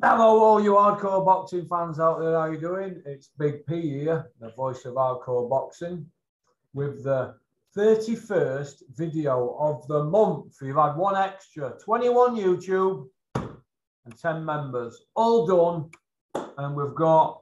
Hello, 0.00 0.38
all 0.38 0.62
you 0.62 0.74
hardcore 0.74 1.24
boxing 1.24 1.66
fans 1.66 1.98
out 1.98 2.20
there. 2.20 2.34
How 2.34 2.42
are 2.42 2.54
you 2.54 2.60
doing? 2.60 3.02
It's 3.04 3.30
Big 3.36 3.66
P 3.66 3.80
here, 3.80 4.30
the 4.38 4.50
voice 4.50 4.84
of 4.84 4.94
hardcore 4.94 5.50
boxing, 5.50 6.06
with 6.72 7.02
the 7.02 7.34
31st 7.76 8.84
video 8.94 9.56
of 9.58 9.84
the 9.88 10.04
month. 10.04 10.54
We've 10.62 10.76
had 10.76 10.92
one 10.92 11.16
extra, 11.16 11.74
21 11.84 12.36
YouTube 12.36 13.08
and 13.34 14.16
10 14.22 14.44
members, 14.44 15.02
all 15.16 15.48
done. 15.48 15.90
And 16.58 16.76
we've 16.76 16.94
got 16.94 17.40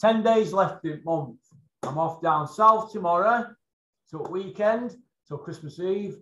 10 0.00 0.22
days 0.22 0.54
left 0.54 0.86
in 0.86 0.92
the 0.92 1.04
month. 1.04 1.36
I'm 1.82 1.98
off 1.98 2.22
down 2.22 2.48
south 2.48 2.92
tomorrow 2.92 3.46
till 4.08 4.24
weekend, 4.30 4.96
till 5.26 5.36
Christmas 5.36 5.78
Eve. 5.80 6.16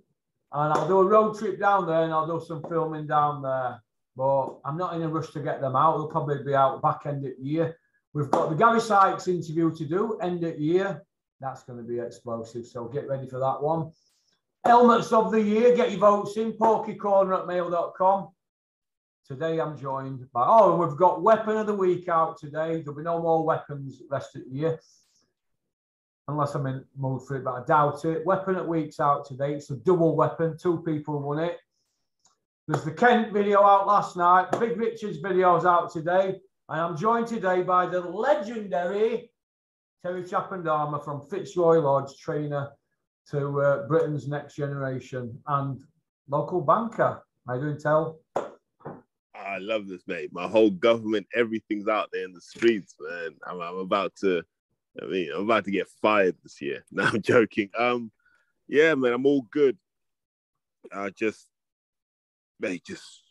And 0.51 0.73
I'll 0.73 0.89
do 0.89 0.99
a 0.99 1.07
road 1.07 1.39
trip 1.39 1.61
down 1.61 1.87
there 1.87 2.03
and 2.03 2.13
I'll 2.13 2.27
do 2.27 2.45
some 2.45 2.65
filming 2.69 3.07
down 3.07 3.43
there 3.43 3.81
but 4.17 4.57
I'm 4.65 4.79
not 4.79 4.95
in 4.95 5.03
a 5.03 5.09
rush 5.09 5.31
to 5.33 5.41
get 5.41 5.61
them 5.61 5.77
out. 5.77 5.97
They'll 5.97 6.09
probably 6.09 6.43
be 6.43 6.55
out 6.55 6.81
back 6.83 7.03
end 7.05 7.25
of 7.27 7.33
the 7.39 7.45
year. 7.45 7.77
We've 8.15 8.31
got 8.31 8.49
the 8.49 8.57
Gary 8.57 8.81
Sykes 8.81 9.29
interview 9.29 9.75
to 9.75 9.85
do 9.85 10.19
end 10.21 10.43
of 10.43 10.59
year. 10.59 11.03
That's 11.41 11.65
going 11.65 11.79
to 11.79 11.85
be 11.85 11.99
explosive. 11.99 12.67
So 12.67 12.87
get 12.87 13.09
ready 13.09 13.29
for 13.29 13.39
that 13.39 13.63
one. 13.63 13.93
Helmets 14.65 15.13
of 15.13 15.31
the 15.31 15.41
year, 15.41 15.77
get 15.77 15.91
your 15.91 16.01
votes 16.01 16.37
in, 16.39 16.55
porkycorner 16.55 17.41
at 17.41 17.47
mail.com. 17.47 18.31
Today 19.29 19.61
I'm 19.61 19.77
joined 19.77 20.27
by, 20.33 20.45
oh, 20.47 20.73
and 20.73 20.81
we've 20.81 20.99
got 20.99 21.23
Weapon 21.23 21.59
of 21.59 21.67
the 21.67 21.75
Week 21.75 22.09
out 22.09 22.39
today. 22.39 22.81
There'll 22.81 22.97
be 22.97 23.03
no 23.03 23.21
more 23.21 23.45
weapons 23.45 24.03
rest 24.11 24.35
of 24.37 24.45
the 24.45 24.51
year. 24.51 24.81
Unless 26.29 26.55
I'm 26.55 26.67
in 26.67 26.85
mood 26.97 27.23
for 27.23 27.37
it, 27.37 27.45
but 27.45 27.55
I 27.55 27.65
doubt 27.65 28.05
it. 28.05 28.25
Weapon 28.25 28.57
at 28.57 28.67
Week's 28.67 28.99
out 28.99 29.27
today. 29.27 29.55
It's 29.55 29.71
a 29.71 29.77
double 29.77 30.17
weapon. 30.17 30.57
Two 30.61 30.83
people 30.83 31.21
won 31.21 31.39
it. 31.39 31.59
There's 32.69 32.83
the 32.83 32.91
Kent 32.91 33.33
video 33.33 33.63
out 33.63 33.87
last 33.87 34.17
night. 34.17 34.51
Big 34.59 34.77
Richard's 34.77 35.19
video's 35.19 35.65
out 35.65 35.93
today. 35.93 36.41
I'm 36.69 36.97
joined 36.97 37.29
today 37.29 37.63
by 37.63 37.87
the 37.87 38.01
legendary 38.01 39.31
Terry 40.03 40.25
Chappendama 40.25 41.05
from 41.05 41.21
Fitzroy 41.21 41.79
Lodge, 41.79 42.19
trainer 42.19 42.73
to 43.31 43.61
uh, 43.61 43.87
Britain's 43.87 44.27
next 44.27 44.57
generation 44.57 45.39
and 45.47 45.81
local 46.29 46.61
banker. 46.61 47.23
How 47.47 47.55
you 47.55 47.61
doing, 47.61 47.79
Tell? 47.79 48.19
I 48.35 49.59
love 49.59 49.87
this, 49.87 50.03
mate. 50.09 50.33
My 50.33 50.49
whole 50.49 50.71
government, 50.71 51.29
everything's 51.37 51.87
out 51.87 52.09
there 52.13 52.25
in 52.25 52.33
the 52.33 52.41
streets, 52.41 52.97
man. 52.99 53.37
I'm, 53.47 53.61
I'm 53.61 53.79
about 53.79 54.17
to, 54.23 54.43
I 55.01 55.07
mean, 55.07 55.31
I'm 55.33 55.43
about 55.43 55.67
to 55.67 55.71
get 55.71 55.87
fired 56.03 56.35
this 56.43 56.61
year. 56.61 56.85
No, 56.91 57.05
I'm 57.05 57.23
joking. 57.23 57.71
Um, 57.79 58.11
yeah, 58.67 58.93
man, 58.97 59.13
I'm 59.13 59.25
all 59.25 59.47
good. 59.53 59.79
I 60.93 61.11
just 61.11 61.47
mate, 62.61 62.85
just 62.85 63.23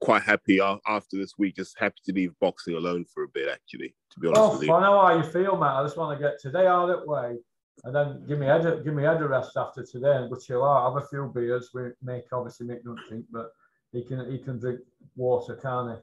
quite 0.00 0.22
happy 0.22 0.60
after 0.60 1.16
this 1.16 1.32
week. 1.38 1.56
Just 1.56 1.78
happy 1.78 1.96
to 2.04 2.12
leave 2.12 2.32
boxing 2.40 2.74
alone 2.74 3.04
for 3.12 3.24
a 3.24 3.28
bit, 3.28 3.48
actually. 3.48 3.94
To 4.12 4.20
be 4.20 4.28
honest 4.28 4.40
oh, 4.40 4.52
with 4.52 4.62
you. 4.62 4.72
I 4.72 4.80
know 4.80 5.00
how 5.00 5.16
you 5.16 5.22
feel, 5.24 5.56
mate. 5.56 5.66
I 5.66 5.82
just 5.82 5.96
want 5.96 6.18
to 6.18 6.24
get 6.24 6.40
today 6.40 6.66
out 6.66 6.88
of 6.88 6.96
that 6.96 7.06
way, 7.06 7.36
and 7.84 7.94
then 7.94 8.24
give 8.26 8.38
me 8.38 8.46
head 8.46 8.62
give 8.84 8.94
me 8.94 9.02
head 9.02 9.20
a 9.22 9.28
rest 9.28 9.56
after 9.56 9.84
today, 9.84 10.16
and 10.16 10.30
go 10.30 10.36
chill 10.36 10.64
out. 10.64 10.92
Have 10.92 11.02
a 11.02 11.06
few 11.06 11.30
beers. 11.34 11.70
We 11.74 11.90
make 12.02 12.24
obviously 12.32 12.66
make 12.66 12.84
nothing, 12.84 13.24
but 13.30 13.50
he 13.92 14.02
can 14.02 14.30
he 14.30 14.38
can 14.38 14.58
drink 14.58 14.80
water, 15.16 15.56
can't 15.56 15.96
he? 15.96 16.02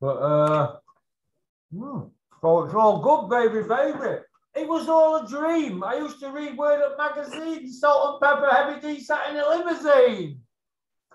But 0.00 0.16
uh, 0.16 0.76
hmm, 1.72 2.00
it's 2.30 2.74
all 2.74 2.98
good, 2.98 3.30
baby, 3.30 3.66
baby. 3.66 4.20
It 4.56 4.68
was 4.68 4.88
all 4.88 5.16
a 5.16 5.28
dream. 5.28 5.82
I 5.82 5.96
used 5.96 6.20
to 6.20 6.30
read 6.30 6.56
Word 6.56 6.80
Up 6.80 6.96
magazine, 6.96 7.68
Salt-N-Pepa, 7.68 8.52
Heavy 8.52 8.94
D 8.94 9.00
sat 9.00 9.30
in 9.30 9.36
a 9.36 9.48
limousine. 9.48 10.40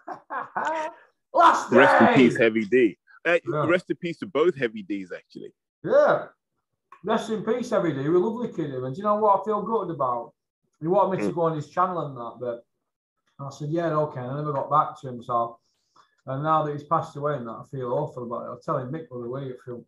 Last 1.34 1.72
Rest 1.72 2.02
in 2.02 2.16
peace, 2.16 2.38
Heavy 2.38 2.66
D. 2.66 2.98
Uh, 3.26 3.38
yeah. 3.52 3.66
Rest 3.66 3.90
in 3.90 3.96
peace 3.98 4.18
to 4.20 4.26
both 4.26 4.56
Heavy 4.56 4.84
Ds, 4.84 5.12
actually. 5.16 5.54
Yeah. 5.84 6.26
Rest 7.04 7.30
in 7.30 7.44
peace, 7.44 7.70
Heavy 7.70 7.94
D. 7.94 8.10
We're 8.10 8.18
lovely 8.18 8.50
kid, 8.50 8.72
and 8.72 8.94
do 8.94 8.98
you 8.98 9.04
know 9.04 9.16
what 9.16 9.42
I 9.42 9.46
feel 9.46 9.62
good 9.62 9.92
about? 9.92 10.34
He 10.82 10.88
wanted 10.88 11.18
me 11.18 11.24
mm. 11.24 11.30
to 11.30 11.36
go 11.36 11.42
on 11.42 11.56
his 11.56 11.70
channel 11.70 12.06
and 12.08 12.18
that, 12.18 12.38
but 12.40 12.66
I 13.40 13.50
said, 13.50 13.70
yeah, 13.70 13.88
okay. 13.88 14.20
And 14.20 14.32
I 14.32 14.36
never 14.36 14.54
got 14.54 14.70
back 14.70 15.00
to 15.02 15.10
him. 15.10 15.24
So, 15.24 15.60
and 16.26 16.44
now 16.44 16.64
that 16.64 16.74
he's 16.74 16.84
passed 16.84 17.16
away 17.16 17.36
and 17.36 17.48
that, 17.48 17.52
I 17.52 17.64
feel 17.72 17.94
awful 17.94 18.24
about 18.24 18.46
it. 18.46 18.50
I'll 18.50 18.60
tell 18.60 18.78
him, 18.78 18.92
Mick, 18.92 19.10
by 19.10 19.18
the 19.22 19.30
way, 19.30 19.44
I 19.44 19.54
feel. 19.66 19.86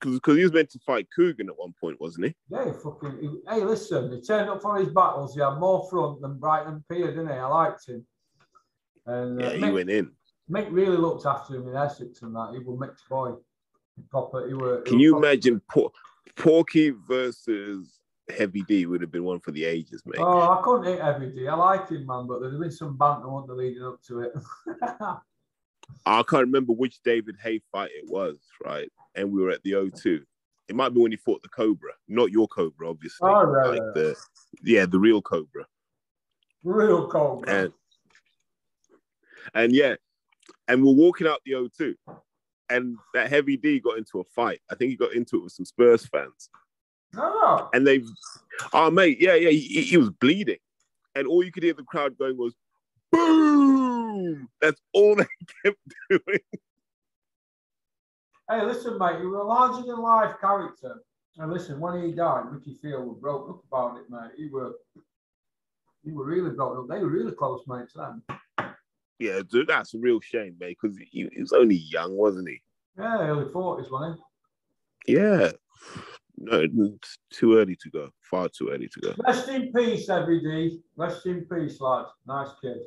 Because 0.00 0.36
he 0.36 0.42
was 0.42 0.52
meant 0.52 0.70
to 0.70 0.78
fight 0.78 1.06
Coogan 1.14 1.48
at 1.48 1.58
one 1.58 1.74
point, 1.78 2.00
wasn't 2.00 2.26
he? 2.26 2.34
Yeah, 2.48 2.64
he 2.64 2.72
fucking. 2.72 3.18
He, 3.20 3.28
hey, 3.48 3.62
listen, 3.64 4.10
he 4.10 4.20
turned 4.20 4.48
up 4.48 4.62
for 4.62 4.78
his 4.78 4.88
battles. 4.88 5.34
He 5.34 5.40
had 5.40 5.58
more 5.58 5.86
front 5.90 6.22
than 6.22 6.38
Brighton 6.38 6.82
Pier, 6.90 7.08
didn't 7.08 7.28
he? 7.28 7.34
I 7.34 7.46
liked 7.46 7.86
him. 7.86 8.06
And 9.10 9.42
uh, 9.42 9.44
yeah, 9.44 9.52
he 9.52 9.62
Mick, 9.62 9.74
went 9.74 9.90
in. 9.90 10.10
Mick 10.50 10.68
really 10.70 10.96
looked 10.96 11.26
after 11.26 11.56
him 11.56 11.68
in 11.68 11.76
Essex 11.76 12.22
and 12.22 12.34
that. 12.34 12.50
He 12.52 12.58
was 12.60 12.78
Mick's 12.78 13.02
boy. 13.08 13.32
Proper, 14.08 14.46
he 14.48 14.54
were, 14.54 14.80
Can 14.82 14.98
you 14.98 15.16
imagine 15.16 15.60
Por- 15.68 15.92
Porky 16.36 16.90
versus 16.90 18.00
Heavy 18.30 18.62
D 18.62 18.86
would 18.86 19.00
have 19.00 19.10
been 19.10 19.24
one 19.24 19.40
for 19.40 19.50
the 19.50 19.64
ages, 19.64 20.02
mate. 20.06 20.20
Oh, 20.20 20.52
I 20.52 20.62
couldn't 20.62 20.84
hit 20.84 21.00
Heavy 21.02 21.30
D. 21.30 21.48
I 21.48 21.54
like 21.54 21.88
him, 21.88 22.06
man, 22.06 22.26
but 22.26 22.40
there's 22.40 22.58
been 22.58 22.70
some 22.70 22.96
banter 22.96 23.28
on 23.28 23.46
the 23.46 23.54
leading 23.54 23.84
up 23.84 24.00
to 24.04 24.20
it. 24.20 24.32
I 26.06 26.22
can't 26.22 26.46
remember 26.46 26.72
which 26.72 27.02
David 27.02 27.36
Haye 27.42 27.60
fight 27.72 27.90
it 27.92 28.08
was, 28.08 28.38
right? 28.64 28.88
And 29.16 29.32
we 29.32 29.42
were 29.42 29.50
at 29.50 29.62
the 29.64 29.72
O2. 29.72 30.20
It 30.68 30.76
might 30.76 30.94
be 30.94 31.00
when 31.00 31.10
he 31.10 31.16
fought 31.16 31.42
the 31.42 31.48
Cobra, 31.48 31.92
not 32.06 32.30
your 32.30 32.46
Cobra, 32.46 32.88
obviously. 32.88 33.28
Oh, 33.28 33.42
right, 33.42 33.70
like 33.70 33.94
the 33.94 34.16
yeah, 34.62 34.86
the 34.86 35.00
real 35.00 35.20
Cobra. 35.20 35.66
Real 36.62 37.08
Cobra. 37.08 37.50
And 37.50 37.72
and 39.54 39.74
yeah, 39.74 39.96
and 40.68 40.84
we're 40.84 40.92
walking 40.92 41.26
out 41.26 41.40
the 41.44 41.52
O2, 41.52 41.94
and 42.68 42.96
that 43.14 43.30
heavy 43.30 43.56
D 43.56 43.80
got 43.80 43.98
into 43.98 44.20
a 44.20 44.24
fight. 44.24 44.60
I 44.70 44.74
think 44.74 44.90
he 44.90 44.96
got 44.96 45.14
into 45.14 45.36
it 45.36 45.44
with 45.44 45.52
some 45.52 45.64
Spurs 45.64 46.06
fans. 46.06 46.48
Oh. 47.16 47.68
And 47.72 47.86
they, 47.86 48.02
oh 48.72 48.90
mate, 48.90 49.18
yeah, 49.20 49.34
yeah, 49.34 49.50
he, 49.50 49.82
he 49.82 49.96
was 49.96 50.10
bleeding, 50.10 50.58
and 51.14 51.26
all 51.26 51.42
you 51.42 51.52
could 51.52 51.62
hear 51.62 51.74
the 51.74 51.82
crowd 51.82 52.16
going 52.18 52.36
was, 52.36 52.54
"Boom!" 53.10 54.48
That's 54.60 54.80
all 54.92 55.16
they 55.16 55.26
kept 55.64 55.78
doing. 56.08 56.40
Hey, 58.48 58.64
listen, 58.64 58.98
mate, 58.98 59.20
you 59.20 59.30
were 59.30 59.38
a 59.38 59.46
larger 59.46 59.86
than 59.86 60.00
life 60.00 60.34
character. 60.40 61.02
And 61.38 61.52
listen, 61.52 61.78
when 61.78 62.02
he 62.02 62.12
died, 62.12 62.52
Mickey 62.52 62.74
Field 62.82 63.20
broke 63.20 63.48
up 63.48 63.62
about 63.70 63.98
it, 63.98 64.10
mate. 64.10 64.32
He 64.36 64.48
were, 64.48 64.72
he 66.04 66.10
were 66.10 66.24
really 66.24 66.50
broke 66.50 66.78
up. 66.78 66.88
They 66.88 66.98
were 66.98 67.08
really 67.08 67.32
close 67.32 67.62
mates 67.68 67.94
then. 67.94 68.22
Yeah, 69.20 69.42
dude, 69.46 69.68
that's 69.68 69.92
a 69.92 69.98
real 69.98 70.18
shame, 70.20 70.56
mate, 70.58 70.78
because 70.80 70.96
he, 70.96 71.28
he, 71.30 71.40
was 71.40 71.52
only 71.52 71.76
young, 71.76 72.16
wasn't 72.16 72.48
he? 72.48 72.62
Yeah, 72.98 73.18
early 73.18 73.44
40s, 73.44 73.90
wasn't 73.90 74.18
he? 75.06 75.12
Yeah. 75.12 75.50
No, 76.38 76.66
too 77.30 77.58
early 77.58 77.76
to 77.76 77.90
go. 77.90 78.08
Far 78.22 78.48
too 78.48 78.70
early 78.70 78.88
to 78.88 79.00
go. 79.00 79.14
Rest 79.26 79.50
in 79.50 79.70
peace, 79.72 80.08
every 80.08 80.80
Rest 80.96 81.26
in 81.26 81.44
peace, 81.44 81.78
lad. 81.82 82.06
Nice 82.26 82.48
kid. 82.62 82.78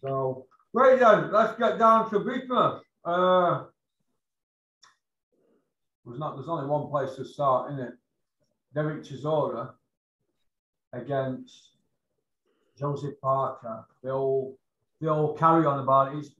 So, 0.00 0.46
right 0.72 0.98
then, 0.98 1.30
let's 1.30 1.56
get 1.56 1.78
down 1.78 2.10
to 2.10 2.18
business. 2.18 2.82
Uh, 3.04 3.64
there's 6.04 6.18
not. 6.18 6.34
There's 6.34 6.48
only 6.48 6.66
one 6.66 6.90
place 6.90 7.14
to 7.16 7.24
start, 7.24 7.72
isn't 7.72 7.84
it? 7.84 7.94
Derek 8.74 9.04
Chisora 9.04 9.70
against 10.92 11.73
Joseph 12.78 13.20
Parker, 13.20 13.84
they 14.02 14.10
all 14.10 14.58
they 15.00 15.08
all 15.08 15.34
carry 15.34 15.66
on 15.66 15.80
about 15.80 16.14
it. 16.14 16.18
It's, 16.18 16.30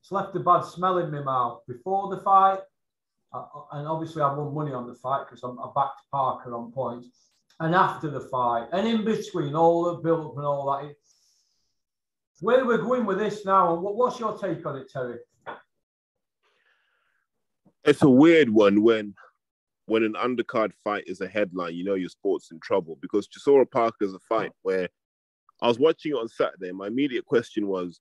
it's 0.00 0.12
left 0.12 0.36
a 0.36 0.40
bad 0.40 0.62
smell 0.62 0.98
in 0.98 1.10
my 1.10 1.20
mouth 1.20 1.62
before 1.66 2.14
the 2.14 2.22
fight, 2.22 2.60
uh, 3.32 3.44
and 3.72 3.88
obviously 3.88 4.22
I 4.22 4.32
won 4.32 4.54
money 4.54 4.72
on 4.72 4.86
the 4.86 4.94
fight 4.94 5.26
because 5.28 5.42
I 5.44 5.66
backed 5.74 6.02
Parker 6.10 6.54
on 6.54 6.72
points, 6.72 7.08
and 7.60 7.74
after 7.74 8.10
the 8.10 8.20
fight, 8.20 8.68
and 8.72 8.86
in 8.86 9.04
between 9.04 9.54
all 9.54 9.84
the 9.84 10.02
build 10.02 10.32
up 10.32 10.36
and 10.36 10.46
all 10.46 10.78
that. 10.78 10.90
It, 10.90 10.96
where 12.40 12.60
are 12.60 12.66
we 12.66 12.76
going 12.78 13.06
with 13.06 13.18
this 13.18 13.46
now, 13.46 13.74
and 13.74 13.82
what, 13.82 13.96
what's 13.96 14.18
your 14.18 14.36
take 14.36 14.66
on 14.66 14.76
it, 14.76 14.90
Terry? 14.90 15.18
It's 17.84 18.02
a 18.02 18.08
weird 18.08 18.50
one 18.50 18.82
when 18.82 19.14
when 19.86 20.02
an 20.02 20.14
undercard 20.14 20.72
fight 20.82 21.04
is 21.06 21.20
a 21.20 21.28
headline, 21.28 21.74
you 21.74 21.84
know 21.84 21.94
your 21.94 22.08
sport's 22.08 22.50
in 22.50 22.58
trouble 22.60 22.98
because 23.00 23.28
Chisora 23.28 23.70
Parker 23.70 24.04
is 24.04 24.14
a 24.14 24.18
fight 24.18 24.50
where 24.62 24.88
I 25.62 25.68
was 25.68 25.78
watching 25.78 26.12
it 26.12 26.18
on 26.18 26.28
Saturday. 26.28 26.72
My 26.72 26.88
immediate 26.88 27.24
question 27.24 27.66
was, 27.66 28.00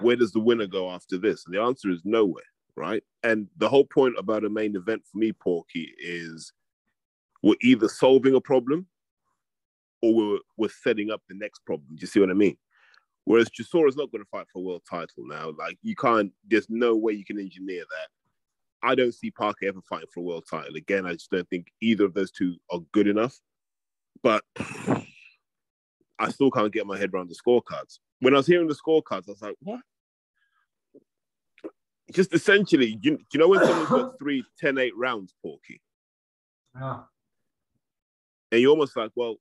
where 0.00 0.16
does 0.16 0.32
the 0.32 0.40
winner 0.40 0.66
go 0.66 0.90
after 0.90 1.18
this? 1.18 1.44
And 1.46 1.54
the 1.54 1.60
answer 1.60 1.90
is 1.90 2.02
nowhere, 2.04 2.44
right? 2.76 3.02
And 3.22 3.48
the 3.56 3.68
whole 3.68 3.84
point 3.84 4.14
about 4.18 4.44
a 4.44 4.50
main 4.50 4.76
event 4.76 5.02
for 5.10 5.18
me, 5.18 5.32
Porky, 5.32 5.92
is 5.98 6.52
we're 7.42 7.56
either 7.62 7.88
solving 7.88 8.34
a 8.34 8.40
problem 8.40 8.86
or 10.02 10.14
we're, 10.14 10.38
we're 10.56 10.68
setting 10.68 11.10
up 11.10 11.22
the 11.28 11.34
next 11.34 11.60
problem. 11.66 11.88
Do 11.94 12.00
you 12.00 12.06
see 12.06 12.20
what 12.20 12.30
I 12.30 12.34
mean? 12.34 12.56
Whereas 13.24 13.50
Chisora's 13.50 13.96
not 13.96 14.10
going 14.10 14.22
to 14.22 14.30
fight 14.30 14.46
for 14.52 14.58
a 14.58 14.62
world 14.62 14.82
title 14.88 15.24
now. 15.26 15.52
Like, 15.58 15.78
you 15.82 15.94
can't, 15.94 16.32
there's 16.46 16.68
no 16.68 16.94
way 16.96 17.12
you 17.14 17.24
can 17.24 17.38
engineer 17.38 17.84
that. 17.88 18.08
I 18.86 18.94
don't 18.94 19.14
see 19.14 19.30
Parker 19.30 19.66
ever 19.66 19.80
fighting 19.88 20.08
for 20.12 20.20
a 20.20 20.24
world 20.24 20.44
title. 20.50 20.76
Again, 20.76 21.06
I 21.06 21.12
just 21.12 21.30
don't 21.30 21.48
think 21.48 21.68
either 21.80 22.04
of 22.04 22.12
those 22.12 22.30
two 22.30 22.56
are 22.70 22.80
good 22.92 23.06
enough. 23.06 23.38
But 24.22 24.44
I 26.18 26.30
still 26.30 26.50
can't 26.50 26.72
get 26.72 26.86
my 26.86 26.98
head 26.98 27.10
around 27.12 27.28
the 27.28 27.34
scorecards. 27.34 27.98
When 28.20 28.34
I 28.34 28.38
was 28.38 28.46
hearing 28.46 28.68
the 28.68 28.74
scorecards, 28.74 29.28
I 29.28 29.32
was 29.32 29.42
like, 29.42 29.56
what? 29.60 29.80
just 32.12 32.34
essentially, 32.34 32.98
you, 33.02 33.18
you 33.32 33.40
know 33.40 33.48
when 33.48 33.60
someone's 33.64 33.88
got 33.88 34.18
three 34.18 34.44
10-8 34.62 34.90
rounds, 34.94 35.34
Porky, 35.42 35.80
Yeah. 36.78 37.00
and 38.52 38.60
you're 38.60 38.70
almost 38.70 38.96
like, 38.96 39.10
well, 39.16 39.36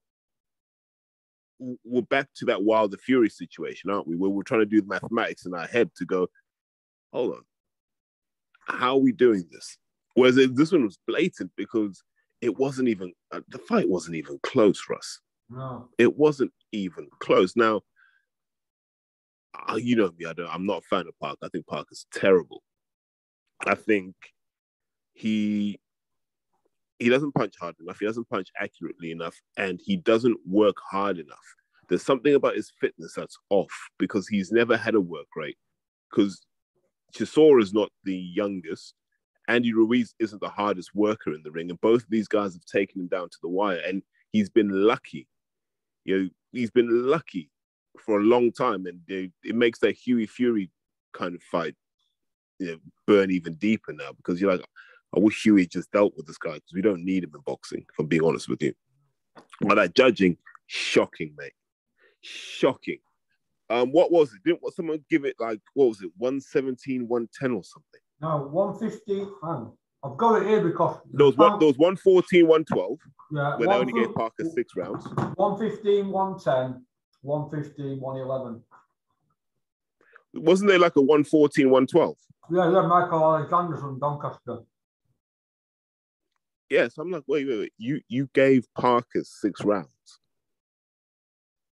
we're 1.83 2.01
back 2.01 2.29
to 2.37 2.45
that 2.45 2.63
Wilder 2.63 2.97
Fury 2.97 3.29
situation, 3.29 3.89
aren't 3.89 4.07
we? 4.07 4.15
Where 4.15 4.29
we're 4.29 4.43
trying 4.43 4.61
to 4.61 4.65
do 4.65 4.81
the 4.81 4.87
mathematics 4.87 5.45
in 5.45 5.53
our 5.53 5.67
head 5.67 5.91
to 5.97 6.05
go, 6.05 6.27
hold 7.11 7.35
on, 7.35 7.41
how 8.65 8.91
are 8.95 8.99
we 9.01 9.11
doing 9.11 9.43
this? 9.51 9.77
Whereas 10.15 10.37
it- 10.37 10.55
this 10.55 10.71
one 10.71 10.83
was 10.85 10.97
blatant 11.05 11.51
because 11.57 12.01
it 12.41 12.57
wasn't 12.57 12.87
even 12.89 13.13
uh, 13.31 13.41
the 13.49 13.59
fight 13.59 13.87
wasn't 13.89 14.15
even 14.15 14.39
close, 14.43 14.81
Russ. 14.89 15.19
It 15.97 16.17
wasn't 16.17 16.51
even 16.71 17.07
close. 17.19 17.55
Now, 17.55 17.81
you 19.75 19.95
know 19.95 20.11
me, 20.17 20.25
I 20.25 20.33
don't, 20.33 20.49
I'm 20.49 20.65
not 20.65 20.79
a 20.79 20.87
fan 20.87 21.07
of 21.07 21.17
Park. 21.19 21.37
I 21.43 21.47
think 21.49 21.67
Park 21.67 21.87
is 21.91 22.05
terrible. 22.13 22.63
I 23.65 23.75
think 23.75 24.15
he 25.13 25.79
he 26.99 27.09
doesn't 27.09 27.33
punch 27.33 27.55
hard 27.59 27.75
enough. 27.79 27.99
He 27.99 28.05
doesn't 28.05 28.29
punch 28.29 28.49
accurately 28.59 29.11
enough, 29.11 29.35
and 29.57 29.79
he 29.83 29.97
doesn't 29.97 30.37
work 30.45 30.77
hard 30.89 31.19
enough. 31.19 31.55
There's 31.89 32.03
something 32.03 32.33
about 32.33 32.55
his 32.55 32.71
fitness 32.79 33.13
that's 33.15 33.37
off 33.49 33.73
because 33.99 34.27
he's 34.27 34.51
never 34.51 34.77
had 34.77 34.95
a 34.95 35.01
work 35.01 35.27
rate. 35.35 35.57
Because 36.09 36.45
Chisora 37.13 37.61
is 37.61 37.73
not 37.73 37.89
the 38.03 38.15
youngest. 38.15 38.93
Andy 39.47 39.73
Ruiz 39.73 40.15
isn't 40.19 40.39
the 40.39 40.49
hardest 40.49 40.95
worker 40.95 41.33
in 41.33 41.43
the 41.43 41.51
ring, 41.51 41.69
and 41.69 41.81
both 41.81 42.03
of 42.03 42.09
these 42.09 42.27
guys 42.27 42.53
have 42.53 42.65
taken 42.65 43.01
him 43.01 43.07
down 43.07 43.29
to 43.29 43.37
the 43.41 43.49
wire. 43.49 43.81
And 43.85 44.01
he's 44.31 44.49
been 44.49 44.69
lucky. 44.69 45.27
You 46.05 46.17
know, 46.17 46.29
he's 46.51 46.71
been 46.71 47.07
lucky 47.07 47.49
for 47.99 48.19
a 48.19 48.23
long 48.23 48.51
time, 48.51 48.85
and 48.85 48.99
know, 49.07 49.29
it 49.43 49.55
makes 49.55 49.79
that 49.79 49.95
Huey 49.95 50.25
Fury 50.25 50.71
kind 51.13 51.35
of 51.35 51.43
fight 51.43 51.75
you 52.59 52.71
know, 52.71 52.77
burn 53.05 53.31
even 53.31 53.55
deeper 53.55 53.93
now 53.93 54.11
because 54.13 54.39
you're 54.39 54.51
like, 54.51 54.65
I 55.15 55.19
wish 55.19 55.43
Huey 55.43 55.67
just 55.67 55.91
dealt 55.91 56.13
with 56.15 56.25
this 56.25 56.37
guy 56.37 56.53
because 56.53 56.73
we 56.73 56.81
don't 56.81 57.05
need 57.05 57.23
him 57.23 57.31
in 57.35 57.41
boxing. 57.41 57.85
If 57.87 57.99
I'm 57.99 58.07
being 58.07 58.23
honest 58.23 58.49
with 58.49 58.61
you, 58.63 58.73
but 59.61 59.75
that 59.75 59.95
judging, 59.95 60.37
shocking, 60.67 61.33
mate, 61.37 61.53
shocking. 62.21 62.99
Um, 63.69 63.91
what 63.91 64.11
was 64.11 64.33
it? 64.33 64.43
Didn't 64.43 64.61
someone 64.73 65.03
give 65.09 65.25
it 65.25 65.35
like 65.39 65.59
what 65.73 65.89
was 65.89 66.01
it, 66.01 66.11
117, 66.17 67.07
110 67.07 67.51
or 67.51 67.63
something? 67.63 68.01
No, 68.21 68.47
150. 68.51 69.25
I've 70.03 70.17
got 70.17 70.41
it 70.41 70.47
here 70.47 70.61
because 70.61 70.97
There 71.11 71.25
was 71.25 71.37
one, 71.37 71.59
there 71.59 71.67
was 71.67 71.77
114, 71.77 72.45
112, 72.45 72.99
yeah, 73.31 73.55
where 73.55 73.67
they 73.67 73.73
only 73.73 73.93
gave 73.93 74.13
Parker 74.13 74.43
six 74.53 74.75
rounds. 74.75 75.05
115, 75.35 76.09
110, 76.09 76.85
115, 77.21 77.99
111. 78.01 78.61
Wasn't 80.33 80.69
there 80.69 80.79
like 80.79 80.95
a 80.97 81.01
114, 81.01 81.69
112? 81.69 82.17
Yeah, 82.51 82.71
yeah, 82.71 82.81
Michael 82.81 83.35
Alexander 83.35 83.77
from 83.77 83.99
Doncaster. 83.99 84.59
Yes, 86.69 86.97
I'm 86.97 87.11
like, 87.11 87.23
wait, 87.27 87.47
wait, 87.47 87.59
wait. 87.59 87.73
You 87.77 88.01
you 88.07 88.29
gave 88.33 88.65
Parker 88.73 89.23
six 89.23 89.63
rounds. 89.63 89.87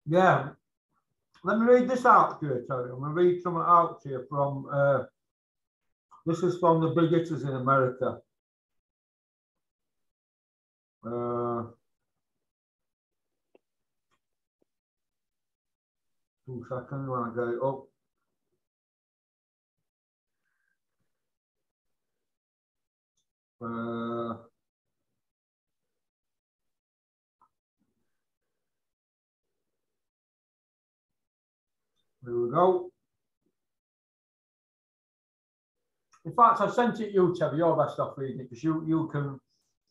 Yeah. 0.07 0.51
Let 1.45 1.59
me 1.59 1.67
read 1.67 1.89
this 1.89 2.07
out 2.07 2.41
to 2.41 2.47
you, 2.47 2.65
Tony. 2.69 2.91
I'm 2.91 3.01
to 3.01 3.09
read 3.09 3.41
something 3.43 3.63
out 3.65 4.03
to 4.03 4.09
you 4.09 4.27
from, 4.29 4.67
uh, 4.73 5.05
this 6.27 6.43
is 6.43 6.59
from 6.59 6.81
the 6.81 6.89
big 6.89 7.13
in 7.45 7.51
America. 7.51 8.19
Uh, 11.05 11.65
two 16.45 16.65
seconds 16.69 17.09
when 17.09 17.21
I 17.21 17.31
get 17.35 17.55
it 17.55 17.63
up. 17.63 17.85
Uh, 23.63 24.47
There 32.27 32.35
we 32.35 32.51
go. 32.51 32.91
In 36.27 36.33
fact, 36.33 36.61
I've 36.61 36.75
sent 36.75 37.01
it 37.01 37.07
to 37.07 37.13
you, 37.13 37.35
Trevor. 37.39 37.57
You're 37.57 37.77
best 37.77 38.01
off 38.01 38.19
reading 38.19 38.41
it 38.41 38.51
because 38.51 38.63
you, 38.63 38.85
you 38.87 39.09
can, 39.13 39.39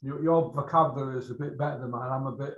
you, 0.01 0.21
your 0.21 0.51
vocabulary 0.53 1.17
is 1.17 1.31
a 1.31 1.33
bit 1.33 1.57
better 1.57 1.79
than 1.79 1.91
mine. 1.91 2.11
I'm 2.11 2.27
a 2.27 2.33
bit, 2.33 2.55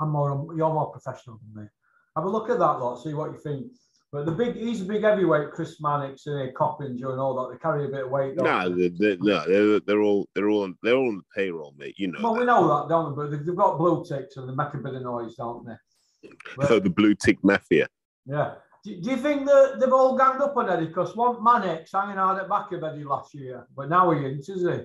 I'm 0.00 0.10
more, 0.10 0.48
you're 0.56 0.72
more 0.74 0.90
professional 0.90 1.38
than 1.38 1.62
me. 1.62 1.68
Have 2.16 2.24
a 2.24 2.28
look 2.28 2.50
at 2.50 2.58
that 2.58 2.80
lot, 2.80 2.96
see 2.96 3.14
what 3.14 3.30
you 3.30 3.38
think. 3.38 3.70
But 4.10 4.26
the 4.26 4.32
big, 4.32 4.56
he's 4.56 4.80
a 4.80 4.84
big 4.84 5.02
heavyweight, 5.02 5.52
Chris 5.52 5.80
Mannix 5.80 6.26
and 6.26 6.54
Coppinger 6.54 7.12
and 7.12 7.20
all 7.20 7.34
that. 7.36 7.52
They 7.52 7.58
carry 7.60 7.84
a 7.84 7.88
bit 7.88 8.04
of 8.04 8.10
weight. 8.10 8.34
Nah, 8.36 8.68
they? 8.68 8.88
they're, 8.88 9.16
they're, 9.16 9.16
no, 9.20 9.44
they're, 9.46 9.80
they're 9.80 10.02
all 10.02 10.28
they're 10.34 10.48
all 10.48 10.62
on, 10.64 10.76
they're 10.82 10.96
all 10.96 11.08
on 11.08 11.18
the 11.18 11.24
payroll, 11.34 11.74
mate. 11.76 11.94
You 11.98 12.08
know, 12.08 12.18
Well, 12.20 12.34
that. 12.34 12.40
we 12.40 12.46
know 12.46 12.66
that, 12.68 12.88
don't 12.88 13.10
we? 13.10 13.16
But 13.16 13.30
they've, 13.30 13.46
they've 13.46 13.56
got 13.56 13.78
blue 13.78 14.04
ticks 14.04 14.36
and 14.36 14.48
they 14.48 14.54
make 14.54 14.74
a 14.74 14.78
bit 14.78 14.94
of 14.94 15.02
noise, 15.02 15.36
don't 15.36 15.66
they? 15.66 16.30
But- 16.56 16.82
the 16.82 16.90
blue 16.90 17.14
tick 17.14 17.38
mafia. 17.44 17.88
Yeah. 18.24 18.54
Do, 18.86 18.94
do 19.00 19.10
you 19.10 19.16
think 19.16 19.46
that 19.46 19.78
they've 19.80 19.92
all 19.92 20.16
ganged 20.16 20.40
up 20.40 20.56
on 20.56 20.70
Eddie? 20.70 20.86
Because 20.86 21.16
one 21.16 21.42
Mannix 21.42 21.90
hanging 21.90 22.18
out 22.18 22.38
at 22.38 22.48
back 22.48 22.70
of 22.70 22.84
Eddie 22.84 23.02
last 23.02 23.34
year, 23.34 23.66
but 23.74 23.88
now 23.88 24.12
he 24.12 24.24
ain't, 24.24 24.48
is 24.48 24.62
he? 24.62 24.80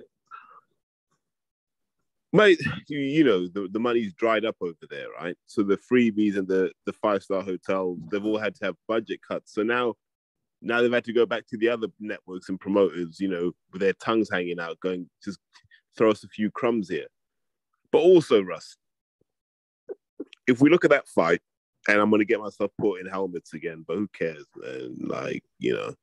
Mate, 2.32 2.60
you, 2.88 2.98
you 2.98 3.22
know 3.22 3.46
the, 3.46 3.68
the 3.70 3.78
money's 3.78 4.12
dried 4.14 4.44
up 4.44 4.56
over 4.60 4.74
there, 4.90 5.06
right? 5.16 5.36
So 5.46 5.62
the 5.62 5.76
freebies 5.76 6.36
and 6.36 6.48
the 6.48 6.72
the 6.84 6.92
five 6.94 7.22
star 7.22 7.42
hotels, 7.42 8.00
they've 8.10 8.24
all 8.24 8.38
had 8.38 8.56
to 8.56 8.64
have 8.64 8.76
budget 8.88 9.20
cuts. 9.22 9.54
So 9.54 9.62
now, 9.62 9.94
now 10.60 10.80
they've 10.80 10.92
had 10.92 11.04
to 11.04 11.12
go 11.12 11.24
back 11.24 11.46
to 11.48 11.56
the 11.56 11.68
other 11.68 11.86
networks 12.00 12.48
and 12.48 12.58
promoters, 12.58 13.20
you 13.20 13.28
know, 13.28 13.52
with 13.72 13.82
their 13.82 13.92
tongues 13.92 14.28
hanging 14.32 14.58
out, 14.58 14.80
going 14.80 15.08
just 15.22 15.38
throw 15.96 16.10
us 16.10 16.24
a 16.24 16.28
few 16.28 16.50
crumbs 16.50 16.88
here. 16.88 17.06
But 17.92 17.98
also, 17.98 18.42
Russ, 18.42 18.76
if 20.48 20.60
we 20.60 20.70
look 20.70 20.84
at 20.84 20.90
that 20.90 21.06
fight, 21.06 21.40
and 21.88 22.00
I'm 22.00 22.10
gonna 22.10 22.24
get 22.24 22.40
myself 22.40 22.70
put 22.78 23.00
in 23.00 23.06
helmets 23.06 23.54
again, 23.54 23.84
but 23.86 23.96
who 23.96 24.08
cares, 24.08 24.46
man? 24.56 24.96
Like, 25.00 25.44
you 25.58 25.74
know, 25.74 25.94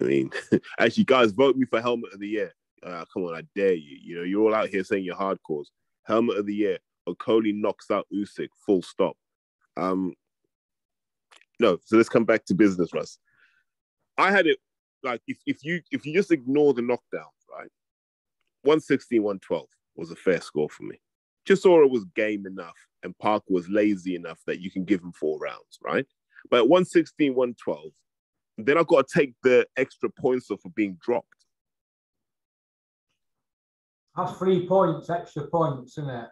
I 0.00 0.04
mean, 0.04 0.30
actually, 0.78 1.04
guys, 1.04 1.32
vote 1.32 1.56
me 1.56 1.66
for 1.66 1.80
helmet 1.80 2.12
of 2.12 2.20
the 2.20 2.28
year. 2.28 2.54
Uh, 2.82 3.04
come 3.12 3.24
on, 3.24 3.34
I 3.34 3.42
dare 3.54 3.74
you. 3.74 3.98
You 4.02 4.16
know, 4.16 4.22
you're 4.22 4.42
all 4.42 4.54
out 4.54 4.68
here 4.68 4.84
saying 4.84 5.04
you're 5.04 5.16
hardcores. 5.16 5.66
Helmet 6.06 6.38
of 6.38 6.46
the 6.46 6.54
year. 6.54 6.78
Okolie 7.08 7.54
knocks 7.54 7.90
out 7.90 8.06
Usyk. 8.12 8.48
Full 8.64 8.82
stop. 8.82 9.16
Um, 9.76 10.14
no. 11.58 11.78
So 11.84 11.96
let's 11.96 12.08
come 12.08 12.24
back 12.24 12.44
to 12.46 12.54
business, 12.54 12.92
Russ. 12.94 13.18
I 14.16 14.30
had 14.30 14.46
it 14.46 14.58
like 15.02 15.22
if, 15.26 15.38
if 15.46 15.64
you 15.64 15.80
if 15.90 16.04
you 16.04 16.14
just 16.14 16.30
ignore 16.30 16.74
the 16.74 16.82
knockdowns, 16.82 17.48
right? 17.50 17.70
116, 18.62 19.22
112 19.22 19.66
was 19.96 20.10
a 20.10 20.16
fair 20.16 20.40
score 20.40 20.68
for 20.68 20.84
me. 20.84 21.00
Just 21.46 21.62
saw 21.62 21.82
it 21.82 21.90
was 21.90 22.04
game 22.14 22.46
enough 22.46 22.76
and 23.02 23.16
Parker 23.18 23.46
was 23.48 23.68
lazy 23.68 24.14
enough 24.14 24.38
that 24.46 24.60
you 24.60 24.70
can 24.70 24.84
give 24.84 25.00
him 25.00 25.12
four 25.12 25.38
rounds, 25.38 25.78
right? 25.82 26.06
But 26.50 26.58
at 26.58 26.68
116, 26.68 27.34
112, 27.34 27.92
then 28.58 28.78
I've 28.78 28.86
got 28.86 29.06
to 29.08 29.18
take 29.18 29.34
the 29.42 29.66
extra 29.76 30.10
points 30.10 30.50
off 30.50 30.60
for 30.62 30.70
being 30.70 30.98
dropped. 31.00 31.26
That's 34.16 34.36
three 34.38 34.66
points, 34.66 35.08
extra 35.08 35.46
points, 35.46 35.96
isn't 35.98 36.10
it? 36.10 36.28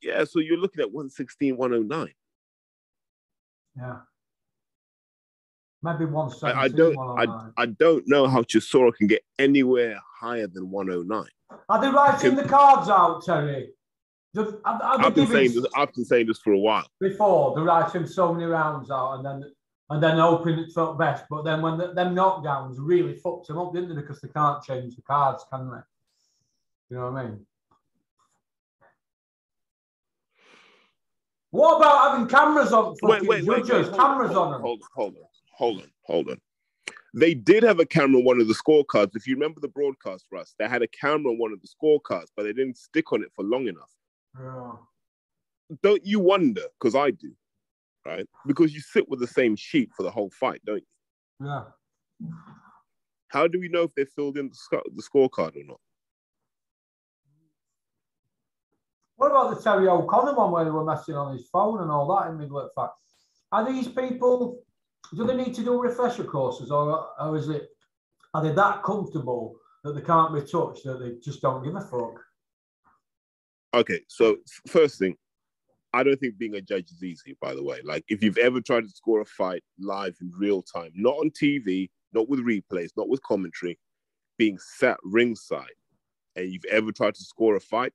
Yeah, 0.00 0.24
so 0.24 0.38
you're 0.38 0.58
looking 0.58 0.80
at 0.80 0.92
116, 0.92 1.56
109. 1.56 2.12
Yeah. 3.76 3.96
Maybe 5.82 6.06
one 6.06 6.32
I. 6.42 6.52
I 6.62 6.68
don't 6.68 6.96
I, 6.96 7.26
109. 7.26 7.52
I 7.58 7.66
don't 7.66 8.08
know 8.08 8.26
how 8.26 8.42
Chisora 8.42 8.94
can 8.94 9.06
get 9.06 9.22
anywhere 9.38 10.00
higher 10.18 10.46
than 10.46 10.70
109. 10.70 11.26
Are 11.68 11.80
they 11.80 11.88
writing 11.88 12.36
the 12.36 12.44
cards 12.44 12.88
out, 12.88 13.22
Terry? 13.24 13.70
Are 14.36 14.98
they 14.98 15.06
I've 15.06 15.14
been 15.14 15.26
saying 15.26 15.54
this 15.54 15.66
I've 15.76 15.92
been 15.94 16.04
saying 16.04 16.26
this 16.26 16.40
for 16.40 16.52
a 16.52 16.58
while. 16.58 16.86
before 17.00 17.54
they're 17.54 17.64
writing 17.64 18.06
so 18.06 18.32
many 18.32 18.46
rounds 18.46 18.90
out 18.90 19.14
and 19.14 19.24
then 19.24 19.52
and 19.90 20.02
then 20.02 20.18
hoping 20.18 20.58
it 20.58 20.72
felt 20.72 20.98
best. 20.98 21.24
But 21.28 21.42
then 21.42 21.62
when 21.62 21.78
the, 21.78 21.92
them 21.92 22.14
knockdowns 22.14 22.76
really 22.78 23.16
fucked 23.16 23.48
them 23.48 23.58
up, 23.58 23.74
didn't 23.74 23.90
they? 23.90 24.00
Because 24.00 24.20
they 24.20 24.28
can't 24.28 24.62
change 24.62 24.96
the 24.96 25.02
cards, 25.02 25.44
can 25.52 25.70
they? 25.70 25.76
You 26.90 26.96
know 26.96 27.10
what 27.10 27.20
I 27.20 27.24
mean? 27.24 27.46
What 31.50 31.76
about 31.76 32.10
having 32.10 32.26
cameras 32.26 32.72
on 32.72 32.96
fucking 32.96 33.44
judges? 33.44 33.88
hold 33.88 33.96
cameras 33.96 34.32
hold 34.32 34.46
on 34.46 34.52
them. 34.52 34.60
Hold 34.62 34.82
on, 34.82 34.88
hold 34.94 35.14
on, 35.16 35.22
hold 35.52 35.80
on, 35.82 35.90
hold 36.02 36.30
on. 36.30 36.40
They 37.14 37.34
did 37.34 37.62
have 37.62 37.78
a 37.78 37.86
camera 37.86 38.18
on 38.18 38.24
one 38.24 38.40
of 38.40 38.48
the 38.48 38.54
scorecards. 38.54 39.14
If 39.14 39.28
you 39.28 39.34
remember 39.34 39.60
the 39.60 39.68
broadcast, 39.68 40.26
Russ, 40.32 40.56
they 40.58 40.68
had 40.68 40.82
a 40.82 40.88
camera 40.88 41.30
on 41.30 41.38
one 41.38 41.52
of 41.52 41.60
the 41.62 41.68
scorecards, 41.68 42.28
but 42.36 42.42
they 42.42 42.52
didn't 42.52 42.76
stick 42.76 43.12
on 43.12 43.22
it 43.22 43.30
for 43.36 43.44
long 43.44 43.68
enough. 43.68 43.92
Yeah. 44.40 44.72
Don't 45.82 46.04
you 46.04 46.20
wonder? 46.20 46.62
Because 46.78 46.94
I 46.94 47.10
do, 47.10 47.32
right? 48.04 48.26
Because 48.46 48.74
you 48.74 48.80
sit 48.80 49.08
with 49.08 49.20
the 49.20 49.26
same 49.26 49.56
sheet 49.56 49.90
for 49.96 50.02
the 50.02 50.10
whole 50.10 50.30
fight, 50.30 50.60
don't 50.64 50.84
you? 51.40 51.46
yeah. 51.46 51.64
How 53.28 53.48
do 53.48 53.58
we 53.58 53.68
know 53.68 53.82
if 53.82 53.94
they 53.94 54.04
filled 54.04 54.38
in 54.38 54.48
the, 54.48 54.54
sc- 54.54 54.94
the 54.94 55.02
scorecard 55.02 55.56
or 55.56 55.64
not? 55.64 55.80
What 59.16 59.30
about 59.30 59.56
the 59.56 59.62
Terry 59.62 59.88
O'Connor 59.88 60.34
one 60.34 60.52
where 60.52 60.64
they 60.64 60.70
were 60.70 60.84
messing 60.84 61.16
on 61.16 61.36
his 61.36 61.48
phone 61.48 61.80
and 61.82 61.90
all 61.90 62.16
that 62.16 62.30
in 62.30 62.38
middle 62.38 62.60
of 62.60 62.70
fact? 62.74 62.92
Are 63.52 63.64
these 63.70 63.88
people, 63.88 64.62
do 65.16 65.24
they 65.24 65.36
need 65.36 65.54
to 65.54 65.64
do 65.64 65.80
refresher 65.80 66.24
courses 66.24 66.70
or, 66.70 67.08
or 67.18 67.36
is 67.36 67.48
it 67.48 67.70
Are 68.34 68.42
they 68.42 68.52
that 68.52 68.82
comfortable 68.82 69.56
that 69.84 69.94
they 69.94 70.00
can't 70.00 70.34
be 70.34 70.40
touched 70.40 70.84
that 70.84 70.98
they 70.98 71.12
just 71.22 71.40
don't 71.40 71.62
give 71.62 71.76
a 71.76 71.80
fuck? 71.80 72.23
Okay, 73.74 74.00
so 74.06 74.36
first 74.68 75.00
thing, 75.00 75.16
I 75.92 76.04
don't 76.04 76.16
think 76.20 76.38
being 76.38 76.54
a 76.54 76.60
judge 76.60 76.92
is 76.92 77.02
easy, 77.02 77.36
by 77.40 77.54
the 77.54 77.62
way. 77.62 77.80
Like, 77.82 78.04
if 78.08 78.22
you've 78.22 78.38
ever 78.38 78.60
tried 78.60 78.82
to 78.82 78.88
score 78.88 79.20
a 79.20 79.24
fight 79.24 79.64
live 79.80 80.16
in 80.20 80.30
real 80.38 80.62
time, 80.62 80.92
not 80.94 81.14
on 81.14 81.30
TV, 81.30 81.90
not 82.12 82.28
with 82.28 82.38
replays, 82.38 82.90
not 82.96 83.08
with 83.08 83.20
commentary, 83.24 83.76
being 84.38 84.58
sat 84.58 84.96
ringside, 85.02 85.74
and 86.36 86.52
you've 86.52 86.64
ever 86.70 86.92
tried 86.92 87.16
to 87.16 87.24
score 87.24 87.56
a 87.56 87.60
fight, 87.60 87.92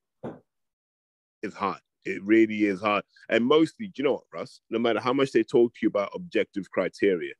it's 1.42 1.54
hard. 1.54 1.80
It 2.04 2.22
really 2.24 2.64
is 2.64 2.82
hard. 2.82 3.04
And 3.30 3.46
mostly, 3.46 3.86
do 3.86 3.92
you 3.96 4.04
know 4.04 4.12
what, 4.14 4.24
Russ? 4.34 4.60
No 4.68 4.78
matter 4.78 5.00
how 5.00 5.14
much 5.14 5.32
they 5.32 5.42
talk 5.42 5.72
to 5.72 5.78
you 5.80 5.88
about 5.88 6.10
objective 6.14 6.70
criteria, 6.70 7.32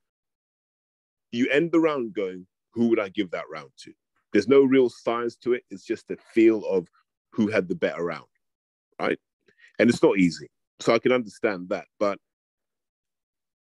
you 1.31 1.47
end 1.51 1.73
the 1.73 1.81
round 1.81 2.15
going, 2.15 2.47
who 2.73 2.89
would 2.89 3.01
I 3.01 3.11
give 3.11 3.31
that 3.33 3.51
round 3.53 3.71
to? 3.81 3.93
There's 4.33 4.49
no 4.49 4.63
real 4.63 4.89
science 4.89 5.37
to 5.37 5.53
it. 5.53 5.65
It's 5.71 5.85
just 5.85 6.11
a 6.11 6.17
feel 6.33 6.65
of 6.65 6.89
who 7.33 7.47
had 7.47 7.69
the 7.69 7.75
better 7.75 8.05
round, 8.05 8.27
right? 9.01 9.19
And 9.79 9.89
it's 9.89 10.03
not 10.03 10.19
easy. 10.19 10.49
So 10.81 10.95
I 10.95 10.99
can 10.99 11.13
understand 11.13 11.69
that. 11.71 11.87
But 11.99 12.19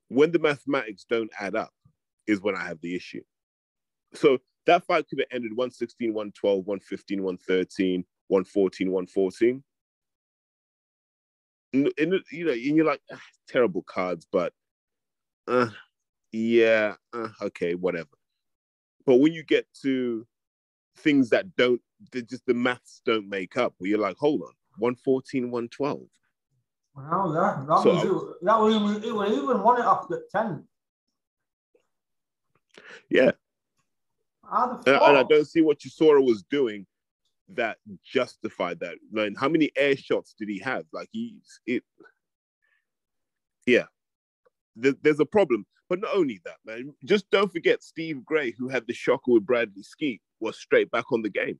when 0.09 0.33
the 0.33 0.39
mathematics 0.39 1.05
don't 1.09 1.31
add 1.39 1.55
up, 1.55 1.71
is 2.27 2.41
when 2.41 2.55
I 2.55 2.65
have 2.65 2.81
the 2.81 2.95
issue. 2.95 3.23
So 4.15 4.39
that 4.67 4.85
fight 4.85 5.09
could 5.09 5.19
have 5.19 5.29
ended 5.33 5.53
116, 5.53 6.13
112, 6.13 6.67
115, 6.67 7.23
113, 7.23 8.05
114, 8.29 8.93
114. 8.93 9.65
And, 11.73 11.93
you 12.31 12.45
know, 12.45 12.53
and 12.53 12.77
you're 12.77 12.85
like, 12.85 13.01
ah, 13.13 13.21
terrible 13.49 13.83
cards, 13.83 14.27
but 14.31 14.53
uh, 15.47 15.69
yeah, 16.33 16.95
uh, 17.13 17.29
okay, 17.43 17.75
whatever. 17.75 18.09
But 19.07 19.17
when 19.17 19.33
you 19.33 19.43
get 19.43 19.67
to 19.83 20.27
things 20.99 21.31
that 21.31 21.57
don't, 21.57 21.81
just 22.13 22.47
the 22.47 22.55
maths 22.55 23.03
don't 23.05 23.29
make 23.29 23.57
up, 23.57 23.75
where 23.79 23.91
you're 23.91 23.99
like, 23.99 24.17
hold 24.17 24.43
on, 24.43 24.53
114, 24.81 25.51
112. 25.51 26.01
Well, 26.95 27.33
that, 27.33 27.67
that 27.67 27.83
so, 27.83 27.95
was 27.95 28.35
that 28.43 28.61
was 28.61 28.75
even, 28.75 29.05
it 29.05 29.15
was 29.15 29.31
even 29.31 29.63
won 29.63 29.81
it 29.81 29.85
after 29.85 30.23
10. 30.33 30.65
Yeah. 33.09 33.31
And, 34.53 34.87
and, 34.87 34.97
I 34.97 35.23
don't 35.23 35.47
see 35.47 35.61
what 35.61 35.79
Chisora 35.79 36.25
was 36.25 36.43
doing 36.51 36.87
that 37.55 37.79
justified 38.05 38.81
that. 38.81 38.97
Like, 39.13 39.35
how 39.39 39.49
many 39.49 39.71
air 39.77 39.97
shots 39.97 40.35
did 40.39 40.49
he 40.49 40.59
have? 40.61 40.85
Like 40.93 41.09
he's 41.13 41.61
it. 41.67 41.85
Yeah, 43.67 43.85
there, 44.77 44.95
there's 45.03 45.21
a 45.21 45.27
problem. 45.27 45.67
But 45.89 46.01
not 46.01 46.15
only 46.15 46.41
that, 46.45 46.59
man. 46.65 46.95
Just 47.05 47.29
don't 47.31 47.53
forget 47.53 47.83
Steve 47.83 48.25
Gray, 48.25 48.53
who 48.57 48.69
had 48.69 48.87
the 48.87 48.95
shocker 48.95 49.33
with 49.33 49.45
Bradley 49.47 49.83
Skeete, 49.83 50.21
was 50.39 50.57
straight 50.57 50.91
back 50.91 51.11
on 51.11 51.23
the 51.23 51.31
game. 51.31 51.59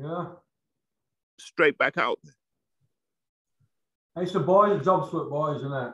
Yeah. 0.00 0.26
Straight 1.38 1.76
back 1.78 1.98
out 1.98 2.18
there. 2.24 2.34
It's 4.22 4.32
the 4.32 4.40
boys' 4.40 4.82
jobs 4.84 5.10
for 5.10 5.24
boys, 5.26 5.58
isn't 5.58 5.72
it? 5.72 5.92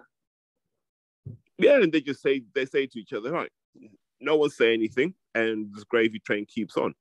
Yeah, 1.58 1.82
and 1.82 1.92
they 1.92 2.00
just 2.00 2.22
say 2.22 2.42
they 2.54 2.66
say 2.66 2.86
to 2.86 2.98
each 2.98 3.12
other, 3.12 3.32
right, 3.32 3.50
no 4.20 4.36
one 4.36 4.50
say 4.50 4.72
anything, 4.72 5.14
and 5.34 5.72
this 5.74 5.84
gravy 5.84 6.20
train 6.20 6.46
keeps 6.46 6.76
on. 6.76 6.94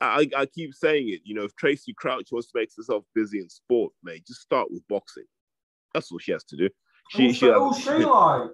I, 0.00 0.28
I 0.36 0.46
keep 0.46 0.74
saying 0.74 1.08
it, 1.10 1.20
you 1.24 1.34
know, 1.34 1.44
if 1.44 1.54
Tracey 1.54 1.94
Crouch 1.94 2.28
wants 2.32 2.50
to 2.50 2.58
make 2.58 2.70
herself 2.76 3.04
busy 3.14 3.38
in 3.38 3.48
sport, 3.48 3.92
mate, 4.02 4.26
just 4.26 4.40
start 4.40 4.68
with 4.70 4.86
boxing. 4.88 5.24
That's 5.94 6.10
all 6.10 6.18
she 6.18 6.32
has 6.32 6.44
to 6.44 6.56
do. 6.56 6.68
She, 7.10 7.32
she, 7.32 7.46
she 7.46 7.50
like? 7.50 8.50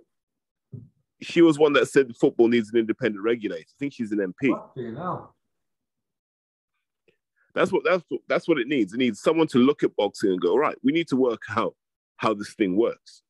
She 1.20 1.42
was 1.42 1.58
one 1.58 1.72
that 1.74 1.88
said 1.88 2.14
football 2.20 2.48
needs 2.48 2.70
an 2.72 2.78
independent 2.78 3.22
regulator. 3.22 3.62
I 3.62 3.76
think 3.78 3.92
she's 3.92 4.12
an 4.12 4.18
MP. 4.18 4.58
That's 7.58 7.72
what 7.72 7.82
that's 7.84 8.04
what, 8.08 8.20
that's 8.28 8.46
what 8.46 8.58
it 8.58 8.68
needs. 8.68 8.94
It 8.94 8.98
needs 8.98 9.20
someone 9.20 9.48
to 9.48 9.58
look 9.58 9.82
at 9.82 9.96
boxing 9.96 10.30
and 10.30 10.40
go, 10.40 10.56
right, 10.56 10.76
we 10.84 10.92
need 10.92 11.08
to 11.08 11.16
work 11.16 11.42
out 11.56 11.74
how 12.16 12.32
this 12.32 12.54
thing 12.54 12.76
works. 12.76 13.22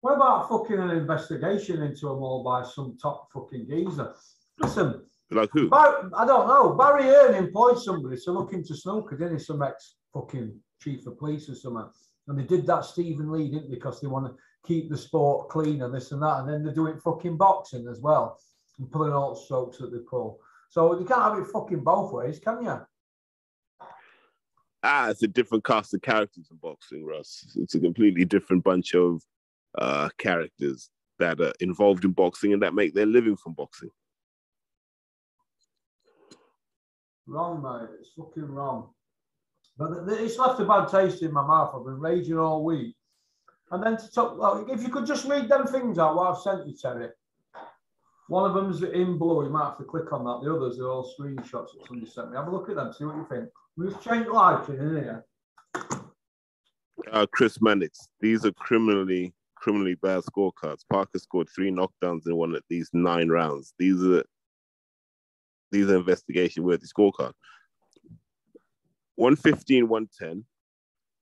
What 0.00 0.14
about 0.14 0.48
fucking 0.48 0.78
an 0.78 0.90
investigation 0.90 1.82
into 1.82 2.06
them 2.06 2.22
all 2.22 2.42
by 2.42 2.66
some 2.66 2.96
top 3.00 3.28
fucking 3.34 3.66
geezer? 3.68 4.14
Listen, 4.58 5.02
like 5.30 5.50
who? 5.52 5.68
Bar- 5.68 6.10
I 6.16 6.24
don't 6.24 6.48
know. 6.48 6.72
Barry 6.72 7.04
Hearn 7.04 7.34
employed 7.34 7.78
somebody 7.78 8.16
to 8.16 8.32
look 8.32 8.54
into 8.54 8.74
snooker, 8.74 9.18
didn't 9.18 9.38
he? 9.38 9.44
Some 9.44 9.62
ex 9.62 9.96
fucking 10.14 10.58
chief 10.82 11.06
of 11.06 11.18
police 11.18 11.50
or 11.50 11.54
something. 11.54 11.90
And 12.28 12.38
they 12.38 12.44
did 12.44 12.66
that 12.68 12.86
Stephen 12.86 13.30
Lee, 13.30 13.50
didn't 13.50 13.68
they? 13.68 13.74
Because 13.74 14.00
they 14.00 14.06
want 14.06 14.26
to 14.26 14.34
keep 14.66 14.88
the 14.88 14.96
sport 14.96 15.50
clean 15.50 15.82
and 15.82 15.94
this 15.94 16.12
and 16.12 16.22
that. 16.22 16.38
And 16.38 16.48
then 16.48 16.64
they're 16.64 16.72
doing 16.72 16.98
fucking 17.00 17.36
boxing 17.36 17.86
as 17.86 18.00
well 18.00 18.38
and 18.78 18.90
pulling 18.90 19.12
all 19.12 19.36
strokes 19.36 19.76
that 19.76 19.92
they 19.92 19.98
pull. 20.08 20.40
So 20.70 20.98
you 20.98 21.04
can't 21.04 21.22
have 21.22 21.38
it 21.38 21.48
fucking 21.48 21.80
both 21.80 22.12
ways, 22.12 22.38
can 22.38 22.62
you? 22.62 22.80
Ah, 24.82 25.10
it's 25.10 25.22
a 25.24 25.28
different 25.28 25.64
cast 25.64 25.92
of 25.94 26.00
characters 26.00 26.46
in 26.50 26.56
boxing, 26.56 27.04
Russ. 27.04 27.44
It's 27.56 27.74
a 27.74 27.80
completely 27.80 28.24
different 28.24 28.64
bunch 28.64 28.94
of 28.94 29.20
uh, 29.76 30.08
characters 30.16 30.88
that 31.18 31.40
are 31.40 31.52
involved 31.60 32.04
in 32.04 32.12
boxing 32.12 32.52
and 32.52 32.62
that 32.62 32.72
make 32.72 32.94
their 32.94 33.04
living 33.04 33.36
from 33.36 33.52
boxing. 33.52 33.90
Wrong, 37.26 37.62
mate. 37.62 37.90
It's 38.00 38.10
fucking 38.16 38.50
wrong. 38.50 38.90
But 39.76 40.08
it's 40.08 40.38
left 40.38 40.60
a 40.60 40.64
bad 40.64 40.88
taste 40.88 41.22
in 41.22 41.32
my 41.32 41.46
mouth. 41.46 41.74
I've 41.74 41.84
been 41.84 42.00
raging 42.00 42.38
all 42.38 42.64
week. 42.64 42.94
And 43.72 43.82
then 43.82 43.96
to 43.96 44.10
talk, 44.10 44.38
well, 44.38 44.64
if 44.68 44.82
you 44.82 44.88
could 44.88 45.06
just 45.06 45.26
read 45.26 45.48
them 45.48 45.66
things 45.66 45.98
out 45.98 46.14
what 46.14 46.30
I've 46.30 46.42
sent 46.42 46.66
you, 46.66 46.76
Terry. 46.76 47.08
One 48.30 48.48
of 48.48 48.54
them's 48.54 48.80
in 48.84 49.18
blue. 49.18 49.42
You 49.42 49.50
might 49.50 49.64
have 49.64 49.78
to 49.78 49.82
click 49.82 50.12
on 50.12 50.24
that. 50.24 50.46
The 50.46 50.54
others 50.54 50.78
are 50.78 50.86
all 50.86 51.02
screenshots 51.02 51.72
that 51.72 51.84
somebody 51.88 52.08
sent 52.08 52.30
me. 52.30 52.36
Have 52.36 52.46
a 52.46 52.50
look 52.52 52.68
at 52.68 52.76
them. 52.76 52.92
See 52.92 53.02
what 53.02 53.16
you 53.16 53.26
think. 53.28 53.48
We've 53.76 54.00
changed 54.00 54.28
life 54.28 54.68
in 54.68 54.76
here. 54.76 55.24
Uh, 57.10 57.26
Chris 57.32 57.60
Mannix. 57.60 58.08
These 58.20 58.46
are 58.46 58.52
criminally 58.52 59.34
criminally 59.56 59.96
bad 59.96 60.22
scorecards. 60.22 60.84
Parker 60.88 61.18
scored 61.18 61.48
three 61.52 61.72
knockdowns 61.72 62.28
in 62.28 62.36
one 62.36 62.54
at 62.54 62.62
least 62.70 62.94
nine 62.94 63.30
rounds. 63.30 63.74
These 63.80 64.00
are 64.04 64.22
these 65.72 65.88
are 65.88 65.96
investigation 65.96 66.62
worthy 66.62 66.86
scorecard. 66.86 67.32
115, 69.16 69.88
110. 69.88 70.44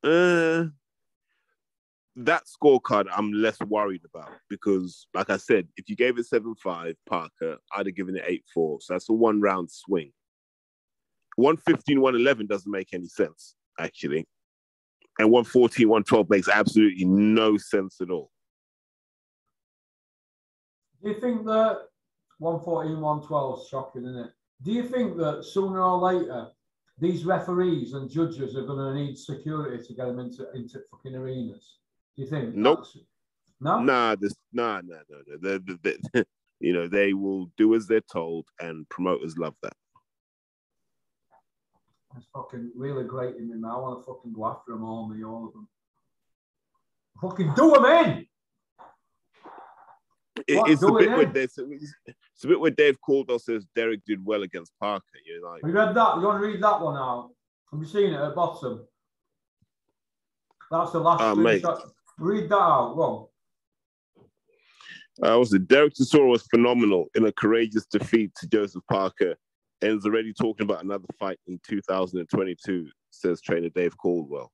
Uh, 0.05 0.69
that 2.19 2.45
scorecard 2.47 3.07
I'm 3.15 3.33
less 3.33 3.61
worried 3.61 4.03
about 4.05 4.33
because, 4.51 5.07
like 5.15 5.31
I 5.31 5.37
said, 5.37 5.69
if 5.77 5.89
you 5.89 5.97
gave 5.97 6.19
it 6.19 6.27
7 6.27 6.55
5, 6.55 6.95
Parker, 7.09 7.59
I'd 7.73 7.87
have 7.87 7.95
given 7.95 8.17
it 8.17 8.25
8 8.27 8.45
4. 8.53 8.81
So 8.81 8.95
that's 8.95 9.09
a 9.09 9.13
one 9.13 9.41
round 9.41 9.71
swing. 9.71 10.13
115, 11.37 12.01
111 12.01 12.47
doesn't 12.47 12.71
make 12.71 12.89
any 12.93 13.07
sense, 13.07 13.55
actually. 13.79 14.27
And 15.21 15.31
114, 15.31 15.89
112 15.89 16.31
makes 16.31 16.49
absolutely 16.49 17.05
no 17.05 17.57
sense 17.57 18.01
at 18.01 18.11
all. 18.11 18.31
Do 21.03 21.11
you 21.11 21.21
think 21.21 21.45
that 21.47 21.83
114, 22.39 23.01
112 23.01 23.61
is 23.61 23.69
shocking, 23.69 24.05
isn't 24.05 24.19
it? 24.19 24.31
Do 24.63 24.73
you 24.73 24.83
think 24.83 25.17
that 25.19 25.45
sooner 25.45 25.81
or 25.81 25.99
later 25.99 26.49
these 27.01 27.25
referees 27.25 27.93
and 27.93 28.11
judges 28.11 28.57
are 28.57 28.65
going 28.65 28.79
to 28.79 28.95
need 28.95 29.17
security 29.17 29.85
to 29.85 29.95
get 29.95 30.07
them 30.07 30.19
into, 30.19 30.51
into 30.55 30.81
fucking 30.91 31.15
arenas? 31.15 31.79
You 32.19 32.27
think? 32.27 32.53
Nope. 32.57 32.85
No. 33.61 33.79
Nah, 33.79 34.17
this 34.17 34.35
nah, 34.53 34.81
nah, 34.85 34.97
no, 35.09 35.21
no. 35.29 35.59
They, 35.59 35.77
they, 35.83 35.97
they, 36.13 36.25
you 36.61 36.73
know, 36.73 36.89
they 36.89 37.13
will 37.13 37.47
do 37.57 37.77
as 37.77 37.87
they're 37.87 38.01
told, 38.01 38.47
and 38.61 38.89
promoters 38.89 39.39
love 39.39 39.55
that. 39.63 39.73
It's 42.17 42.27
fucking 42.35 42.73
really 42.75 43.05
great 43.05 43.37
in 43.37 43.49
me 43.49 43.55
now. 43.57 43.79
I 43.79 43.81
want 43.81 44.01
to 44.01 44.13
fucking 44.13 44.33
go 44.33 44.47
after 44.47 44.73
them 44.73 44.85
all, 44.85 45.09
me, 45.09 45.25
all 45.25 45.47
of 45.47 45.53
them. 45.53 45.69
Fucking 47.21 47.53
do 47.55 47.71
them 47.73 47.85
in. 47.85 48.27
It, 50.49 50.71
it's, 50.71 50.83
a 50.83 50.91
bit 50.91 51.11
where 51.11 51.27
Dave, 51.27 51.51
it's 51.57 52.45
a 52.45 52.49
bit 52.49 52.59
where 52.59 52.71
Dave 52.73 52.97
Coldwell 53.01 53.39
says 53.39 53.65
Derek 53.77 54.05
did 54.05 54.25
well 54.25 54.43
against 54.43 54.73
Parker. 54.81 55.05
You're 55.25 55.49
like, 55.49 55.63
Have 55.63 55.71
you 55.71 55.77
read 55.77 55.95
that? 55.95 56.17
You 56.17 56.23
want 56.23 56.43
to 56.43 56.49
read 56.49 56.63
that 56.63 56.81
one 56.81 56.97
out? 56.97 57.31
Have 57.71 57.81
you 57.81 57.87
seen 57.87 58.13
it 58.13 58.17
at 58.17 58.31
the 58.31 58.35
bottom? 58.35 58.87
That's 60.71 60.91
the 60.91 60.99
last. 60.99 61.21
Uh, 61.21 61.35
mate. 61.37 61.65
Read 62.19 62.49
that 62.49 62.57
out. 62.57 62.95
Go 62.97 63.31
uh, 65.23 65.39
was 65.39 65.53
it 65.53 65.67
Derek 65.67 65.95
Chisora 65.95 66.29
was 66.29 66.47
phenomenal 66.47 67.07
in 67.15 67.27
a 67.27 67.33
courageous 67.33 67.87
defeat 67.87 68.33
to 68.37 68.47
Joseph 68.47 68.85
Parker 68.89 69.35
and 69.83 69.99
is 69.99 70.07
already 70.07 70.33
talking 70.33 70.65
about 70.65 70.85
another 70.85 71.07
fight 71.19 71.39
in 71.47 71.61
2022, 71.67 72.89
says 73.11 73.41
trainer 73.41 73.69
Dave 73.69 73.97
Coldwell. 73.99 74.53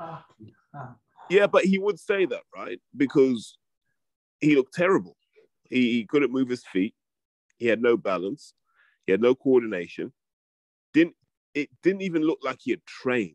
Ah, 0.00 0.24
ah. 0.74 0.94
Yeah, 1.30 1.46
but 1.46 1.64
he 1.64 1.78
would 1.78 1.98
say 1.98 2.26
that, 2.26 2.42
right? 2.54 2.80
Because 2.96 3.58
he 4.40 4.56
looked 4.56 4.74
terrible. 4.74 5.16
He, 5.68 5.92
he 5.92 6.06
couldn't 6.06 6.32
move 6.32 6.48
his 6.48 6.64
feet. 6.64 6.94
He 7.58 7.66
had 7.66 7.82
no 7.82 7.96
balance. 7.96 8.54
He 9.04 9.12
had 9.12 9.20
no 9.20 9.34
coordination. 9.34 10.12
Didn't 10.94 11.14
it 11.54 11.70
didn't 11.82 12.02
even 12.02 12.22
look 12.22 12.38
like 12.42 12.58
he 12.62 12.70
had 12.70 12.84
trained. 12.86 13.34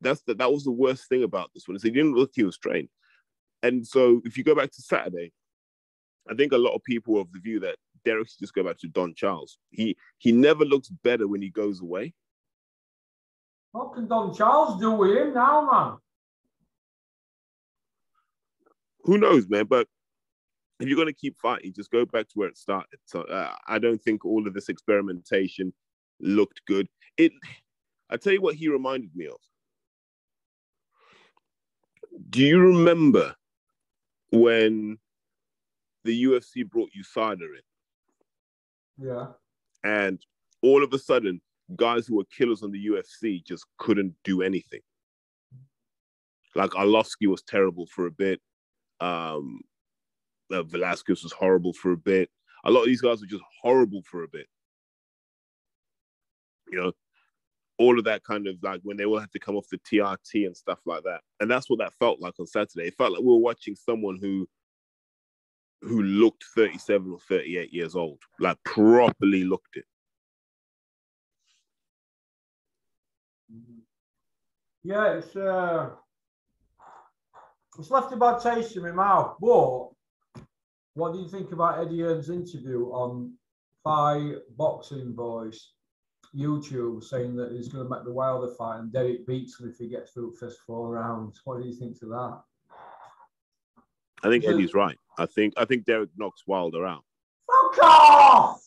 That's 0.00 0.22
the, 0.22 0.34
that 0.34 0.52
was 0.52 0.64
the 0.64 0.70
worst 0.70 1.08
thing 1.08 1.24
about 1.24 1.50
this 1.54 1.66
one. 1.66 1.76
Is 1.76 1.82
he 1.82 1.90
didn't 1.90 2.14
look 2.14 2.30
he 2.34 2.44
was 2.44 2.58
trained. 2.58 2.88
And 3.64 3.86
so 3.86 4.20
if 4.26 4.36
you 4.36 4.44
go 4.44 4.54
back 4.54 4.70
to 4.72 4.82
Saturday, 4.82 5.32
I 6.30 6.34
think 6.34 6.52
a 6.52 6.58
lot 6.58 6.74
of 6.74 6.84
people 6.84 7.18
of 7.18 7.32
the 7.32 7.38
view 7.38 7.60
that 7.60 7.76
Derek 8.04 8.28
should 8.28 8.38
just 8.38 8.52
go 8.52 8.62
back 8.62 8.76
to 8.80 8.88
Don 8.88 9.14
Charles. 9.14 9.58
He 9.70 9.96
he 10.18 10.32
never 10.32 10.66
looks 10.66 10.88
better 10.88 11.26
when 11.26 11.40
he 11.40 11.48
goes 11.48 11.80
away. 11.80 12.12
What 13.72 13.94
can 13.94 14.06
Don 14.06 14.34
Charles 14.34 14.78
do 14.78 14.90
with 14.92 15.16
him 15.16 15.32
now, 15.32 15.68
man? 15.70 15.96
Who 19.04 19.16
knows, 19.16 19.48
man? 19.48 19.64
But 19.64 19.88
if 20.78 20.86
you're 20.86 20.96
going 20.96 21.08
to 21.08 21.14
keep 21.14 21.38
fighting, 21.38 21.72
just 21.72 21.90
go 21.90 22.04
back 22.04 22.28
to 22.28 22.34
where 22.34 22.48
it 22.48 22.58
started. 22.58 22.98
So 23.06 23.22
uh, 23.22 23.54
I 23.66 23.78
don't 23.78 24.00
think 24.00 24.26
all 24.26 24.46
of 24.46 24.52
this 24.52 24.68
experimentation 24.68 25.72
looked 26.20 26.60
good. 26.66 26.86
It. 27.16 27.32
I 28.10 28.18
tell 28.18 28.34
you 28.34 28.42
what, 28.42 28.56
he 28.56 28.68
reminded 28.68 29.16
me 29.16 29.26
of. 29.26 29.38
Do 32.28 32.42
you 32.42 32.60
remember 32.60 33.34
when 34.34 34.98
the 36.04 36.24
UFC 36.24 36.68
brought 36.68 36.90
USADA 36.96 37.40
in? 37.40 39.06
Yeah. 39.06 39.26
And 39.82 40.20
all 40.62 40.82
of 40.82 40.92
a 40.92 40.98
sudden, 40.98 41.40
guys 41.76 42.06
who 42.06 42.16
were 42.16 42.24
killers 42.36 42.62
on 42.62 42.70
the 42.70 42.86
UFC 42.86 43.44
just 43.44 43.64
couldn't 43.78 44.14
do 44.24 44.42
anything. 44.42 44.80
Like 46.54 46.70
Arlovsky 46.70 47.26
was 47.26 47.42
terrible 47.42 47.86
for 47.86 48.06
a 48.06 48.10
bit. 48.10 48.40
Um, 49.00 49.60
uh, 50.52 50.62
Velasquez 50.62 51.22
was 51.22 51.32
horrible 51.32 51.72
for 51.72 51.92
a 51.92 51.96
bit. 51.96 52.30
A 52.64 52.70
lot 52.70 52.80
of 52.80 52.86
these 52.86 53.00
guys 53.00 53.20
were 53.20 53.26
just 53.26 53.42
horrible 53.60 54.02
for 54.08 54.22
a 54.22 54.28
bit. 54.28 54.46
You 56.70 56.78
know, 56.80 56.92
all 57.78 57.98
of 57.98 58.04
that 58.04 58.22
kind 58.24 58.46
of 58.46 58.56
like 58.62 58.80
when 58.82 58.96
they 58.96 59.04
all 59.04 59.18
had 59.18 59.32
to 59.32 59.38
come 59.38 59.56
off 59.56 59.68
the 59.70 59.78
TRT 59.78 60.46
and 60.46 60.56
stuff 60.56 60.78
like 60.86 61.02
that. 61.04 61.20
And 61.40 61.50
that's 61.50 61.68
what 61.68 61.80
that 61.80 61.94
felt 61.94 62.20
like 62.20 62.34
on 62.38 62.46
Saturday. 62.46 62.88
It 62.88 62.94
felt 62.96 63.12
like 63.12 63.20
we 63.20 63.28
were 63.28 63.38
watching 63.38 63.74
someone 63.74 64.18
who 64.20 64.48
who 65.82 66.02
looked 66.02 66.44
37 66.54 67.12
or 67.12 67.18
38 67.28 67.72
years 67.72 67.94
old, 67.94 68.18
like 68.40 68.56
properly 68.64 69.44
looked 69.44 69.76
it. 69.76 69.84
Yeah, 74.82 75.14
it's 75.14 75.34
uh 75.36 75.90
it's 77.78 77.90
left 77.90 78.12
a 78.12 78.16
bad 78.16 78.40
taste 78.40 78.76
in 78.76 78.82
my 78.82 78.92
mouth. 78.92 79.36
But 79.40 79.90
what 80.94 81.12
do 81.12 81.18
you 81.18 81.28
think 81.28 81.52
about 81.52 81.80
Eddie 81.80 82.02
Hearn's 82.02 82.30
interview 82.30 82.86
on 82.86 83.34
Five 83.82 84.36
Boxing 84.56 85.12
Boys 85.12 85.72
YouTube 86.36 87.02
saying 87.04 87.36
that 87.36 87.52
he's 87.52 87.68
going 87.68 87.84
to 87.84 87.90
make 87.90 88.04
the 88.04 88.12
Wilder 88.12 88.52
fight 88.54 88.80
and 88.80 88.92
Derek 88.92 89.26
beats 89.26 89.60
him 89.60 89.68
if 89.68 89.78
he 89.78 89.88
gets 89.88 90.12
through 90.12 90.32
the 90.32 90.46
first 90.46 90.60
four 90.66 90.90
rounds? 90.90 91.40
What 91.44 91.62
do 91.62 91.68
you 91.68 91.74
think 91.74 91.98
to 92.00 92.06
that? 92.06 92.40
I 94.22 94.28
think 94.28 94.44
Eddie's 94.44 94.74
right. 94.74 94.98
I 95.18 95.26
think 95.26 95.54
I 95.56 95.64
think 95.64 95.84
Derek 95.84 96.10
knocks 96.16 96.44
Wilder 96.46 96.86
out. 96.86 97.04
Fuck 97.46 97.84
off! 97.84 98.62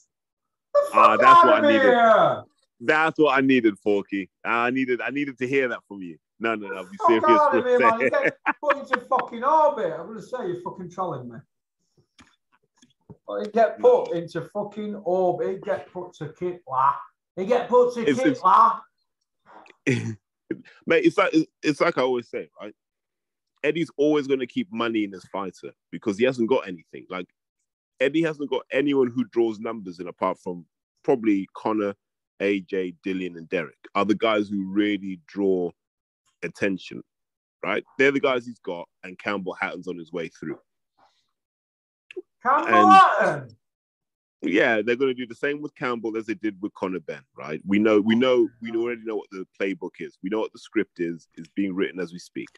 Ah, 0.94 1.14
uh, 1.14 1.18
that's 1.18 1.44
what 1.44 1.64
I 1.66 1.72
needed. 1.72 2.46
That's 2.80 3.20
what 3.20 3.38
I 3.38 3.42
needed, 3.42 3.76
Porky. 3.84 4.30
I 4.46 4.70
needed 4.70 5.02
I 5.02 5.10
needed 5.10 5.38
to 5.40 5.48
hear 5.48 5.68
that 5.70 5.80
from 5.88 6.02
you. 6.02 6.18
No, 6.40 6.54
no, 6.54 6.68
no. 6.68 6.84
Be 6.84 6.98
serious. 7.08 7.24
Out 7.28 7.58
of 7.58 7.66
here, 7.66 7.80
man. 7.80 8.00
You 8.00 8.10
get 8.12 8.38
put 8.64 8.78
into 8.78 9.00
fucking 9.10 9.44
orbit. 9.44 9.94
I'm 9.98 10.08
gonna 10.08 10.22
say 10.22 10.48
you're 10.48 10.62
fucking 10.62 10.92
trolling 10.92 11.30
me. 11.30 11.38
Well, 13.28 13.42
he 13.42 13.50
get 13.50 13.80
put 13.80 14.12
into 14.14 14.42
fucking 14.42 14.96
orbit. 14.96 15.50
He 15.50 15.58
get 15.58 15.92
put 15.92 16.14
to 16.16 16.26
Kitla. 16.26 16.94
He 17.38 17.46
get 17.46 17.70
put 17.70 17.94
to 17.94 18.02
it's, 18.02 18.20
Kitla. 18.20 18.82
Mate, 20.88 21.06
it's 21.06 21.18
like 21.18 21.34
it's 21.62 21.80
like 21.80 21.98
I 21.98 22.02
always 22.02 22.30
say, 22.30 22.50
right? 22.60 22.74
Eddie's 23.64 23.92
always 23.96 24.28
going 24.28 24.40
to 24.40 24.48
keep 24.48 24.72
money 24.72 25.04
in 25.04 25.12
his 25.12 25.26
fighter 25.26 25.72
because 25.92 26.18
he 26.18 26.26
hasn't 26.26 26.50
got 26.50 26.68
anything. 26.68 27.06
Like 27.10 27.28
Eddie 28.00 28.24
hasn't 28.24 28.50
got 28.50 28.64
anyone 28.72 29.12
who 29.14 29.24
draws 29.26 29.60
numbers 29.60 30.00
in 30.00 30.08
apart 30.08 30.40
from 30.40 30.66
probably 31.04 31.48
Conor, 31.56 31.94
AJ, 32.42 32.96
Dillian, 33.06 33.38
and 33.38 33.48
Derek 33.50 33.78
are 33.94 34.06
the 34.06 34.16
guys 34.16 34.50
who 34.50 34.66
really 34.72 35.20
draw 35.28 35.70
attention, 36.42 37.04
right? 37.64 37.84
They're 38.00 38.12
the 38.12 38.20
guys 38.20 38.46
he's 38.48 38.60
got, 38.60 38.88
and 39.04 39.18
Campbell 39.20 39.56
Hatton's 39.60 39.88
on 39.88 39.98
his 39.98 40.12
way 40.12 40.30
through. 40.30 40.60
Campbell 42.42 42.90
Hatton. 42.90 43.58
Yeah, 44.44 44.82
they're 44.84 44.96
going 44.96 45.14
to 45.16 45.20
do 45.20 45.26
the 45.26 45.36
same 45.36 45.62
with 45.62 45.74
Campbell 45.76 46.16
as 46.16 46.28
they 46.28 46.36
did 46.36 46.62
with 46.62 46.74
Conor 46.76 47.00
Benn, 47.00 47.24
right? 47.36 47.60
We 47.66 47.80
know, 47.80 48.00
we 48.00 48.14
know, 48.16 48.48
we 48.62 48.72
already 48.72 49.02
know 49.04 49.16
what 49.16 49.30
the 49.32 49.48
playbook 49.60 49.94
is. 50.00 50.18
We 50.22 50.30
know 50.30 50.40
what 50.40 50.54
the 50.54 50.60
script 50.60 51.00
is. 51.00 51.28
Is 51.36 51.48
being 51.56 51.74
written 51.74 52.00
as 52.00 52.14
we 52.14 52.20
speak. 52.20 52.50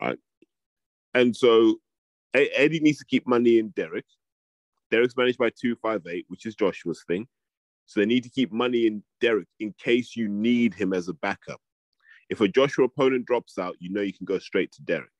Right, 0.00 0.18
and 1.14 1.34
so 1.34 1.76
Eddie 2.34 2.80
needs 2.80 2.98
to 2.98 3.04
keep 3.06 3.26
money 3.26 3.58
in 3.58 3.68
Derek. 3.70 4.04
Derek's 4.90 5.16
managed 5.16 5.38
by 5.38 5.50
258, 5.50 6.26
which 6.28 6.46
is 6.46 6.54
Joshua's 6.54 7.02
thing. 7.06 7.26
So 7.86 8.00
they 8.00 8.06
need 8.06 8.24
to 8.24 8.30
keep 8.30 8.52
money 8.52 8.86
in 8.86 9.02
Derek 9.20 9.48
in 9.60 9.74
case 9.78 10.16
you 10.16 10.28
need 10.28 10.74
him 10.74 10.92
as 10.92 11.08
a 11.08 11.14
backup. 11.14 11.60
If 12.28 12.40
a 12.40 12.48
Joshua 12.48 12.84
opponent 12.84 13.26
drops 13.26 13.58
out, 13.58 13.76
you 13.78 13.90
know 13.90 14.00
you 14.00 14.12
can 14.12 14.26
go 14.26 14.38
straight 14.38 14.72
to 14.72 14.82
Derek. 14.82 15.10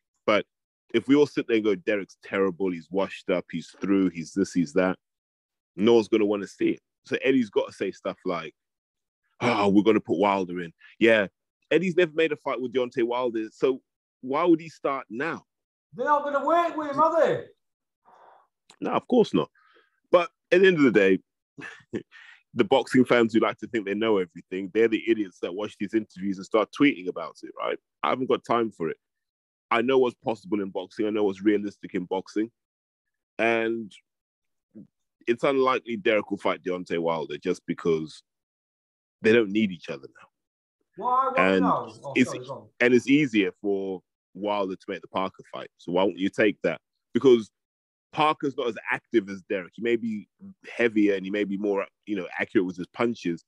If 0.94 1.08
we 1.08 1.14
all 1.14 1.26
sit 1.26 1.46
there 1.46 1.56
and 1.56 1.64
go, 1.64 1.74
Derek's 1.74 2.16
terrible, 2.22 2.70
he's 2.70 2.88
washed 2.90 3.30
up, 3.30 3.44
he's 3.50 3.74
through, 3.80 4.10
he's 4.10 4.32
this, 4.32 4.52
he's 4.52 4.72
that, 4.74 4.96
no 5.76 5.94
one's 5.94 6.08
going 6.08 6.20
to 6.20 6.26
want 6.26 6.42
to 6.42 6.48
see 6.48 6.70
it. 6.70 6.80
So 7.04 7.16
Eddie's 7.22 7.50
got 7.50 7.66
to 7.66 7.72
say 7.72 7.92
stuff 7.92 8.16
like, 8.24 8.54
oh, 9.40 9.68
we're 9.68 9.82
going 9.82 9.94
to 9.94 10.00
put 10.00 10.18
Wilder 10.18 10.60
in. 10.60 10.72
Yeah, 10.98 11.26
Eddie's 11.70 11.96
never 11.96 12.12
made 12.14 12.32
a 12.32 12.36
fight 12.36 12.60
with 12.60 12.72
Deontay 12.72 13.04
Wilder. 13.04 13.46
So 13.52 13.80
why 14.22 14.44
would 14.44 14.60
he 14.60 14.68
start 14.68 15.06
now? 15.10 15.44
They're 15.94 16.06
not 16.06 16.22
going 16.22 16.38
to 16.38 16.46
work 16.46 16.76
with 16.76 16.90
him, 16.90 17.00
are 17.00 17.24
they? 17.24 17.44
No, 18.80 18.90
of 18.90 19.06
course 19.08 19.32
not. 19.32 19.50
But 20.10 20.30
at 20.50 20.60
the 20.60 20.66
end 20.66 20.78
of 20.78 20.82
the 20.82 20.90
day, 20.90 21.18
the 22.54 22.64
boxing 22.64 23.04
fans 23.04 23.32
who 23.32 23.40
like 23.40 23.58
to 23.58 23.66
think 23.68 23.86
they 23.86 23.94
know 23.94 24.18
everything, 24.18 24.70
they're 24.72 24.88
the 24.88 25.02
idiots 25.08 25.38
that 25.42 25.54
watch 25.54 25.76
these 25.78 25.94
interviews 25.94 26.38
and 26.38 26.46
start 26.46 26.70
tweeting 26.78 27.08
about 27.08 27.36
it, 27.42 27.50
right? 27.58 27.78
I 28.02 28.10
haven't 28.10 28.28
got 28.28 28.44
time 28.44 28.70
for 28.70 28.88
it. 28.88 28.96
I 29.70 29.82
know 29.82 29.98
what's 29.98 30.16
possible 30.24 30.60
in 30.60 30.70
boxing. 30.70 31.06
I 31.06 31.10
know 31.10 31.24
what's 31.24 31.42
realistic 31.42 31.94
in 31.94 32.04
boxing. 32.04 32.50
And 33.38 33.92
it's 35.26 35.44
unlikely 35.44 35.96
Derek 35.96 36.30
will 36.30 36.38
fight 36.38 36.62
Deontay 36.62 36.98
Wilder 36.98 37.36
just 37.38 37.62
because 37.66 38.22
they 39.22 39.32
don't 39.32 39.50
need 39.50 39.72
each 39.72 39.88
other 39.88 40.06
now. 40.06 40.28
Why? 40.96 41.32
and 41.36 41.64
oh, 41.64 41.92
it's 42.14 42.32
and 42.80 42.94
it's 42.94 43.08
easier 43.08 43.50
for 43.60 44.00
Wilder 44.34 44.76
to 44.76 44.84
make 44.88 45.02
the 45.02 45.08
Parker 45.08 45.42
fight. 45.52 45.68
So 45.76 45.92
why 45.92 46.04
won't 46.04 46.18
you 46.18 46.30
take 46.30 46.56
that? 46.62 46.80
Because 47.12 47.50
Parker's 48.12 48.56
not 48.56 48.68
as 48.68 48.76
active 48.90 49.28
as 49.28 49.42
Derek. 49.42 49.72
He 49.74 49.82
may 49.82 49.96
be 49.96 50.28
heavier 50.74 51.14
and 51.14 51.24
he 51.24 51.30
may 51.30 51.44
be 51.44 51.58
more, 51.58 51.86
you 52.06 52.16
know, 52.16 52.26
accurate 52.38 52.66
with 52.66 52.76
his 52.76 52.86
punches, 52.88 53.44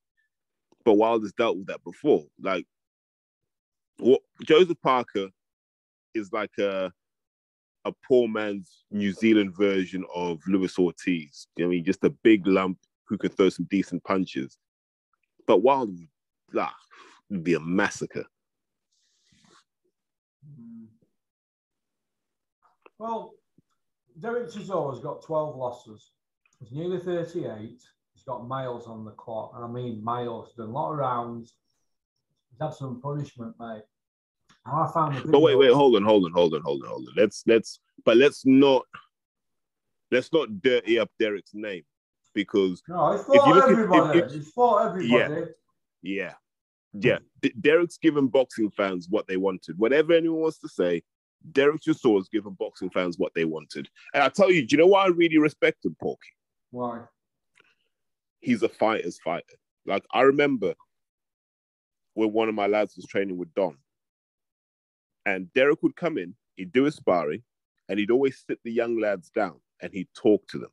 but 0.84 0.94
Wilder's 0.94 1.32
dealt 1.32 1.56
with 1.56 1.68
that 1.68 1.82
before. 1.84 2.24
Like, 2.40 2.66
what 3.98 4.20
Joseph 4.44 4.80
Parker 4.82 5.28
is 6.14 6.32
like 6.32 6.56
a 6.58 6.92
a 7.84 7.92
poor 8.06 8.28
man's 8.28 8.84
New 8.90 9.12
Zealand 9.12 9.56
version 9.56 10.04
of 10.14 10.40
Luis 10.46 10.78
Ortiz. 10.78 11.46
You 11.56 11.64
know 11.64 11.68
I 11.68 11.74
mean, 11.74 11.84
just 11.84 12.04
a 12.04 12.10
big 12.10 12.46
lump 12.46 12.78
who 13.06 13.16
can 13.16 13.30
throw 13.30 13.48
some 13.48 13.66
decent 13.70 14.04
punches. 14.04 14.58
But 15.46 15.62
Wilder, 15.62 15.92
ah, 16.56 16.74
would 17.30 17.44
be 17.44 17.54
a 17.54 17.60
massacre. 17.60 18.26
Well, 22.98 23.34
Derek 24.18 24.50
Chisora's 24.50 25.00
got 25.00 25.22
12 25.22 25.56
losses. 25.56 26.10
He's 26.58 26.72
nearly 26.72 26.98
38. 26.98 27.80
He's 28.14 28.24
got 28.26 28.48
miles 28.48 28.86
on 28.86 29.04
the 29.04 29.12
clock. 29.12 29.52
And 29.54 29.64
I 29.64 29.68
mean 29.68 30.02
miles. 30.02 30.52
Done 30.54 30.68
a 30.68 30.72
lot 30.72 30.92
of 30.92 30.98
rounds. 30.98 31.54
He's 32.50 32.60
had 32.60 32.74
some 32.74 33.00
punishment, 33.00 33.54
mate. 33.60 33.84
And 34.66 34.76
I 34.76 34.90
found 34.92 35.16
the 35.16 35.28
But 35.28 35.40
wait, 35.40 35.56
wait, 35.56 35.72
hold 35.72 35.96
on, 35.96 36.04
hold 36.04 36.24
on, 36.24 36.32
hold 36.32 36.54
on, 36.54 36.62
hold 36.62 36.82
on, 36.82 36.88
hold 36.88 37.08
on. 37.08 37.14
Let's 37.16 37.42
let's 37.46 37.80
but 38.04 38.16
let's 38.16 38.44
not 38.44 38.84
let's 40.10 40.32
not 40.32 40.60
dirty 40.62 40.98
up 40.98 41.10
Derek's 41.18 41.54
name 41.54 41.84
because 42.34 42.82
no, 42.88 43.12
he's 43.12 43.22
fought 43.22 43.68
everybody. 43.70 44.18
At, 44.18 44.24
if, 44.24 44.24
if, 44.24 44.32
he's 44.32 44.50
fought 44.50 44.86
everybody. 44.86 45.54
Yeah. 46.02 46.32
Yeah. 46.92 47.18
Yeah. 47.40 47.50
Derek's 47.60 47.98
given 47.98 48.28
boxing 48.28 48.70
fans 48.70 49.08
what 49.08 49.26
they 49.26 49.36
wanted. 49.36 49.78
Whatever 49.78 50.12
anyone 50.12 50.40
wants 50.40 50.58
to 50.60 50.68
say, 50.68 51.02
Derek 51.52 51.82
has 51.84 52.28
given 52.32 52.52
boxing 52.54 52.90
fans 52.90 53.18
what 53.18 53.32
they 53.34 53.44
wanted. 53.44 53.88
And 54.14 54.22
I 54.22 54.28
tell 54.28 54.50
you, 54.50 54.66
do 54.66 54.74
you 54.74 54.78
know 54.78 54.86
why 54.86 55.04
I 55.04 55.08
really 55.08 55.38
respect 55.38 55.84
him, 55.84 55.96
Porky? 56.00 56.28
Why? 56.70 57.00
He's 58.40 58.62
a 58.62 58.68
fighter's 58.68 59.18
fighter. 59.18 59.44
Like 59.86 60.04
I 60.12 60.22
remember 60.22 60.74
when 62.14 62.32
one 62.32 62.48
of 62.48 62.54
my 62.54 62.66
lads 62.66 62.96
was 62.96 63.06
training 63.06 63.36
with 63.36 63.52
Don, 63.54 63.76
and 65.28 65.52
Derek 65.52 65.82
would 65.82 65.96
come 65.96 66.16
in, 66.16 66.34
he'd 66.56 66.72
do 66.72 66.84
his 66.84 66.94
sparring, 66.94 67.42
and 67.88 67.98
he'd 67.98 68.10
always 68.10 68.42
sit 68.46 68.58
the 68.64 68.72
young 68.72 68.98
lads 69.00 69.30
down 69.30 69.60
and 69.82 69.92
he'd 69.92 70.08
talk 70.14 70.46
to 70.48 70.58
them. 70.58 70.70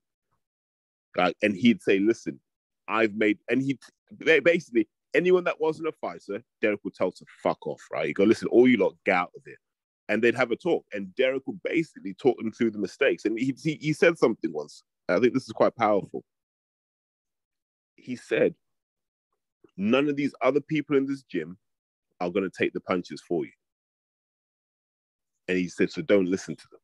Like, 1.17 1.35
and 1.41 1.55
he'd 1.55 1.81
say, 1.81 1.99
"Listen, 1.99 2.39
I've 2.87 3.15
made," 3.15 3.39
and 3.49 3.61
he 3.61 3.77
basically 4.43 4.87
anyone 5.13 5.43
that 5.45 5.59
wasn't 5.59 5.87
a 5.87 5.91
fighter, 5.93 6.43
Derek 6.61 6.83
would 6.83 6.93
tell 6.93 7.11
to 7.11 7.25
fuck 7.43 7.65
off. 7.67 7.81
Right? 7.91 8.07
He 8.07 8.13
go, 8.13 8.23
"Listen, 8.23 8.47
all 8.49 8.67
you 8.67 8.77
lot, 8.77 8.95
get 9.05 9.15
out 9.15 9.31
of 9.35 9.43
here." 9.45 9.57
and 10.07 10.21
they'd 10.21 10.35
have 10.35 10.51
a 10.51 10.55
talk. 10.55 10.85
And 10.93 11.15
Derek 11.15 11.43
would 11.47 11.61
basically 11.63 12.13
talk 12.13 12.37
them 12.37 12.51
through 12.51 12.71
the 12.71 12.77
mistakes. 12.77 13.25
And 13.25 13.39
he, 13.39 13.55
he, 13.61 13.79
he 13.81 13.93
said 13.93 14.17
something 14.17 14.53
once. 14.53 14.83
I 15.09 15.19
think 15.19 15.33
this 15.33 15.47
is 15.47 15.51
quite 15.51 15.75
powerful. 15.75 16.23
He 17.95 18.15
said, 18.15 18.53
None 19.77 20.07
of 20.07 20.15
these 20.15 20.33
other 20.41 20.61
people 20.61 20.95
in 20.95 21.05
this 21.05 21.23
gym 21.23 21.57
are 22.21 22.29
going 22.29 22.49
to 22.49 22.55
take 22.55 22.73
the 22.73 22.79
punches 22.79 23.21
for 23.27 23.45
you. 23.45 23.51
And 25.47 25.57
he 25.57 25.67
said, 25.67 25.91
So 25.91 26.01
don't 26.01 26.29
listen 26.29 26.55
to 26.55 26.67
them. 26.71 26.79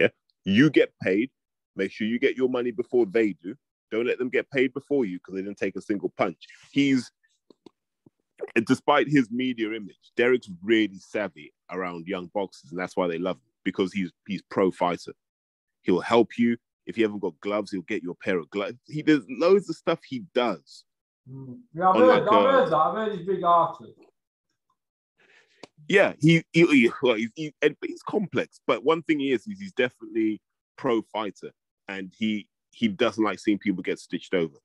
Yeah. 0.00 0.08
You 0.44 0.70
get 0.70 0.92
paid. 1.02 1.30
Make 1.76 1.90
sure 1.90 2.06
you 2.06 2.18
get 2.18 2.36
your 2.36 2.48
money 2.48 2.70
before 2.70 3.06
they 3.06 3.32
do. 3.32 3.54
Don't 3.90 4.06
let 4.06 4.18
them 4.18 4.28
get 4.28 4.50
paid 4.50 4.72
before 4.74 5.04
you 5.04 5.18
because 5.18 5.34
they 5.34 5.42
didn't 5.42 5.58
take 5.58 5.76
a 5.76 5.80
single 5.80 6.12
punch. 6.16 6.38
He's 6.72 7.10
despite 8.66 9.08
his 9.08 9.30
media 9.30 9.72
image, 9.72 10.12
Derek's 10.16 10.50
really 10.62 10.98
savvy 10.98 11.52
around 11.70 12.06
young 12.06 12.30
boxers, 12.34 12.70
and 12.70 12.78
that's 12.78 12.96
why 12.96 13.06
they 13.06 13.18
love 13.18 13.36
him 13.36 13.52
because 13.64 13.92
he's 13.92 14.10
he's 14.26 14.42
pro 14.50 14.70
fighter. 14.70 15.12
He'll 15.82 16.00
help 16.00 16.38
you 16.38 16.56
if 16.86 16.96
you 16.98 17.04
haven't 17.04 17.20
got 17.20 17.38
gloves. 17.40 17.70
He'll 17.70 17.82
get 17.82 18.02
you 18.02 18.10
a 18.10 18.14
pair 18.14 18.38
of 18.38 18.50
gloves. 18.50 18.74
He 18.86 19.02
does 19.02 19.24
loads 19.28 19.68
of 19.68 19.76
stuff 19.76 20.00
he 20.06 20.24
does. 20.34 20.84
Mm. 21.30 21.58
Yeah, 21.74 21.90
I've, 21.90 21.96
heard, 21.96 22.06
like, 22.06 22.22
I've 22.22 22.28
uh, 22.28 22.50
heard 22.50 22.70
that. 22.70 22.76
I've 22.76 22.94
heard 22.94 23.18
he's 23.18 23.26
big 23.26 23.44
artist. 23.44 23.98
Yeah, 25.88 26.14
he, 26.20 26.42
he, 26.52 26.66
he 26.66 26.90
well, 27.02 27.14
he's, 27.14 27.30
he, 27.34 27.52
he's 27.82 28.02
complex, 28.02 28.60
but 28.66 28.84
one 28.84 29.02
thing 29.02 29.20
he 29.20 29.32
is, 29.32 29.46
is 29.46 29.60
he's 29.60 29.72
definitely 29.72 30.40
pro 30.76 31.02
fighter, 31.02 31.50
and 31.88 32.12
he 32.16 32.48
he 32.70 32.88
doesn't 32.88 33.22
like 33.22 33.38
seeing 33.38 33.58
people 33.58 33.82
get 33.82 33.98
stitched 33.98 34.34
over. 34.34 34.56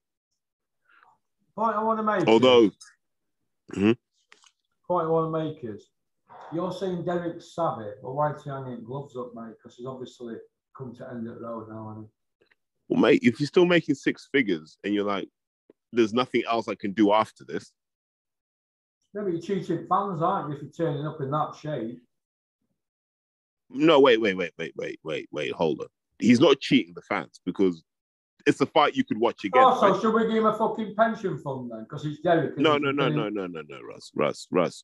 Point 1.55 1.75
I 1.75 1.83
want 1.83 1.99
to 1.99 2.03
make. 2.03 2.27
Although, 2.27 2.71
Mm-hmm. 3.73 3.91
Point 4.87 5.07
I 5.07 5.09
want 5.09 5.33
to 5.33 5.43
make 5.43 5.63
is 5.63 5.89
you're 6.53 6.71
saying 6.71 7.05
Derek 7.05 7.41
savvy, 7.41 7.91
but 8.01 8.13
why 8.13 8.31
is 8.33 8.43
he 8.43 8.49
hanging 8.49 8.83
gloves 8.83 9.15
up, 9.15 9.31
mate? 9.35 9.53
Because 9.57 9.75
he's 9.75 9.85
obviously 9.85 10.35
come 10.75 10.95
to 10.95 11.09
end 11.09 11.27
at 11.27 11.39
road 11.39 11.67
now, 11.69 11.89
hasn't 11.89 12.07
he? 12.07 12.45
Well, 12.87 13.01
mate, 13.01 13.19
if 13.21 13.39
you're 13.39 13.47
still 13.47 13.65
making 13.65 13.95
six 13.95 14.27
figures 14.31 14.77
and 14.83 14.93
you're 14.93 15.05
like, 15.05 15.29
there's 15.91 16.13
nothing 16.13 16.43
else 16.49 16.67
I 16.67 16.75
can 16.75 16.93
do 16.93 17.13
after 17.13 17.43
this. 17.43 17.71
Yeah, 19.13 19.21
but 19.23 19.31
you're 19.31 19.41
cheating 19.41 19.87
fans, 19.87 20.21
aren't 20.21 20.49
you, 20.49 20.55
if 20.55 20.61
you're 20.61 20.71
turning 20.71 21.07
up 21.07 21.19
in 21.21 21.31
that 21.31 21.55
shape? 21.59 22.01
No, 23.69 23.99
wait, 23.99 24.19
wait, 24.21 24.35
wait, 24.35 24.51
wait, 24.57 24.73
wait, 24.75 24.99
wait, 25.03 25.29
wait, 25.31 25.51
hold 25.51 25.79
on. 25.81 25.87
He's 26.19 26.39
not 26.39 26.59
cheating 26.59 26.93
the 26.93 27.01
fans 27.01 27.39
because 27.45 27.83
it's 28.45 28.61
a 28.61 28.65
fight 28.65 28.95
you 28.95 29.03
could 29.03 29.19
watch 29.19 29.43
again. 29.43 29.63
Oh, 29.65 29.79
so 29.79 29.91
right? 29.91 30.01
should 30.01 30.13
we 30.13 30.21
give 30.23 30.37
him 30.37 30.45
a 30.45 30.57
fucking 30.57 30.95
pension 30.95 31.37
fund 31.39 31.71
then? 31.71 31.83
Because 31.83 32.03
he's 32.03 32.19
Derek. 32.19 32.57
No, 32.57 32.77
no, 32.77 32.91
no, 32.91 33.09
no, 33.09 33.29
no, 33.29 33.47
no, 33.47 33.61
no, 33.67 33.81
Russ, 33.81 34.11
Russ, 34.15 34.47
Russ. 34.51 34.83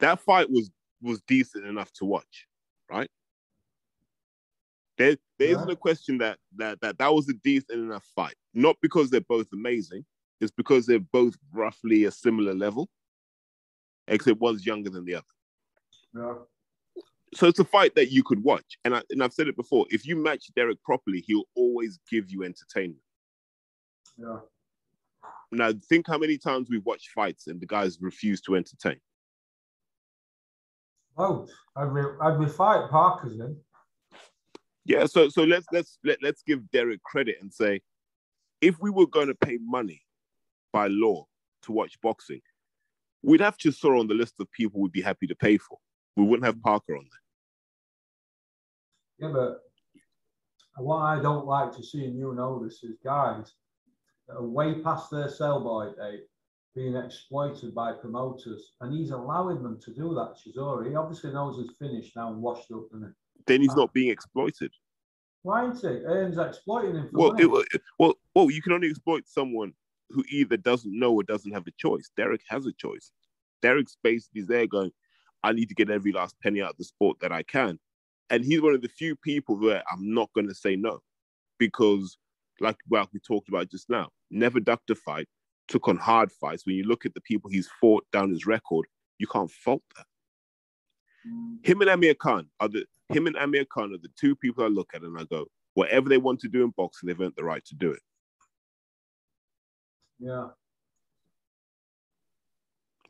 That 0.00 0.20
fight 0.20 0.50
was 0.50 0.70
was 1.02 1.20
decent 1.22 1.64
enough 1.64 1.92
to 1.94 2.04
watch, 2.04 2.46
right? 2.90 3.10
There, 4.96 5.16
there 5.38 5.50
yeah. 5.50 5.56
not 5.56 5.70
a 5.70 5.76
question 5.76 6.18
that 6.18 6.38
that 6.56 6.80
that 6.80 6.98
that 6.98 7.14
was 7.14 7.28
a 7.28 7.34
decent 7.34 7.78
enough 7.78 8.04
fight. 8.16 8.34
Not 8.54 8.76
because 8.80 9.10
they're 9.10 9.20
both 9.20 9.46
amazing, 9.52 10.04
it's 10.40 10.52
because 10.52 10.86
they're 10.86 10.98
both 10.98 11.36
roughly 11.52 12.04
a 12.04 12.10
similar 12.10 12.54
level, 12.54 12.88
except 14.06 14.40
one's 14.40 14.66
younger 14.66 14.90
than 14.90 15.04
the 15.04 15.16
other. 15.16 15.24
Yeah 16.14 16.34
so 17.34 17.46
it's 17.46 17.58
a 17.58 17.64
fight 17.64 17.94
that 17.94 18.10
you 18.10 18.22
could 18.22 18.42
watch. 18.42 18.78
And, 18.84 18.94
I, 18.94 19.02
and 19.10 19.22
I've 19.22 19.32
said 19.32 19.48
it 19.48 19.56
before 19.56 19.86
if 19.90 20.06
you 20.06 20.16
match 20.16 20.46
Derek 20.54 20.82
properly, 20.82 21.22
he'll 21.26 21.48
always 21.54 21.98
give 22.10 22.30
you 22.30 22.44
entertainment. 22.44 23.02
Yeah. 24.16 24.38
Now, 25.52 25.72
think 25.88 26.06
how 26.06 26.18
many 26.18 26.38
times 26.38 26.68
we've 26.70 26.84
watched 26.84 27.10
fights 27.10 27.46
and 27.46 27.60
the 27.60 27.66
guys 27.66 27.98
refuse 28.00 28.40
to 28.42 28.56
entertain. 28.56 29.00
Oh, 31.16 31.48
every 31.80 32.04
every 32.24 32.48
fight 32.48 32.88
Parker's 32.90 33.40
in. 33.40 33.56
Yeah, 34.84 35.06
so 35.06 35.28
so 35.28 35.42
let's 35.42 35.66
let's 35.72 35.98
let, 36.04 36.22
let's 36.22 36.42
give 36.46 36.70
Derek 36.70 37.02
credit 37.02 37.36
and 37.40 37.52
say, 37.52 37.80
if 38.60 38.78
we 38.80 38.90
were 38.90 39.06
going 39.06 39.26
to 39.26 39.34
pay 39.34 39.58
money 39.60 40.02
by 40.72 40.88
law 40.88 41.26
to 41.62 41.72
watch 41.72 42.00
boxing, 42.02 42.40
we'd 43.22 43.40
have 43.40 43.58
to 43.58 43.72
saw 43.72 43.98
on 43.98 44.06
the 44.06 44.14
list 44.14 44.34
of 44.40 44.50
people 44.52 44.80
we'd 44.80 44.92
be 44.92 45.02
happy 45.02 45.26
to 45.26 45.34
pay 45.34 45.58
for 45.58 45.78
we 46.18 46.24
wouldn't 46.24 46.44
have 46.44 46.60
Parker 46.62 46.96
on 46.96 47.06
there. 49.18 49.28
Yeah, 49.28 49.32
but 49.32 49.60
what 50.82 50.98
I 50.98 51.22
don't 51.22 51.46
like 51.46 51.74
to 51.76 51.82
see, 51.82 52.04
and 52.04 52.18
you 52.18 52.34
know 52.34 52.62
this, 52.62 52.82
is 52.82 52.96
guys 53.04 53.52
that 54.26 54.34
are 54.36 54.46
way 54.46 54.74
past 54.82 55.10
their 55.10 55.28
sell 55.28 55.60
by 55.60 55.90
date 56.04 56.24
being 56.74 56.96
exploited 56.96 57.74
by 57.74 57.92
promoters, 57.92 58.72
and 58.80 58.92
he's 58.92 59.10
allowing 59.10 59.62
them 59.62 59.78
to 59.84 59.94
do 59.94 60.14
that. 60.14 60.34
Chisora, 60.36 60.88
he 60.88 60.94
obviously 60.96 61.32
knows 61.32 61.56
he's 61.56 61.76
finished 61.78 62.14
now 62.16 62.32
and 62.32 62.42
washed 62.42 62.70
up, 62.72 62.90
doesn't 62.90 63.08
he? 63.08 63.42
Then 63.46 63.62
he's 63.62 63.74
not 63.74 63.92
being 63.92 64.10
exploited. 64.10 64.72
Why 65.42 65.64
ain't 65.64 65.80
he? 65.80 65.86
Earn's 65.86 66.38
exploiting 66.38 66.96
him. 66.96 67.08
well, 67.12 67.34
it, 67.38 67.80
well, 67.98 68.14
well, 68.34 68.50
you 68.50 68.60
can 68.60 68.72
only 68.72 68.90
exploit 68.90 69.26
someone 69.26 69.72
who 70.10 70.24
either 70.30 70.56
doesn't 70.56 70.98
know 70.98 71.12
or 71.12 71.22
doesn't 71.22 71.52
have 71.52 71.66
a 71.66 71.72
choice. 71.78 72.10
Derek 72.16 72.42
has 72.48 72.66
a 72.66 72.72
choice. 72.72 73.12
Derek's 73.62 73.96
basically 74.02 74.42
there 74.42 74.66
going, 74.66 74.90
I 75.42 75.52
need 75.52 75.68
to 75.68 75.74
get 75.74 75.90
every 75.90 76.12
last 76.12 76.36
penny 76.42 76.62
out 76.62 76.70
of 76.70 76.76
the 76.76 76.84
sport 76.84 77.18
that 77.20 77.32
I 77.32 77.42
can. 77.42 77.78
And 78.30 78.44
he's 78.44 78.60
one 78.60 78.74
of 78.74 78.82
the 78.82 78.88
few 78.88 79.16
people 79.16 79.58
where 79.58 79.82
I'm 79.90 80.12
not 80.12 80.30
going 80.34 80.48
to 80.48 80.54
say 80.54 80.76
no 80.76 81.00
because, 81.58 82.18
like, 82.60 82.76
well, 82.88 83.08
we 83.12 83.20
talked 83.20 83.48
about 83.48 83.70
just 83.70 83.88
now, 83.88 84.08
never 84.30 84.60
ducked 84.60 84.90
a 84.90 84.94
fight, 84.94 85.28
took 85.68 85.88
on 85.88 85.96
hard 85.96 86.30
fights. 86.32 86.66
When 86.66 86.76
you 86.76 86.84
look 86.84 87.06
at 87.06 87.14
the 87.14 87.20
people 87.20 87.50
he's 87.50 87.68
fought 87.80 88.04
down 88.12 88.30
his 88.30 88.46
record, 88.46 88.86
you 89.18 89.26
can't 89.26 89.50
fault 89.50 89.82
that. 89.96 90.06
Him 91.62 91.80
and 91.80 91.90
Amir 91.90 92.14
Khan 92.14 92.48
are 92.60 92.68
the 92.68 92.84
him 93.08 93.26
and 93.26 93.36
Amir 93.36 93.64
Khan 93.64 93.92
are 93.92 93.98
the 93.98 94.10
two 94.18 94.36
people 94.36 94.64
I 94.64 94.68
look 94.68 94.90
at 94.94 95.02
and 95.02 95.18
I 95.18 95.24
go, 95.24 95.46
whatever 95.74 96.08
they 96.08 96.18
want 96.18 96.40
to 96.40 96.48
do 96.48 96.64
in 96.64 96.70
boxing, 96.70 97.06
they've 97.06 97.20
earned 97.20 97.34
the 97.36 97.44
right 97.44 97.64
to 97.66 97.74
do 97.74 97.90
it. 97.90 98.00
Yeah. 100.18 100.48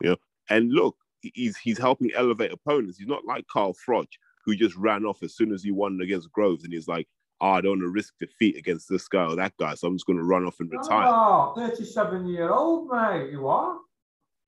Yeah. 0.01 0.15
And 0.49 0.71
look, 0.71 0.95
he's 1.21 1.57
he's 1.57 1.77
helping 1.77 2.11
elevate 2.15 2.51
opponents. 2.51 2.97
He's 2.97 3.07
not 3.07 3.25
like 3.25 3.45
Carl 3.47 3.73
Froch, 3.73 4.07
who 4.45 4.55
just 4.55 4.75
ran 4.75 5.05
off 5.05 5.23
as 5.23 5.35
soon 5.35 5.53
as 5.53 5.63
he 5.63 5.71
won 5.71 5.99
against 6.01 6.31
Groves, 6.31 6.63
and 6.63 6.73
he's 6.73 6.87
like, 6.87 7.07
oh, 7.41 7.51
I 7.51 7.61
don't 7.61 7.71
want 7.71 7.81
to 7.81 7.89
risk 7.89 8.13
defeat 8.19 8.57
against 8.57 8.87
this 8.89 9.07
guy 9.07 9.25
or 9.25 9.35
that 9.35 9.53
guy, 9.59 9.75
so 9.75 9.87
I'm 9.87 9.95
just 9.95 10.05
going 10.05 10.17
to 10.17 10.23
run 10.23 10.45
off 10.45 10.59
and 10.59 10.71
retire. 10.71 11.07
Oh, 11.07 11.53
37 11.55 12.27
year 12.27 12.51
old 12.51 12.89
mate, 12.91 13.31
you 13.31 13.47
are. 13.47 13.77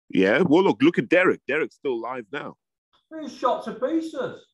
Yeah, 0.10 0.42
well, 0.42 0.64
look, 0.64 0.82
look 0.82 0.98
at 0.98 1.10
Derek. 1.10 1.42
Derek's 1.48 1.76
still 1.76 1.94
alive 1.94 2.26
now. 2.32 2.56
He's 3.22 3.34
shot 3.34 3.64
to 3.66 3.74
pieces. 3.74 4.46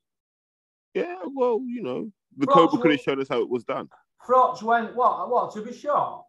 Yeah, 0.93 1.15
well, 1.33 1.61
you 1.65 1.81
know, 1.81 2.11
the 2.37 2.47
Froch 2.47 2.69
Cobra 2.69 2.81
could 2.81 2.91
have 2.91 3.01
shown 3.01 3.21
us 3.21 3.27
how 3.27 3.41
it 3.41 3.49
was 3.49 3.63
done. 3.63 3.89
Froch 4.27 4.61
went 4.61 4.95
what? 4.95 5.29
What 5.29 5.53
to 5.53 5.61
be 5.61 5.73
shot? 5.73 6.25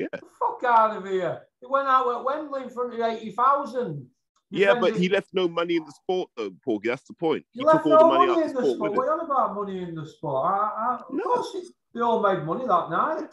Yeah. 0.00 0.20
Fuck 0.38 0.62
out 0.64 0.96
of 0.96 1.06
here. 1.06 1.42
He 1.60 1.66
went 1.66 1.88
out 1.88 2.08
at 2.14 2.24
Wembley 2.24 2.62
in 2.62 2.70
front 2.70 2.94
of 2.94 3.00
80,000. 3.00 4.06
Yeah, 4.50 4.74
but 4.80 4.96
he 4.96 5.08
left 5.08 5.28
no 5.32 5.46
money 5.46 5.76
in 5.76 5.84
the 5.84 5.92
sport, 5.92 6.30
though, 6.36 6.50
Porky. 6.64 6.88
That's 6.88 7.06
the 7.06 7.14
point. 7.14 7.44
He, 7.52 7.60
he 7.60 7.66
left 7.66 7.86
no 7.86 8.08
money, 8.08 8.32
money 8.32 8.42
in 8.42 8.54
the 8.54 8.62
sport. 8.62 8.76
sport. 8.76 8.92
What 8.92 9.08
are 9.08 9.20
about 9.20 9.54
money 9.54 9.82
in 9.82 9.94
the 9.94 10.06
sport? 10.06 10.52
I, 10.52 10.56
I, 10.56 11.00
no. 11.10 11.18
Of 11.18 11.24
course, 11.24 11.56
they 11.94 12.00
all 12.00 12.20
made 12.20 12.44
money 12.44 12.66
that 12.66 12.90
night. 12.90 13.28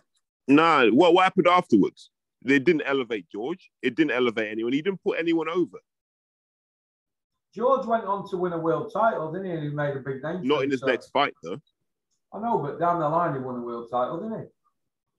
Nah, 0.47 0.87
what, 0.89 1.13
what 1.13 1.23
happened 1.23 1.47
afterwards? 1.47 2.11
They 2.43 2.59
didn't 2.59 2.83
elevate 2.85 3.27
George. 3.29 3.71
It 3.81 3.95
didn't 3.95 4.11
elevate 4.11 4.51
anyone. 4.51 4.73
He 4.73 4.81
didn't 4.81 5.01
put 5.03 5.17
anyone 5.17 5.49
over. 5.49 5.77
George 7.55 7.85
went 7.87 8.05
on 8.05 8.29
to 8.29 8.37
win 8.37 8.53
a 8.53 8.57
world 8.57 8.91
title, 8.93 9.31
didn't 9.31 9.47
he? 9.47 9.53
And 9.53 9.63
he 9.63 9.69
made 9.69 9.95
a 9.95 9.99
big 9.99 10.21
name. 10.21 10.47
Not 10.47 10.63
in 10.63 10.69
his 10.69 10.83
next 10.83 11.09
fight, 11.09 11.33
though. 11.41 11.59
I 12.31 12.39
know, 12.39 12.59
but 12.59 12.79
down 12.79 12.99
the 12.99 13.09
line, 13.09 13.33
he 13.33 13.39
won 13.39 13.55
a 13.55 13.61
world 13.61 13.87
title, 13.89 14.19
didn't 14.19 14.39
he? 14.39 14.45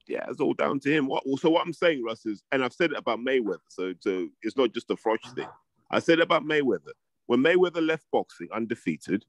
Yeah, 0.09 0.25
it's 0.29 0.41
all 0.41 0.55
down 0.55 0.81
to 0.81 0.91
him. 0.91 1.07
What, 1.07 1.23
so 1.39 1.51
what 1.51 1.65
I'm 1.65 1.73
saying, 1.73 2.03
Russ, 2.03 2.25
is, 2.25 2.43
and 2.51 2.65
I've 2.65 2.73
said 2.73 2.93
it 2.93 2.99
about 2.99 3.19
Mayweather, 3.19 3.59
so, 3.69 3.93
so 4.01 4.29
it's 4.43 4.57
not 4.57 4.73
just 4.73 4.91
a 4.91 4.97
Froch 4.97 5.23
thing. 5.35 5.49
I 5.91 5.99
said 5.99 6.19
about 6.19 6.45
Mayweather. 6.45 6.93
When 7.27 7.41
Mayweather 7.41 7.87
left 7.87 8.07
boxing 8.11 8.49
undefeated, 8.53 9.25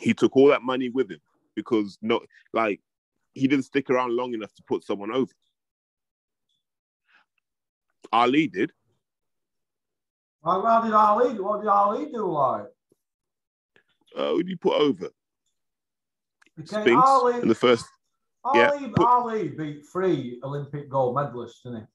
he 0.00 0.14
took 0.14 0.36
all 0.36 0.48
that 0.48 0.62
money 0.62 0.88
with 0.88 1.10
him 1.10 1.20
because 1.56 1.98
not 2.00 2.22
like 2.52 2.80
he 3.34 3.48
didn't 3.48 3.64
stick 3.64 3.90
around 3.90 4.16
long 4.16 4.34
enough 4.34 4.54
to 4.54 4.62
put 4.62 4.84
someone 4.84 5.12
over. 5.12 5.32
Ali 8.12 8.46
did. 8.46 8.72
How 10.44 10.82
did 10.82 10.92
Ali? 10.92 11.40
What 11.40 11.60
did 11.60 11.68
Ali 11.68 12.06
do 12.06 12.30
like? 12.30 12.66
Uh, 14.16 14.30
who 14.30 14.42
did 14.44 14.50
he 14.50 14.56
put 14.56 14.74
over? 14.74 15.08
Spinks 16.64 17.02
Ali, 17.04 17.40
in 17.40 17.48
the 17.48 17.54
first. 17.54 17.84
Ali, 18.44 18.58
yeah, 18.58 18.88
but, 18.94 19.06
Ali 19.06 19.48
beat 19.48 19.86
three 19.90 20.38
Olympic 20.44 20.88
gold 20.88 21.16
medalists, 21.16 21.62
didn't 21.62 21.80
he? 21.80 21.86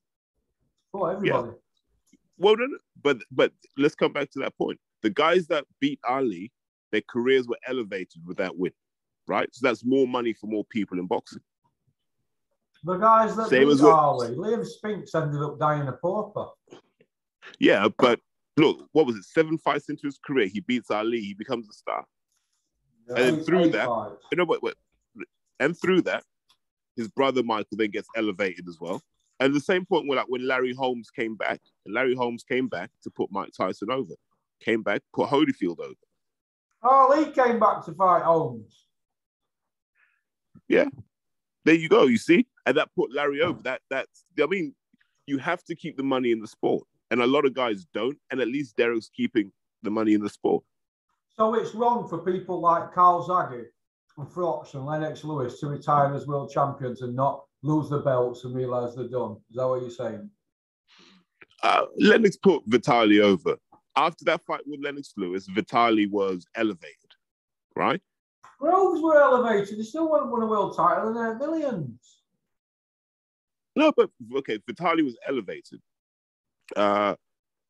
For 0.91 1.11
everybody. 1.11 1.49
Yeah. 1.49 2.17
Well, 2.37 2.55
but 3.03 3.19
but 3.31 3.51
let's 3.77 3.95
come 3.95 4.13
back 4.13 4.31
to 4.31 4.39
that 4.39 4.57
point. 4.57 4.79
The 5.01 5.09
guys 5.09 5.47
that 5.47 5.65
beat 5.79 5.99
Ali, 6.07 6.51
their 6.91 7.01
careers 7.07 7.47
were 7.47 7.59
elevated 7.67 8.25
with 8.25 8.37
that 8.37 8.57
win, 8.57 8.71
right? 9.27 9.47
So 9.53 9.67
that's 9.67 9.85
more 9.85 10.07
money 10.07 10.33
for 10.33 10.47
more 10.47 10.65
people 10.65 10.97
in 10.99 11.05
boxing. 11.05 11.41
The 12.83 12.97
guys 12.97 13.35
that 13.35 13.49
Same 13.49 13.69
beat 13.69 13.81
Ali, 13.81 14.35
Leon 14.35 14.65
Spinks 14.65 15.13
ended 15.13 15.41
up 15.41 15.59
dying 15.59 15.87
a 15.87 15.91
pauper. 15.93 16.47
Yeah, 17.59 17.89
but 17.97 18.19
look, 18.57 18.87
what 18.93 19.05
was 19.05 19.17
it? 19.17 19.25
Seven 19.25 19.57
fights 19.57 19.89
into 19.89 20.07
his 20.07 20.17
career, 20.17 20.47
he 20.47 20.61
beats 20.61 20.89
Ali, 20.89 21.19
he 21.19 21.33
becomes 21.33 21.69
a 21.69 21.73
star. 21.73 22.05
Yeah, 23.07 23.15
And 23.15 23.37
then 23.37 23.45
through 23.45 23.69
that- 23.69 23.85
fights. 23.85 24.25
You 24.31 24.37
know 24.37 24.45
what? 24.45 24.63
what 24.63 24.75
and 25.59 25.77
through 25.77 26.03
that, 26.03 26.23
his 26.99 27.07
brother 27.07 27.43
Michael 27.43 27.77
then 27.77 27.91
gets 27.91 28.09
elevated 28.15 28.67
as 28.67 28.77
well. 28.79 29.01
And 29.39 29.47
at 29.47 29.53
the 29.53 29.61
same 29.61 29.85
point 29.85 30.07
where 30.07 30.17
like 30.17 30.27
when 30.27 30.45
Larry 30.45 30.73
Holmes 30.73 31.09
came 31.09 31.35
back, 31.35 31.61
and 31.85 31.95
Larry 31.95 32.13
Holmes 32.13 32.43
came 32.43 32.67
back 32.67 32.91
to 33.03 33.09
put 33.09 33.31
Mike 33.31 33.51
Tyson 33.57 33.89
over, 33.89 34.13
came 34.59 34.83
back, 34.83 35.01
put 35.13 35.29
Holyfield 35.29 35.79
over. 35.79 35.93
Oh, 36.83 37.23
he 37.23 37.31
came 37.31 37.57
back 37.57 37.85
to 37.85 37.93
fight 37.93 38.23
Holmes. 38.23 38.85
Yeah. 40.67 40.89
There 41.63 41.75
you 41.75 41.87
go, 41.87 42.07
you 42.07 42.17
see? 42.17 42.47
And 42.65 42.77
that 42.77 42.89
put 42.95 43.13
Larry 43.13 43.41
over. 43.41 43.61
That 43.63 43.81
that's 43.89 44.25
I 44.41 44.45
mean, 44.45 44.75
you 45.25 45.37
have 45.37 45.63
to 45.65 45.75
keep 45.75 45.95
the 45.95 46.03
money 46.03 46.31
in 46.31 46.41
the 46.41 46.47
sport. 46.47 46.85
And 47.11 47.21
a 47.21 47.27
lot 47.27 47.45
of 47.45 47.53
guys 47.53 47.85
don't, 47.93 48.17
and 48.29 48.39
at 48.39 48.47
least 48.47 48.75
Derek's 48.75 49.09
keeping 49.09 49.51
the 49.83 49.89
money 49.89 50.13
in 50.13 50.21
the 50.21 50.29
sport. 50.29 50.63
So 51.37 51.55
it's 51.55 51.73
wrong 51.73 52.07
for 52.07 52.19
people 52.19 52.59
like 52.59 52.93
Calzaghe 52.93 53.65
and 54.19 54.27
Froch 54.27 54.73
and 54.73 54.85
Lennox 54.85 55.23
Lewis 55.23 55.59
to 55.59 55.67
retire 55.67 56.13
as 56.13 56.27
world 56.27 56.51
champions 56.51 57.01
and 57.01 57.15
not 57.15 57.43
lose 57.63 57.89
the 57.89 57.99
belts 57.99 58.43
and 58.43 58.55
realise 58.55 58.95
they're 58.95 59.07
done. 59.07 59.37
Is 59.49 59.55
that 59.55 59.67
what 59.67 59.81
you're 59.81 59.89
saying? 59.89 60.29
Uh, 61.63 61.85
Lennox 61.97 62.37
put 62.37 62.63
Vitali 62.67 63.19
over. 63.19 63.57
After 63.95 64.25
that 64.25 64.41
fight 64.45 64.61
with 64.65 64.81
Lennox 64.81 65.13
Lewis, 65.17 65.47
Vitali 65.47 66.05
was 66.05 66.45
elevated, 66.55 67.11
right? 67.75 68.01
Groves 68.59 69.01
were 69.01 69.19
elevated. 69.19 69.79
They 69.79 69.83
still 69.83 70.09
won't 70.09 70.31
win 70.31 70.43
a 70.43 70.47
world 70.47 70.75
title 70.75 71.07
and 71.07 71.17
they're 71.17 71.35
millions. 71.35 72.19
No, 73.75 73.91
but 73.95 74.09
okay, 74.37 74.59
Vitali 74.67 75.03
was 75.03 75.17
elevated. 75.27 75.81
Uh, 76.75 77.15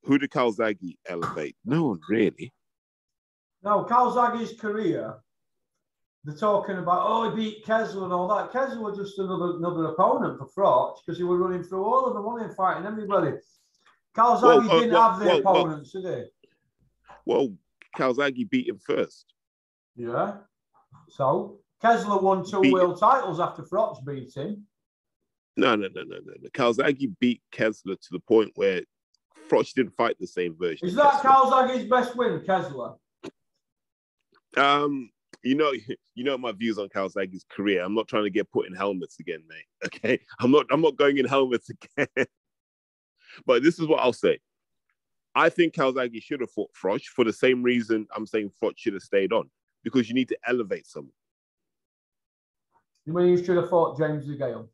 who 0.03 0.17
did 0.17 0.31
Calzaghe 0.31 0.97
elevate? 1.07 1.55
No 1.65 1.87
one 1.87 1.99
really. 2.09 2.51
No, 3.63 3.83
Calzaghe's 3.83 4.59
career, 4.59 5.17
they're 6.25 6.35
talking 6.35 6.77
about, 6.77 7.03
oh, 7.05 7.29
he 7.29 7.35
beat 7.35 7.65
Kessler 7.65 8.03
and 8.03 8.13
all 8.13 8.27
that. 8.27 8.51
Kessler 8.51 8.81
was 8.81 8.97
just 8.97 9.17
another 9.19 9.57
another 9.57 9.85
opponent 9.85 10.37
for 10.37 10.47
Froch 10.47 10.97
because 11.05 11.17
he 11.17 11.23
was 11.23 11.39
running 11.39 11.63
through 11.63 11.83
all 11.83 12.05
of 12.05 12.13
them, 12.13 12.25
wasn't 12.25 12.55
fighting 12.55 12.85
everybody. 12.85 13.31
Carl 14.13 14.41
Well, 14.41 14.59
uh, 14.59 14.79
didn't 14.79 14.91
well, 14.93 15.11
have 15.11 15.19
the 15.19 15.25
well, 15.25 15.39
opponents, 15.39 15.91
did 15.91 16.03
he? 16.05 16.23
Well, 17.25 17.53
Calzaghe 17.95 18.49
beat 18.49 18.67
him 18.67 18.79
first. 18.79 19.33
Yeah. 19.95 20.37
So 21.07 21.59
Kessler 21.81 22.17
won 22.19 22.45
two 22.45 22.61
Beat- 22.61 22.73
world 22.73 22.99
titles 22.99 23.39
after 23.39 23.63
Froch 23.63 24.03
beat 24.05 24.33
him. 24.35 24.65
No, 25.55 25.75
no, 25.75 25.87
no, 25.93 26.03
no, 26.03 26.17
no. 26.25 26.49
Calzaghe 26.53 27.13
beat 27.19 27.41
Kessler 27.51 27.95
to 27.95 28.07
the 28.11 28.19
point 28.19 28.51
where 28.55 28.81
Froch 29.49 29.73
didn't 29.73 29.95
fight 29.95 30.17
the 30.19 30.27
same 30.27 30.55
version. 30.57 30.87
Is 30.87 30.95
that 30.95 31.21
Kessler. 31.21 31.87
Best 31.87 32.15
win, 32.15 32.41
Kessler? 32.45 32.95
Um, 34.57 35.11
you 35.43 35.55
know, 35.55 35.71
you 36.15 36.23
know 36.23 36.37
my 36.37 36.51
views 36.51 36.77
on 36.77 36.89
Calzaghe's 36.89 37.45
career. 37.49 37.83
I'm 37.83 37.95
not 37.95 38.07
trying 38.07 38.23
to 38.23 38.29
get 38.29 38.51
put 38.51 38.67
in 38.67 38.73
helmets 38.73 39.19
again, 39.19 39.43
mate. 39.47 39.65
Okay, 39.85 40.19
I'm 40.39 40.51
not. 40.51 40.65
I'm 40.71 40.81
not 40.81 40.97
going 40.97 41.17
in 41.17 41.25
helmets 41.25 41.69
again. 41.97 42.27
but 43.45 43.63
this 43.63 43.79
is 43.79 43.87
what 43.87 43.99
I'll 43.99 44.13
say. 44.13 44.39
I 45.35 45.49
think 45.49 45.73
Calzaghe 45.73 46.21
should 46.21 46.41
have 46.41 46.51
fought 46.51 46.71
Froch 46.73 47.03
for 47.03 47.23
the 47.23 47.33
same 47.33 47.63
reason 47.63 48.07
I'm 48.15 48.25
saying 48.25 48.51
Froch 48.61 48.73
should 48.75 48.93
have 48.93 49.03
stayed 49.03 49.31
on 49.31 49.49
because 49.83 50.09
you 50.09 50.15
need 50.15 50.27
to 50.29 50.37
elevate 50.47 50.87
someone. 50.87 51.13
You 53.05 53.13
mean 53.13 53.29
you 53.29 53.43
should 53.43 53.57
have 53.57 53.69
fought 53.69 53.97
James 53.97 54.25
DeGale? 54.25 54.67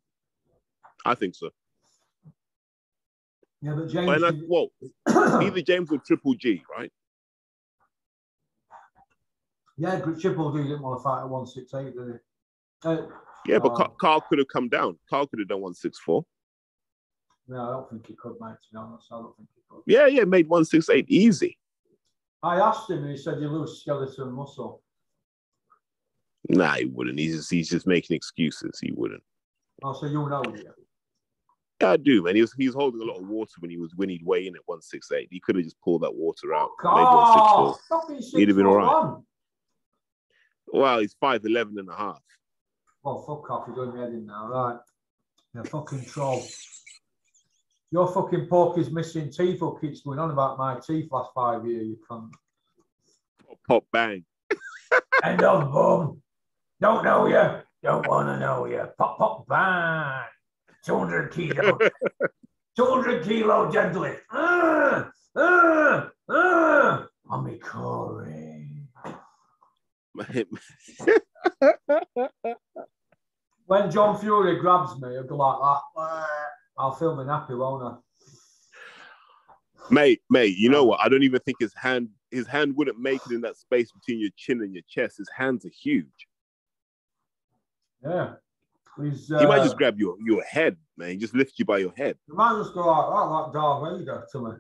I 1.06 1.13
think 1.13 1.36
so. 1.36 1.49
Yeah, 3.62 3.73
but 3.75 3.89
James. 3.89 4.43
Well, 4.47 4.69
either 5.08 5.62
James 5.62 5.91
or 5.91 5.99
Triple 5.99 6.34
G, 6.36 6.63
right? 6.75 6.91
Yeah, 9.78 10.00
Triple 10.00 10.54
G 10.56 10.64
didn't 10.64 10.82
want 10.82 11.00
to 11.00 11.04
fight 11.04 11.22
at 11.22 11.30
168, 11.30 11.96
did 11.96 12.08
he? 12.14 12.88
Uh, 12.90 13.08
Yeah, 13.48 13.60
but 13.60 13.74
Oh. 13.74 13.94
Carl, 14.00 14.22
could 14.22 14.40
have 14.40 14.48
come 14.48 14.70
down. 14.70 14.98
Carl 15.10 15.28
could 15.28 15.40
have 15.40 15.48
done 15.50 15.62
one 15.62 15.74
six 15.74 16.00
four. 16.00 16.26
no, 17.48 17.62
I 17.62 17.72
don't 17.72 17.90
think 17.90 18.08
he 18.08 18.16
could, 18.16 18.36
mate, 18.40 18.54
to 18.54 18.72
be 18.72 18.78
honest. 18.78 19.08
I 19.12 19.18
don't 19.18 19.36
think 19.38 19.50
he 19.56 19.62
could. 19.70 19.82
Yeah, 19.86 20.08
yeah, 20.08 20.24
made 20.24 20.48
one 20.48 20.66
six 20.66 20.90
eight 20.90 21.06
easy. 21.10 21.58
I 22.42 22.60
asked 22.60 22.90
him 22.90 23.00
and 23.00 23.12
he 23.12 23.18
said 23.18 23.40
you 23.40 23.50
lose 23.50 23.82
skeleton 23.82 24.32
muscle. 24.32 24.82
Nah, 26.50 26.74
he 26.76 26.86
wouldn't. 26.86 27.18
He's 27.20 27.36
just, 27.38 27.52
he's 27.52 27.70
just 27.70 27.88
making 27.88 28.16
excuses. 28.16 28.80
He 28.80 28.92
wouldn't. 28.94 29.24
Oh, 29.84 29.94
so 29.94 30.06
you 30.06 30.14
know, 30.14 30.42
yeah. 30.56 30.70
Yeah, 31.82 31.92
I 31.92 31.98
do, 31.98 32.24
man. 32.24 32.36
He 32.36 32.42
was 32.42 32.54
he 32.54 32.68
was 32.68 32.76
holding 32.76 33.02
a 33.02 33.04
lot 33.04 33.20
of 33.20 33.28
water 33.28 33.52
when 33.60 33.70
he 33.72 33.78
was 33.78 33.94
when 33.96 34.10
he'd 34.10 34.26
weigh 34.26 34.48
in 34.48 34.56
at 34.56 34.62
one 34.66 34.82
six 34.82 35.12
eight. 35.12 35.28
He 35.32 35.40
could 35.40 35.56
have 35.56 35.66
just 35.66 35.80
pulled 35.82 36.04
that 36.04 36.14
water 36.16 36.54
out. 36.54 36.70
One 36.82 36.94
Oh, 36.98 37.78
being 38.08 38.22
He'd 38.22 38.48
have 38.48 38.58
been 38.58 38.66
all 38.66 38.78
right. 38.78 38.88
6'1". 38.88 39.24
Well, 40.76 41.00
he's 41.00 41.16
five 41.20 41.46
eleven 41.46 41.80
and 41.80 41.90
a 41.90 41.96
half. 41.96 42.22
Well, 43.04 43.20
fuck 43.20 43.50
off, 43.50 43.64
you're 43.68 43.76
doing 43.76 43.96
me 43.96 44.02
head 44.02 44.10
in 44.10 44.26
now, 44.26 44.48
right? 44.48 44.78
You 45.54 45.64
fucking 45.64 46.06
troll. 46.06 46.44
Your 47.92 48.12
fucking 48.12 48.48
porky's 48.48 48.92
missing 48.92 49.32
teeth 49.32 49.62
who 49.62 49.78
keeps 49.80 50.02
going 50.02 50.20
on 50.20 50.32
about 50.32 50.58
my 50.58 50.80
teeth 50.86 51.08
last 51.12 51.32
five 51.34 51.66
years, 51.66 51.88
you 51.88 51.98
cunt. 52.10 52.30
Pop, 53.48 53.58
pop 53.68 53.86
bang. 53.94 54.26
End 55.24 55.44
of 55.44 55.72
bum. 55.72 56.22
Don't 56.82 57.06
know 57.06 57.28
you. 57.28 57.62
Don't 57.82 58.06
want 58.08 58.28
to 58.28 58.40
know 58.40 58.66
you. 58.66 58.86
Pop, 58.98 59.18
pop, 59.18 59.48
bang. 59.48 60.26
200 60.86 61.32
kilo. 61.32 61.78
200 62.76 63.24
kilo 63.24 63.72
deadlift. 63.72 64.20
Ah, 64.30 65.10
ah, 65.38 66.10
ah. 66.30 67.08
On 67.30 67.46
me 67.46 67.58
Corey. 67.60 68.35
When 73.67 73.89
John 73.89 74.15
Fury 74.19 74.60
grabs 74.60 74.95
me, 75.01 75.17
I'll 75.17 75.23
go 75.23 75.38
like 75.38 75.58
that. 75.58 75.82
"Ah." 75.97 76.28
I'll 76.78 76.93
feel 76.93 77.15
me 77.15 77.23
nappy, 77.23 77.58
won't 77.58 77.84
I? 77.84 77.95
mate, 79.89 80.21
mate, 80.30 80.58
you 80.58 80.69
know 80.69 80.84
what? 80.84 80.99
I 80.99 81.10
don't 81.10 81.23
even 81.23 81.39
think 81.41 81.58
his 81.60 81.73
hand 81.73 82.10
his 82.32 82.47
hand 82.47 82.75
wouldn't 82.75 82.99
make 82.99 83.21
it 83.25 83.32
in 83.34 83.41
that 83.41 83.56
space 83.56 83.91
between 83.91 84.19
your 84.19 84.30
chin 84.36 84.62
and 84.62 84.73
your 84.73 84.84
chest. 84.89 85.17
His 85.17 85.30
hands 85.36 85.65
are 85.65 85.69
huge. 85.69 86.28
Yeah. 88.04 88.34
He's, 89.01 89.32
uh, 89.32 89.39
He 89.39 89.45
might 89.45 89.63
just 89.63 89.78
grab 89.78 89.99
your 89.99 90.15
your 90.25 90.43
head, 90.43 90.78
man. 90.97 91.19
Just 91.19 91.34
lift 91.34 91.54
you 91.58 91.65
by 91.65 91.78
your 91.80 91.93
head. 91.95 92.17
he 92.28 92.34
might 92.34 92.58
just 92.58 92.73
go 92.73 92.86
like 92.88 93.08
that, 93.08 93.32
like 93.32 93.54
Darth 93.54 93.99
Vader 93.99 94.25
to 94.32 94.39
me. 94.39 94.51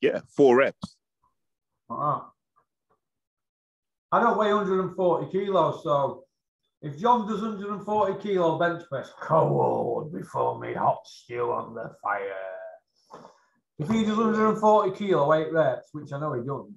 Yeah, 0.00 0.20
four 0.34 0.56
reps. 0.56 0.96
Like 1.88 1.98
that. 1.98 2.22
I 4.16 4.20
don't 4.20 4.38
weigh 4.38 4.54
140 4.54 5.30
kilos, 5.30 5.82
so 5.82 6.24
if 6.80 6.98
John 6.98 7.28
does 7.28 7.42
140 7.42 8.22
kilo 8.22 8.58
bench 8.58 8.82
press, 8.88 9.12
cold 9.20 10.10
before 10.10 10.58
me 10.58 10.72
hot 10.72 11.00
stew 11.04 11.52
on 11.52 11.74
the 11.74 11.94
fire. 12.02 12.32
If 13.78 13.90
he 13.90 14.04
does 14.04 14.16
140 14.16 14.96
kilo 14.96 15.28
weight 15.28 15.52
reps, 15.52 15.90
which 15.92 16.14
I 16.14 16.18
know 16.18 16.32
he 16.32 16.40
doesn't, 16.40 16.74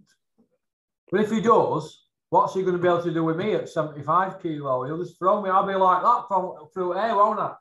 but 1.09 1.21
if 1.21 1.31
he 1.31 1.39
does, 1.39 2.07
what's 2.29 2.55
he 2.55 2.61
going 2.61 2.75
to 2.75 2.81
be 2.81 2.89
able 2.89 3.03
to 3.03 3.13
do 3.13 3.23
with 3.23 3.37
me 3.37 3.53
at 3.53 3.69
75 3.69 4.41
kilo? 4.43 4.83
He'll 4.83 5.01
just 5.01 5.17
throw 5.17 5.41
me. 5.41 5.49
I'll 5.49 5.65
be 5.65 5.75
like 5.75 6.03
that 6.03 6.25
from 6.27 6.67
through 6.73 6.97
air, 6.97 7.15
won't 7.15 7.39
I? 7.39 7.53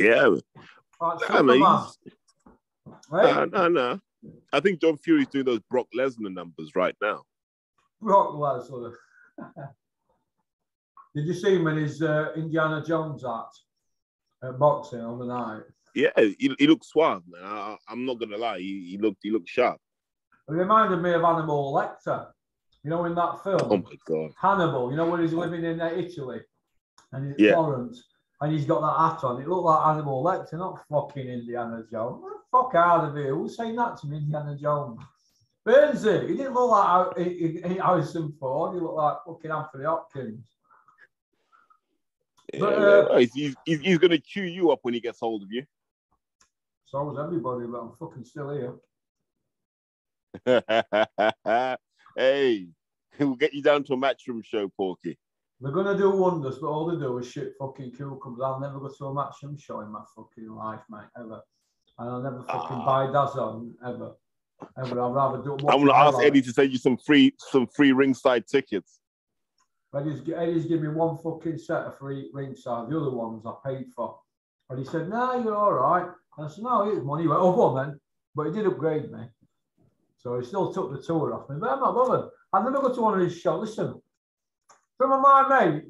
Yeah, 0.00 0.34
Like 1.00 1.30
I 1.30 1.42
mean, 1.42 1.64
Hey, 3.12 3.32
no, 3.32 3.44
no, 3.44 3.68
no. 3.68 4.00
I 4.52 4.58
think 4.58 4.80
John 4.80 4.98
Fury's 4.98 5.28
doing 5.28 5.44
those 5.44 5.60
Brock 5.70 5.86
Lesnar 5.96 6.34
numbers 6.34 6.72
right 6.74 6.96
now. 7.00 7.22
Brock 8.00 8.34
Lesnar. 8.34 8.92
Did 11.14 11.26
you 11.26 11.34
see 11.34 11.54
him 11.56 11.66
in 11.68 11.76
his 11.78 12.02
uh, 12.02 12.32
Indiana 12.36 12.84
Jones 12.84 13.24
act 13.24 13.60
at 14.42 14.58
boxing 14.58 15.00
on 15.00 15.18
the 15.18 15.24
night? 15.26 15.62
Yeah, 15.94 16.10
he, 16.16 16.54
he 16.58 16.66
looks 16.66 16.88
suave, 16.88 17.22
man. 17.26 17.42
I, 17.42 17.76
I'm 17.88 18.04
not 18.04 18.20
gonna 18.20 18.36
lie. 18.36 18.58
He, 18.58 18.90
he 18.90 18.98
looked 18.98 19.20
he 19.22 19.30
looked 19.30 19.48
sharp. 19.48 19.80
It 20.48 20.52
reminded 20.52 20.98
me 21.02 21.12
of 21.12 21.24
Animal 21.24 21.72
Lecter. 21.72 22.28
You 22.84 22.90
know, 22.90 23.04
in 23.06 23.14
that 23.16 23.42
film, 23.42 23.58
Oh 23.62 23.76
my 23.78 23.96
god. 24.06 24.30
Hannibal. 24.40 24.90
You 24.90 24.96
know 24.96 25.06
when 25.06 25.20
he's 25.22 25.32
living 25.32 25.64
in 25.64 25.80
uh, 25.80 25.90
Italy 25.96 26.40
and 27.12 27.28
he's 27.28 27.46
Yeah. 27.46 27.54
Florence, 27.54 28.04
and 28.42 28.52
he's 28.52 28.66
got 28.66 28.80
that 28.82 29.14
hat 29.14 29.24
on. 29.24 29.40
It 29.40 29.48
looked 29.48 29.64
like 29.64 29.86
Animal 29.88 30.22
Lecter, 30.22 30.58
not 30.58 30.84
fucking 30.90 31.26
Indiana 31.26 31.82
Jones. 31.90 32.22
Fuck 32.52 32.74
out 32.74 33.08
of 33.08 33.16
here? 33.16 33.34
Who's 33.34 33.56
saying 33.56 33.74
that 33.76 33.96
to 33.98 34.06
me, 34.06 34.18
Indiana 34.18 34.54
Jones? 34.56 35.00
Burnsy. 35.66 36.28
He 36.28 36.36
didn't 36.36 36.54
look 36.54 36.70
like 36.70 37.18
he- 37.18 37.60
he- 37.60 37.74
Harrison 37.74 38.32
Ford. 38.38 38.74
He 38.74 38.80
looked 38.80 38.94
like 38.94 39.16
fucking 39.26 39.50
Anthony 39.50 39.84
Hopkins. 39.84 40.46
Yeah, 42.54 42.60
But, 42.60 42.72
uh, 42.78 43.16
he's, 43.18 43.34
he's, 43.34 43.56
he's 43.64 43.80
he's 43.80 43.98
gonna 43.98 44.20
chew 44.20 44.44
you 44.44 44.70
up 44.70 44.78
when 44.82 44.94
he 44.94 45.00
gets 45.00 45.18
hold 45.18 45.42
of 45.42 45.50
you. 45.50 45.64
So 46.84 47.02
was 47.02 47.18
everybody, 47.18 47.66
but 47.66 47.80
I'm 47.80 47.92
fucking 47.98 48.24
still 48.24 48.50
here. 48.54 48.74
hey, 52.16 52.68
we'll 53.18 53.34
get 53.34 53.52
you 53.52 53.62
down 53.62 53.82
to 53.84 53.94
a 53.94 53.96
matchroom 53.96 54.44
show, 54.44 54.68
Porky. 54.68 55.18
They're 55.60 55.72
gonna 55.72 55.98
do 55.98 56.10
wonders, 56.10 56.58
but 56.58 56.68
all 56.68 56.86
they 56.86 56.96
do 56.96 57.18
is 57.18 57.26
shit 57.28 57.54
fucking 57.58 57.90
cucumbers. 57.92 58.42
I'll 58.44 58.60
never 58.60 58.78
go 58.78 58.88
to 58.88 59.04
a 59.06 59.12
matchroom 59.14 59.58
show 59.60 59.80
in 59.80 59.90
my 59.90 60.04
fucking 60.14 60.48
life, 60.48 60.82
mate, 60.88 61.08
ever. 61.18 61.42
and 61.98 62.08
I'll 62.08 62.22
never 62.22 62.44
fucking 62.44 62.84
buy 62.84 63.06
DAZN 63.06 63.72
ever. 63.84 64.14
I'd 64.76 64.92
rather 64.92 65.42
do. 65.42 65.52
I'm 65.68 65.84
gonna 65.84 65.92
ask 65.92 66.18
Eddie 66.22 66.42
to 66.42 66.52
send 66.52 66.72
you 66.72 66.78
some 66.78 66.96
free 66.96 67.34
some 67.38 67.66
free 67.66 67.92
ringside 67.92 68.46
tickets. 68.46 69.00
Eddie's, 69.94 70.20
Eddie's 70.34 70.66
give 70.66 70.82
me 70.82 70.88
one 70.88 71.16
fucking 71.18 71.58
set 71.58 71.82
of 71.82 71.98
free 71.98 72.30
ringside. 72.32 72.90
The 72.90 73.00
other 73.00 73.10
ones 73.10 73.44
I 73.46 73.54
paid 73.66 73.86
for. 73.94 74.18
And 74.68 74.78
he 74.78 74.84
said, 74.84 75.08
"No, 75.08 75.16
nah, 75.16 75.42
you're 75.42 75.56
all 75.56 75.72
right." 75.72 76.10
And 76.36 76.46
I 76.46 76.48
said, 76.48 76.64
"No, 76.64 76.84
here's 76.84 77.04
money." 77.04 77.22
He 77.22 77.28
went, 77.28 77.40
"Oh, 77.40 77.54
go 77.54 77.62
on 77.62 77.88
then." 77.88 78.00
But 78.34 78.46
he 78.46 78.52
did 78.52 78.66
upgrade 78.66 79.10
me, 79.10 79.28
so 80.18 80.38
he 80.38 80.44
still 80.44 80.72
took 80.72 80.92
the 80.92 81.02
tour 81.02 81.34
off 81.34 81.48
me. 81.48 81.56
But 81.58 81.70
I'm 81.70 81.80
not 81.80 81.94
bothered. 81.94 82.30
I've 82.52 82.64
never 82.64 82.80
got 82.80 82.94
to 82.94 83.00
one 83.00 83.14
of 83.14 83.20
his 83.20 83.38
shows. 83.38 83.68
Listen, 83.68 84.00
some 84.98 85.12
of 85.12 85.20
my 85.20 85.48
mate 85.48 85.84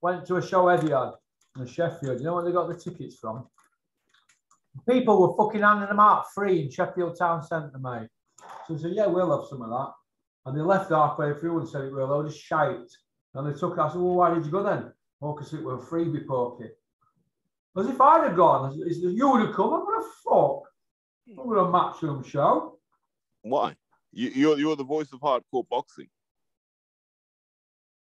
went 0.00 0.26
to 0.26 0.36
a 0.36 0.42
show 0.46 0.68
Eddie 0.68 0.92
had 0.92 1.12
in 1.58 1.66
Sheffield. 1.66 2.18
You 2.18 2.26
know 2.26 2.34
where 2.36 2.44
they 2.44 2.52
got 2.52 2.68
the 2.68 2.74
tickets 2.74 3.16
from? 3.16 3.46
People 4.88 5.20
were 5.20 5.36
fucking 5.36 5.62
handing 5.62 5.88
them 5.88 6.00
out 6.00 6.32
free 6.34 6.62
in 6.62 6.70
Sheffield 6.70 7.18
Town 7.18 7.42
Centre, 7.42 7.78
mate. 7.78 8.08
So 8.66 8.74
he 8.74 8.82
said, 8.82 8.92
Yeah, 8.92 9.06
we'll 9.06 9.38
have 9.38 9.48
some 9.48 9.62
of 9.62 9.70
that. 9.70 9.92
And 10.44 10.56
they 10.56 10.62
left 10.62 10.90
halfway 10.90 11.34
through 11.34 11.60
and 11.60 11.68
said 11.68 11.84
it 11.84 11.92
were 11.92 12.00
a 12.00 12.06
load 12.06 12.26
of 12.26 12.34
shite. 12.34 12.90
And 13.34 13.46
they 13.46 13.58
took, 13.58 13.72
it. 13.72 13.80
I 13.80 13.88
said, 13.88 14.00
Well, 14.00 14.14
why 14.14 14.34
did 14.34 14.44
you 14.44 14.50
go 14.50 14.62
then? 14.62 14.92
Oh, 15.22 15.32
because 15.32 15.52
it 15.52 15.62
were 15.62 15.78
freebie 15.78 16.26
pokey. 16.26 16.68
As 17.78 17.86
if 17.86 18.00
I'd 18.00 18.28
have 18.28 18.36
gone, 18.36 18.70
as, 18.70 18.96
as 18.96 18.98
you 18.98 19.30
would 19.30 19.46
have 19.46 19.54
come, 19.54 19.72
I'm 19.72 19.84
going 19.84 20.02
to 20.02 20.08
fuck. 20.24 20.62
Hmm. 21.28 21.40
I'm 21.40 21.46
going 21.46 21.64
to 21.64 21.70
match 21.70 22.00
them 22.00 22.24
show. 22.24 22.78
Why? 23.42 23.76
You, 24.12 24.30
you're, 24.30 24.58
you're 24.58 24.76
the 24.76 24.84
voice 24.84 25.12
of 25.12 25.20
hardcore 25.20 25.68
boxing. 25.68 26.08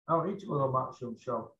I 0.08 0.16
don't 0.16 0.28
need 0.28 0.40
to 0.40 0.46
go 0.46 0.58
to 0.58 0.64
a 0.64 0.72
matchroom 0.72 1.20
show. 1.20 1.52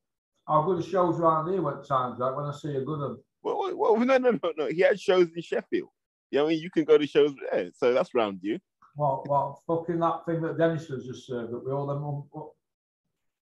I'll 0.47 0.65
go 0.65 0.75
to 0.75 0.87
shows 0.87 1.19
around 1.19 1.51
here 1.51 1.61
when 1.61 1.81
times 1.83 2.19
like 2.19 2.35
when 2.35 2.45
I 2.45 2.51
see 2.51 2.75
a 2.75 2.81
good 2.81 2.99
one. 2.99 3.17
Well, 3.43 3.75
well, 3.75 3.97
no, 4.05 4.17
no, 4.17 4.31
no, 4.31 4.53
no. 4.57 4.67
He 4.67 4.81
had 4.81 4.99
shows 4.99 5.27
in 5.35 5.41
Sheffield. 5.41 5.89
You 6.31 6.39
Yeah, 6.39 6.43
I 6.43 6.47
mean, 6.49 6.59
you 6.59 6.71
can 6.71 6.85
go 6.85 6.97
to 6.97 7.05
shows 7.05 7.33
there, 7.51 7.69
so 7.75 7.93
that's 7.93 8.15
round 8.15 8.39
you. 8.41 8.59
Well, 8.95 9.23
well, 9.27 9.61
fucking 9.67 9.99
that 9.99 10.25
thing 10.25 10.41
that 10.41 10.57
Dennis 10.57 10.89
was 10.89 11.05
just 11.05 11.27
served 11.27 11.53
up 11.53 11.63
with 11.63 11.73
all 11.73 11.87
them. 11.87 12.51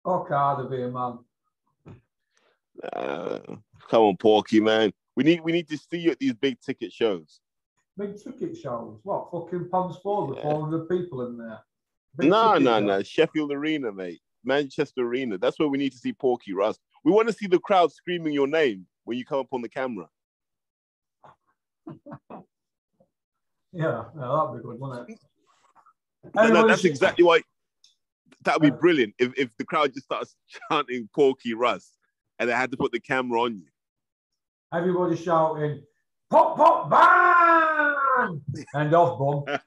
Oh, 0.05 0.25
Cardiff 0.27 0.71
here, 0.71 0.91
man. 0.91 1.19
Uh, 2.93 3.39
come 3.89 4.03
on, 4.03 4.17
Porky, 4.17 4.59
man. 4.59 4.91
We 5.15 5.23
need 5.23 5.41
we 5.41 5.51
need 5.51 5.69
to 5.69 5.77
see 5.77 5.99
you 5.99 6.11
at 6.11 6.19
these 6.19 6.33
big 6.33 6.59
ticket 6.59 6.91
shows. 6.91 7.39
Big 7.97 8.21
ticket 8.21 8.57
shows? 8.57 8.99
What? 9.03 9.29
Fucking 9.31 9.69
Ponds 9.69 9.97
Forge 10.03 10.31
with 10.31 10.39
yeah. 10.39 10.51
400 10.51 10.89
people 10.89 11.25
in 11.27 11.37
there. 11.37 11.59
no, 12.17 12.57
no, 12.57 12.79
no. 12.79 13.01
Sheffield 13.01 13.53
Arena, 13.53 13.91
mate. 13.91 14.19
Manchester 14.43 15.01
Arena. 15.01 15.37
That's 15.37 15.57
where 15.57 15.69
we 15.69 15.77
need 15.77 15.93
to 15.93 15.97
see 15.97 16.11
Porky 16.11 16.53
Russ. 16.53 16.77
We 17.05 17.11
want 17.11 17.29
to 17.29 17.33
see 17.33 17.47
the 17.47 17.59
crowd 17.59 17.93
screaming 17.93 18.33
your 18.33 18.47
name 18.47 18.85
when 19.05 19.17
you 19.17 19.25
come 19.25 19.39
up 19.39 19.53
on 19.53 19.61
the 19.61 19.69
camera. 19.69 20.09
yeah, 21.87 22.43
yeah, 23.71 24.03
that'd 24.15 24.57
be 24.57 24.63
good, 24.63 24.79
wouldn't 24.79 25.09
it? 25.09 25.19
No, 26.35 26.47
no, 26.47 26.67
that's 26.67 26.83
exactly 26.83 27.23
why. 27.23 27.41
That 28.43 28.59
would 28.59 28.73
be 28.73 28.77
brilliant 28.77 29.15
if, 29.17 29.33
if 29.37 29.55
the 29.57 29.63
crowd 29.63 29.93
just 29.93 30.05
starts 30.05 30.35
chanting 30.69 31.09
Porky 31.13 31.53
Russ 31.53 31.93
and 32.37 32.49
they 32.49 32.53
had 32.53 32.71
to 32.71 32.77
put 32.77 32.91
the 32.91 32.99
camera 32.99 33.41
on 33.41 33.57
you. 33.57 33.65
Everybody 34.73 35.15
shouting, 35.15 35.81
pop, 36.29 36.57
pop, 36.57 36.89
bang! 36.89 38.41
and 38.73 38.93
off, 38.93 39.45
bum. 39.45 39.59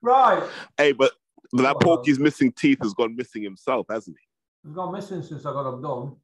Right. 0.00 0.48
Hey, 0.76 0.92
but, 0.92 1.12
but 1.52 1.62
that 1.62 1.80
Porky's 1.80 2.18
missing 2.18 2.52
teeth 2.52 2.78
has 2.82 2.94
gone 2.94 3.16
missing 3.16 3.42
himself, 3.42 3.86
hasn't 3.90 4.16
he? 4.18 4.27
He's 4.64 4.74
gone 4.74 4.92
missing 4.92 5.22
since 5.22 5.46
I 5.46 5.52
got 5.52 5.72
him 5.72 5.82
done. 5.82 6.16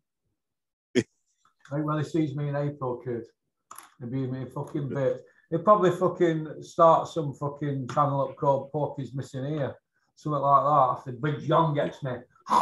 I 0.97 1.03
think 1.75 1.87
when 1.87 1.99
he 1.99 2.05
sees 2.05 2.35
me 2.35 2.49
in 2.49 2.57
April, 2.57 2.97
kid, 2.99 3.25
he'll 3.99 4.11
be 4.11 4.27
me 4.27 4.43
a 4.43 4.47
fucking 4.47 4.89
bit. 4.89 5.25
He'll 5.51 5.61
probably 5.61 5.91
fucking 5.91 6.63
start 6.63 7.09
some 7.09 7.33
fucking 7.35 7.89
channel 7.89 8.29
up 8.29 8.37
called 8.37 8.73
Porky's 8.73 9.15
Missing 9.15 9.45
Ear. 9.45 9.75
Something 10.17 10.41
like 10.41 10.65
that. 10.65 10.99
After 10.99 11.13
Big 11.13 11.47
John 11.47 11.75
gets 11.75 12.03
me. 12.03 12.13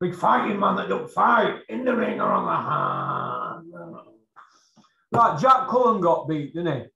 Big 0.00 0.14
fighting 0.14 0.60
man 0.60 0.76
that 0.76 0.88
don't 0.88 1.10
fight 1.10 1.60
in 1.68 1.84
the 1.84 1.96
ring 1.96 2.20
or 2.20 2.30
on 2.30 2.44
the 2.44 3.82
hand. 3.82 3.96
Like 5.12 5.40
Jack 5.40 5.68
Cullen 5.68 6.02
got 6.02 6.28
beat, 6.28 6.52
didn't 6.54 6.82
he? 6.82 6.88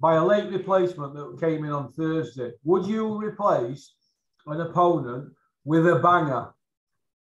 by 0.00 0.14
a 0.14 0.24
late 0.24 0.50
replacement 0.50 1.14
that 1.14 1.40
came 1.40 1.64
in 1.64 1.72
on 1.72 1.92
Thursday, 1.92 2.52
would 2.64 2.86
you 2.86 3.16
replace 3.16 3.94
an 4.46 4.60
opponent 4.60 5.32
with 5.64 5.86
a 5.86 5.96
banger 5.96 6.48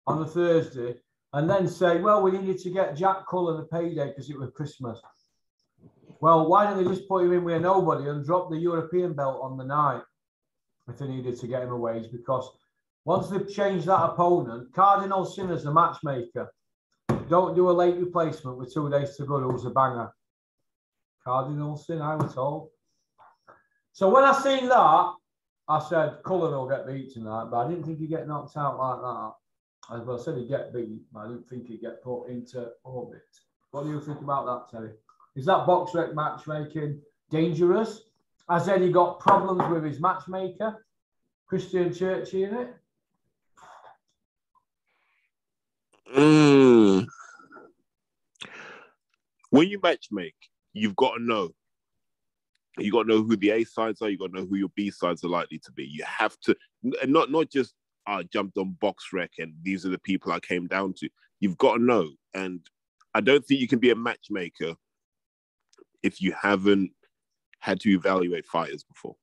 on 0.07 0.21
a 0.21 0.25
Thursday 0.25 0.95
and 1.33 1.49
then 1.49 1.67
say, 1.67 1.99
well, 1.99 2.21
we 2.21 2.31
needed 2.31 2.59
to 2.59 2.69
get 2.69 2.95
Jack 2.95 3.27
Cullen 3.29 3.59
a 3.59 3.65
payday 3.65 4.09
because 4.09 4.29
it 4.29 4.37
was 4.37 4.51
Christmas? 4.55 4.99
Well, 6.21 6.47
why 6.47 6.65
don't 6.65 6.81
they 6.81 6.89
just 6.89 7.07
put 7.07 7.25
him 7.25 7.33
in 7.33 7.43
with 7.43 7.61
nobody 7.61 8.09
and 8.09 8.25
drop 8.25 8.49
the 8.49 8.57
European 8.57 9.13
belt 9.13 9.41
on 9.41 9.57
the 9.57 9.65
night 9.65 10.03
if 10.87 10.97
they 10.97 11.07
needed 11.07 11.39
to 11.39 11.47
get 11.47 11.63
him 11.63 11.71
a 11.71 11.77
wage? 11.77 12.11
Because 12.11 12.49
once 13.05 13.29
they've 13.29 13.51
changed 13.51 13.87
that 13.87 14.03
opponent, 14.03 14.73
Cardinal 14.73 15.25
Sinner's 15.25 15.63
the 15.63 15.73
matchmaker. 15.73 16.53
Don't 17.29 17.55
do 17.55 17.69
a 17.69 17.71
late 17.71 17.97
replacement 17.97 18.57
with 18.57 18.73
two 18.73 18.89
days 18.89 19.17
to 19.17 19.25
go 19.25 19.39
who's 19.39 19.65
a 19.65 19.69
banger. 19.69 20.11
Cardinals 21.23 21.87
sin, 21.87 22.01
I 22.01 22.15
was 22.15 22.33
told. 22.33 22.69
So 23.93 24.09
when 24.09 24.23
I 24.23 24.33
seen 24.33 24.69
that, 24.69 25.13
I 25.67 25.79
said 25.79 26.17
Cullen 26.23 26.51
will 26.51 26.67
get 26.67 26.87
beat 26.87 27.13
tonight, 27.13 27.47
but 27.49 27.57
I 27.57 27.69
didn't 27.69 27.85
think 27.85 27.99
he'd 27.99 28.09
get 28.09 28.27
knocked 28.27 28.57
out 28.57 28.77
like 28.77 29.01
that. 29.01 29.95
As 29.95 30.05
well, 30.05 30.19
I 30.19 30.23
said 30.23 30.37
he'd 30.37 30.49
get 30.49 30.73
beat, 30.73 31.01
but 31.11 31.19
I 31.21 31.27
didn't 31.27 31.47
think 31.47 31.67
he'd 31.67 31.81
get 31.81 32.03
put 32.03 32.27
into 32.27 32.71
orbit. 32.83 33.21
What 33.71 33.83
do 33.83 33.89
you 33.89 34.01
think 34.01 34.21
about 34.21 34.45
that, 34.45 34.77
Terry? 34.77 34.91
Is 35.35 35.45
that 35.45 35.65
BoxRec 35.65 36.13
matchmaking 36.13 37.01
dangerous? 37.29 38.03
I 38.47 38.59
said 38.59 38.81
he 38.81 38.91
got 38.91 39.19
problems 39.19 39.69
with 39.71 39.83
his 39.83 39.99
matchmaker? 39.99 40.85
Christian 41.47 41.93
Churchy 41.93 42.43
in 42.43 42.53
it? 42.55 42.73
Mm. 46.15 47.07
When 49.49 49.69
you 49.69 49.79
matchmake, 49.79 50.33
you've 50.73 50.95
got 50.95 51.15
to 51.15 51.23
know. 51.23 51.53
You 52.77 52.91
got 52.91 53.03
to 53.03 53.09
know 53.09 53.23
who 53.23 53.35
the 53.35 53.51
A 53.51 53.63
sides 53.63 54.01
are. 54.01 54.09
You 54.09 54.17
got 54.17 54.33
to 54.33 54.39
know 54.39 54.45
who 54.45 54.55
your 54.55 54.71
B 54.75 54.89
sides 54.89 55.23
are 55.23 55.29
likely 55.29 55.59
to 55.59 55.71
be. 55.71 55.85
You 55.85 56.03
have 56.05 56.39
to, 56.41 56.55
and 57.01 57.13
not 57.13 57.31
not 57.31 57.49
just 57.49 57.75
I 58.07 58.19
uh, 58.19 58.23
jumped 58.23 58.57
on 58.57 58.75
box 58.81 59.05
BoxRec 59.13 59.29
and 59.37 59.53
these 59.61 59.85
are 59.85 59.89
the 59.89 59.99
people 59.99 60.31
I 60.31 60.39
came 60.39 60.67
down 60.67 60.93
to. 60.97 61.09
You've 61.39 61.57
got 61.57 61.77
to 61.77 61.83
know, 61.83 62.09
and 62.33 62.59
I 63.13 63.21
don't 63.21 63.45
think 63.45 63.59
you 63.59 63.67
can 63.67 63.79
be 63.79 63.91
a 63.91 63.95
matchmaker 63.95 64.75
if 66.01 66.21
you 66.21 66.33
haven't 66.33 66.91
had 67.59 67.79
to 67.81 67.89
evaluate 67.91 68.45
fighters 68.45 68.83
before, 68.83 69.15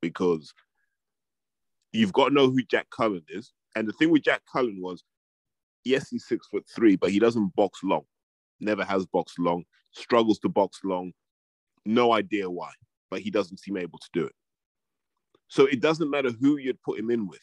because 0.00 0.54
you've 1.92 2.12
got 2.12 2.28
to 2.28 2.34
know 2.34 2.50
who 2.50 2.62
Jack 2.62 2.88
Cullen 2.90 3.24
is. 3.28 3.52
And 3.74 3.86
the 3.86 3.92
thing 3.92 4.10
with 4.10 4.22
Jack 4.22 4.42
Cullen 4.50 4.80
was, 4.80 5.04
yes, 5.84 6.08
he's 6.08 6.26
six 6.26 6.46
foot 6.46 6.64
three, 6.74 6.96
but 6.96 7.10
he 7.10 7.18
doesn't 7.18 7.54
box 7.54 7.80
long. 7.82 8.04
Never 8.60 8.84
has 8.84 9.04
boxed 9.06 9.38
long 9.38 9.64
struggles 9.96 10.38
to 10.40 10.48
box 10.48 10.80
long. 10.84 11.12
No 11.86 12.12
idea 12.12 12.50
why, 12.50 12.70
but 13.10 13.20
he 13.20 13.30
doesn't 13.30 13.58
seem 13.58 13.76
able 13.76 13.98
to 13.98 14.08
do 14.12 14.24
it. 14.24 14.34
So 15.48 15.66
it 15.66 15.80
doesn't 15.80 16.10
matter 16.10 16.30
who 16.40 16.56
you'd 16.56 16.82
put 16.82 16.98
him 16.98 17.10
in 17.10 17.26
with. 17.28 17.40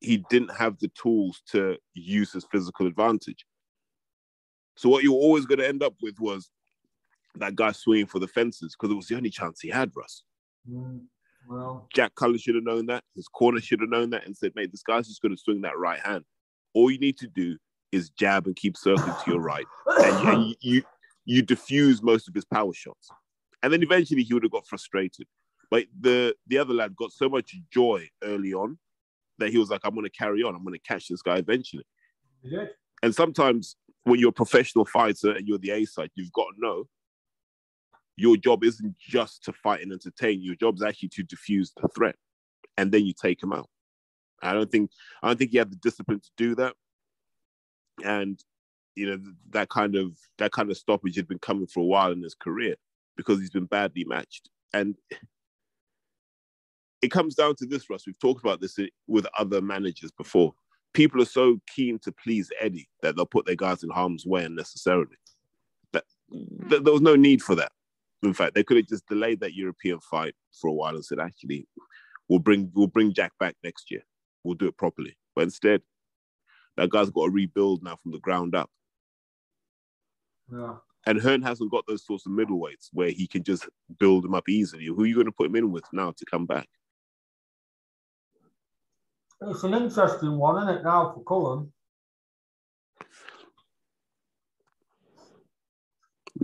He 0.00 0.24
didn't 0.30 0.54
have 0.56 0.78
the 0.78 0.88
tools 0.88 1.42
to 1.50 1.76
use 1.94 2.32
his 2.32 2.46
physical 2.50 2.86
advantage. 2.86 3.44
So 4.76 4.88
what 4.88 5.02
you're 5.02 5.12
always 5.12 5.44
going 5.44 5.58
to 5.58 5.68
end 5.68 5.82
up 5.82 5.94
with 6.00 6.18
was 6.20 6.50
that 7.34 7.54
guy 7.54 7.72
swinging 7.72 8.06
for 8.06 8.18
the 8.18 8.28
fences 8.28 8.74
because 8.74 8.92
it 8.92 8.96
was 8.96 9.08
the 9.08 9.16
only 9.16 9.30
chance 9.30 9.60
he 9.60 9.68
had, 9.68 9.90
Russ. 9.94 10.22
Mm, 10.70 11.02
well, 11.48 11.86
Jack 11.94 12.14
Cullen 12.14 12.38
should 12.38 12.54
have 12.54 12.64
known 12.64 12.86
that. 12.86 13.04
His 13.14 13.28
corner 13.28 13.60
should 13.60 13.80
have 13.80 13.90
known 13.90 14.10
that 14.10 14.24
and 14.24 14.36
said, 14.36 14.52
mate, 14.54 14.70
this 14.70 14.82
guy's 14.82 15.08
just 15.08 15.20
going 15.20 15.34
to 15.34 15.40
swing 15.40 15.60
that 15.62 15.78
right 15.78 16.00
hand. 16.00 16.24
All 16.74 16.90
you 16.90 16.98
need 16.98 17.18
to 17.18 17.26
do 17.26 17.58
is 17.92 18.10
jab 18.10 18.46
and 18.46 18.56
keep 18.56 18.76
circling 18.76 19.14
to 19.24 19.30
your 19.30 19.40
right. 19.40 19.66
And, 19.86 20.28
and 20.28 20.56
you, 20.60 20.82
you 21.24 21.42
diffuse 21.42 22.02
most 22.02 22.28
of 22.28 22.34
his 22.34 22.44
power 22.44 22.72
shots. 22.72 23.10
And 23.62 23.72
then 23.72 23.82
eventually 23.82 24.22
he 24.22 24.34
would 24.34 24.42
have 24.42 24.52
got 24.52 24.66
frustrated. 24.66 25.26
But 25.70 25.86
the 25.98 26.34
the 26.46 26.58
other 26.58 26.74
lad 26.74 26.96
got 26.96 27.12
so 27.12 27.28
much 27.28 27.56
joy 27.72 28.08
early 28.22 28.52
on 28.52 28.78
that 29.38 29.50
he 29.50 29.58
was 29.58 29.70
like, 29.70 29.80
I'm 29.84 29.94
gonna 29.94 30.10
carry 30.10 30.42
on, 30.42 30.54
I'm 30.54 30.64
gonna 30.64 30.78
catch 30.78 31.08
this 31.08 31.22
guy 31.22 31.36
eventually. 31.36 31.86
Yeah. 32.42 32.66
And 33.02 33.14
sometimes 33.14 33.76
when 34.04 34.18
you're 34.18 34.30
a 34.30 34.32
professional 34.32 34.84
fighter 34.84 35.32
and 35.32 35.46
you're 35.46 35.58
the 35.58 35.70
A 35.70 35.84
side, 35.84 36.10
you've 36.14 36.32
got 36.32 36.46
to 36.54 36.60
know 36.60 36.84
your 38.16 38.36
job 38.36 38.64
isn't 38.64 38.96
just 38.98 39.44
to 39.44 39.52
fight 39.52 39.82
and 39.82 39.92
entertain. 39.92 40.42
Your 40.42 40.54
job 40.54 40.76
is 40.76 40.82
actually 40.82 41.08
to 41.10 41.22
diffuse 41.22 41.72
the 41.80 41.88
threat, 41.88 42.16
and 42.76 42.92
then 42.92 43.06
you 43.06 43.14
take 43.14 43.42
him 43.42 43.52
out. 43.52 43.68
I 44.42 44.52
don't 44.52 44.70
think 44.70 44.90
I 45.22 45.28
don't 45.28 45.38
think 45.38 45.52
he 45.52 45.58
had 45.58 45.70
the 45.70 45.76
discipline 45.76 46.20
to 46.20 46.30
do 46.36 46.54
that, 46.56 46.74
and 48.04 48.42
you 48.94 49.06
know 49.06 49.20
that 49.50 49.68
kind 49.68 49.96
of 49.96 50.18
that 50.38 50.52
kind 50.52 50.70
of 50.70 50.76
stoppage 50.76 51.16
had 51.16 51.28
been 51.28 51.38
coming 51.38 51.66
for 51.66 51.80
a 51.80 51.86
while 51.86 52.12
in 52.12 52.22
his 52.22 52.34
career 52.34 52.76
because 53.20 53.40
he's 53.40 53.50
been 53.50 53.66
badly 53.66 54.04
matched 54.04 54.48
and 54.72 54.96
it 57.02 57.10
comes 57.10 57.34
down 57.34 57.54
to 57.56 57.66
this 57.66 57.88
Russ 57.88 58.06
we've 58.06 58.18
talked 58.18 58.44
about 58.44 58.60
this 58.60 58.78
with 59.06 59.26
other 59.38 59.60
managers 59.60 60.10
before 60.10 60.54
people 60.92 61.22
are 61.22 61.26
so 61.26 61.60
keen 61.74 61.98
to 62.00 62.12
please 62.12 62.50
Eddie 62.60 62.88
that 63.02 63.16
they'll 63.16 63.26
put 63.26 63.46
their 63.46 63.56
guys 63.56 63.82
in 63.82 63.90
harm's 63.90 64.26
way 64.26 64.44
unnecessarily. 64.44 65.16
That, 65.92 66.04
that 66.68 66.78
hmm. 66.78 66.84
there 66.84 66.92
was 66.92 67.02
no 67.02 67.16
need 67.16 67.42
for 67.42 67.54
that. 67.56 67.72
In 68.22 68.34
fact, 68.34 68.54
they 68.54 68.62
could 68.62 68.76
have 68.76 68.86
just 68.86 69.06
delayed 69.06 69.40
that 69.40 69.54
European 69.54 69.98
fight 70.00 70.34
for 70.60 70.68
a 70.68 70.72
while 70.72 70.94
and 70.94 71.04
said, 71.04 71.18
actually, 71.18 71.66
we'll 72.28 72.38
bring 72.38 72.70
we'll 72.74 72.86
bring 72.86 73.14
Jack 73.14 73.32
back 73.40 73.56
next 73.64 73.90
year. 73.90 74.02
We'll 74.44 74.54
do 74.54 74.68
it 74.68 74.76
properly. 74.76 75.16
But 75.34 75.44
instead, 75.44 75.82
that 76.76 76.90
guy's 76.90 77.10
got 77.10 77.26
to 77.26 77.30
rebuild 77.30 77.82
now 77.82 77.96
from 78.02 78.12
the 78.12 78.18
ground 78.18 78.54
up. 78.54 78.70
Yeah. 80.52 80.74
And 81.06 81.20
Hearn 81.20 81.42
hasn't 81.42 81.70
got 81.70 81.84
those 81.86 82.04
sorts 82.04 82.26
of 82.26 82.32
middleweights 82.32 82.90
where 82.92 83.10
he 83.10 83.26
can 83.26 83.42
just 83.42 83.68
build 83.98 84.24
them 84.24 84.34
up 84.34 84.48
easily. 84.48 84.86
Who 84.86 85.02
are 85.02 85.06
you 85.06 85.14
going 85.14 85.26
to 85.26 85.32
put 85.32 85.46
him 85.46 85.56
in 85.56 85.72
with 85.72 85.84
now 85.92 86.12
to 86.12 86.24
come 86.26 86.46
back? 86.46 86.68
It's 89.42 89.64
an 89.64 89.72
interesting 89.72 90.36
one, 90.36 90.62
isn't 90.62 90.80
it, 90.80 90.84
now 90.84 91.12
for 91.14 91.24
Cullen? 91.24 91.72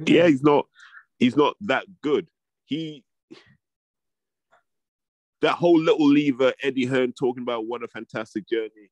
Yeah, 0.07 0.29
he's 0.29 0.43
not 0.43 0.67
he's 1.19 1.37
not 1.37 1.57
that 1.63 1.85
good. 2.03 2.29
He 2.65 3.05
that 5.43 5.55
whole 5.55 5.79
little 5.79 6.09
lever, 6.09 6.53
Eddie 6.63 6.87
Hearn 6.87 7.13
talking 7.13 7.43
about 7.43 7.67
what 7.67 7.83
a 7.83 7.89
fantastic 7.89 8.49
journey. 8.49 8.91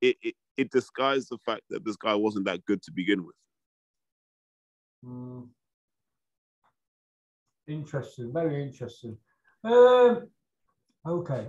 It, 0.00 0.16
it 0.22 0.34
it 0.56 0.70
disguised 0.70 1.28
the 1.30 1.38
fact 1.44 1.62
that 1.70 1.84
this 1.84 1.96
guy 1.96 2.14
wasn't 2.14 2.46
that 2.46 2.64
good 2.64 2.82
to 2.82 2.92
begin 2.92 3.24
with. 3.24 3.36
Mm. 5.04 5.48
Interesting, 7.68 8.32
very 8.32 8.62
interesting. 8.62 9.16
Um, 9.64 10.28
okay. 11.06 11.48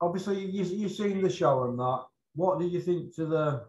Obviously, 0.00 0.44
you, 0.44 0.64
you've 0.64 0.92
seen 0.92 1.22
the 1.22 1.30
show 1.30 1.64
and 1.64 1.78
that. 1.78 2.04
What 2.34 2.58
did 2.58 2.72
you 2.72 2.80
think 2.80 3.14
to 3.16 3.26
the 3.26 3.64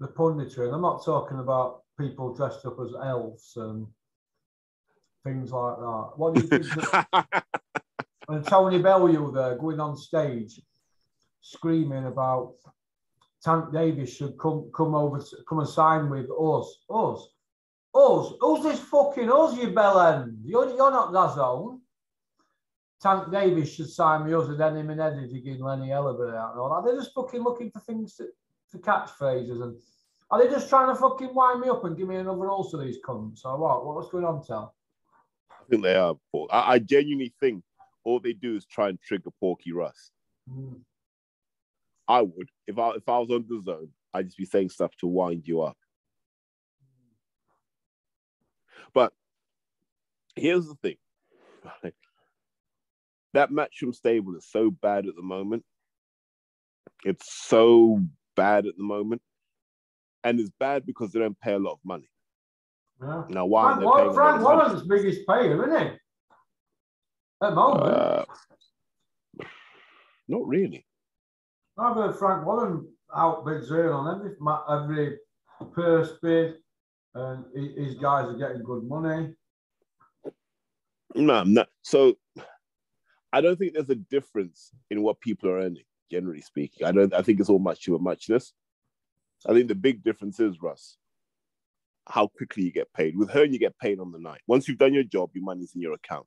the 0.00 0.08
punditry? 0.08 0.66
And 0.66 0.74
I'm 0.74 0.82
not 0.82 1.04
talking 1.04 1.38
about 1.38 1.82
people 1.98 2.34
dressed 2.34 2.66
up 2.66 2.78
as 2.80 2.92
elves 3.02 3.56
and 3.56 3.86
things 5.24 5.50
like 5.52 5.76
that. 5.76 6.10
What 6.16 6.34
do 6.34 6.42
you 6.42 6.46
think? 6.46 6.66
and 8.28 8.46
Tony 8.46 8.80
Bellew 8.80 9.32
there 9.32 9.56
going 9.56 9.80
on 9.80 9.96
stage, 9.96 10.60
screaming 11.40 12.06
about 12.06 12.54
Tank 13.42 13.72
Davis 13.72 14.14
should 14.14 14.38
come 14.38 14.70
come 14.74 14.94
over 14.94 15.18
to, 15.18 15.36
come 15.48 15.60
and 15.60 15.68
sign 15.68 16.10
with 16.10 16.28
us. 16.30 16.78
Us. 16.90 17.28
Us. 17.96 18.34
Who's 18.40 18.62
this 18.62 18.80
fucking 18.80 19.30
us, 19.30 19.56
you 19.56 19.68
bellend? 19.68 20.38
You're, 20.44 20.68
you're 20.68 20.90
not 20.90 21.12
DAZN. 21.12 21.80
Tank 23.00 23.30
Davis 23.30 23.74
should 23.74 23.90
sign 23.90 24.24
with 24.24 24.34
us 24.34 24.48
and 24.48 24.60
then 24.60 24.76
him 24.76 24.90
and 24.90 25.00
Eddie 25.00 25.28
digging 25.28 25.60
Lenny 25.62 25.88
Ellerby 25.88 26.34
out 26.36 26.52
and 26.52 26.60
all 26.60 26.74
that. 26.74 26.88
They're 26.88 26.98
just 26.98 27.14
fucking 27.14 27.42
looking 27.42 27.70
for 27.70 27.80
things 27.80 28.16
to, 28.16 28.28
for 28.68 28.78
catchphrases 28.78 29.62
and 29.62 29.76
are 30.30 30.42
they 30.42 30.50
just 30.50 30.68
trying 30.68 30.88
to 30.88 31.00
fucking 31.00 31.34
wind 31.34 31.60
me 31.60 31.68
up 31.68 31.84
and 31.84 31.96
give 31.96 32.08
me 32.08 32.16
another 32.16 32.50
ulcer, 32.50 32.78
these 32.78 32.98
cunts? 33.04 33.44
Or 33.44 33.56
what? 33.58 33.86
What's 33.86 34.10
going 34.10 34.24
on, 34.24 34.44
Tal? 34.44 34.74
I 35.50 35.64
think 35.70 35.82
they 35.82 35.94
are. 35.94 36.16
I, 36.50 36.72
I 36.72 36.78
genuinely 36.80 37.32
think 37.38 37.62
all 38.04 38.18
they 38.18 38.32
do 38.32 38.56
is 38.56 38.66
try 38.66 38.88
and 38.88 39.00
trigger 39.00 39.30
Porky 39.38 39.72
Russ. 39.72 40.10
Mm. 40.50 40.80
I 42.08 42.22
would. 42.22 42.48
If 42.66 42.78
I 42.78 42.90
if 42.90 43.08
I 43.08 43.18
was 43.18 43.30
on 43.30 43.46
the 43.48 43.62
zone, 43.62 43.90
I'd 44.14 44.26
just 44.26 44.38
be 44.38 44.44
saying 44.44 44.70
stuff 44.70 44.96
to 44.98 45.06
wind 45.06 45.42
you 45.46 45.62
up. 45.62 45.76
But 48.94 49.12
here's 50.34 50.66
the 50.66 50.74
thing. 50.76 50.96
that 53.34 53.50
matchroom 53.50 53.94
stable 53.94 54.36
is 54.36 54.46
so 54.48 54.70
bad 54.70 55.06
at 55.06 55.16
the 55.16 55.22
moment. 55.22 55.64
It's 57.04 57.30
so 57.46 58.00
bad 58.34 58.66
at 58.66 58.76
the 58.76 58.82
moment. 58.82 59.22
And 60.24 60.40
it's 60.40 60.50
bad 60.58 60.86
because 60.86 61.12
they 61.12 61.20
don't 61.20 61.38
pay 61.40 61.52
a 61.52 61.58
lot 61.58 61.74
of 61.74 61.78
money. 61.84 62.08
Yeah. 63.00 63.24
Now, 63.28 63.46
why? 63.46 63.74
Frank, 63.74 63.84
Wall- 63.84 64.12
Frank 64.14 64.42
Warren's 64.42 64.82
biggest 64.82 65.26
payer, 65.28 65.62
isn't 65.66 65.78
he? 65.78 65.86
At 67.42 67.50
the 67.50 67.54
moment. 67.54 67.82
Uh, 67.82 68.24
not 70.28 70.46
really. 70.46 70.86
I've 71.78 71.94
heard 71.94 72.16
Frank 72.16 72.46
Warren 72.46 72.88
outbid 73.14 73.64
Zane 73.64 73.86
on 73.86 74.16
every 74.16 74.32
every 74.70 75.18
purse 75.74 76.12
bid, 76.22 76.56
and 77.16 77.44
his 77.54 77.94
guys 77.94 78.26
are 78.26 78.36
getting 78.36 78.62
good 78.62 78.84
money. 78.84 79.32
No, 81.14 81.44
no. 81.44 81.64
So 81.82 82.18
I 83.32 83.40
don't 83.40 83.58
think 83.58 83.72
there's 83.72 83.88
a 83.88 83.94
difference 83.94 84.70
in 84.90 85.02
what 85.02 85.20
people 85.20 85.48
are 85.48 85.58
earning, 85.58 85.84
generally 86.10 86.42
speaking. 86.42 86.86
I 86.86 86.92
don't 86.92 87.14
I 87.14 87.22
think 87.22 87.40
it's 87.40 87.48
all 87.48 87.58
much 87.58 87.84
to 87.84 87.96
a 87.96 87.98
muchness. 87.98 88.52
I 89.46 89.52
think 89.52 89.68
the 89.68 89.74
big 89.74 90.04
difference 90.04 90.40
is, 90.40 90.60
Russ, 90.60 90.98
how 92.06 92.26
quickly 92.26 92.64
you 92.64 92.72
get 92.72 92.92
paid. 92.92 93.16
With 93.16 93.30
Hearn, 93.30 93.52
you 93.52 93.58
get 93.58 93.78
paid 93.78 93.98
on 93.98 94.12
the 94.12 94.18
night. 94.18 94.42
Once 94.46 94.68
you've 94.68 94.78
done 94.78 94.94
your 94.94 95.04
job, 95.04 95.30
your 95.34 95.44
money's 95.44 95.74
in 95.74 95.80
your 95.80 95.94
account. 95.94 96.26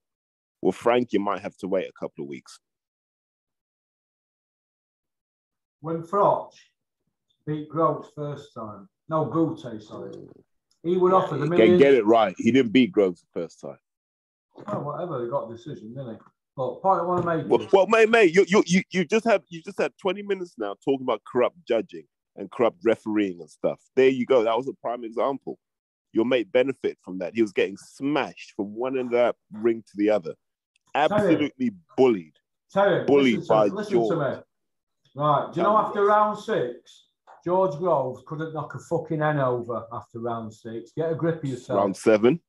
With 0.61 0.75
Frank, 0.75 1.13
you 1.13 1.19
might 1.19 1.41
have 1.41 1.55
to 1.57 1.67
wait 1.67 1.87
a 1.87 1.99
couple 1.99 2.23
of 2.23 2.29
weeks. 2.29 2.59
When 5.81 6.01
Froch 6.01 6.51
beat 7.45 7.69
Groves 7.69 8.09
first 8.15 8.53
time, 8.53 8.89
no, 9.07 9.25
Bute, 9.25 9.81
sorry, 9.81 10.11
he 10.83 10.97
would 10.97 11.13
offer 11.13 11.35
the 11.35 11.47
Get, 11.47 11.57
millions. 11.57 11.81
get 11.81 11.93
it 11.93 12.05
right. 12.05 12.35
He 12.37 12.51
didn't 12.51 12.71
beat 12.71 12.91
Groves 12.91 13.21
the 13.21 13.41
first 13.41 13.59
time. 13.59 13.77
Oh, 14.67 14.79
whatever, 14.79 15.23
they 15.23 15.29
got 15.29 15.49
a 15.49 15.53
decision, 15.53 15.93
didn't 15.93 16.13
they? 16.13 16.19
But 16.55 16.81
point 16.81 17.01
I 17.01 17.03
want 17.03 17.21
to 17.21 17.37
make 17.37 17.47
Well, 17.47 17.61
is, 17.61 17.71
well 17.71 17.87
mate, 17.87 18.09
mate, 18.09 18.33
you, 18.35 18.45
you, 18.47 18.63
you, 18.65 18.83
you 18.91 19.05
just 19.05 19.25
had 19.25 19.43
you 19.49 19.61
just 19.61 19.77
had 19.77 19.93
20 20.01 20.23
minutes 20.23 20.55
now 20.57 20.75
talking 20.83 21.05
about 21.05 21.21
corrupt 21.23 21.57
judging 21.67 22.03
and 22.35 22.51
corrupt 22.51 22.77
refereeing 22.83 23.39
and 23.39 23.49
stuff. 23.49 23.79
There 23.95 24.09
you 24.09 24.25
go. 24.25 24.43
That 24.43 24.57
was 24.57 24.67
a 24.67 24.73
prime 24.73 25.03
example. 25.03 25.57
Your 26.11 26.25
mate 26.25 26.51
benefit 26.51 26.97
from 27.03 27.19
that. 27.19 27.35
He 27.35 27.41
was 27.41 27.53
getting 27.53 27.77
smashed 27.77 28.53
from 28.55 28.73
one 28.75 28.97
end 28.97 29.13
of 29.13 29.19
that 29.19 29.35
ring 29.53 29.83
to 29.83 29.93
the 29.95 30.09
other. 30.09 30.33
Absolutely 30.95 31.71
bullied. 31.95 32.33
Terry, 32.71 33.05
bullied 33.05 33.39
listen, 33.39 33.47
by 33.55 33.69
to, 33.69 33.75
listen 33.75 33.93
George. 33.93 34.09
to 34.09 34.15
me. 34.15 34.41
Right, 35.15 35.53
do 35.53 35.59
you 35.59 35.63
know 35.63 35.77
after 35.77 36.05
round 36.05 36.37
six, 36.37 37.08
George 37.43 37.77
Groves 37.77 38.23
couldn't 38.25 38.53
knock 38.53 38.75
a 38.75 38.79
fucking 38.79 39.21
N 39.21 39.39
over 39.39 39.85
after 39.91 40.19
round 40.19 40.53
six. 40.53 40.91
Get 40.95 41.11
a 41.11 41.15
grip 41.15 41.43
of 41.43 41.49
yourself. 41.49 41.79
Round 41.79 41.95
seven. 41.95 42.39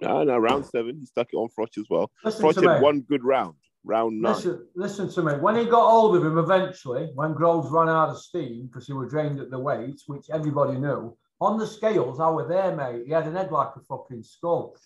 No, 0.00 0.24
no, 0.24 0.38
round 0.38 0.66
seven. 0.66 0.98
He 0.98 1.06
stuck 1.06 1.28
it 1.32 1.36
on 1.36 1.48
Froch 1.48 1.76
as 1.78 1.86
well. 1.90 2.10
listen 2.24 2.44
Froch 2.44 2.54
had 2.54 2.80
me. 2.80 2.82
one 2.82 3.00
good 3.00 3.24
round. 3.24 3.54
Round 3.84 4.20
nine. 4.20 4.34
Listen, 4.34 4.66
listen 4.74 5.10
to 5.10 5.22
me. 5.22 5.32
When 5.34 5.56
he 5.56 5.64
got 5.64 5.88
hold 5.88 6.16
of 6.16 6.24
him 6.24 6.38
eventually, 6.38 7.10
when 7.14 7.32
Groves 7.32 7.70
ran 7.70 7.88
out 7.88 8.10
of 8.10 8.18
steam 8.18 8.66
because 8.66 8.86
he 8.86 8.92
was 8.92 9.10
drained 9.10 9.40
at 9.40 9.50
the 9.50 9.58
weight, 9.58 10.00
which 10.06 10.28
everybody 10.30 10.78
knew, 10.78 11.16
on 11.40 11.58
the 11.58 11.66
scales, 11.66 12.20
I 12.20 12.28
was 12.28 12.48
there, 12.48 12.76
mate. 12.76 13.04
He 13.06 13.12
had 13.12 13.26
an 13.26 13.34
head 13.34 13.50
like 13.50 13.70
a 13.76 13.80
fucking 13.80 14.22
skull. 14.22 14.76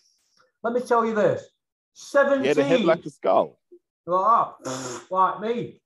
Let 0.62 0.74
me 0.74 0.80
tell 0.80 1.04
you 1.04 1.14
this: 1.14 1.44
17. 1.94 2.42
He 2.42 2.48
had 2.48 2.58
a 2.58 2.64
head 2.64 2.84
like 2.84 3.04
a 3.04 3.10
skull. 3.10 3.58
like, 4.06 4.48
that, 4.64 5.00
like 5.10 5.40
me, 5.40 5.80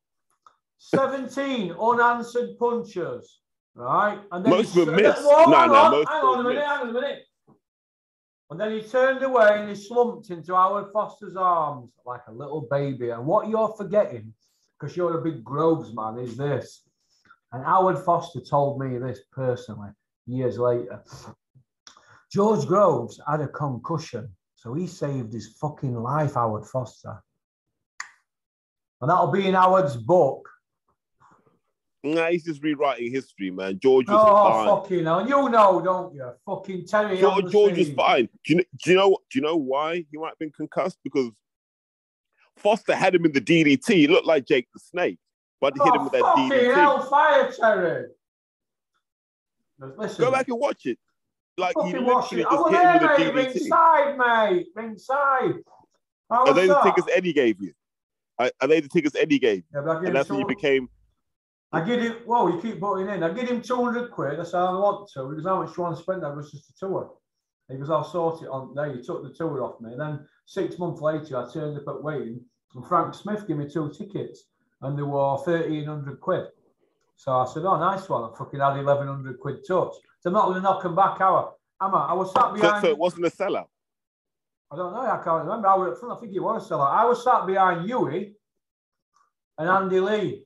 seventeen 0.79 1.73
unanswered 1.73 2.59
punches, 2.59 3.41
right? 3.79 4.19
And 4.33 4.45
Most 4.47 4.75
he 4.75 4.81
of 4.83 4.87
them 4.87 4.97
s- 4.97 5.03
missed. 5.03 5.23
Whoa, 5.23 5.45
No, 5.51 5.67
no, 5.67 5.75
on, 5.75 5.91
most 5.93 6.09
hang 6.09 6.23
on 6.25 6.41
a 6.41 6.43
minute, 6.43 6.55
missed. 6.59 6.67
hang 6.69 6.81
on 6.81 6.89
a 6.89 6.93
minute. 6.93 7.25
And 8.51 8.59
then 8.61 8.73
he 8.73 8.83
turned 8.83 9.23
away 9.23 9.61
and 9.61 9.69
he 9.69 9.75
slumped 9.75 10.31
into 10.31 10.55
Howard 10.55 10.91
Foster's 10.93 11.37
arms 11.37 11.91
like 12.07 12.23
a 12.29 12.33
little 12.33 12.63
baby. 12.71 13.11
And 13.11 13.27
what 13.27 13.49
you're 13.49 13.75
forgetting, 13.77 14.33
because 14.79 14.97
you're 14.97 15.19
a 15.19 15.23
big 15.23 15.45
Groves 15.45 15.95
man, 15.95 16.19
is 16.19 16.37
this. 16.37 16.83
And 17.53 17.65
Howard 17.65 17.99
Foster 17.99 18.41
told 18.41 18.81
me 18.81 18.99
this 18.99 19.21
personally 19.33 19.91
years 20.27 20.59
later. 20.59 21.03
George 22.33 22.67
Groves 22.67 23.21
had 23.27 23.41
a 23.41 23.49
concussion, 23.49 24.31
so 24.55 24.75
he 24.75 24.87
saved 24.87 25.33
his 25.33 25.57
fucking 25.61 25.95
life, 25.95 26.35
Howard 26.35 26.67
Foster. 26.67 27.23
And 29.01 29.11
that'll 29.11 29.31
be 29.31 29.47
in 29.47 29.55
Howard's 29.55 29.97
book. 29.97 30.49
Nah, 32.05 32.29
he's 32.29 32.45
just 32.45 32.63
rewriting 32.63 33.11
history, 33.11 33.51
man. 33.51 33.79
George 33.83 34.07
was 34.07 34.17
Oh, 34.21 34.53
fine. 34.53 34.67
fucking 34.83 35.05
hell. 35.05 35.23
You 35.29 35.49
know, 35.51 35.81
don't 35.81 36.15
you? 36.15 36.31
Fucking 36.47 36.87
Terry. 36.87 37.19
George, 37.19 37.45
the 37.47 37.51
George 37.51 37.77
was 37.79 37.91
fine. 37.91 38.29
Do 38.45 38.53
you, 38.53 38.57
know, 38.57 38.63
do 38.85 38.91
you 38.91 38.97
know? 38.97 39.09
Do 39.31 39.39
you 39.39 39.41
know 39.43 39.57
why 39.57 40.05
he 40.11 40.17
might 40.17 40.29
have 40.29 40.39
been 40.39 40.53
concussed? 40.53 40.99
Because 41.03 41.31
Foster 42.57 42.95
had 42.95 43.15
him 43.17 43.25
in 43.25 43.33
the 43.33 43.41
DDT. 43.41 43.93
He 43.95 44.07
looked 44.07 44.27
like 44.27 44.47
Jake 44.47 44.69
the 44.73 44.79
Snake, 44.81 45.19
but 45.61 45.75
he 45.77 45.83
hit 45.83 45.95
him 45.95 46.01
Oh, 46.01 46.05
with 46.05 46.13
that 46.13 46.23
fucking 46.23 46.51
DDT. 46.51 46.75
hellfire, 46.75 47.53
Terry. 47.53 48.07
Listen, 49.97 50.25
Go 50.25 50.31
back 50.33 50.49
and 50.49 50.59
watch 50.59 50.87
it. 50.87 50.99
Like 51.57 51.75
he 51.85 51.91
fucking 51.93 52.05
watch 52.07 52.31
literally 52.33 52.43
it. 52.43 52.47
I 52.47 52.51
just 52.51 52.63
was 52.65 52.71
hit 52.73 52.81
him 52.81 52.85
there, 52.85 53.09
with 53.09 53.19
mate. 53.19 53.27
a 53.27 53.31
DDT. 53.33 53.55
Ringside, 53.55 54.19
mate. 54.19 54.67
Ringside. 54.77 55.55
How 56.31 56.47
Are 56.47 56.55
they 56.55 56.67
the 56.69 56.75
that? 56.75 56.83
tickets 56.85 57.09
Eddie 57.13 57.33
gave 57.33 57.61
you? 57.61 57.73
Are, 58.39 58.53
are 58.61 58.69
they 58.69 58.81
the 58.81 58.89
tickets 58.89 59.17
Eddie 59.17 59.39
gave? 59.41 59.65
Yeah, 59.75 59.81
but 59.81 59.91
I 59.91 59.95
give 60.01 60.05
And 60.09 60.17
that's 60.17 60.29
when 60.31 60.39
you 60.41 60.47
became. 60.47 60.89
I 61.73 61.83
give 61.83 62.01
him, 62.01 62.13
whoa, 62.25 62.49
you 62.49 62.61
keep 62.61 62.81
putting 62.81 63.09
in. 63.09 63.23
I 63.23 63.31
give 63.31 63.49
him 63.49 63.61
200 63.61 64.11
quid. 64.11 64.41
I 64.41 64.45
said, 64.45 64.59
I 64.61 64.71
want 64.73 65.11
to. 65.13 65.29
He 65.31 65.37
goes, 65.37 65.45
how 65.45 65.63
much 65.63 65.69
do 65.69 65.75
you 65.79 65.83
want 65.85 65.97
to 65.97 66.03
spend? 66.03 66.23
That 66.23 66.35
was 66.35 66.51
just 66.51 66.71
a 66.71 66.73
tour. 66.79 67.13
He 67.69 67.77
goes, 67.77 67.91
I'll 67.91 68.05
sort 68.05 68.43
it 68.43 68.49
on 68.49 68.75
there. 68.75 68.95
He 68.95 69.03
took 69.03 69.23
the 69.23 69.35
tour 69.35 69.63
off 69.63 69.79
me. 69.81 69.93
And 69.93 70.01
then 70.01 70.27
six 70.47 70.79
months 70.79 71.03
later, 71.03 71.37
I 71.37 71.53
turned 71.53 71.77
up 71.77 71.87
at 71.89 72.03
Wayne 72.03 72.41
and 72.75 72.87
Frank 72.87 73.15
Smith 73.15 73.47
gave 73.47 73.59
me 73.59 73.69
two 73.69 73.91
tickets 73.91 74.45
and 74.81 74.97
they 74.99 75.03
were 75.03 75.35
1300 75.37 76.21
quid. 76.21 76.47
So 77.17 77.33
I 77.33 77.45
said, 77.45 77.65
oh, 77.67 77.79
nice 77.79 78.09
one. 78.09 78.25
I 78.25 78.35
fucking 78.39 78.61
had 78.61 78.77
1100 78.77 79.39
quid 79.39 79.57
touch. 79.67 79.93
So 80.21 80.29
I'm 80.31 80.33
not 80.33 80.45
going 80.47 80.57
to 80.57 80.63
knock 80.63 80.83
them 80.83 80.95
back, 80.97 81.21
hour. 81.21 81.53
Am 81.83 81.95
I? 81.95 82.07
I 82.07 82.13
was 82.15 82.33
sat 82.33 82.49
So, 82.49 82.53
behind. 82.55 82.83
so 82.83 82.89
it 82.89 82.99
wasn't 82.99 83.27
a 83.27 83.31
sellout. 83.31 83.67
I 84.71 84.77
don't 84.77 84.93
know. 84.95 85.01
I 85.01 85.21
can't 85.23 85.45
remember. 85.45 85.69
I 85.69 85.77
was 85.77 85.93
up 85.93 85.99
front. 86.01 86.17
I 86.17 86.21
think 86.21 86.33
he 86.33 86.41
was 86.41 86.65
a 86.71 86.75
sellout. 86.75 86.91
I 86.91 87.05
was 87.05 87.23
sat 87.23 87.47
behind 87.47 87.87
Huey 87.87 88.35
and 89.59 89.69
Andy 89.69 90.01
Lee. 90.01 90.45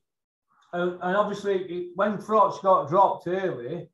And, 0.73 0.93
and 1.03 1.17
obviously, 1.17 1.55
it, 1.65 1.89
when 1.95 2.19
Froch 2.19 2.63
got 2.63 2.89
dropped 2.89 3.27
early, 3.27 3.89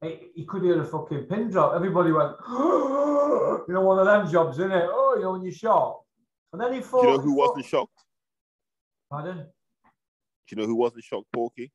it, 0.00 0.22
you 0.34 0.46
could 0.46 0.62
hear 0.62 0.80
a 0.80 0.84
fucking 0.84 1.24
pin 1.24 1.50
drop. 1.50 1.74
Everybody 1.74 2.12
went, 2.12 2.32
you 2.48 3.64
know, 3.68 3.82
one 3.82 3.98
of 3.98 4.06
them 4.06 4.30
jobs, 4.30 4.58
isn't 4.58 4.72
it? 4.72 4.88
Oh, 4.88 5.14
you 5.16 5.22
know, 5.22 5.32
when 5.32 5.42
you're 5.42 5.52
shot. 5.52 6.00
And 6.52 6.60
then 6.60 6.72
he 6.72 6.80
thought. 6.80 7.02
Do 7.02 7.08
you 7.08 7.16
know 7.16 7.22
who 7.22 7.34
wasn't 7.34 7.66
shocked? 7.66 8.04
Pardon? 9.10 9.38
Do 9.38 10.56
you 10.56 10.56
know 10.56 10.66
who 10.66 10.74
wasn't 10.74 11.04
shocked, 11.04 11.26
Porky? 11.32 11.70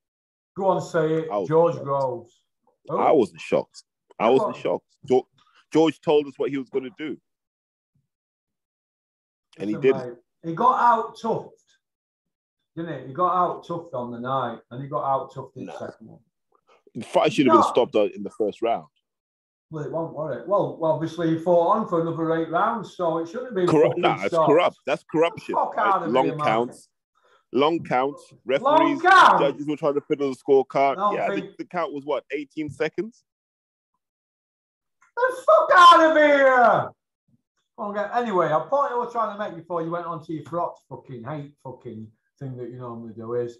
Go 0.55 0.66
on, 0.68 0.82
say 0.82 1.14
it. 1.14 1.30
George 1.47 1.76
shocked. 1.76 1.86
Groves. 1.86 2.41
Oh, 2.89 2.97
I 2.97 3.12
wasn't 3.12 3.41
shocked. 3.41 3.84
I 4.20 4.30
wasn't 4.30 4.55
shocked. 4.55 4.86
George, 5.05 5.26
George 5.72 6.01
told 6.01 6.26
us 6.28 6.34
what 6.38 6.49
he 6.49 6.58
was 6.58 6.70
going 6.70 6.86
to 6.86 6.91
do, 6.97 7.18
and 9.60 9.70
he 9.70 9.76
did. 9.78 9.95
mate, 9.95 10.14
He 10.43 10.55
got 10.55 10.80
out 10.80 11.18
toughed, 11.18 11.51
didn't 12.78 13.02
he? 13.02 13.08
He 13.08 13.14
got 13.14 13.34
out 13.36 13.66
toughed 13.66 13.94
on 13.94 14.12
the 14.12 14.20
night, 14.20 14.60
and 14.72 14.82
he 14.82 14.88
got 14.88 15.04
out 15.04 15.34
toughed 15.34 15.58
in 15.58 15.66
No. 15.66 15.74
the 15.74 15.80
second 15.80 16.08
one. 16.08 16.20
The 16.96 17.04
fight 17.06 17.34
should 17.34 17.48
have 17.48 17.56
been 17.56 17.64
stopped 17.64 17.96
in 17.96 18.24
the 18.24 18.30
first 18.30 18.62
round. 18.62 18.86
Well, 19.70 19.84
it 19.84 19.92
won't, 19.92 20.14
was 20.14 20.38
it? 20.38 20.48
Well, 20.48 20.78
well, 20.78 20.94
obviously 20.94 21.30
he 21.36 21.40
fought 21.44 21.76
on 21.76 21.88
for 21.88 22.02
another 22.02 22.34
eight 22.38 22.50
rounds, 22.50 22.96
so 22.96 23.18
it 23.18 23.28
shouldn't 23.28 23.48
have 23.48 23.56
been. 23.56 23.68
Corrupt. 23.68 23.98
Nah, 23.98 24.24
it's 24.24 24.34
corrupt. 24.34 24.78
That's 24.86 25.04
corruption. 25.12 25.56
Fuck 25.56 25.76
right? 25.76 25.88
out 25.88 26.04
of 26.04 26.12
Long 26.12 26.40
counts. 26.40 26.88
Long 27.52 27.84
counts. 27.84 28.32
Long 28.46 28.96
Referees, 28.96 29.02
count. 29.02 29.40
judges 29.42 29.68
were 29.68 29.76
trying 29.76 29.96
to 29.96 30.02
fiddle 30.02 30.30
the 30.30 30.38
scorecard. 30.38 30.98
No, 30.98 31.14
yeah, 31.14 31.28
the, 31.30 31.36
think- 31.42 31.58
the 31.58 31.66
count 31.66 31.94
was 31.94 32.06
what, 32.06 32.24
18 32.32 32.70
seconds? 32.70 33.24
The 35.16 35.36
fuck 35.46 35.70
out 35.76 36.12
of 36.12 36.16
here! 36.18 36.92
Anyway, 38.14 38.48
a 38.48 38.60
point 38.62 38.92
I 38.92 38.96
was 38.96 39.12
trying 39.12 39.38
to 39.38 39.44
make 39.44 39.56
before 39.56 39.82
you 39.84 39.92
went 39.92 40.06
on 40.06 40.24
to 40.26 40.34
your 40.34 40.44
Froch 40.44 40.74
fucking 40.90 41.24
hate 41.24 41.54
fucking 41.64 42.08
thing 42.40 42.56
that 42.58 42.70
you 42.70 42.78
normally 42.78 43.14
do 43.14 43.34
is 43.34 43.58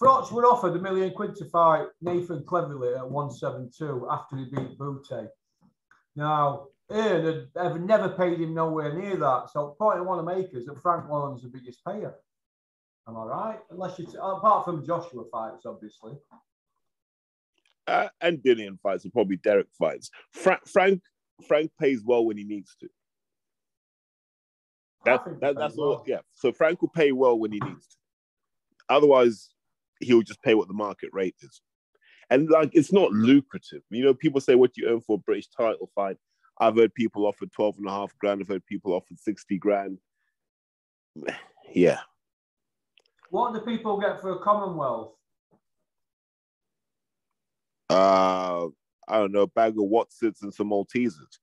Froch 0.00 0.30
were 0.30 0.46
offered 0.46 0.76
a 0.76 0.80
million 0.80 1.12
quid 1.12 1.34
to 1.36 1.44
fight 1.46 1.86
Nathan 2.00 2.44
Cleverly 2.44 2.94
at 2.94 3.08
172 3.08 4.08
after 4.10 4.36
he 4.36 4.44
beat 4.44 4.78
Bute. 4.78 5.28
Now, 6.14 6.66
Ian 6.92 7.24
had 7.24 7.48
ever 7.56 7.78
never 7.78 8.08
paid 8.08 8.40
him 8.40 8.54
nowhere 8.54 8.94
near 8.94 9.16
that. 9.16 9.50
So, 9.52 9.76
point 9.78 9.98
I 9.98 10.02
want 10.02 10.26
to 10.26 10.36
make 10.36 10.54
is 10.54 10.66
that 10.66 10.80
Frank 10.80 11.08
Warren's 11.08 11.42
the 11.42 11.48
biggest 11.48 11.84
payer. 11.84 12.14
Am 13.08 13.16
I 13.16 13.24
right? 13.24 13.58
Unless 13.70 13.98
you, 13.98 14.06
t- 14.06 14.16
apart 14.20 14.64
from 14.64 14.86
Joshua 14.86 15.24
fights, 15.30 15.66
obviously. 15.66 16.12
Uh, 17.86 18.08
and 18.20 18.38
Dillian 18.38 18.78
fights 18.80 19.04
and 19.04 19.12
probably 19.12 19.36
Derek 19.36 19.68
fights. 19.78 20.10
Frank, 20.32 20.66
Frank, 20.68 21.02
Frank 21.46 21.70
pays 21.80 22.02
well 22.04 22.24
when 22.24 22.36
he 22.36 22.44
needs 22.44 22.76
to. 22.80 22.88
That, 25.04 25.24
that, 25.40 25.56
that's 25.56 25.76
all. 25.76 25.88
well. 25.88 26.04
Yeah. 26.06 26.20
So 26.32 26.52
Frank 26.52 26.82
will 26.82 26.88
pay 26.88 27.12
well 27.12 27.38
when 27.38 27.52
he 27.52 27.60
needs 27.60 27.86
to. 27.86 27.96
Otherwise, 28.88 29.50
he'll 30.00 30.22
just 30.22 30.42
pay 30.42 30.54
what 30.54 30.68
the 30.68 30.74
market 30.74 31.10
rate 31.12 31.36
is. 31.40 31.60
And 32.30 32.48
like, 32.50 32.70
it's 32.72 32.92
not 32.92 33.12
lucrative. 33.12 33.82
You 33.90 34.04
know, 34.04 34.14
people 34.14 34.40
say 34.40 34.54
what 34.54 34.76
you 34.76 34.88
earn 34.88 35.00
for 35.00 35.16
a 35.16 35.18
British 35.18 35.48
title 35.48 35.90
fight. 35.94 36.16
I've 36.60 36.76
heard 36.76 36.94
people 36.94 37.26
offer 37.26 37.46
12 37.46 37.78
and 37.78 37.86
a 37.86 37.90
half 37.90 38.16
grand. 38.18 38.40
I've 38.40 38.48
heard 38.48 38.66
people 38.66 38.92
offer 38.92 39.14
60 39.16 39.58
grand. 39.58 39.98
Yeah. 41.74 41.98
What 43.28 43.52
do 43.52 43.60
people 43.60 44.00
get 44.00 44.22
for 44.22 44.32
a 44.32 44.38
Commonwealth? 44.38 45.12
Uh, 47.90 48.68
I 49.06 49.18
don't 49.18 49.32
know, 49.32 49.42
a 49.42 49.46
bag 49.46 49.72
of 49.72 49.84
Wotsits 49.84 50.42
and 50.42 50.52
some 50.52 50.70
Maltesers. 50.70 51.38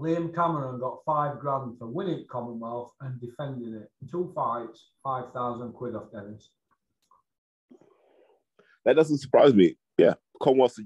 Liam 0.00 0.34
Cameron 0.34 0.78
got 0.78 0.98
five 1.04 1.38
grand 1.40 1.78
for 1.78 1.86
winning 1.88 2.24
Commonwealth 2.30 2.92
and 3.00 3.20
defending 3.20 3.74
it. 3.74 3.90
Two 4.10 4.30
fights, 4.34 4.90
5,000 5.02 5.72
quid 5.72 5.96
off 5.96 6.12
Dennis. 6.12 6.50
That 8.84 8.94
doesn't 8.96 9.18
surprise 9.18 9.54
me. 9.54 9.76
Yeah, 9.96 10.14
Commonwealth 10.40 10.76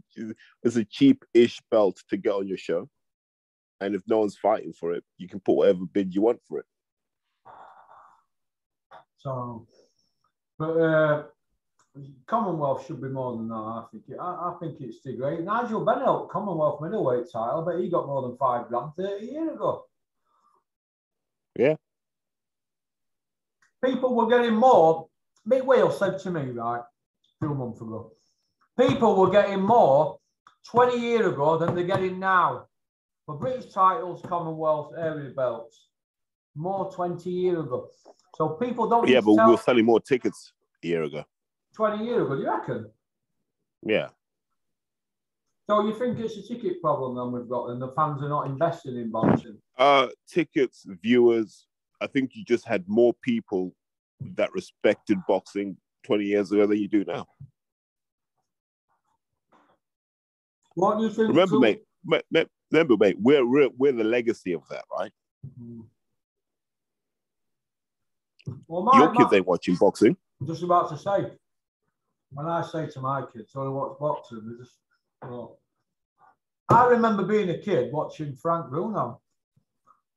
is 0.62 0.76
a 0.76 0.84
cheap-ish 0.84 1.60
belt 1.70 2.02
to 2.08 2.16
get 2.16 2.32
on 2.32 2.48
your 2.48 2.56
show, 2.56 2.88
and 3.80 3.94
if 3.94 4.02
no 4.06 4.18
one's 4.18 4.38
fighting 4.38 4.72
for 4.72 4.92
it, 4.92 5.04
you 5.18 5.28
can 5.28 5.40
put 5.40 5.56
whatever 5.56 5.84
bid 5.84 6.14
you 6.14 6.22
want 6.22 6.40
for 6.48 6.60
it. 6.60 6.66
So, 9.18 9.66
but 10.58 10.70
uh, 10.70 11.24
Commonwealth 12.26 12.86
should 12.86 13.02
be 13.02 13.08
more 13.08 13.36
than 13.36 13.48
that. 13.48 13.54
I 13.54 13.84
think. 13.90 14.04
I, 14.18 14.24
I 14.24 14.54
think 14.60 14.80
it's 14.80 15.02
too 15.02 15.16
great. 15.16 15.40
Nigel 15.40 15.84
Bennett, 15.84 16.30
Commonwealth 16.30 16.80
middleweight 16.80 17.30
title, 17.30 17.62
but 17.62 17.78
he 17.80 17.90
got 17.90 18.06
more 18.06 18.22
than 18.22 18.36
five 18.38 18.68
grand 18.68 18.92
30 18.96 19.26
years 19.26 19.52
ago. 19.54 19.84
Yeah. 21.58 21.74
People 23.84 24.14
were 24.14 24.28
getting 24.28 24.54
more. 24.54 25.08
Mick 25.46 25.64
Whale 25.64 25.90
said 25.90 26.18
to 26.20 26.30
me, 26.30 26.50
right, 26.52 26.78
a 26.80 26.84
few 27.40 27.54
months 27.54 27.80
ago, 27.80 28.12
people 28.78 29.16
were 29.16 29.30
getting 29.30 29.60
more 29.60 30.18
20 30.70 30.98
years 30.98 31.26
ago 31.26 31.58
than 31.58 31.74
they're 31.74 31.84
getting 31.84 32.18
now. 32.18 32.66
For 33.26 33.36
British 33.36 33.70
titles, 33.72 34.22
Commonwealth 34.26 34.94
area 34.96 35.30
belts, 35.30 35.88
more 36.54 36.90
20 36.92 37.28
years 37.28 37.58
ago. 37.58 37.88
So 38.36 38.50
people 38.50 38.88
don't 38.88 39.06
Yeah, 39.08 39.20
but 39.20 39.32
we 39.32 39.36
tell- 39.36 39.50
were 39.50 39.56
selling 39.58 39.84
more 39.84 40.00
tickets 40.00 40.52
a 40.82 40.86
year 40.86 41.02
ago. 41.02 41.24
20 41.74 42.04
years 42.04 42.22
ago, 42.26 42.36
do 42.36 42.42
you 42.42 42.50
reckon? 42.50 42.90
Yeah, 43.84 44.08
So 45.68 45.84
you 45.86 45.94
think 45.94 46.18
it's 46.20 46.36
a 46.36 46.42
ticket 46.42 46.80
problem 46.80 47.16
then 47.16 47.32
we've 47.32 47.48
got, 47.48 47.70
and 47.70 47.80
the 47.82 47.88
fans 47.88 48.22
are 48.22 48.28
not 48.28 48.46
investing 48.46 48.96
in 48.96 49.10
boxing? 49.10 49.58
uh, 49.78 50.08
tickets, 50.28 50.86
viewers. 51.02 51.66
I 52.00 52.06
think 52.06 52.32
you 52.34 52.44
just 52.44 52.66
had 52.66 52.84
more 52.88 53.14
people 53.22 53.74
that 54.36 54.52
respected 54.52 55.18
boxing 55.26 55.76
20 56.04 56.24
years 56.24 56.52
ago 56.52 56.66
than 56.66 56.78
you 56.78 56.88
do 56.88 57.04
now. 57.04 57.26
What 60.74 60.98
do 60.98 61.04
you 61.04 61.10
think? 61.10 61.28
Remember, 61.28 61.58
mate. 61.58 61.82
ma- 62.04 62.20
ma- 62.30 62.44
Remember, 62.70 62.96
mate. 62.98 63.16
We're, 63.20 63.44
we're 63.46 63.68
we're 63.76 63.92
the 63.92 64.04
legacy 64.04 64.52
of 64.54 64.62
that, 64.70 64.84
right? 64.98 65.12
Mm. 65.60 65.84
Well, 68.66 68.82
my, 68.82 68.98
Your 68.98 69.12
kids 69.12 69.32
ain't 69.34 69.46
watching 69.46 69.74
boxing. 69.76 70.16
I'm 70.40 70.46
just 70.46 70.62
about 70.62 70.88
to 70.90 70.96
say, 70.96 71.32
when 72.34 72.46
I 72.46 72.62
say 72.62 72.86
to 72.86 73.00
my 73.00 73.24
kids, 73.32 73.52
"Oh, 73.54 73.70
watch 73.70 73.98
boxing," 73.98 74.42
they 74.44 74.62
just, 74.62 74.78
well, 75.22 75.58
I 76.68 76.86
remember 76.86 77.24
being 77.24 77.50
a 77.50 77.58
kid 77.58 77.92
watching 77.92 78.34
Frank 78.34 78.70
Bruno, 78.70 79.20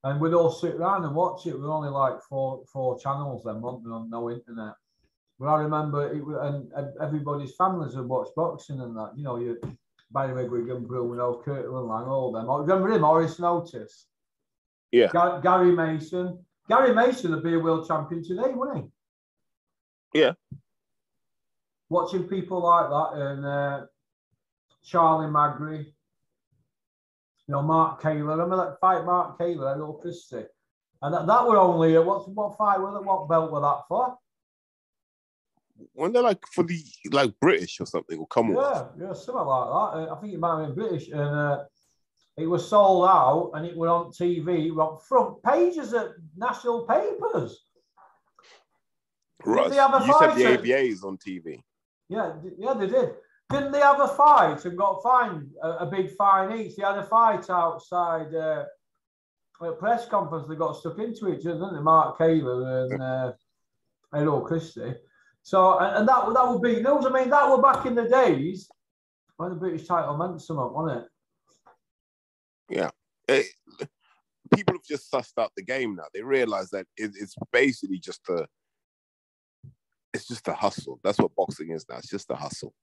and 0.03 0.21
we'd 0.21 0.33
all 0.33 0.51
sit 0.51 0.75
around 0.75 1.03
and 1.05 1.15
watch 1.15 1.45
it. 1.45 1.55
We 1.55 1.61
were 1.61 1.71
only 1.71 1.89
like 1.89 2.21
four 2.21 2.63
four 2.71 2.99
channels 2.99 3.43
then, 3.43 3.61
weren't 3.61 3.83
we, 3.83 3.91
on 3.91 4.09
no 4.09 4.29
internet. 4.29 4.75
But 5.39 5.47
I 5.47 5.59
remember 5.59 6.07
it, 6.07 6.23
and, 6.23 6.71
everybody's 7.01 7.55
families 7.55 7.95
would 7.95 8.07
watch 8.07 8.29
boxing 8.35 8.79
and 8.79 8.95
that. 8.95 9.11
You 9.17 9.23
know, 9.23 9.37
you 9.37 9.59
Barry 10.11 10.33
McGuigan, 10.47 10.87
Bruno, 10.87 11.41
Kirkland 11.43 11.87
Laing, 11.87 12.07
all 12.07 12.31
them. 12.31 12.49
Oh, 12.49 12.59
Remember 12.59 12.89
him, 12.89 13.01
Horace 13.01 13.39
Notice? 13.39 14.07
Yeah. 14.91 15.07
Ga- 15.11 15.41
Gary 15.41 15.73
Mason. 15.73 16.39
Gary 16.69 16.93
Mason 16.93 17.31
would 17.31 17.43
be 17.43 17.55
a 17.55 17.59
world 17.59 17.87
champion 17.87 18.23
today, 18.23 18.53
wouldn't 18.53 18.85
he? 20.13 20.19
Yeah. 20.21 20.33
Watching 21.95 22.27
people 22.27 22.61
like 22.61 22.89
that 22.89 23.09
and 23.21 23.45
uh, 23.45 23.85
Charlie 24.83 25.31
Magri, 25.31 25.85
you 25.85 25.93
know, 27.47 27.61
Mark 27.61 28.01
Kaylor. 28.01 28.31
Remember 28.31 28.57
that 28.57 28.81
fight, 28.81 29.05
Mark 29.05 29.39
Kaylor, 29.39 29.73
Errol 29.73 29.93
Christie? 29.93 30.43
And 31.01 31.13
that, 31.13 31.25
that 31.25 31.47
were 31.47 31.57
only, 31.57 31.95
uh, 31.95 32.01
what, 32.01 32.29
what 32.31 32.57
fight, 32.57 32.81
was 32.81 32.99
it? 32.99 33.05
what 33.05 33.29
belt 33.29 33.49
were 33.49 33.61
that 33.61 33.83
for? 33.87 34.17
When 35.93 36.11
they're 36.11 36.21
like 36.21 36.45
for 36.51 36.65
the 36.65 36.83
like 37.11 37.33
British 37.39 37.79
or 37.79 37.85
something 37.85 38.19
or 38.19 38.27
Commonwealth. 38.27 38.91
Yeah, 38.99 39.07
yeah, 39.07 39.13
something 39.13 39.45
like 39.45 39.67
that. 39.67 40.11
Uh, 40.11 40.15
I 40.15 40.19
think 40.19 40.33
it 40.33 40.39
might 40.39 40.65
have 40.65 40.75
been 40.75 40.87
British. 40.87 41.07
And 41.07 41.21
uh, 41.21 41.63
it 42.35 42.47
was 42.47 42.67
sold 42.67 43.07
out 43.07 43.51
and 43.53 43.65
it 43.65 43.77
were 43.77 43.87
on 43.87 44.07
TV, 44.07 44.69
on 44.75 44.99
front 44.99 45.41
pages 45.43 45.93
of 45.93 46.09
national 46.35 46.85
papers. 46.85 47.65
Russ, 49.45 49.69
they 49.69 49.77
have 49.77 49.93
a 49.93 50.05
you 50.05 50.13
said 50.19 50.35
the 50.35 50.43
fighter? 50.43 50.63
ABAs 50.63 51.03
on 51.05 51.17
TV. 51.17 51.61
Yeah, 52.09 52.33
yeah, 52.57 52.73
they 52.73 52.87
did. 52.87 53.15
Didn't 53.49 53.71
they 53.71 53.79
have 53.79 53.99
a 53.99 54.07
fight 54.07 54.65
and 54.65 54.77
got 54.77 55.03
fined 55.03 55.51
a, 55.61 55.69
a 55.69 55.85
big 55.85 56.11
fine 56.15 56.57
each? 56.59 56.75
They 56.75 56.83
had 56.83 56.97
a 56.97 57.03
fight 57.03 57.49
outside 57.49 58.33
uh, 58.33 58.65
a 59.61 59.71
press 59.73 60.07
conference. 60.07 60.47
They 60.47 60.55
got 60.55 60.77
stuck 60.77 60.99
into 60.99 61.29
each 61.29 61.45
other, 61.45 61.59
didn't 61.59 61.75
they? 61.75 61.81
Mark 61.81 62.17
Kaylor 62.17 62.91
and 62.91 63.01
uh, 63.01 63.33
Errol 64.13 64.41
Christie. 64.41 64.95
So, 65.43 65.77
and, 65.79 65.97
and 65.97 66.07
that 66.07 66.33
that 66.33 66.47
would 66.47 66.61
be, 66.61 66.81
what 66.81 67.15
I 67.15 67.21
mean? 67.21 67.29
That 67.29 67.49
were 67.49 67.61
back 67.61 67.85
in 67.85 67.95
the 67.95 68.09
days 68.09 68.67
when 69.37 69.51
the 69.51 69.55
British 69.55 69.87
title 69.87 70.17
meant 70.17 70.41
something, 70.41 70.73
wasn't 70.73 71.03
it? 71.03 71.09
Eh, 73.27 73.43
people 74.55 74.75
have 74.75 74.83
just 74.83 75.11
sussed 75.11 75.37
out 75.39 75.51
the 75.55 75.63
game 75.63 75.95
now. 75.95 76.05
They 76.13 76.21
realize 76.21 76.69
that 76.71 76.87
it, 76.97 77.11
it's 77.19 77.35
basically 77.51 77.99
just 77.99 78.21
a 78.29 78.47
it's 80.15 80.27
just 80.27 80.47
a 80.47 80.53
hustle. 80.53 80.99
That's 81.03 81.19
what 81.19 81.35
boxing 81.35 81.71
is 81.71 81.85
now. 81.89 81.97
It's 81.97 82.09
just 82.09 82.31
a 82.31 82.35
hustle. 82.35 82.73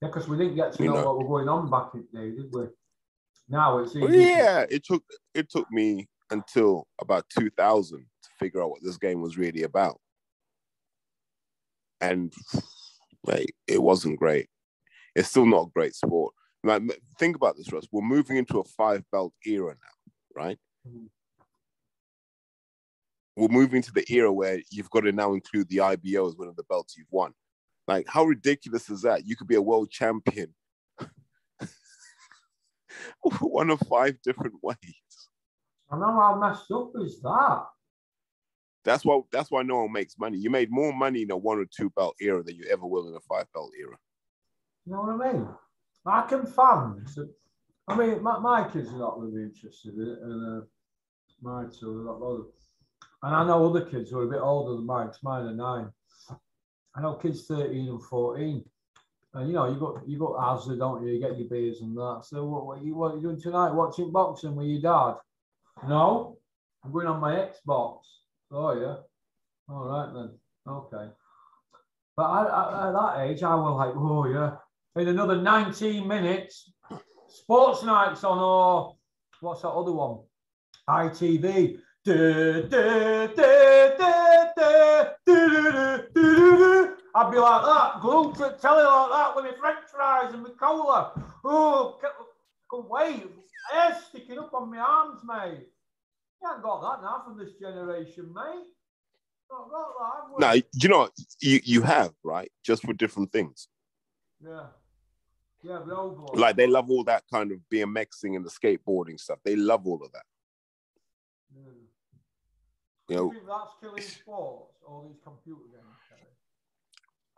Yeah, 0.00 0.08
because 0.08 0.28
we 0.28 0.38
didn't 0.38 0.56
get 0.56 0.72
to 0.72 0.82
You 0.82 0.88
know, 0.88 0.96
know. 0.96 1.04
what 1.12 1.18
was 1.18 1.28
going 1.28 1.48
on 1.48 1.70
back 1.70 1.90
in 1.94 2.06
the 2.12 2.18
day, 2.18 2.30
did 2.34 2.52
we? 2.52 2.64
Now 3.48 3.78
it's. 3.78 3.94
Well, 3.94 4.12
yeah, 4.12 4.64
it 4.70 4.84
took 4.84 5.04
it 5.34 5.50
took 5.50 5.70
me 5.70 6.08
until 6.30 6.86
about 7.00 7.24
2000 7.38 7.98
to 7.98 8.28
figure 8.38 8.62
out 8.62 8.70
what 8.70 8.82
this 8.82 8.96
game 8.96 9.20
was 9.20 9.36
really 9.36 9.64
about. 9.64 10.00
And 12.00 12.32
like, 13.24 13.52
it 13.66 13.82
wasn't 13.82 14.18
great. 14.18 14.48
It's 15.14 15.28
still 15.28 15.44
not 15.44 15.66
a 15.66 15.70
great 15.74 15.94
sport. 15.94 16.32
Like, 16.64 16.82
think 17.18 17.36
about 17.36 17.56
this, 17.56 17.72
Russ. 17.72 17.88
We're 17.90 18.02
moving 18.02 18.36
into 18.36 18.60
a 18.60 18.64
five 18.64 19.02
belt 19.12 19.34
era 19.44 19.74
now, 19.74 20.42
right? 20.42 20.58
Mhm. 20.88 21.08
We're 23.40 23.48
moving 23.48 23.80
to 23.80 23.92
the 23.92 24.04
era 24.12 24.30
where 24.30 24.60
you've 24.70 24.90
got 24.90 25.00
to 25.00 25.12
now 25.12 25.32
include 25.32 25.70
the 25.70 25.80
IBO 25.80 26.28
as 26.28 26.36
one 26.36 26.48
of 26.48 26.56
the 26.56 26.64
belts 26.64 26.98
you've 26.98 27.06
won. 27.10 27.32
Like, 27.88 28.06
how 28.06 28.24
ridiculous 28.24 28.90
is 28.90 29.00
that? 29.00 29.26
You 29.26 29.34
could 29.34 29.48
be 29.48 29.54
a 29.54 29.62
world 29.62 29.90
champion 29.90 30.54
one 33.40 33.70
of 33.70 33.80
five 33.88 34.20
different 34.22 34.62
ways. 34.62 34.76
I 35.90 35.96
know 35.96 36.12
how 36.12 36.38
messed 36.38 36.70
up 36.70 36.92
is 36.96 37.18
that. 37.22 37.64
That's 38.84 39.06
why 39.06 39.22
that's 39.32 39.50
why 39.50 39.62
no 39.62 39.84
one 39.84 39.92
makes 39.92 40.18
money. 40.18 40.36
You 40.36 40.50
made 40.50 40.70
more 40.70 40.92
money 40.92 41.22
in 41.22 41.30
a 41.30 41.36
one 41.36 41.58
or 41.58 41.64
two 41.64 41.88
belt 41.96 42.16
era 42.20 42.42
than 42.42 42.56
you 42.56 42.66
ever 42.70 42.86
will 42.86 43.08
in 43.08 43.14
a 43.14 43.20
five 43.20 43.46
belt 43.54 43.72
era. 43.80 43.96
You 44.84 44.92
know 44.92 45.00
what 45.00 45.26
I 45.26 45.32
mean? 45.32 45.48
I 46.04 46.26
can 46.26 46.44
fans. 46.44 47.18
I 47.88 47.96
mean, 47.96 48.22
my, 48.22 48.38
my 48.38 48.68
kids 48.68 48.90
are 48.90 48.98
not 48.98 49.18
really 49.18 49.44
interested 49.44 49.94
in 49.94 50.02
it, 50.02 50.18
and 50.22 50.62
uh, 50.62 50.66
my 51.40 51.64
two 51.78 52.00
are 52.00 52.04
not 52.04 52.20
bothered. 52.20 52.44
And 53.22 53.34
I 53.34 53.44
know 53.44 53.66
other 53.66 53.84
kids 53.84 54.10
who 54.10 54.20
are 54.20 54.24
a 54.24 54.30
bit 54.30 54.40
older 54.40 54.76
than 54.76 54.86
mine. 54.86 55.10
mine 55.22 55.46
are 55.46 55.54
nine. 55.54 55.90
I 56.94 57.02
know 57.02 57.14
kids 57.14 57.46
thirteen 57.46 57.88
and 57.88 58.02
fourteen. 58.02 58.64
And 59.34 59.48
you 59.48 59.54
know, 59.54 59.70
you 59.70 59.78
got 59.78 60.08
you 60.08 60.18
got 60.18 60.32
Asda, 60.36 60.78
don't 60.78 61.04
you? 61.04 61.12
You 61.12 61.20
get 61.20 61.38
your 61.38 61.48
beers 61.48 61.82
and 61.82 61.96
that. 61.96 62.22
So 62.24 62.44
what, 62.44 62.66
what 62.66 62.82
you 62.82 62.94
what 62.94 63.14
you 63.14 63.22
doing 63.22 63.40
tonight? 63.40 63.72
Watching 63.72 64.10
boxing 64.10 64.56
with 64.56 64.66
your 64.66 64.80
dad? 64.80 65.20
No, 65.88 66.38
I'm 66.84 66.92
going 66.92 67.06
on 67.06 67.20
my 67.20 67.34
Xbox. 67.34 68.00
Oh 68.50 68.72
yeah. 68.80 68.96
All 69.68 69.86
right 69.86 70.12
then. 70.12 70.30
Okay. 70.66 71.12
But 72.16 72.24
I, 72.24 72.44
I, 72.44 72.88
at 72.88 72.92
that 72.92 73.30
age, 73.30 73.42
I 73.42 73.54
was 73.54 73.76
like, 73.76 73.96
oh 73.96 74.26
yeah. 74.26 74.56
In 75.00 75.08
another 75.08 75.40
19 75.40 76.06
minutes, 76.06 76.72
sports 77.28 77.84
nights 77.84 78.24
on 78.24 78.38
or 78.38 78.96
what's 79.40 79.62
that 79.62 79.68
other 79.68 79.92
one? 79.92 80.18
ITV. 80.88 81.78
I'd 82.06 82.70
be 87.30 87.38
like 87.38 87.64
that, 87.64 87.98
glued 88.00 88.34
to 88.36 88.56
telly 88.60 88.84
like 88.84 89.10
that 89.10 89.32
with 89.36 89.44
my 89.44 89.52
french 89.58 89.80
fries 89.92 90.32
and 90.32 90.42
my 90.42 90.48
cola. 90.58 91.12
Oh, 91.44 91.98
can 92.70 92.88
wait. 92.88 93.26
Hair 93.70 93.98
sticking 94.08 94.38
up 94.38 94.54
on 94.54 94.70
my 94.70 94.78
arms, 94.78 95.20
mate. 95.24 95.68
You 96.40 96.48
haven't 96.48 96.62
got 96.62 96.80
that 96.80 97.02
now 97.02 97.22
from 97.24 97.36
this 97.36 97.52
generation, 97.60 98.32
mate. 98.34 98.64
No, 100.38 100.52
you 100.52 100.88
know, 100.88 101.10
you, 101.40 101.60
you 101.64 101.82
have, 101.82 102.14
right? 102.22 102.50
Just 102.64 102.82
for 102.82 102.94
different 102.94 103.32
things. 103.32 103.68
Yeah. 104.42 104.68
Yeah, 105.62 105.80
Like 106.32 106.56
they 106.56 106.66
love 106.66 106.90
all 106.90 107.04
that 107.04 107.24
kind 107.30 107.52
of 107.52 107.58
BMXing 107.70 108.34
and 108.34 108.46
the 108.46 108.50
skateboarding 108.50 109.20
stuff. 109.20 109.40
They 109.44 109.56
love 109.56 109.86
all 109.86 110.02
of 110.02 110.10
that. 110.12 110.22
You 113.10 113.16
know, 113.16 113.32
you 113.32 113.40
that's 113.44 113.74
killing 113.80 114.02
sports, 114.02 114.76
all 114.86 115.04
these 115.08 115.18
computer 115.24 115.62
games? 115.72 115.84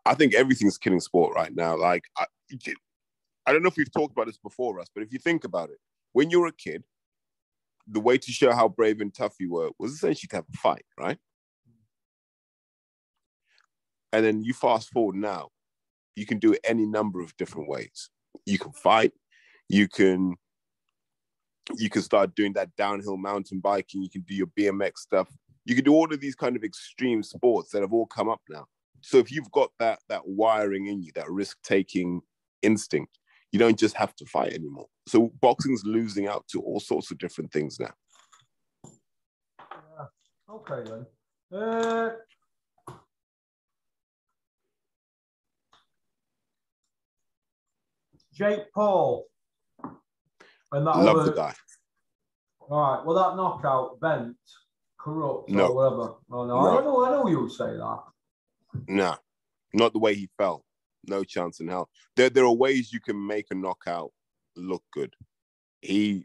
I 0.04 0.14
think 0.14 0.34
everything's 0.34 0.76
killing 0.76 1.00
sport 1.00 1.34
right 1.34 1.54
now. 1.54 1.76
Like, 1.78 2.02
I, 2.18 2.26
I 3.46 3.52
don't 3.52 3.62
know 3.62 3.68
if 3.68 3.76
we've 3.76 3.90
talked 3.90 4.12
about 4.12 4.26
this 4.26 4.36
before, 4.36 4.74
Russ, 4.74 4.88
but 4.94 5.02
if 5.02 5.12
you 5.12 5.18
think 5.18 5.44
about 5.44 5.70
it, 5.70 5.78
when 6.12 6.28
you 6.28 6.40
were 6.40 6.48
a 6.48 6.52
kid, 6.52 6.84
the 7.86 8.00
way 8.00 8.18
to 8.18 8.32
show 8.32 8.52
how 8.52 8.68
brave 8.68 9.00
and 9.00 9.14
tough 9.14 9.36
you 9.40 9.50
were 9.50 9.70
was 9.78 9.92
essentially 9.92 10.28
to 10.28 10.36
have 10.36 10.44
a 10.52 10.56
fight, 10.58 10.84
right? 10.98 11.18
And 14.12 14.26
then 14.26 14.42
you 14.42 14.52
fast 14.52 14.90
forward 14.90 15.16
now, 15.16 15.48
you 16.16 16.26
can 16.26 16.38
do 16.38 16.52
it 16.52 16.60
any 16.64 16.84
number 16.84 17.22
of 17.22 17.34
different 17.38 17.68
ways. 17.68 18.10
You 18.44 18.58
can 18.58 18.72
fight, 18.72 19.12
you 19.70 19.88
can 19.88 20.34
you 21.76 21.88
can 21.88 22.02
start 22.02 22.34
doing 22.34 22.52
that 22.54 22.74
downhill 22.76 23.16
mountain 23.16 23.60
biking, 23.60 24.02
you 24.02 24.10
can 24.10 24.22
do 24.22 24.34
your 24.34 24.48
BMX 24.48 24.98
stuff, 24.98 25.28
you 25.64 25.74
can 25.74 25.84
do 25.84 25.92
all 25.92 26.12
of 26.12 26.20
these 26.20 26.34
kind 26.34 26.56
of 26.56 26.64
extreme 26.64 27.22
sports 27.22 27.70
that 27.70 27.82
have 27.82 27.92
all 27.92 28.06
come 28.06 28.28
up 28.28 28.40
now. 28.48 28.66
So 29.00 29.18
if 29.18 29.30
you've 29.32 29.50
got 29.50 29.70
that 29.78 30.00
that 30.08 30.26
wiring 30.26 30.86
in 30.86 31.02
you, 31.02 31.12
that 31.14 31.30
risk-taking 31.30 32.20
instinct, 32.62 33.18
you 33.50 33.58
don't 33.58 33.78
just 33.78 33.96
have 33.96 34.14
to 34.16 34.26
fight 34.26 34.52
anymore. 34.52 34.86
So 35.06 35.32
boxing's 35.40 35.84
losing 35.84 36.26
out 36.28 36.46
to 36.52 36.60
all 36.60 36.80
sorts 36.80 37.10
of 37.10 37.18
different 37.18 37.52
things 37.52 37.78
now. 37.80 37.92
Yeah. 39.68 40.06
Okay 40.50 40.90
then. 40.90 41.06
Uh, 41.52 42.10
Jake 48.32 48.72
Paul. 48.72 49.26
And 50.72 50.86
that 50.86 50.96
Love 50.96 51.16
other, 51.16 51.30
the 51.30 51.36
guy. 51.36 51.54
All 52.60 52.80
right. 52.80 53.04
Well, 53.04 53.16
that 53.16 53.36
knockout 53.36 54.00
bent, 54.00 54.36
corrupt, 55.02 55.48
No. 55.50 55.68
or 55.68 55.74
whatever. 55.74 56.14
Oh, 56.30 56.46
no, 56.46 56.62
No. 56.62 56.78
I 56.78 56.84
know. 56.84 57.04
I 57.04 57.10
know 57.10 57.26
you 57.28 57.40
would 57.42 57.52
say 57.52 57.76
that. 57.76 58.02
Nah, 58.88 59.16
not 59.74 59.92
the 59.92 59.98
way 59.98 60.14
he 60.14 60.28
fell. 60.38 60.64
No 61.08 61.24
chance 61.24 61.60
in 61.60 61.68
hell. 61.68 61.90
There, 62.16 62.30
there 62.30 62.44
are 62.44 62.52
ways 62.52 62.92
you 62.92 63.00
can 63.00 63.26
make 63.26 63.46
a 63.50 63.54
knockout 63.54 64.12
look 64.56 64.84
good. 64.92 65.14
He, 65.80 66.24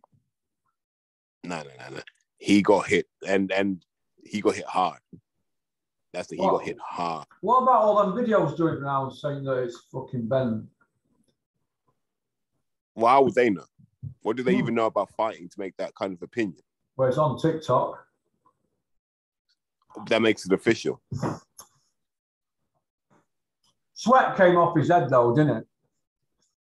no, 1.44 1.64
no, 1.64 1.70
no, 1.80 1.96
no. 1.96 2.02
He 2.38 2.62
got 2.62 2.86
hit, 2.86 3.08
and 3.28 3.52
and 3.52 3.84
he 4.24 4.42
got 4.42 4.54
hit 4.56 4.66
hard. 4.68 5.00
That's 6.14 6.28
the 6.28 6.36
he 6.36 6.44
got 6.44 6.62
hit 6.64 6.78
hard. 6.80 7.26
What 7.42 7.64
about 7.64 7.82
all 7.82 8.06
them 8.06 8.14
videos 8.14 8.56
doing 8.56 8.82
now 8.84 9.10
saying 9.10 9.44
that 9.46 9.64
it's 9.64 9.82
fucking? 9.92 10.30
Well, 12.96 13.08
how 13.08 13.24
would 13.24 13.34
they 13.34 13.50
know? 13.50 13.66
What 14.22 14.38
do 14.38 14.44
they 14.44 14.54
Hmm. 14.54 14.60
even 14.60 14.76
know 14.76 14.86
about 14.86 15.10
fighting 15.16 15.50
to 15.50 15.60
make 15.60 15.76
that 15.78 15.96
kind 15.96 16.14
of 16.14 16.22
opinion? 16.22 16.62
Well, 16.96 17.10
it's 17.10 17.18
on 17.18 17.40
TikTok. 17.40 18.07
That 20.10 20.22
makes 20.22 20.46
it 20.46 20.52
official. 20.54 21.02
Sweat 23.94 24.38
came 24.38 24.58
off 24.58 24.78
his 24.78 24.90
head 24.90 25.10
though, 25.10 25.36
didn't 25.36 25.58
it? 25.58 25.68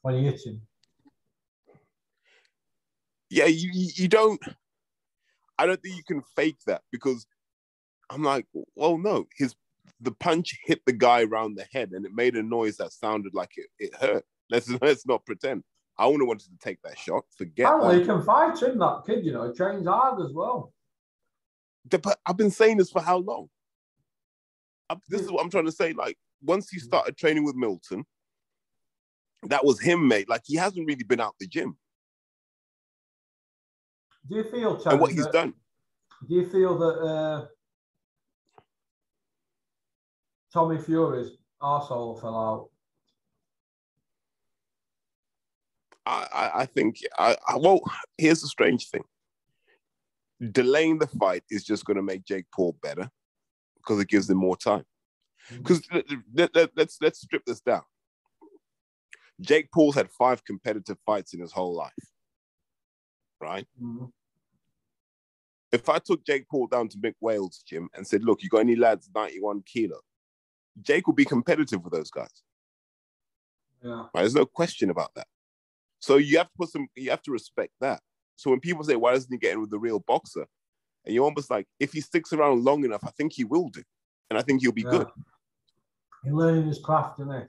When 0.02 0.16
he 0.16 0.24
hit 0.26 0.42
him. 0.46 0.62
Yeah, 3.30 3.46
you 3.46 3.70
you 3.74 4.08
don't. 4.08 4.42
I 5.58 5.66
don't 5.66 5.82
think 5.82 5.96
you 5.96 6.04
can 6.04 6.22
fake 6.36 6.58
that 6.68 6.82
because 6.92 7.26
I'm 8.10 8.24
like, 8.24 8.46
well, 8.76 8.98
no, 8.98 9.28
his 9.38 9.56
the 10.02 10.12
punch 10.12 10.60
hit 10.66 10.82
the 10.86 10.94
guy 10.94 11.24
around 11.24 11.56
the 11.56 11.66
head 11.72 11.92
and 11.92 12.06
it 12.06 12.14
made 12.14 12.36
a 12.36 12.44
noise 12.44 12.78
that 12.78 12.92
sounded 12.92 13.34
like 13.34 13.52
it, 13.56 13.68
it 13.80 13.96
hurt. 13.96 14.26
Let's 14.50 14.70
let's 14.82 15.06
not 15.06 15.26
pretend. 15.26 15.64
I 15.98 16.06
wouldn't 16.08 16.24
have 16.24 16.28
wanted 16.28 16.50
to 16.50 16.58
take 16.58 16.82
that 16.82 17.00
shot. 17.00 17.24
Forget 17.38 17.68
Apparently, 17.68 17.96
that. 17.96 18.02
he 18.02 18.06
can 18.06 18.22
fight 18.22 18.62
him, 18.62 18.80
that 18.80 19.04
kid, 19.06 19.24
you 19.26 19.32
know, 19.32 19.48
he 19.48 19.54
trains 19.54 19.88
hard 19.88 20.20
as 20.22 20.34
well. 20.34 20.74
I've 22.26 22.38
been 22.38 22.52
saying 22.52 22.78
this 22.78 22.92
for 22.92 23.02
how 23.02 23.18
long? 23.18 23.50
I- 24.90 24.98
this 25.10 25.22
is 25.22 25.32
what 25.32 25.44
I'm 25.44 25.50
trying 25.50 25.66
to 25.66 25.72
say. 25.72 25.94
Like 25.94 26.18
once 26.44 26.70
he 26.70 26.80
started 26.80 27.18
training 27.18 27.44
with 27.44 27.56
Milton, 27.56 28.06
that 29.44 29.66
was 29.66 29.80
him, 29.80 30.08
mate. 30.08 30.30
Like 30.30 30.42
he 30.46 30.56
hasn't 30.56 30.86
really 30.88 31.04
been 31.04 31.20
out 31.22 31.36
the 31.40 31.48
gym. 31.48 31.78
Do 34.30 34.36
you 34.36 34.44
feel, 34.44 34.82
And 34.86 35.00
what 35.00 35.12
he's 35.12 35.24
that- 35.26 35.34
done, 35.34 35.54
do 36.28 36.36
you 36.36 36.48
feel 36.48 36.78
that 36.78 37.00
uh, 37.00 37.48
Tommy 40.54 40.78
Fury's 40.80 41.32
arsehole 41.62 42.22
fell 42.22 42.38
out? 42.38 42.70
I, 46.06 46.28
I, 46.34 46.62
I 46.62 46.66
think 46.66 46.98
I, 47.18 47.36
I 47.48 47.58
well, 47.58 47.80
here's 48.18 48.42
the 48.42 48.48
strange 48.48 48.90
thing. 48.90 49.04
Delaying 50.50 50.98
the 50.98 51.08
fight 51.08 51.44
is 51.52 51.64
just 51.64 51.86
going 51.86 51.98
to 51.98 52.04
make 52.04 52.26
Jake 52.26 52.46
Paul 52.54 52.76
better 52.82 53.12
because 53.78 54.00
it 54.00 54.08
gives 54.08 54.30
him 54.30 54.38
more 54.38 54.58
time. 54.58 54.86
Because 55.50 55.82
let, 56.34 56.56
let, 56.56 56.72
let's 56.76 56.98
let's 57.02 57.22
strip 57.22 57.44
this 57.46 57.62
down. 57.62 57.84
Jake 59.40 59.72
Paul's 59.72 59.96
had 59.96 60.10
five 60.12 60.44
competitive 60.46 60.98
fights 61.06 61.34
in 61.34 61.42
his 61.42 61.52
whole 61.52 61.76
life, 61.76 61.94
right? 63.40 63.68
Mhm. 63.82 64.12
If 65.72 65.90
I 65.90 66.00
took 66.00 66.26
Jake 66.26 66.48
Paul 66.50 66.68
down 66.68 66.90
to 66.90 66.98
Mick 66.98 67.16
Wales' 67.22 67.64
gym 67.66 67.90
and 67.96 68.06
said, 68.06 68.24
"Look, 68.24 68.44
you 68.44 68.50
got 68.50 68.60
any 68.60 68.76
lads 68.76 69.10
91 69.14 69.64
kilo?" 69.64 70.00
Jake 70.82 71.08
will 71.08 71.14
be 71.14 71.26
competitive 71.26 71.84
with 71.84 71.94
those 71.94 72.12
guys. 72.12 72.44
Yeah. 73.84 74.04
Right? 74.14 74.22
There's 74.22 74.36
no 74.36 74.46
question 74.46 74.90
about 74.90 75.14
that. 75.16 75.28
So 76.00 76.18
you 76.18 76.38
have 76.38 76.48
to 76.48 76.54
put 76.58 76.70
some, 76.70 76.88
you 76.96 77.10
have 77.10 77.22
to 77.24 77.32
respect 77.32 77.74
that. 77.82 78.02
So 78.42 78.50
when 78.50 78.60
people 78.60 78.84
say, 78.84 78.96
why 78.96 79.14
doesn't 79.14 79.32
he 79.32 79.38
get 79.38 79.54
in 79.54 79.62
with 79.62 79.70
the 79.70 79.78
real 79.78 80.00
boxer? 80.00 80.48
And 81.06 81.14
you're 81.14 81.24
almost 81.24 81.52
like, 81.52 81.68
if 81.80 81.94
he 81.94 82.02
sticks 82.02 82.34
around 82.34 82.64
long 82.64 82.84
enough, 82.84 83.04
I 83.06 83.12
think 83.12 83.34
he 83.34 83.44
will 83.44 83.70
do. 83.70 83.84
And 84.32 84.40
I 84.40 84.42
think 84.42 84.62
he'll 84.62 84.72
be 84.72 84.82
Yeah. 84.82 84.90
good. 84.90 85.08
He's 86.24 86.34
learning 86.34 86.66
his 86.66 86.80
craft, 86.80 87.20
isn't 87.20 87.32
he? 87.40 87.46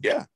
Yeah. 0.00 0.26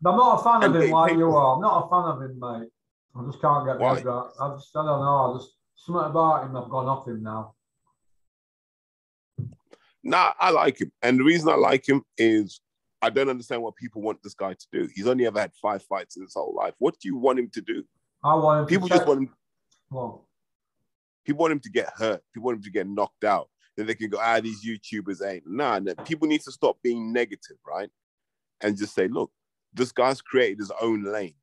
But 0.00 0.12
I'm 0.12 0.16
not 0.16 0.40
a 0.40 0.44
fan 0.44 0.62
And 0.62 0.76
of 0.76 0.80
him 0.82 0.90
like 0.92 1.16
you 1.16 1.28
are. 1.28 1.56
I'm 1.56 1.60
not 1.60 1.86
a 1.86 1.88
fan 1.90 2.04
of 2.04 2.22
him, 2.22 2.38
mate. 2.38 2.68
I 3.16 3.24
just 3.26 3.40
can't 3.40 3.66
get 3.66 3.80
my 3.80 3.94
head. 3.96 4.06
I 4.06 4.54
just, 4.54 4.76
I 4.76 4.84
don't 4.84 5.00
know. 5.00 5.32
I 5.34 5.38
just 5.38 5.54
something 5.74 6.04
about 6.04 6.44
him. 6.44 6.56
I've 6.56 6.70
gone 6.70 6.86
off 6.86 7.08
him 7.08 7.20
now. 7.24 7.54
Nah, 10.04 10.34
I 10.38 10.50
like 10.50 10.80
him. 10.80 10.92
And 11.02 11.18
the 11.18 11.24
reason 11.24 11.48
I 11.48 11.56
like 11.56 11.88
him 11.88 12.04
is 12.16 12.60
I 13.00 13.10
don't 13.10 13.28
understand 13.28 13.62
what 13.62 13.76
people 13.76 14.02
want 14.02 14.22
this 14.22 14.34
guy 14.34 14.54
to 14.54 14.66
do. 14.72 14.88
He's 14.94 15.06
only 15.06 15.26
ever 15.26 15.40
had 15.40 15.52
five 15.60 15.82
fights 15.84 16.16
in 16.16 16.22
his 16.22 16.34
whole 16.34 16.54
life. 16.54 16.74
What 16.78 16.98
do 17.00 17.08
you 17.08 17.16
want 17.16 17.38
him 17.38 17.48
to 17.50 17.60
do? 17.60 17.84
I 18.24 18.34
want 18.34 18.60
him. 18.60 18.66
People 18.66 18.88
to 18.88 18.94
just 18.94 19.06
want 19.06 19.20
him, 19.20 19.34
Well, 19.90 20.26
people 21.24 21.40
want 21.40 21.52
him 21.52 21.60
to 21.60 21.70
get 21.70 21.90
hurt. 21.96 22.22
People 22.32 22.46
want 22.46 22.56
him 22.58 22.64
to 22.64 22.70
get 22.70 22.88
knocked 22.88 23.24
out. 23.24 23.48
Then 23.76 23.86
they 23.86 23.94
can 23.94 24.10
go, 24.10 24.18
ah, 24.20 24.40
these 24.40 24.66
YouTubers 24.66 25.24
ain't. 25.24 25.44
Nah, 25.46 25.78
nah. 25.78 25.94
People 26.04 26.26
need 26.26 26.40
to 26.42 26.50
stop 26.50 26.78
being 26.82 27.12
negative, 27.12 27.58
right? 27.64 27.88
And 28.60 28.76
just 28.76 28.94
say, 28.94 29.06
look, 29.06 29.30
this 29.72 29.92
guy's 29.92 30.20
created 30.20 30.58
his 30.58 30.72
own 30.80 31.04
lane, 31.04 31.34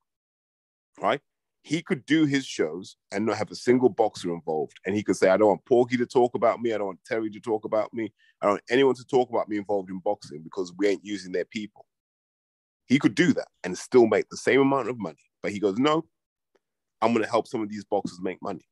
right? 1.00 1.22
He 1.66 1.82
could 1.82 2.06
do 2.06 2.26
his 2.26 2.46
shows 2.46 2.96
and 3.12 3.26
not 3.26 3.38
have 3.38 3.50
a 3.50 3.56
single 3.56 3.90
boxer 3.90 4.32
involved. 4.32 4.80
And 4.86 4.96
he 4.96 5.02
could 5.02 5.16
say, 5.16 5.30
I 5.30 5.38
don't 5.38 5.48
want 5.48 5.66
Porky 5.66 5.98
to 5.98 6.06
talk 6.06 6.36
about 6.36 6.62
me. 6.62 6.72
I 6.72 6.78
don't 6.78 6.86
want 6.86 7.00
Terry 7.04 7.32
to 7.32 7.40
talk 7.40 7.66
about 7.66 7.92
me. 7.92 8.14
I 8.40 8.46
don't 8.46 8.54
want 8.54 8.64
anyone 8.70 8.94
to 8.94 9.04
talk 9.04 9.32
about 9.32 9.50
me 9.50 9.58
involved 9.58 9.90
in 9.90 9.98
boxing 9.98 10.44
because 10.44 10.72
we 10.78 10.88
ain't 10.88 11.04
using 11.04 11.32
their 11.32 11.46
people. 11.46 11.88
He 12.86 13.00
could 13.00 13.16
do 13.16 13.34
that 13.34 13.48
and 13.64 13.76
still 13.76 14.06
make 14.06 14.30
the 14.30 14.38
same 14.38 14.62
amount 14.62 14.90
of 14.90 15.00
money. 15.00 15.18
But 15.42 15.54
he 15.54 15.60
goes, 15.60 15.80
no, 15.80 16.06
I'm 17.02 17.14
going 17.14 17.26
to 17.26 17.32
help 17.32 17.48
some 17.48 17.64
of 17.64 17.70
these 17.70 17.84
boxers 17.84 18.20
make 18.22 18.40
money. 18.44 18.68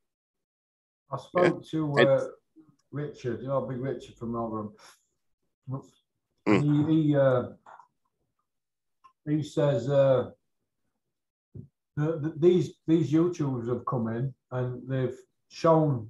I 1.11 1.17
spoke 1.17 1.65
to 1.71 1.95
And- 1.97 2.07
uh, 2.07 2.27
Richard, 2.91 3.41
you 3.41 3.47
know, 3.47 3.61
Big 3.61 3.79
Richard 3.79 4.13
from 4.13 4.33
Rotherham. 4.33 4.71
Mm. 6.47 6.87
He 6.87 7.07
he, 7.07 7.15
uh, 7.15 7.43
he 9.25 9.41
says 9.41 9.89
uh, 9.89 10.29
the, 11.95 12.17
the, 12.19 12.33
these 12.37 12.73
these 12.87 13.11
YouTubers 13.11 13.67
have 13.69 13.85
come 13.85 14.07
in 14.07 14.33
and 14.51 14.87
they've 14.87 15.17
shown, 15.49 16.09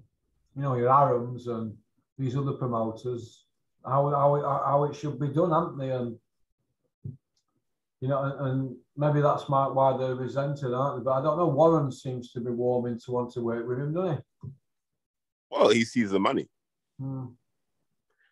you 0.56 0.62
know, 0.62 0.76
your 0.76 0.90
Arums 0.90 1.48
and 1.48 1.76
these 2.18 2.38
other 2.38 2.54
promoters 2.54 3.44
how 3.86 4.10
how 4.12 4.36
it, 4.36 4.44
how 4.44 4.84
it 4.86 4.96
should 4.96 5.20
be 5.20 5.28
done, 5.28 5.52
haven't 5.52 5.78
they? 5.78 5.92
And 5.92 6.18
you 8.02 8.10
know, 8.10 8.24
and, 8.24 8.48
and 8.48 8.76
maybe 8.98 9.22
that's 9.22 9.48
my, 9.48 9.68
why 9.68 9.96
they're 9.98 10.16
resented, 10.16 10.74
aren't 10.74 11.00
they? 11.00 11.04
But 11.06 11.20
I 11.20 11.22
don't 11.22 11.38
know. 11.38 11.48
Warren 11.48 11.92
seems 11.92 12.32
to 12.34 12.42
be 12.42 12.52
warming 12.52 13.00
to 13.06 13.12
want 13.12 13.32
to 13.34 13.42
work 13.42 13.68
with 13.68 13.80
him, 13.80 13.94
doesn't 13.94 14.18
he? 14.18 14.50
Well, 15.50 15.70
he 15.70 15.86
sees 15.86 16.12
the 16.12 16.20
money. 16.20 16.50
Hmm. 17.00 17.28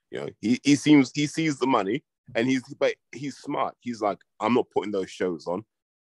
You 0.10 0.20
know, 0.20 0.30
he, 0.41 0.60
he 0.64 0.76
seems 0.76 1.12
he 1.14 1.26
sees 1.28 1.58
the 1.58 1.68
money 1.68 2.04
and 2.36 2.47
he's 2.47 2.64
but 2.80 2.95
he's 3.14 3.38
smart. 3.38 3.76
He's 3.80 4.02
like, 4.02 4.20
I'm 4.39 4.54
not 4.54 4.70
putting 4.74 4.91
those 4.91 5.10
shows 5.10 5.47
on, 5.47 5.64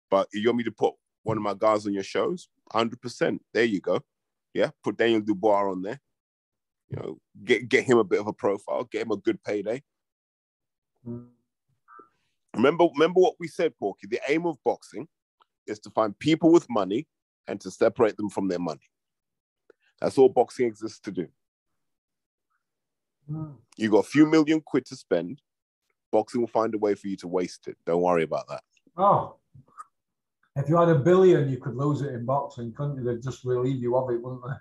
but 0.09 0.27
you 0.33 0.47
want 0.47 0.57
me 0.57 0.63
to 0.65 0.71
put 0.71 0.93
one 1.23 1.37
of 1.37 1.43
my 1.43 1.55
guys 1.57 1.85
on 1.85 1.93
your 1.93 2.03
shows? 2.03 2.49
Hundred 2.71 3.01
percent. 3.01 3.41
There 3.53 3.63
you 3.63 3.81
go. 3.81 4.01
Yeah, 4.53 4.69
put 4.83 4.97
Daniel 4.97 5.21
Dubois 5.21 5.71
on 5.71 5.81
there. 5.81 5.99
You 6.89 6.97
know, 6.97 7.17
get 7.43 7.67
get 7.69 7.85
him 7.85 7.97
a 7.97 8.03
bit 8.03 8.19
of 8.19 8.27
a 8.27 8.33
profile, 8.33 8.83
get 8.85 9.03
him 9.03 9.11
a 9.11 9.17
good 9.17 9.43
payday. 9.43 9.81
Remember, 12.55 12.85
remember 12.93 13.19
what 13.19 13.35
we 13.39 13.47
said, 13.47 13.77
Porky. 13.79 14.07
The 14.07 14.21
aim 14.29 14.45
of 14.45 14.57
boxing 14.63 15.07
is 15.65 15.79
to 15.79 15.89
find 15.89 16.17
people 16.19 16.51
with 16.51 16.69
money 16.69 17.07
and 17.47 17.59
to 17.61 17.71
separate 17.71 18.15
them 18.15 18.29
from 18.29 18.47
their 18.47 18.59
money. 18.59 18.89
That's 19.99 20.17
all 20.17 20.29
boxing 20.29 20.67
exists 20.67 20.99
to 20.99 21.11
do. 21.11 21.27
You 23.77 23.89
got 23.89 23.99
a 23.99 24.03
few 24.03 24.25
million 24.25 24.61
quid 24.61 24.85
to 24.87 24.95
spend. 24.95 25.41
Boxing 26.11 26.41
will 26.41 26.47
find 26.47 26.75
a 26.75 26.77
way 26.77 26.93
for 26.93 27.07
you 27.07 27.17
to 27.17 27.27
waste 27.27 27.67
it. 27.67 27.77
Don't 27.85 28.01
worry 28.01 28.23
about 28.23 28.47
that. 28.49 28.61
Oh, 28.97 29.37
if 30.55 30.69
you 30.69 30.77
had 30.77 30.89
a 30.89 30.95
billion, 30.95 31.49
you 31.49 31.57
could 31.57 31.75
lose 31.75 32.01
it 32.01 32.13
in 32.13 32.25
boxing, 32.25 32.73
couldn't 32.73 32.97
you? 32.97 33.03
They'd 33.03 33.23
just 33.23 33.43
relieve 33.43 33.81
you 33.81 33.95
of 33.97 34.09
it, 34.11 34.21
wouldn't 34.21 34.43
they? 34.43 34.53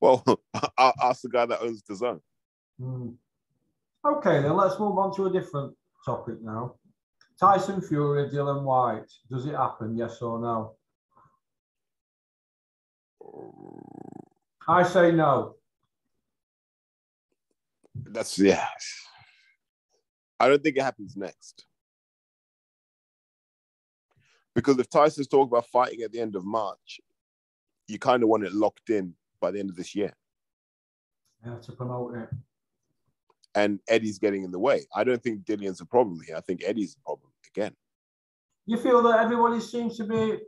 Well, 0.00 0.22
I'll 0.78 0.94
ask 1.02 1.22
the 1.22 1.28
guy 1.28 1.46
that 1.46 1.62
owns 1.62 1.82
the 1.82 1.94
zone. 1.94 2.20
Hmm. 2.78 3.10
Okay, 4.04 4.42
then 4.42 4.56
let's 4.56 4.78
move 4.78 4.98
on 4.98 5.14
to 5.16 5.26
a 5.26 5.32
different 5.32 5.74
topic 6.04 6.42
now. 6.42 6.74
Tyson 7.38 7.80
Fury, 7.80 8.28
Dillian 8.28 8.62
Whyte. 8.62 9.10
Does 9.30 9.46
it 9.46 9.54
happen? 9.54 9.96
Yes 9.96 10.20
or 10.20 10.40
no? 10.40 10.74
I 14.68 14.82
say 14.82 15.12
no. 15.12 15.56
That's 17.94 18.38
yeah. 18.38 18.66
I 20.38 20.48
don't 20.48 20.62
think 20.62 20.76
it 20.76 20.82
happens 20.82 21.16
next. 21.16 21.64
Because 24.54 24.78
if 24.78 24.88
Tyson's 24.90 25.28
talking 25.28 25.50
about 25.50 25.66
fighting 25.66 26.02
at 26.02 26.12
the 26.12 26.20
end 26.20 26.36
of 26.36 26.44
March, 26.44 27.00
you 27.88 27.98
kind 27.98 28.22
of 28.22 28.28
want 28.28 28.44
it 28.44 28.52
locked 28.52 28.90
in 28.90 29.14
by 29.40 29.50
the 29.50 29.58
end 29.58 29.70
of 29.70 29.76
this 29.76 29.94
year. 29.94 30.12
Yeah, 31.44 31.56
to 31.56 31.72
promote 31.72 32.16
it. 32.16 32.28
And 33.54 33.80
Eddie's 33.88 34.18
getting 34.18 34.44
in 34.44 34.50
the 34.50 34.58
way. 34.58 34.86
I 34.94 35.04
don't 35.04 35.22
think 35.22 35.44
Dillian's 35.44 35.80
a 35.80 35.86
problem 35.86 36.20
here. 36.26 36.36
I 36.36 36.40
think 36.40 36.62
Eddie's 36.64 36.96
a 36.98 37.02
problem 37.04 37.30
again. 37.54 37.74
You 38.66 38.76
feel 38.76 39.02
that 39.02 39.20
everybody 39.20 39.60
seems 39.60 39.96
to 39.96 40.04
be 40.04 40.38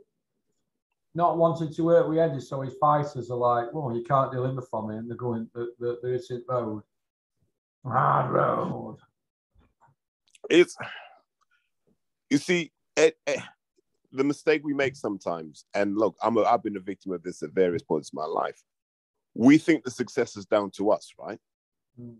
not 1.13 1.37
wanting 1.37 1.73
to 1.73 1.83
work 1.83 2.07
with 2.07 2.17
Eddie, 2.17 2.39
so 2.39 2.61
his 2.61 2.73
fighters 2.79 3.29
are 3.29 3.37
like, 3.37 3.73
"Well, 3.73 3.95
you 3.95 4.03
can't 4.03 4.31
deliver 4.31 4.61
for 4.61 4.87
me," 4.87 4.95
and 4.95 5.09
they're 5.09 5.17
going, 5.17 5.49
"The 5.53 5.73
the, 5.79 5.99
the 6.01 6.13
it's 6.13 6.31
road, 6.47 6.83
hard 7.85 8.31
road." 8.31 8.97
it's 10.49 10.75
you 12.29 12.37
see 12.37 12.71
it, 12.95 13.17
it- 13.27 13.41
the 14.15 14.23
mistake 14.23 14.61
we 14.63 14.73
make 14.73 14.95
sometimes 14.95 15.65
and 15.73 15.97
look 15.97 16.15
i'm 16.23 16.37
a, 16.37 16.43
i've 16.43 16.63
been 16.63 16.77
a 16.77 16.81
victim 16.81 17.11
of 17.11 17.21
this 17.23 17.43
at 17.43 17.51
various 17.51 17.83
points 17.83 18.11
in 18.13 18.17
my 18.17 18.25
life 18.25 18.61
we 19.33 19.57
think 19.57 19.83
the 19.83 19.91
success 19.91 20.35
is 20.37 20.45
down 20.45 20.69
to 20.71 20.91
us 20.91 21.13
right 21.19 21.39
Mm. 21.99 22.17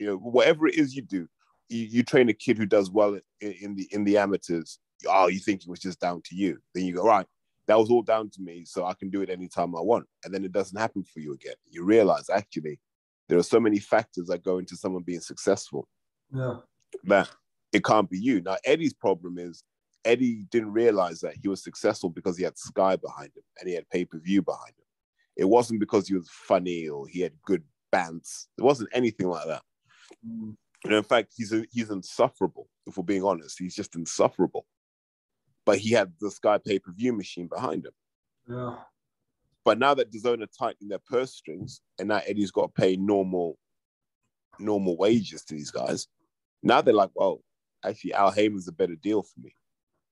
you 0.00 0.06
know 0.08 0.16
whatever 0.16 0.66
it 0.66 0.74
is 0.74 0.96
you 0.96 1.02
do 1.02 1.28
you, 1.68 1.84
you 1.84 2.02
train 2.02 2.28
a 2.28 2.32
kid 2.32 2.58
who 2.58 2.66
does 2.66 2.90
well 2.90 3.14
in, 3.40 3.52
in 3.60 3.74
the 3.76 3.86
in 3.92 4.02
the 4.02 4.18
amateurs 4.18 4.80
oh 5.08 5.28
you 5.28 5.38
think 5.38 5.62
it 5.62 5.68
was 5.68 5.78
just 5.78 6.00
down 6.00 6.20
to 6.24 6.34
you 6.34 6.58
then 6.74 6.84
you 6.84 6.92
go 6.94 7.04
right 7.04 7.26
that 7.68 7.78
was 7.78 7.88
all 7.88 8.02
down 8.02 8.28
to 8.30 8.42
me 8.42 8.64
so 8.64 8.84
i 8.84 8.94
can 8.94 9.10
do 9.10 9.22
it 9.22 9.30
anytime 9.30 9.76
i 9.76 9.80
want 9.80 10.06
and 10.24 10.34
then 10.34 10.44
it 10.44 10.50
doesn't 10.50 10.76
happen 10.80 11.04
for 11.04 11.20
you 11.20 11.34
again 11.34 11.54
you 11.70 11.84
realize 11.84 12.28
actually 12.28 12.80
there 13.28 13.38
are 13.38 13.44
so 13.44 13.60
many 13.60 13.78
factors 13.78 14.26
that 14.26 14.42
go 14.42 14.58
into 14.58 14.74
someone 14.76 15.02
being 15.04 15.20
successful 15.20 15.86
Yeah. 16.34 16.56
that 17.04 17.30
it 17.72 17.84
can't 17.84 18.08
be 18.08 18.18
you. 18.18 18.40
Now, 18.40 18.56
Eddie's 18.64 18.94
problem 18.94 19.38
is 19.38 19.62
Eddie 20.04 20.46
didn't 20.50 20.72
realize 20.72 21.20
that 21.20 21.36
he 21.40 21.48
was 21.48 21.62
successful 21.62 22.10
because 22.10 22.36
he 22.36 22.44
had 22.44 22.58
Sky 22.58 22.96
behind 22.96 23.30
him 23.36 23.42
and 23.58 23.68
he 23.68 23.74
had 23.74 23.88
pay 23.90 24.04
per 24.04 24.18
view 24.18 24.42
behind 24.42 24.70
him. 24.70 24.84
It 25.36 25.44
wasn't 25.44 25.80
because 25.80 26.08
he 26.08 26.14
was 26.14 26.28
funny 26.30 26.88
or 26.88 27.06
he 27.06 27.20
had 27.20 27.32
good 27.44 27.62
bands. 27.92 28.48
It 28.58 28.62
wasn't 28.62 28.90
anything 28.92 29.28
like 29.28 29.46
that. 29.46 29.62
Mm. 30.26 30.56
In 30.84 31.02
fact, 31.02 31.32
he's 31.36 31.52
he's 31.72 31.90
insufferable. 31.90 32.68
If 32.86 32.96
we're 32.96 33.04
being 33.04 33.24
honest, 33.24 33.58
he's 33.58 33.74
just 33.74 33.96
insufferable. 33.96 34.66
But 35.66 35.78
he 35.78 35.90
had 35.90 36.12
the 36.20 36.30
Sky 36.30 36.58
pay 36.64 36.78
per 36.78 36.92
view 36.92 37.12
machine 37.12 37.48
behind 37.48 37.86
him. 37.86 37.92
Yeah. 38.48 38.76
But 39.64 39.78
now 39.78 39.92
that 39.94 40.10
DAZN 40.10 40.42
are 40.42 40.46
tightening 40.46 40.88
their 40.88 41.00
purse 41.06 41.34
strings, 41.34 41.82
and 41.98 42.08
now 42.08 42.22
Eddie's 42.26 42.50
got 42.50 42.74
to 42.74 42.80
pay 42.80 42.96
normal, 42.96 43.58
normal 44.58 44.96
wages 44.96 45.44
to 45.44 45.54
these 45.54 45.70
guys, 45.70 46.06
now 46.62 46.80
they're 46.80 46.94
like, 46.94 47.10
well, 47.14 47.42
actually, 47.84 48.14
Al 48.14 48.30
Haymon's 48.30 48.68
a 48.68 48.72
better 48.72 48.94
deal 48.94 49.22
for 49.22 49.40
me. 49.40 49.52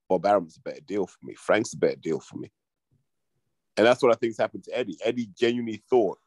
Bob 0.09 0.25
Arum's 0.25 0.57
a 0.57 0.61
better 0.61 0.81
deal 0.85 1.05
for 1.05 1.17
me. 1.23 1.35
Frank's 1.35 1.73
a 1.73 1.77
better 1.77 1.95
deal 1.95 2.19
for 2.19 2.37
me. 2.37 2.51
And 3.75 3.85
that's 3.85 4.01
what 4.01 4.11
I 4.11 4.15
think's 4.15 4.37
happened 4.37 4.63
to 4.65 4.77
Eddie. 4.77 4.97
Eddie 5.03 5.29
genuinely 5.37 5.83
thought 5.89 6.17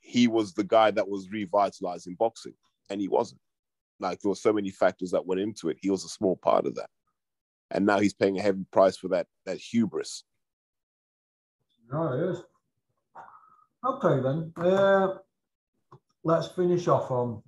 he 0.00 0.28
was 0.28 0.54
the 0.54 0.64
guy 0.64 0.90
that 0.92 1.08
was 1.08 1.30
revitalizing 1.30 2.14
boxing, 2.14 2.54
and 2.88 3.00
he 3.00 3.08
wasn't. 3.08 3.40
Like 3.98 4.20
there 4.20 4.28
were 4.28 4.36
so 4.36 4.52
many 4.52 4.70
factors 4.70 5.10
that 5.10 5.26
went 5.26 5.40
into 5.40 5.68
it. 5.68 5.78
He 5.80 5.90
was 5.90 6.04
a 6.04 6.08
small 6.08 6.36
part 6.36 6.66
of 6.66 6.74
that, 6.76 6.90
and 7.70 7.84
now 7.84 7.98
he's 7.98 8.14
paying 8.14 8.38
a 8.38 8.42
heavy 8.42 8.64
price 8.70 8.96
for 8.96 9.08
that 9.08 9.26
that 9.44 9.58
hubris. 9.58 10.24
No, 11.90 12.12
it 12.12 12.30
is. 12.30 12.42
Okay, 13.84 14.22
then. 14.22 14.52
Uh, 14.56 15.14
let's 16.24 16.48
finish 16.48 16.88
off 16.88 17.10
on 17.10 17.42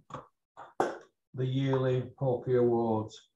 the 1.35 1.47
yearly 1.47 2.03
Porky 2.17 2.57
Awards. 2.57 3.28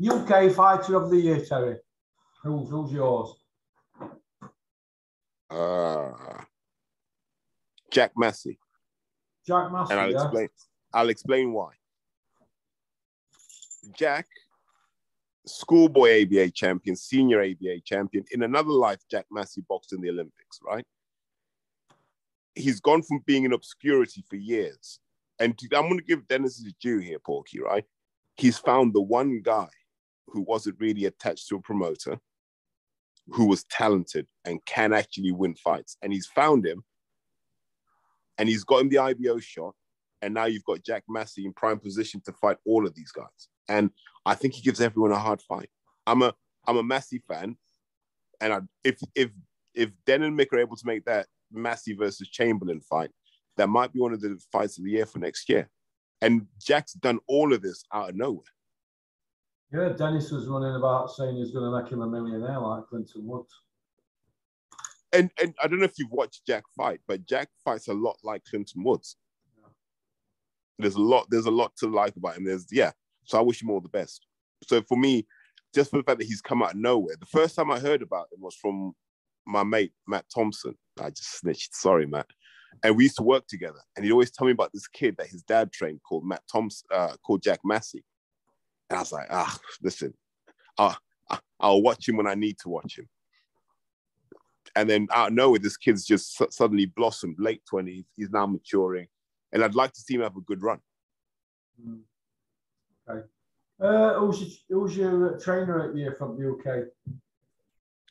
UK 0.00 0.52
Fighter 0.52 0.96
of 0.96 1.10
the 1.10 1.16
Year, 1.16 1.44
Terry. 1.44 1.76
Who's, 2.42 2.68
who's 2.70 2.92
yours? 2.92 3.34
Uh, 5.50 6.12
Jack 7.90 8.12
Massey, 8.16 8.58
Jack 9.46 9.72
Massey, 9.72 9.92
and 9.92 10.00
I'll 10.00 10.12
yeah? 10.12 10.22
explain. 10.22 10.48
I'll 10.92 11.08
explain 11.08 11.52
why. 11.52 11.72
Jack, 13.96 14.26
schoolboy 15.46 16.22
ABA 16.22 16.50
champion, 16.50 16.96
senior 16.96 17.42
ABA 17.42 17.80
champion. 17.84 18.24
In 18.30 18.42
another 18.42 18.70
life, 18.70 19.00
Jack 19.10 19.26
Massey 19.30 19.62
boxed 19.66 19.94
in 19.94 20.02
the 20.02 20.10
Olympics, 20.10 20.60
right? 20.66 20.84
He's 22.54 22.80
gone 22.80 23.02
from 23.02 23.22
being 23.24 23.44
in 23.44 23.52
obscurity 23.52 24.22
for 24.28 24.36
years 24.36 25.00
and 25.38 25.58
I'm 25.74 25.88
going 25.88 25.98
to 25.98 26.04
give 26.04 26.26
Dennis 26.26 26.62
his 26.62 26.72
due 26.74 26.98
here, 26.98 27.18
Porky, 27.18 27.60
right? 27.60 27.84
He's 28.36 28.58
found 28.58 28.92
the 28.92 29.00
one 29.00 29.40
guy 29.42 29.68
who 30.32 30.42
wasn't 30.42 30.80
really 30.80 31.04
attached 31.04 31.48
to 31.48 31.56
a 31.56 31.60
promoter, 31.60 32.18
who 33.28 33.46
was 33.46 33.64
talented 33.64 34.26
and 34.44 34.64
can 34.64 34.92
actually 34.92 35.32
win 35.32 35.54
fights. 35.54 35.96
And 36.02 36.12
he's 36.12 36.26
found 36.26 36.66
him 36.66 36.84
and 38.38 38.48
he's 38.48 38.64
got 38.64 38.80
him 38.80 38.88
the 38.88 38.98
IBO 38.98 39.38
shot. 39.38 39.74
And 40.22 40.34
now 40.34 40.46
you've 40.46 40.64
got 40.64 40.82
Jack 40.82 41.04
Massey 41.08 41.44
in 41.44 41.52
prime 41.52 41.78
position 41.78 42.20
to 42.24 42.32
fight 42.32 42.56
all 42.64 42.86
of 42.86 42.94
these 42.94 43.12
guys. 43.12 43.48
And 43.68 43.90
I 44.26 44.34
think 44.34 44.54
he 44.54 44.62
gives 44.62 44.80
everyone 44.80 45.12
a 45.12 45.18
hard 45.18 45.40
fight. 45.42 45.70
I'm 46.06 46.22
a 46.22 46.34
I'm 46.66 46.76
a 46.76 46.82
Massey 46.82 47.22
fan. 47.28 47.56
And 48.40 48.52
I, 48.52 48.60
if 48.82 48.98
if 49.14 49.30
if 49.74 49.90
Den 50.06 50.22
and 50.22 50.38
Mick 50.38 50.52
are 50.52 50.58
able 50.58 50.76
to 50.76 50.86
make 50.86 51.04
that 51.04 51.26
Massey 51.52 51.94
versus 51.94 52.28
Chamberlain 52.28 52.80
fight, 52.80 53.10
that 53.56 53.68
might 53.68 53.92
be 53.92 54.00
one 54.00 54.12
of 54.12 54.20
the 54.20 54.40
fights 54.50 54.78
of 54.78 54.84
the 54.84 54.90
year 54.90 55.06
for 55.06 55.18
next 55.18 55.48
year. 55.48 55.68
And 56.20 56.46
Jack's 56.60 56.94
done 56.94 57.20
all 57.28 57.52
of 57.52 57.62
this 57.62 57.84
out 57.92 58.10
of 58.10 58.16
nowhere. 58.16 58.42
Yeah, 59.72 59.90
Dennis 59.90 60.30
was 60.30 60.46
running 60.46 60.74
about 60.74 61.10
saying 61.10 61.36
he's 61.36 61.50
going 61.50 61.70
to 61.70 61.82
make 61.82 61.92
him 61.92 62.00
a 62.00 62.06
millionaire 62.06 62.58
like 62.58 62.86
Clinton 62.86 63.26
Woods. 63.26 63.52
And 65.12 65.30
and 65.40 65.54
I 65.62 65.66
don't 65.66 65.78
know 65.78 65.84
if 65.84 65.98
you've 65.98 66.10
watched 66.10 66.46
Jack 66.46 66.64
fight, 66.76 67.00
but 67.06 67.26
Jack 67.26 67.48
fights 67.64 67.88
a 67.88 67.94
lot 67.94 68.18
like 68.22 68.44
Clinton 68.44 68.84
Woods. 68.84 69.16
Yeah. 69.58 69.68
There's 70.78 70.96
a 70.96 71.00
lot. 71.00 71.26
There's 71.30 71.46
a 71.46 71.50
lot 71.50 71.72
to 71.78 71.86
like 71.86 72.16
about 72.16 72.36
him. 72.36 72.44
There's 72.44 72.66
yeah. 72.70 72.92
So 73.24 73.38
I 73.38 73.42
wish 73.42 73.62
him 73.62 73.70
all 73.70 73.80
the 73.80 73.88
best. 73.88 74.26
So 74.64 74.82
for 74.82 74.98
me, 74.98 75.26
just 75.74 75.90
for 75.90 75.96
the 75.98 76.02
fact 76.02 76.18
that 76.18 76.26
he's 76.26 76.42
come 76.42 76.62
out 76.62 76.74
of 76.74 76.78
nowhere, 76.78 77.16
the 77.18 77.26
first 77.26 77.56
time 77.56 77.70
I 77.70 77.78
heard 77.78 78.02
about 78.02 78.28
him 78.32 78.40
was 78.40 78.54
from 78.54 78.92
my 79.46 79.64
mate 79.64 79.92
Matt 80.06 80.26
Thompson. 80.34 80.74
I 81.00 81.10
just 81.10 81.38
snitched. 81.38 81.74
Sorry, 81.74 82.06
Matt. 82.06 82.26
And 82.82 82.96
we 82.96 83.04
used 83.04 83.16
to 83.16 83.22
work 83.22 83.46
together. 83.48 83.80
And 83.96 84.04
he'd 84.04 84.12
always 84.12 84.30
tell 84.30 84.46
me 84.46 84.52
about 84.52 84.72
this 84.72 84.86
kid 84.86 85.16
that 85.18 85.28
his 85.28 85.42
dad 85.42 85.72
trained 85.72 86.00
called 86.06 86.24
Matt 86.24 86.42
Thompson, 86.50 86.86
uh, 86.92 87.16
called 87.24 87.42
Jack 87.42 87.60
Massey. 87.64 88.04
And 88.90 88.96
I 88.96 89.00
was 89.00 89.12
like, 89.12 89.26
ah, 89.30 89.58
listen, 89.82 90.14
I'll, 90.76 90.96
I'll 91.60 91.82
watch 91.82 92.08
him 92.08 92.16
when 92.16 92.26
I 92.26 92.34
need 92.34 92.58
to 92.60 92.68
watch 92.68 92.98
him. 92.98 93.08
And 94.76 94.88
then 94.88 95.08
out 95.12 95.28
of 95.28 95.34
nowhere, 95.34 95.58
this 95.58 95.76
kid's 95.76 96.04
just 96.04 96.40
suddenly 96.52 96.86
blossomed, 96.86 97.36
late 97.38 97.62
20s. 97.72 98.04
He's 98.16 98.30
now 98.30 98.46
maturing. 98.46 99.08
And 99.52 99.64
I'd 99.64 99.74
like 99.74 99.92
to 99.92 100.00
see 100.00 100.14
him 100.14 100.20
have 100.20 100.36
a 100.36 100.42
good 100.42 100.62
run. 100.62 100.78
Mm. 101.82 102.00
Okay. 103.10 103.26
Uh, 103.80 104.14
who's, 104.14 104.40
your, 104.68 104.80
who's 104.80 104.96
your 104.96 105.38
trainer 105.38 105.88
at 105.88 105.96
year 105.96 106.12
from 106.12 106.38
the 106.38 106.50
UK? 106.50 106.88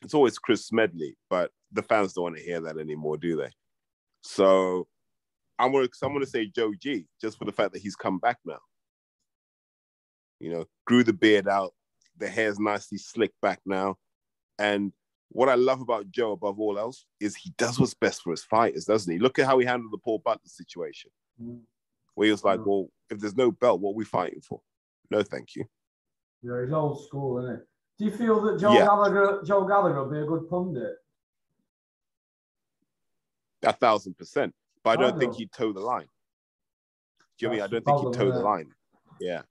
It's 0.02 0.14
always 0.14 0.38
Chris 0.38 0.66
Smedley, 0.66 1.16
but 1.28 1.50
the 1.72 1.82
fans 1.82 2.12
don't 2.12 2.24
want 2.24 2.36
to 2.36 2.42
hear 2.42 2.60
that 2.60 2.78
anymore, 2.78 3.16
do 3.16 3.36
they? 3.36 3.50
So 4.22 4.86
I'm 5.58 5.72
gonna 5.72 5.88
I'm 6.02 6.12
gonna 6.12 6.26
say 6.26 6.46
Joe 6.46 6.72
G 6.78 7.06
just 7.20 7.38
for 7.38 7.44
the 7.44 7.52
fact 7.52 7.72
that 7.72 7.82
he's 7.82 7.96
come 7.96 8.18
back 8.18 8.38
now. 8.44 8.58
You 10.40 10.52
know, 10.52 10.64
grew 10.86 11.04
the 11.04 11.12
beard 11.12 11.48
out, 11.48 11.74
the 12.16 12.28
hair's 12.28 12.58
nicely 12.58 12.98
slicked 12.98 13.40
back 13.40 13.60
now. 13.66 13.96
And 14.58 14.92
what 15.30 15.48
I 15.48 15.54
love 15.54 15.80
about 15.80 16.10
Joe 16.10 16.32
above 16.32 16.58
all 16.58 16.78
else 16.78 17.06
is 17.20 17.36
he 17.36 17.52
does 17.58 17.78
what's 17.78 17.94
best 17.94 18.22
for 18.22 18.30
his 18.30 18.44
fighters, 18.44 18.84
doesn't 18.84 19.12
he? 19.12 19.18
Look 19.18 19.38
at 19.38 19.46
how 19.46 19.58
he 19.58 19.66
handled 19.66 19.92
the 19.92 19.98
Paul 19.98 20.22
Butler 20.24 20.40
situation. 20.46 21.10
Mm. 21.42 21.60
Where 22.14 22.26
he 22.26 22.30
was 22.30 22.44
like, 22.44 22.60
mm. 22.60 22.66
Well, 22.66 22.88
if 23.10 23.18
there's 23.18 23.36
no 23.36 23.52
belt, 23.52 23.80
what 23.80 23.90
are 23.90 23.96
we 23.96 24.04
fighting 24.04 24.40
for? 24.40 24.60
No, 25.10 25.22
thank 25.22 25.54
you. 25.54 25.64
Yeah, 26.42 26.62
he's 26.64 26.72
old 26.72 27.04
school, 27.04 27.38
isn't 27.38 27.56
it? 27.56 27.66
Do 27.98 28.04
you 28.04 28.10
feel 28.12 28.40
that 28.42 28.60
Joe 28.60 28.72
yeah. 28.72 28.84
Gallagher 28.84 29.42
Joe 29.44 29.66
Gallagher 29.66 30.04
will 30.04 30.10
be 30.10 30.20
a 30.20 30.24
good 30.24 30.48
pundit? 30.48 30.94
a 33.64 33.72
thousand 33.72 34.16
percent. 34.16 34.54
But 34.84 34.98
I 34.98 35.02
don't 35.02 35.16
I 35.16 35.18
think 35.18 35.34
he'd 35.34 35.52
toe 35.52 35.72
the 35.72 35.80
line. 35.80 36.06
Do 37.38 37.46
you 37.46 37.48
know 37.48 37.52
I 37.52 37.56
mean? 37.56 37.62
I 37.62 37.66
don't 37.66 37.84
think 37.84 38.00
he'd 38.00 38.20
toe 38.20 38.32
the 38.32 38.40
line. 38.40 38.70
Yeah. 39.20 39.42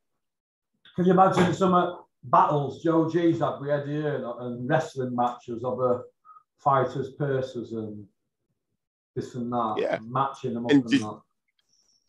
Can 0.98 1.06
you 1.06 1.12
imagine 1.12 1.54
some 1.54 1.76
uh, 1.76 1.98
battles 2.24 2.82
Joe 2.82 3.08
G's 3.08 3.39
had 3.39 3.60
with 3.60 3.70
Eddie 3.70 4.02
Hearn 4.02 4.24
and 4.39 4.68
wrestling 4.68 5.16
matches 5.16 5.64
of 5.64 6.02
fighters' 6.58 7.12
purses 7.12 7.72
and 7.74 8.04
this 9.16 9.36
and 9.36 9.54
that, 9.54 9.76
yeah. 9.78 10.00
matching 10.02 10.56
them 10.56 10.66
up 10.66 10.72
and, 10.72 10.82
and 10.82 10.89
just, 10.89 11.04
that. 11.04 11.22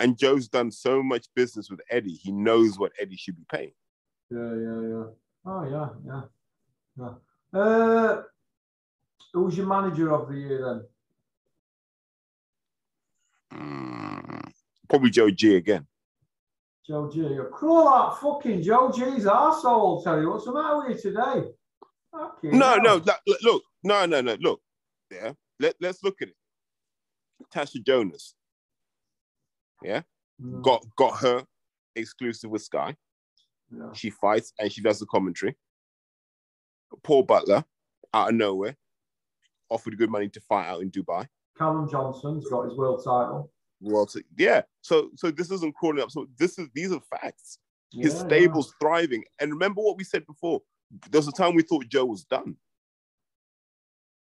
And 0.01 0.19
Joe's 0.19 0.49
done 0.49 0.71
so 0.71 1.03
much 1.03 1.27
business 1.37 1.69
with 1.69 1.83
Eddie, 1.91 2.15
he 2.15 2.33
knows 2.33 2.79
what 2.79 2.93
Eddie 2.99 3.19
should 3.19 3.37
be 3.37 3.45
paying. 3.53 3.73
Yeah, 4.31 4.55
yeah, 4.55 4.81
yeah. 4.89 5.05
Oh, 5.45 5.65
yeah, 5.69 5.89
yeah, 6.07 7.13
yeah. 7.53 7.61
Uh, 7.61 8.23
who's 9.35 9.55
your 9.55 9.67
manager 9.67 10.15
of 10.15 10.31
the 10.31 10.35
year 10.35 10.87
then? 13.53 13.61
Mm, 13.61 14.51
probably 14.89 15.11
Joe 15.11 15.29
G 15.29 15.57
again. 15.57 15.87
Joe 16.89 17.11
G. 17.13 17.29
Call 17.53 17.85
that 17.85 18.19
fucking 18.19 18.63
Joe 18.63 18.91
G's 18.91 19.25
arsehole, 19.25 20.03
tell 20.03 20.21
you. 20.21 20.31
What's 20.31 20.47
the 20.47 20.55
matter 20.55 20.79
with 20.79 21.05
you 21.05 21.11
today? 21.11 21.51
no, 22.45 22.77
no, 22.77 22.97
look, 22.97 23.39
look, 23.43 23.63
no, 23.85 24.07
no, 24.07 24.23
no, 24.23 24.37
look. 24.41 24.61
Yeah, 25.11 25.33
Let, 25.61 25.75
let's 25.83 26.03
look 26.03 26.23
at 26.23 26.29
it. 26.29 26.35
Tasha 27.55 27.85
Jonas. 27.85 28.35
Yeah, 29.83 30.01
mm. 30.43 30.63
got 30.63 30.83
got 30.97 31.19
her 31.21 31.45
exclusive 31.95 32.51
with 32.51 32.63
Sky. 32.63 32.97
Yeah. 33.71 33.93
She 33.93 34.09
fights 34.09 34.55
and 34.59 34.73
she 34.73 34.81
does 34.81 34.99
the 34.99 35.07
commentary. 35.07 35.57
Paul 37.03 37.23
Butler, 37.23 37.65
out 38.15 38.31
of 38.31 38.35
nowhere, 38.35 38.77
offered 39.69 39.99
good 39.99 40.11
money 40.11 40.29
to 40.31 40.41
fight 40.41 40.67
out 40.67 40.81
in 40.81 40.91
Dubai. 40.91 41.27
Callum 41.59 41.89
Johnson's 41.89 42.49
got 42.49 42.65
his 42.65 42.79
world 42.79 43.05
title. 43.05 43.53
World, 43.81 44.13
yeah. 44.37 44.63
So, 44.81 45.11
so 45.15 45.31
this 45.31 45.51
isn't 45.51 45.75
crawling 45.77 46.03
up. 46.03 46.11
So 46.11 46.27
this 46.39 46.59
is 46.59 46.69
these 46.75 46.93
are 46.93 47.01
facts. 47.01 47.59
His 47.93 48.15
yeah, 48.15 48.21
stable's 48.21 48.75
thriving. 48.81 49.25
And 49.41 49.53
remember 49.53 49.81
what 49.81 49.97
we 49.97 50.05
said 50.05 50.27
before. 50.27 50.61
There 51.11 51.19
was 51.19 51.29
a 51.29 51.33
time 51.33 51.55
we 51.55 51.63
thought 51.63 51.89
Joe 51.89 52.07
was 52.07 52.25
done. 52.25 52.57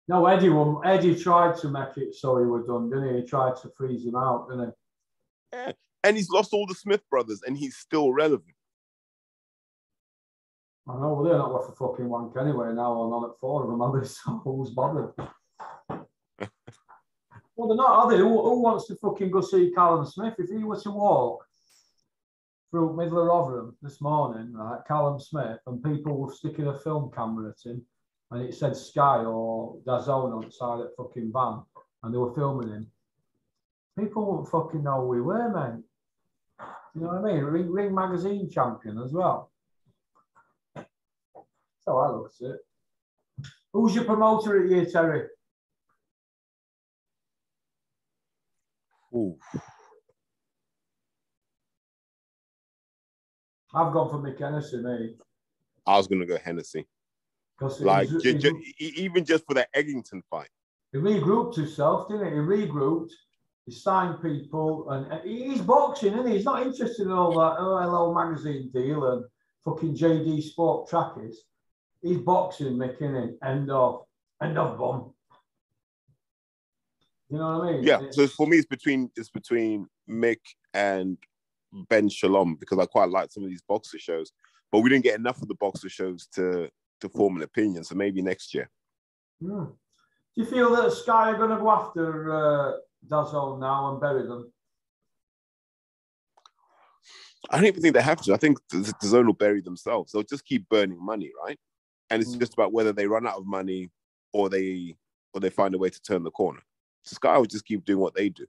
No, 0.07 0.27
Eddie, 0.27 0.51
Eddie 0.85 1.21
tried 1.21 1.57
to 1.59 1.69
make 1.69 1.97
it 1.97 2.15
so 2.15 2.39
he 2.39 2.47
was 2.47 2.67
done, 2.67 2.89
didn't 2.89 3.15
he? 3.15 3.21
He 3.21 3.27
tried 3.27 3.57
to 3.57 3.71
freeze 3.77 4.05
him 4.05 4.17
out, 4.17 4.49
didn't 4.49 4.67
he? 4.67 4.73
Yeah. 5.53 5.73
And 6.05 6.17
he's 6.17 6.31
lost 6.31 6.53
all 6.53 6.67
the 6.67 6.75
Smith 6.75 7.03
brothers, 7.11 7.43
and 7.47 7.59
he's 7.59 7.77
still 7.77 8.13
relevant. 8.13 8.55
I 10.89 10.95
know, 10.95 11.13
well, 11.13 11.25
they're 11.25 11.37
not 11.37 11.53
worth 11.53 11.69
a 11.69 11.73
fucking 11.73 12.09
wank 12.09 12.35
anyway 12.41 12.73
now, 12.73 12.95
or 12.95 13.11
none 13.11 13.29
at 13.29 13.39
four 13.39 13.65
of 13.65 13.71
them, 13.71 13.83
are 13.83 14.01
they? 14.01 14.07
So 14.07 14.41
who's 14.45 14.71
bothered? 14.71 15.13
Well, 17.59 17.67
they're 17.67 17.77
not, 17.77 17.91
are 17.91 18.09
they? 18.09 18.19
Who, 18.19 18.41
who, 18.41 18.61
wants 18.61 18.87
to 18.87 18.95
fucking 18.95 19.33
go 19.33 19.41
see 19.41 19.73
Callum 19.75 20.07
Smith? 20.07 20.35
If 20.39 20.49
he 20.49 20.63
were 20.63 20.79
to 20.79 20.91
walk 20.93 21.45
through 22.71 22.97
middle 22.97 23.21
of 23.21 23.27
Rotherham 23.27 23.77
this 23.83 24.01
morning, 24.01 24.53
right, 24.53 24.79
Callum 24.87 25.19
Smith, 25.19 25.59
and 25.67 25.83
people 25.83 26.17
were 26.17 26.33
sticking 26.33 26.69
a 26.69 26.79
film 26.79 27.11
camera 27.11 27.51
at 27.51 27.69
him, 27.69 27.85
and 28.31 28.43
it 28.45 28.55
said 28.55 28.77
Sky 28.77 29.25
or 29.25 29.77
DAZN 29.85 30.37
on 30.37 30.45
the 30.45 30.53
side 30.53 30.79
of 30.79 30.87
the 30.87 30.93
fucking 30.97 31.33
van, 31.33 31.63
and 32.05 32.15
they 32.15 32.19
were 32.19 32.33
filming 32.33 32.69
him, 32.69 32.87
people 33.99 34.25
wouldn't 34.25 34.51
fucking 34.51 34.85
know 34.85 35.01
who 35.01 35.09
we 35.09 35.21
were, 35.21 35.49
man. 35.49 35.83
You 36.95 37.01
know 37.01 37.09
what 37.09 37.29
I 37.29 37.35
mean? 37.35 37.43
Ring, 37.43 37.73
Ring 37.73 37.93
Magazine 37.93 38.49
champion 38.49 39.01
as 39.01 39.13
well. 39.13 39.51
So 40.77 41.99
I 41.99 42.09
look 42.11 42.31
at 42.41 42.51
it. 42.51 42.61
Who's 43.73 43.97
your 43.97 44.05
promoter 44.05 44.63
at 44.63 44.71
year, 44.71 44.87
Terry? 44.87 45.27
Ooh. 49.15 49.39
I've 53.75 53.93
gone 53.93 54.09
for 54.09 54.19
Mick 54.19 54.39
Hennessy, 54.39 54.79
mate. 54.79 55.17
I 55.87 55.97
was 55.97 56.07
going 56.07 56.21
to 56.21 56.27
go 56.27 56.39
Hennessy. 56.39 56.87
Like, 57.81 58.09
even 58.79 59.25
just 59.25 59.45
for 59.47 59.55
that 59.55 59.73
Eggington 59.75 60.23
fight. 60.31 60.49
He 60.93 60.99
regrouped 60.99 61.57
himself, 61.57 62.09
didn't 62.09 62.27
he? 62.27 62.33
He 62.33 62.37
regrouped, 62.37 63.11
he 63.67 63.73
signed 63.73 64.23
people, 64.23 64.91
and 64.91 65.13
uh, 65.13 65.21
he's 65.23 65.61
boxing, 65.61 66.15
isn't 66.15 66.29
he? 66.29 66.37
He's 66.37 66.45
not 66.45 66.63
interested 66.63 67.07
in 67.07 67.13
all 67.13 67.33
that 67.33 67.61
OLO 67.61 68.15
magazine 68.15 68.71
deal 68.73 69.05
and 69.13 69.25
fucking 69.65 69.97
JD 69.97 70.43
Sport 70.43 70.89
trackies. 70.89 71.43
He's 72.01 72.19
boxing, 72.19 72.79
innit? 72.79 73.35
End 73.45 73.71
of. 73.71 74.05
End 74.43 74.57
of 74.57 74.79
bomb. 74.79 75.13
You 77.31 77.39
know 77.39 77.59
what 77.59 77.68
I 77.68 77.72
mean? 77.72 77.83
Yeah. 77.83 78.01
It's, 78.03 78.16
so 78.16 78.26
for 78.26 78.47
me, 78.47 78.57
it's 78.57 78.66
between 78.66 79.11
it's 79.16 79.31
between 79.31 79.87
Mick 80.09 80.39
and 80.72 81.18
Ben 81.89 82.09
Shalom 82.09 82.57
because 82.57 82.79
I 82.79 82.87
quite 82.87 83.11
like 83.11 83.31
some 83.31 83.45
of 83.45 83.51
these 83.51 83.62
BOXXER 83.68 83.99
shows, 83.99 84.33
but 84.72 84.81
we 84.81 84.91
didn't 84.91 85.05
get 85.05 85.18
enough 85.18 85.43
of 85.43 85.49
the 85.49 85.55
BOXXER 85.57 85.91
shows 85.91 86.26
to 86.35 86.70
to 87.01 87.09
form 87.09 87.37
an 87.37 87.43
opinion. 87.43 87.85
So 87.85 87.95
maybe 87.95 88.22
next 88.22 88.55
year. 88.55 88.70
Hmm. 89.41 89.64
Do 89.64 90.45
you 90.45 90.47
feel 90.47 90.74
that 90.76 90.93
Sky 90.93 91.31
are 91.31 91.37
going 91.37 91.51
to 91.51 91.57
go 91.57 91.70
after 91.70 92.33
uh, 92.33 92.72
DAZN 93.09 93.61
now 93.61 93.91
and 93.91 94.01
bury 94.01 94.26
them? 94.26 94.53
I 97.51 97.57
don't 97.57 97.66
even 97.66 97.83
think 97.83 97.95
they 97.95 98.03
have 98.03 98.20
to. 98.22 98.35
I 98.35 98.37
think 98.37 98.59
the, 98.70 98.93
the 99.01 99.07
zone 99.07 99.26
will 99.26 99.33
bury 99.33 99.61
themselves. 99.61 100.12
They'll 100.12 100.22
just 100.22 100.45
keep 100.45 100.68
burning 100.68 101.05
money, 101.05 101.31
right? 101.45 101.59
And 102.11 102.22
it's 102.22 102.35
mm. 102.35 102.41
just 102.41 102.55
about 102.55 102.72
whether 102.72 102.93
they 102.93 103.07
run 103.07 103.26
out 103.26 103.37
of 103.37 103.47
money 103.47 103.91
or 104.33 104.49
they 104.49 104.97
or 105.35 105.41
they 105.41 105.51
find 105.51 105.74
a 105.74 105.79
way 105.79 105.91
to 105.91 106.03
turn 106.03 106.22
the 106.22 106.31
corner. 106.31 106.61
Sky 107.03 107.38
will 107.38 107.46
just 107.46 107.64
keep 107.64 107.84
doing 107.84 107.99
what 107.99 108.14
they 108.14 108.28
do. 108.28 108.46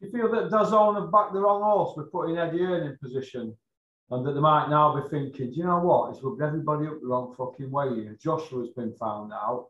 You 0.00 0.10
feel 0.10 0.30
that 0.32 0.50
DAZN 0.50 1.00
have 1.00 1.12
backed 1.12 1.32
the 1.32 1.40
wrong 1.40 1.62
horse 1.62 1.96
with 1.96 2.12
putting 2.12 2.36
Eddie 2.36 2.58
Hearn 2.58 2.86
in 2.86 2.98
position? 3.02 3.56
And 4.10 4.26
that 4.26 4.32
they 4.32 4.40
might 4.40 4.68
now 4.68 5.00
be 5.00 5.08
thinking, 5.08 5.50
do 5.50 5.56
you 5.56 5.64
know 5.64 5.78
what? 5.78 6.10
It's 6.10 6.22
rubbed 6.22 6.42
everybody 6.42 6.86
up 6.86 7.00
the 7.00 7.06
wrong 7.06 7.34
fucking 7.38 7.70
way 7.70 7.94
here. 7.94 8.18
Joshua's 8.22 8.68
been 8.76 8.92
found 8.94 9.32
out. 9.32 9.68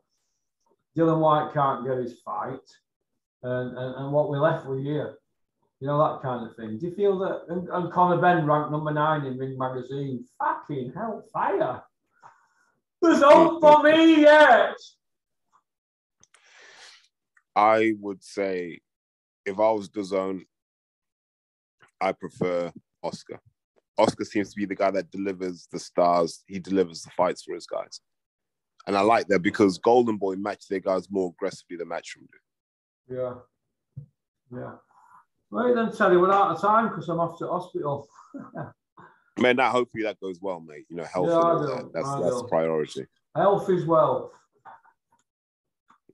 Dillian 0.97 1.20
Whyte 1.20 1.55
can't 1.55 1.87
get 1.87 1.99
his 1.99 2.20
fight. 2.24 2.59
And, 3.45 3.78
and, 3.78 3.95
and 3.97 4.12
what 4.12 4.30
we're 4.30 4.41
left 4.41 4.66
with 4.66 4.82
here. 4.82 5.18
You 5.80 5.87
know, 5.87 5.99
that 5.99 6.22
kind 6.22 6.49
of 6.49 6.57
thing. 6.57 6.78
Do 6.78 6.87
you 6.87 6.95
feel 6.95 7.18
that? 7.20 7.43
And, 7.49 7.68
and 7.68 7.93
Conor 7.93 8.20
Benn 8.20 8.47
ranked 8.47 8.72
number 8.72 8.93
nine 8.93 9.24
in 9.24 9.39
Ring 9.39 9.57
Magazine. 9.57 10.24
Fucking 10.39 10.93
hellfire. 10.95 11.82
There's 13.03 13.22
hope 13.22 13.61
for 13.61 13.82
me 13.82 14.22
yet. 14.22 14.76
I 17.57 17.95
would 18.01 18.23
say 18.23 18.81
if 19.47 19.59
I 19.59 19.71
was 19.71 19.89
DAZN, 19.89 20.45
I 22.01 22.13
prefer 22.13 22.73
Oscar. 23.03 23.41
Oscar 23.97 24.25
seems 24.25 24.51
to 24.51 24.57
be 24.57 24.67
the 24.67 24.75
guy 24.75 24.91
that 24.91 25.11
delivers 25.11 25.69
the 25.71 25.79
stars. 25.79 26.43
He 26.47 26.59
delivers 26.59 27.03
the 27.03 27.11
fights 27.11 27.45
for 27.45 27.55
his 27.55 27.67
guys. 27.67 28.01
And 28.87 28.97
I 28.97 29.01
like 29.01 29.29
that 29.29 29.41
because 29.41 29.79
Golden 29.79 30.17
Boy 30.17 30.35
match 30.35 30.69
their 30.69 30.81
guys 30.81 31.11
more 31.11 31.31
aggressively 31.31 31.77
than 31.77 31.89
Matchroom 31.89 32.27
do. 33.09 33.17
Yeah. 33.17 33.35
Yeah. 34.53 34.73
Right 35.51 35.75
then, 35.75 35.93
Terry, 35.93 36.17
we're 36.17 36.33
out 36.33 36.51
of 36.51 36.61
time 36.61 36.89
because 36.89 37.09
I'm 37.09 37.21
off 37.21 37.39
to 37.39 37.47
hospital. 37.47 38.09
Man, 39.39 39.57
that 39.57 39.73
hopefully 39.73 40.03
that 40.05 40.21
goes 40.21 40.39
well, 40.41 40.61
mate. 40.61 40.85
You 40.89 40.97
know, 40.97 41.05
health 41.05 41.29
yeah, 41.29 41.75
that. 41.77 41.91
that's 41.93 42.07
I 42.07 42.21
that's 42.21 42.43
do. 42.43 42.49
priority. 42.49 43.07
Health 43.35 43.69
is 43.71 43.85
wealth. 43.85 44.33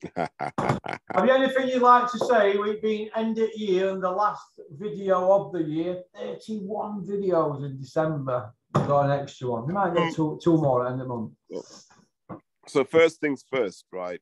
Have 0.16 1.26
you 1.26 1.30
anything 1.30 1.68
you'd 1.68 1.82
like 1.82 2.11
to 2.11 2.18
say? 2.18 2.57
We've 2.57 2.80
been 2.80 3.11
end 3.14 3.38
of 3.38 3.51
year 3.55 3.90
and 3.90 4.03
the 4.03 4.11
last 4.11 4.61
video 4.70 5.32
of 5.32 5.53
the 5.53 5.62
year, 5.62 6.03
31 6.16 7.05
videos 7.05 7.64
in 7.64 7.78
December. 7.78 8.53
We've 8.74 8.86
got 8.86 9.11
an 9.11 9.20
extra 9.20 9.48
one. 9.48 9.66
We 9.66 9.72
might 9.72 9.94
get 9.94 10.14
two, 10.14 10.38
two 10.42 10.57
more 10.57 10.82
at 10.82 10.84
the 10.84 10.92
end 10.92 11.03
of 11.03 11.09
the 11.09 11.14
month. 11.14 11.84
So 12.66 12.84
first 12.84 13.20
things 13.20 13.44
first, 13.51 13.84
right? 13.92 14.20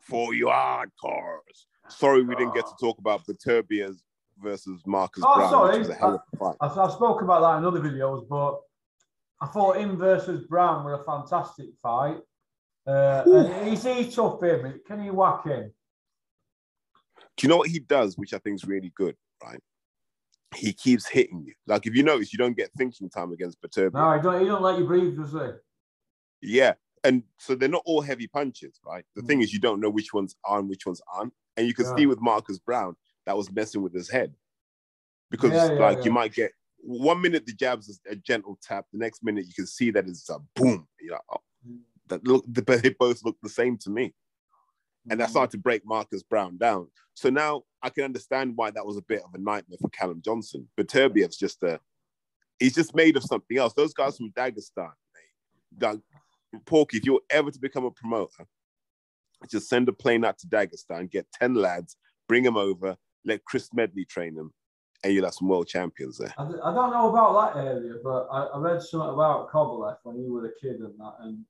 For 0.00 0.34
you 0.34 0.46
hardcores. 0.46 1.66
Sorry 1.88 2.22
we 2.22 2.34
didn't 2.34 2.54
get 2.54 2.66
to 2.66 2.74
talk 2.80 2.98
about 2.98 3.26
Beterbiev's 3.26 4.02
versus 4.40 4.80
Marcus 4.86 5.22
oh, 5.26 5.34
Browne. 5.34 5.84
Sorry. 5.84 6.18
I, 6.40 6.66
I, 6.66 6.86
I 6.86 6.90
spoke 6.90 7.22
about 7.22 7.42
that 7.42 7.58
in 7.58 7.64
other 7.64 7.80
videos, 7.80 8.26
but 8.28 8.60
I 9.40 9.46
thought 9.46 9.76
him 9.76 9.96
versus 9.96 10.46
Browne 10.46 10.84
were 10.84 10.94
a 10.94 11.04
fantastic 11.04 11.66
fight. 11.82 12.18
Uh, 12.86 13.22
is 13.66 13.84
he 13.84 14.10
tough 14.10 14.42
him? 14.42 14.80
Can 14.86 15.04
you 15.04 15.12
whack 15.12 15.44
him? 15.44 15.72
Do 17.36 17.46
you 17.46 17.48
know 17.48 17.58
what 17.58 17.70
he 17.70 17.78
does, 17.78 18.16
which 18.18 18.34
I 18.34 18.38
think 18.38 18.56
is 18.56 18.64
really 18.64 18.92
good, 18.94 19.16
right? 19.42 19.60
He 20.54 20.72
keeps 20.72 21.08
hitting 21.08 21.42
you. 21.46 21.54
Like 21.66 21.86
if 21.86 21.94
you 21.94 22.02
notice, 22.02 22.32
you 22.32 22.38
don't 22.38 22.56
get 22.56 22.70
thinking 22.76 23.08
time 23.08 23.32
against 23.32 23.60
Beterbiev. 23.62 23.94
No, 23.94 24.12
he 24.12 24.22
don't, 24.22 24.40
he 24.40 24.46
don't 24.46 24.62
let 24.62 24.78
you 24.78 24.86
breathe, 24.86 25.16
does 25.16 25.32
he? 25.32 26.48
Yeah. 26.56 26.74
And 27.04 27.22
so 27.38 27.54
they're 27.54 27.68
not 27.68 27.82
all 27.86 28.00
heavy 28.00 28.26
punches, 28.26 28.78
right? 28.84 29.04
The 29.16 29.22
mm. 29.22 29.26
thing 29.26 29.42
is, 29.42 29.52
you 29.52 29.60
don't 29.60 29.80
know 29.80 29.90
which 29.90 30.12
ones 30.12 30.36
are 30.44 30.58
and 30.58 30.68
which 30.68 30.86
ones 30.86 31.00
aren't. 31.12 31.32
And 31.56 31.66
you 31.66 31.74
can 31.74 31.86
yeah. 31.86 31.96
see 31.96 32.06
with 32.06 32.20
Marcus 32.20 32.58
Browne 32.58 32.96
that 33.26 33.36
was 33.36 33.50
messing 33.50 33.82
with 33.82 33.94
his 33.94 34.10
head. 34.10 34.34
Because 35.30 35.52
yeah, 35.52 35.72
yeah, 35.72 35.78
like 35.78 36.04
you 36.04 36.10
might 36.10 36.34
get 36.34 36.52
one 36.82 37.20
minute 37.20 37.46
the 37.46 37.54
jabs 37.54 37.88
is 37.88 38.00
a 38.10 38.16
gentle 38.16 38.58
tap, 38.62 38.86
the 38.92 38.98
next 38.98 39.24
minute 39.24 39.46
you 39.46 39.54
can 39.54 39.66
see 39.66 39.90
that 39.90 40.06
it's 40.06 40.28
a 40.28 40.38
boom. 40.54 40.86
You're 41.00 41.14
like, 41.14 41.22
oh, 41.32 41.40
that 42.08 42.26
look 42.26 42.44
they 42.48 42.90
both 42.90 43.24
look 43.24 43.36
the 43.42 43.48
same 43.48 43.76
to 43.78 43.90
me. 43.90 44.14
And 45.10 45.20
that 45.20 45.28
mm. 45.28 45.32
started 45.32 45.50
to 45.52 45.58
break 45.58 45.82
Marcus 45.84 46.22
Browne 46.22 46.58
down. 46.58 46.88
So 47.14 47.28
now 47.28 47.62
I 47.82 47.90
can 47.90 48.04
understand 48.04 48.52
why 48.54 48.70
that 48.70 48.86
was 48.86 48.96
a 48.96 49.02
bit 49.02 49.22
of 49.22 49.34
a 49.34 49.38
nightmare 49.38 49.78
for 49.80 49.90
Callum 49.90 50.22
Johnson. 50.24 50.68
But 50.76 50.86
Terbiev's 50.86 51.36
just 51.36 51.62
a 51.64 51.80
he's 52.58 52.74
just 52.74 52.94
made 52.94 53.16
of 53.16 53.24
something 53.24 53.58
else. 53.58 53.74
Those 53.74 53.94
guys 53.94 54.16
from 54.16 54.30
Dagestan, 54.30 54.92
mate. 55.80 56.00
Porky, 56.66 56.98
if 56.98 57.04
you're 57.04 57.20
ever 57.30 57.50
to 57.50 57.58
become 57.58 57.84
a 57.84 57.90
promoter, 57.90 58.46
just 59.50 59.68
send 59.68 59.88
a 59.88 59.92
plane 59.92 60.24
out 60.24 60.38
to 60.38 60.46
Dagestan, 60.46 61.10
get 61.10 61.26
10 61.32 61.54
lads, 61.54 61.96
bring 62.28 62.42
them 62.42 62.56
over, 62.56 62.96
let 63.24 63.44
Chris 63.44 63.66
Smedley 63.66 64.04
train 64.04 64.34
them, 64.34 64.52
and 65.02 65.12
you'll 65.12 65.24
have 65.24 65.34
some 65.34 65.48
world 65.48 65.66
champions 65.66 66.18
there. 66.18 66.32
I, 66.38 66.44
I 66.44 66.74
don't 66.74 66.90
know 66.90 67.08
about 67.08 67.54
that 67.54 67.64
area, 67.64 67.94
but 68.04 68.28
I, 68.30 68.44
I 68.44 68.58
read 68.58 68.82
something 68.82 69.14
about 69.14 69.50
Kovalev 69.50 69.96
when 70.02 70.16
he 70.16 70.28
was 70.28 70.44
a 70.44 70.60
kid 70.60 70.80
and 70.80 70.98
that, 70.98 71.14
and 71.20 71.44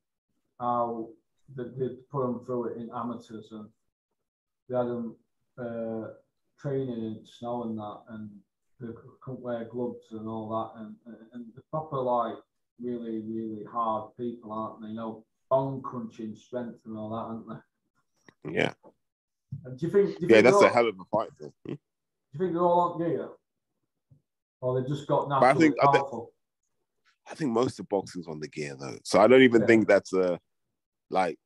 how 0.62 1.08
they, 1.56 1.64
they 1.76 1.88
put 2.10 2.22
them 2.22 2.40
through 2.46 2.68
it 2.68 2.76
in 2.78 2.88
amateurs 2.94 3.48
and 3.50 3.68
they 4.68 4.76
had 4.76 4.86
them 4.86 5.16
uh, 5.58 6.08
training 6.58 6.88
in 6.88 7.20
snow 7.24 7.64
and 7.64 7.76
that, 7.76 8.00
and 8.10 8.30
they 8.80 8.92
couldn't 9.20 9.42
wear 9.42 9.64
gloves 9.64 10.06
and 10.12 10.28
all 10.28 10.48
that, 10.48 10.80
and, 10.80 10.94
and 11.32 11.46
the 11.54 11.62
proper 11.70 11.98
like 11.98 12.36
really 12.80 13.20
really 13.20 13.64
hard 13.70 14.10
people, 14.16 14.52
aren't 14.52 14.80
they? 14.80 14.88
You 14.88 14.94
know, 14.94 15.24
bone 15.50 15.82
crunching 15.82 16.34
strength 16.34 16.78
and 16.86 16.96
all 16.96 17.10
that, 17.10 17.16
aren't 17.16 17.48
they? 18.44 18.58
Yeah. 18.58 18.72
And 19.64 19.78
do 19.78 19.86
you 19.86 19.92
think? 19.92 20.06
Do 20.18 20.26
you 20.26 20.28
yeah, 20.28 20.42
think 20.42 20.44
that's 20.44 20.62
a 20.62 20.68
hell 20.68 20.88
of 20.88 20.94
a 20.98 21.04
fight. 21.16 21.30
Though. 21.38 21.52
Do 21.66 21.72
you 21.72 22.38
think 22.38 22.52
they're 22.52 22.62
all 22.62 22.92
on 22.92 22.98
gear, 22.98 23.28
or 24.60 24.80
they 24.80 24.88
just 24.88 25.06
got 25.06 25.28
naturally 25.28 25.50
I 25.50 25.58
think, 25.58 25.78
powerful? 25.78 26.32
I 27.26 27.30
think, 27.30 27.32
I 27.32 27.34
think 27.34 27.50
most 27.50 27.80
of 27.80 27.88
boxing's 27.88 28.28
on 28.28 28.40
the 28.40 28.48
gear 28.48 28.76
though, 28.78 28.98
so 29.04 29.20
I 29.20 29.26
don't 29.26 29.42
even 29.42 29.62
yeah. 29.62 29.66
think 29.66 29.88
that's 29.88 30.12
a 30.14 30.40
like 31.12 31.38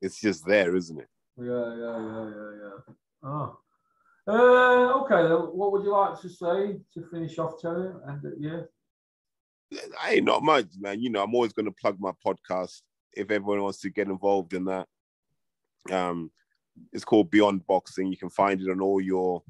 it's 0.00 0.20
just 0.20 0.46
there, 0.46 0.76
isn't 0.76 0.98
it? 0.98 1.08
Yeah, 1.36 1.46
yeah, 1.46 1.98
yeah, 1.98 2.30
yeah, 2.34 2.50
yeah. 2.62 2.94
Oh. 3.22 3.58
Uh, 4.26 5.02
okay, 5.02 5.34
what 5.52 5.72
would 5.72 5.84
you 5.84 5.92
like 5.92 6.20
to 6.20 6.28
say 6.28 6.78
to 6.94 7.08
finish 7.10 7.38
off, 7.38 7.60
Terry? 7.60 7.92
And 8.06 8.22
yeah. 8.38 8.60
I 10.02 10.14
ain't 10.14 10.24
not 10.24 10.42
much, 10.42 10.66
man. 10.78 11.00
You 11.00 11.10
know, 11.10 11.22
I'm 11.22 11.34
always 11.34 11.52
going 11.52 11.66
to 11.66 11.72
plug 11.72 11.98
my 11.98 12.12
podcast 12.24 12.82
if 13.14 13.30
everyone 13.30 13.62
wants 13.62 13.80
to 13.80 13.90
get 13.90 14.08
involved 14.08 14.52
in 14.52 14.66
that. 14.66 14.86
Um, 15.90 16.30
it's 16.92 17.04
called 17.04 17.30
Beyond 17.30 17.66
Boxing. 17.66 18.10
You 18.10 18.18
can 18.18 18.30
find 18.30 18.60
it 18.60 18.70
on 18.70 18.80
all 18.80 19.00
your 19.00 19.42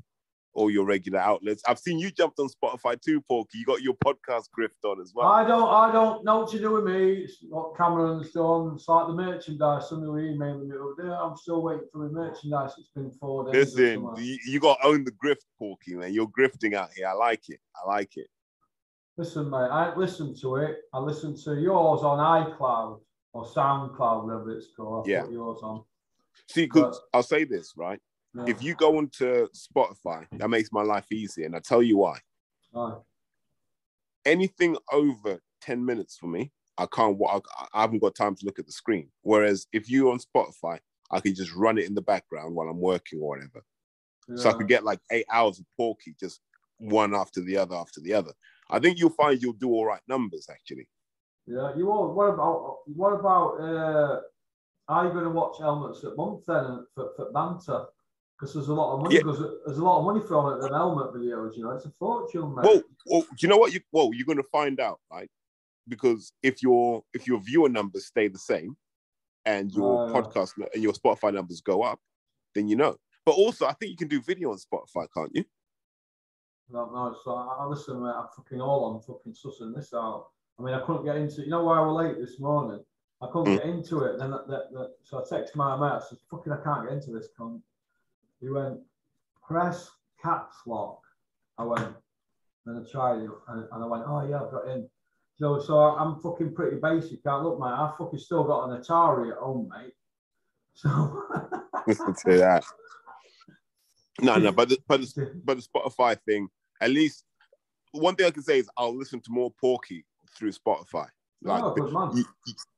all 0.59 0.71
your 0.71 0.85
regular 0.85 1.21
outlets. 1.21 1.63
I've 1.69 1.79
seen 1.79 1.99
you 1.99 2.11
jumped 2.11 2.41
on 2.41 2.49
Spotify 2.49 3.01
too, 3.01 3.21
Porky. 3.23 3.59
You 3.59 3.65
got 3.65 3.81
your 3.81 3.95
podcast 4.05 4.47
grift 4.59 4.85
on 4.85 5.01
as 5.01 5.13
well. 5.15 5.29
I 5.29 5.47
don't, 5.47 5.69
I 5.69 5.93
don't 5.93 6.25
know 6.25 6.41
what 6.41 6.51
to 6.51 6.59
do 6.59 6.73
with 6.73 6.85
me. 6.85 7.25
It's 7.25 7.37
what 7.49 7.77
Cameron's 7.77 8.33
done. 8.33 8.73
It's 8.75 8.89
like 8.89 9.07
the 9.07 9.13
merchandise. 9.13 9.89
Somebody 9.89 10.11
were 10.11 10.21
emailing 10.21 10.69
me 10.69 10.77
over 10.77 11.01
there. 11.01 11.15
I'm 11.15 11.37
still 11.37 11.63
waiting 11.63 11.87
for 11.93 12.09
the 12.09 12.13
merchandise. 12.13 12.73
It's 12.77 12.91
been 12.95 13.13
four 13.13 13.45
days. 13.45 13.77
Listen, 13.77 14.09
you, 14.19 14.39
you 14.47 14.59
got 14.59 14.81
to 14.81 14.87
own 14.89 15.05
the 15.05 15.13
grift, 15.13 15.47
Porky, 15.59 15.95
man. 15.95 16.13
You're 16.13 16.27
grifting 16.27 16.75
out 16.75 16.91
here. 16.95 17.07
I 17.07 17.13
like 17.13 17.49
it. 17.49 17.61
I 17.81 17.89
like 17.89 18.17
it. 18.17 18.27
Listen, 19.17 19.49
mate. 19.49 19.69
I 19.71 19.95
listened 19.95 20.37
to 20.41 20.57
it. 20.57 20.79
I 20.93 20.99
listened 20.99 21.39
to 21.45 21.55
yours 21.55 22.03
on 22.03 22.19
iCloud 22.19 23.01
or 23.33 23.45
SoundCloud, 23.47 24.25
whatever 24.25 24.57
it's 24.57 24.69
called. 24.77 25.07
I 25.09 25.13
yeah. 25.13 25.29
yours 25.29 25.61
on. 25.63 25.85
See, 26.49 26.65
because 26.65 27.01
I'll 27.15 27.23
say 27.23 27.45
this, 27.45 27.75
right? 27.77 28.01
If 28.47 28.62
you 28.62 28.74
go 28.74 28.99
onto 28.99 29.49
Spotify, 29.49 30.26
that 30.33 30.49
makes 30.49 30.70
my 30.70 30.83
life 30.83 31.11
easier. 31.11 31.47
And 31.47 31.57
I 31.57 31.61
tell 31.61 31.83
you 31.83 31.99
why. 31.99 32.18
Anything 34.24 34.76
over 34.93 35.41
10 35.62 35.85
minutes 35.85 36.16
for 36.18 36.26
me, 36.26 36.53
I 36.76 36.87
can't, 36.87 37.18
I, 37.29 37.41
I 37.74 37.81
haven't 37.81 38.01
got 38.01 38.14
time 38.14 38.37
to 38.37 38.47
look 38.47 38.59
at 38.59 38.66
the 38.66 38.72
screen. 38.72 39.11
Whereas 39.22 39.66
if 39.72 39.91
you're 39.91 40.12
on 40.12 40.18
Spotify, 40.20 40.79
I 41.11 41.20
can 41.20 41.35
just 41.35 41.55
run 41.55 41.79
it 41.79 41.87
in 41.87 41.95
the 41.95 42.03
background 42.03 42.55
while 42.55 42.68
I'm 42.68 42.81
working 42.81 43.20
or 43.20 43.31
whatever. 43.31 43.64
Yeah. 44.29 44.37
So 44.37 44.51
I 44.51 44.53
could 44.53 44.68
get 44.68 44.85
like 44.85 45.01
eight 45.11 45.26
hours 45.33 45.59
of 45.59 45.64
Porky, 45.76 46.14
just 46.20 46.41
one 46.76 47.14
after 47.14 47.41
the 47.41 47.57
other 47.57 47.74
after 47.74 48.01
the 48.01 48.12
other. 48.12 48.33
I 48.70 48.79
think 48.79 48.99
you'll 48.99 49.11
find 49.11 49.41
you'll 49.41 49.55
do 49.55 49.70
all 49.70 49.87
right 49.87 50.03
numbers 50.07 50.49
actually. 50.51 50.89
Yeah, 51.47 51.74
you 51.76 51.87
will. 51.87 52.12
What 52.12 52.26
about 52.26 52.79
what 52.87 53.14
about? 53.14 53.61
Uh, 53.61 54.20
are 54.89 55.07
you 55.07 55.12
going 55.12 55.24
to 55.24 55.31
watch 55.31 55.59
Helmets 55.59 56.05
at 56.05 56.16
Month 56.16 56.45
then 56.47 56.87
for, 56.95 57.11
for 57.16 57.31
banter? 57.33 57.87
Because 58.39 58.55
there's 58.55 58.68
a 58.68 58.74
lot 58.74 58.95
of 58.95 59.03
money. 59.03 59.16
Yeah. 59.16 59.22
Because 59.22 59.45
there's 59.66 59.78
a 59.78 59.84
lot 59.84 59.99
of 59.99 60.05
money 60.05 60.20
thrown 60.26 60.55
at 60.55 60.61
the 60.61 60.74
helmet 60.74 61.12
videos. 61.14 61.57
You 61.57 61.64
know, 61.64 61.70
it's 61.70 61.86
a 61.86 61.91
fortune, 61.99 62.55
man. 62.55 62.64
Well, 62.64 62.82
well, 63.07 63.22
do 63.22 63.36
you 63.41 63.49
know 63.49 63.57
what? 63.57 63.72
You 63.72 63.80
well, 63.93 64.11
you're 64.12 64.26
going 64.26 64.39
to 64.39 64.49
find 64.53 64.80
out, 64.80 65.01
right? 65.11 65.30
Because 65.89 66.32
if 66.43 66.62
your 66.62 67.03
if 67.14 67.26
your 67.26 67.41
viewer 67.41 67.68
numbers 67.68 68.07
stay 68.07 68.28
the 68.28 68.39
same, 68.39 68.76
and 69.45 69.72
your 69.72 70.09
uh, 70.09 70.12
podcast 70.12 70.53
and 70.74 70.82
your 70.82 70.93
Spotify 70.93 71.32
numbers 71.32 71.61
go 71.61 71.82
up, 71.82 71.99
then 72.55 72.68
you 72.68 72.76
know. 72.76 72.97
But 73.24 73.32
also, 73.32 73.66
I 73.66 73.72
think 73.72 73.91
you 73.91 73.97
can 73.97 74.09
do 74.09 74.22
video 74.22 74.53
on 74.53 74.59
Spotify, 74.59 75.07
can't 75.14 75.30
you? 75.34 75.45
No, 76.70 76.86
no. 76.86 77.16
So 77.24 77.34
I, 77.34 77.57
I 77.61 77.66
listen, 77.66 78.03
mate. 78.03 78.12
I'm 78.14 78.26
fucking 78.36 78.61
all 78.61 78.84
on 78.84 79.01
fucking 79.01 79.32
sussing 79.34 79.74
this 79.74 79.93
out. 79.95 80.26
I 80.59 80.62
mean, 80.62 80.74
I 80.74 80.80
couldn't 80.80 81.05
get 81.05 81.16
into. 81.16 81.43
You 81.43 81.51
know 81.51 81.64
why 81.64 81.78
I 81.78 81.80
was 81.80 82.05
late 82.05 82.18
this 82.18 82.39
morning? 82.39 82.84
I 83.20 83.26
couldn't 83.32 83.55
mm. 83.55 83.57
get 83.57 83.66
into 83.66 84.05
it. 84.05 84.18
Then 84.18 84.30
that, 84.30 84.47
that, 84.49 84.72
that, 84.72 84.91
so 85.03 85.18
I 85.18 85.22
text 85.28 85.57
my 85.57 85.76
mate. 85.76 85.97
I 85.97 86.01
said, 86.09 86.18
"Fucking, 86.30 86.53
I 86.53 86.62
can't 86.62 86.84
get 86.84 86.93
into 86.93 87.11
this." 87.11 87.28
Cunt. 87.39 87.61
He 88.41 88.49
went, 88.49 88.78
press 89.47 89.91
caps 90.22 90.57
lock. 90.66 91.01
I 91.59 91.64
went, 91.64 91.95
and 92.66 92.86
I 92.86 92.91
tried 92.91 93.22
it, 93.22 93.30
and, 93.49 93.66
and 93.72 93.84
I 93.84 93.86
went, 93.86 94.05
oh 94.07 94.26
yeah, 94.28 94.43
I've 94.43 94.51
got 94.51 94.68
in. 94.68 94.89
So, 95.36 95.61
so 95.61 95.78
I'm 95.78 96.20
fucking 96.20 96.55
pretty 96.55 96.78
basic. 96.82 97.20
I 97.26 97.41
look, 97.41 97.61
mate, 97.61 97.66
I 97.66 97.93
fucking 97.97 98.18
still 98.18 98.45
got 98.45 98.68
an 98.68 98.80
Atari 98.80 99.32
at 99.32 99.39
home, 99.39 99.68
mate. 99.68 99.93
So 100.74 101.24
listen 101.86 102.14
to 102.26 102.39
that. 102.39 102.64
No, 104.20 104.36
no, 104.36 104.53
but 104.53 104.68
the, 104.68 104.78
but 104.86 105.01
the, 105.01 105.41
but 105.45 105.57
the 105.57 105.62
Spotify 105.62 106.16
thing, 106.24 106.49
at 106.80 106.91
least 106.91 107.24
one 107.93 108.14
thing 108.14 108.26
I 108.26 108.30
can 108.30 108.43
say 108.43 108.59
is 108.59 108.70
I'll 108.76 108.97
listen 108.97 109.20
to 109.20 109.30
more 109.30 109.53
Porky 109.61 110.05
through 110.36 110.53
Spotify. 110.53 111.07
Like 111.43 111.62
Oh, 111.64 112.12
you, 112.14 112.24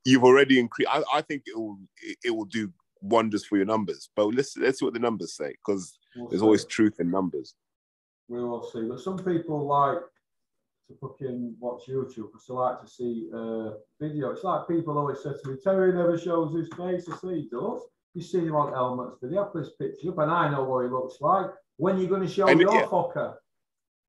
you've 0.05 0.23
already 0.23 0.59
increased. 0.59 0.89
I, 0.91 1.03
I 1.13 1.21
think 1.21 1.43
it 1.47 1.57
will 1.57 1.79
it, 2.01 2.17
it 2.25 2.31
will 2.31 2.45
do 2.45 2.71
wonders 3.01 3.45
for 3.45 3.57
your 3.57 3.65
numbers. 3.65 4.09
But 4.15 4.27
let's 4.33 4.55
let's 4.57 4.79
see 4.79 4.85
what 4.85 4.93
the 4.93 4.99
numbers 4.99 5.35
say 5.35 5.53
because 5.65 5.97
We'll 6.15 6.29
there's 6.29 6.41
see. 6.41 6.45
always 6.45 6.65
truth 6.65 6.99
in 6.99 7.09
numbers. 7.11 7.55
We 8.27 8.41
will 8.43 8.63
see. 8.63 8.83
But 8.83 8.99
some 8.99 9.17
people 9.17 9.65
like 9.67 9.99
to 10.89 10.97
fucking 10.99 11.55
watch 11.59 11.83
YouTube 11.87 12.31
because 12.31 12.45
they 12.47 12.53
like 12.53 12.81
to 12.81 12.87
see 12.87 13.29
uh, 13.33 13.71
video. 13.99 14.31
It's 14.31 14.43
like 14.43 14.67
people 14.67 14.97
always 14.97 15.21
say 15.23 15.31
to 15.31 15.49
me, 15.49 15.57
Terry 15.63 15.93
never 15.93 16.17
shows 16.17 16.55
his 16.55 16.69
face. 16.77 17.07
I 17.11 17.17
say 17.17 17.35
he 17.41 17.49
does. 17.51 17.81
You 18.13 18.21
see 18.21 18.39
him 18.39 18.55
on 18.55 18.73
helmets 18.73 19.17
video, 19.21 19.43
I 19.43 19.47
put 19.47 19.59
his 19.59 19.73
picture 19.79 20.09
up 20.09 20.17
and 20.19 20.29
I 20.31 20.49
know 20.49 20.65
what 20.65 20.83
he 20.83 20.89
looks 20.89 21.15
like. 21.21 21.47
When 21.77 21.97
you 21.97 22.07
going 22.07 22.21
to 22.21 22.27
show 22.27 22.47
And 22.47 22.59
your 22.59 22.73
yeah. 22.73 22.85
fucker? 22.85 23.35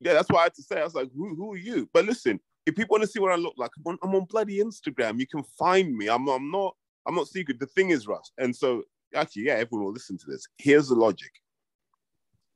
Yeah, 0.00 0.14
that's 0.14 0.28
what 0.28 0.40
I 0.40 0.42
had 0.44 0.54
to 0.54 0.62
say. 0.62 0.80
I 0.80 0.84
was 0.84 0.94
like, 0.94 1.10
who, 1.14 1.36
who 1.36 1.52
are 1.52 1.56
you? 1.56 1.88
But 1.94 2.04
listen, 2.06 2.40
if 2.66 2.74
people 2.74 2.94
want 2.94 3.02
to 3.04 3.08
see 3.08 3.20
what 3.20 3.30
I 3.30 3.36
look 3.36 3.54
like, 3.56 3.70
I'm 3.78 3.92
on, 3.92 3.98
I'm 4.02 4.14
on 4.16 4.24
bloody 4.24 4.58
Instagram. 4.58 5.20
You 5.20 5.26
can 5.28 5.44
find 5.56 5.96
me. 5.96 6.08
I'm, 6.08 6.28
I'm 6.28 6.50
not 6.50 6.74
I'm 7.06 7.14
not 7.14 7.28
secret. 7.28 7.58
The 7.58 7.66
thing 7.66 7.90
is, 7.90 8.06
Russ. 8.06 8.30
And 8.38 8.54
so 8.54 8.84
actually, 9.14 9.42
yeah, 9.42 9.54
everyone 9.54 9.86
will 9.86 9.92
listen 9.92 10.18
to 10.18 10.26
this. 10.26 10.46
Here's 10.58 10.88
the 10.88 10.94
logic. 10.94 11.30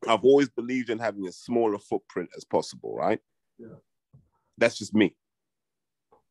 I've 0.07 0.25
always 0.25 0.49
believed 0.49 0.91
in 0.91 0.99
having 0.99 1.27
a 1.27 1.33
smaller 1.33 1.79
footprint 1.79 2.31
as 2.37 2.45
possible, 2.45 2.95
right? 2.95 3.21
Yeah. 3.59 3.77
That's 4.59 4.79
just 4.79 4.95
me. 4.95 5.17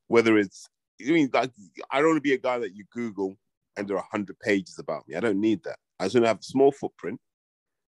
Whether 0.08 0.38
it's 0.38 0.70
I 1.02 1.12
mean, 1.12 1.30
like 1.34 1.52
I 1.92 2.00
don't 2.00 2.10
want 2.10 2.18
to 2.18 2.22
be 2.22 2.34
a 2.34 2.38
guy 2.38 2.60
that 2.60 2.76
you 2.76 2.86
Google 2.92 3.36
and 3.76 3.88
there 3.88 3.98
are 3.98 4.06
hundred 4.10 4.40
pages 4.40 4.80
about 4.80 5.08
me. 5.08 5.16
I 5.16 5.20
don't 5.20 5.42
need 5.42 5.64
that. 5.64 5.78
I 6.00 6.06
just 6.06 6.16
want 6.16 6.24
to 6.24 6.30
have 6.30 6.40
a 6.40 6.44
small 6.44 6.72
footprint, 6.72 7.20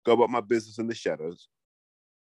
go 0.05 0.13
about 0.13 0.31
my 0.31 0.41
business 0.41 0.79
in 0.79 0.87
the 0.87 0.95
shadows, 0.95 1.49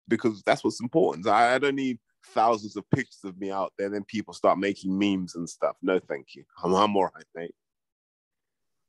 because 0.09 0.43
that's 0.43 0.65
what's 0.65 0.81
important. 0.81 1.27
I, 1.27 1.55
I 1.55 1.59
don't 1.59 1.75
need 1.75 1.99
thousands 2.27 2.77
of 2.77 2.89
pictures 2.91 3.21
of 3.25 3.39
me 3.39 3.51
out 3.51 3.73
there. 3.79 3.89
Then 3.91 4.05
people 4.05 4.35
start 4.35 4.59
making 4.59 4.97
memes 4.99 5.35
and 5.35 5.49
stuff. 5.49 5.77
No, 5.83 5.99
thank 5.99 6.35
you. 6.35 6.45
I'm, 6.63 6.75
I'm 6.75 6.97
all 6.97 7.11
right, 7.15 7.25
mate. 7.35 7.55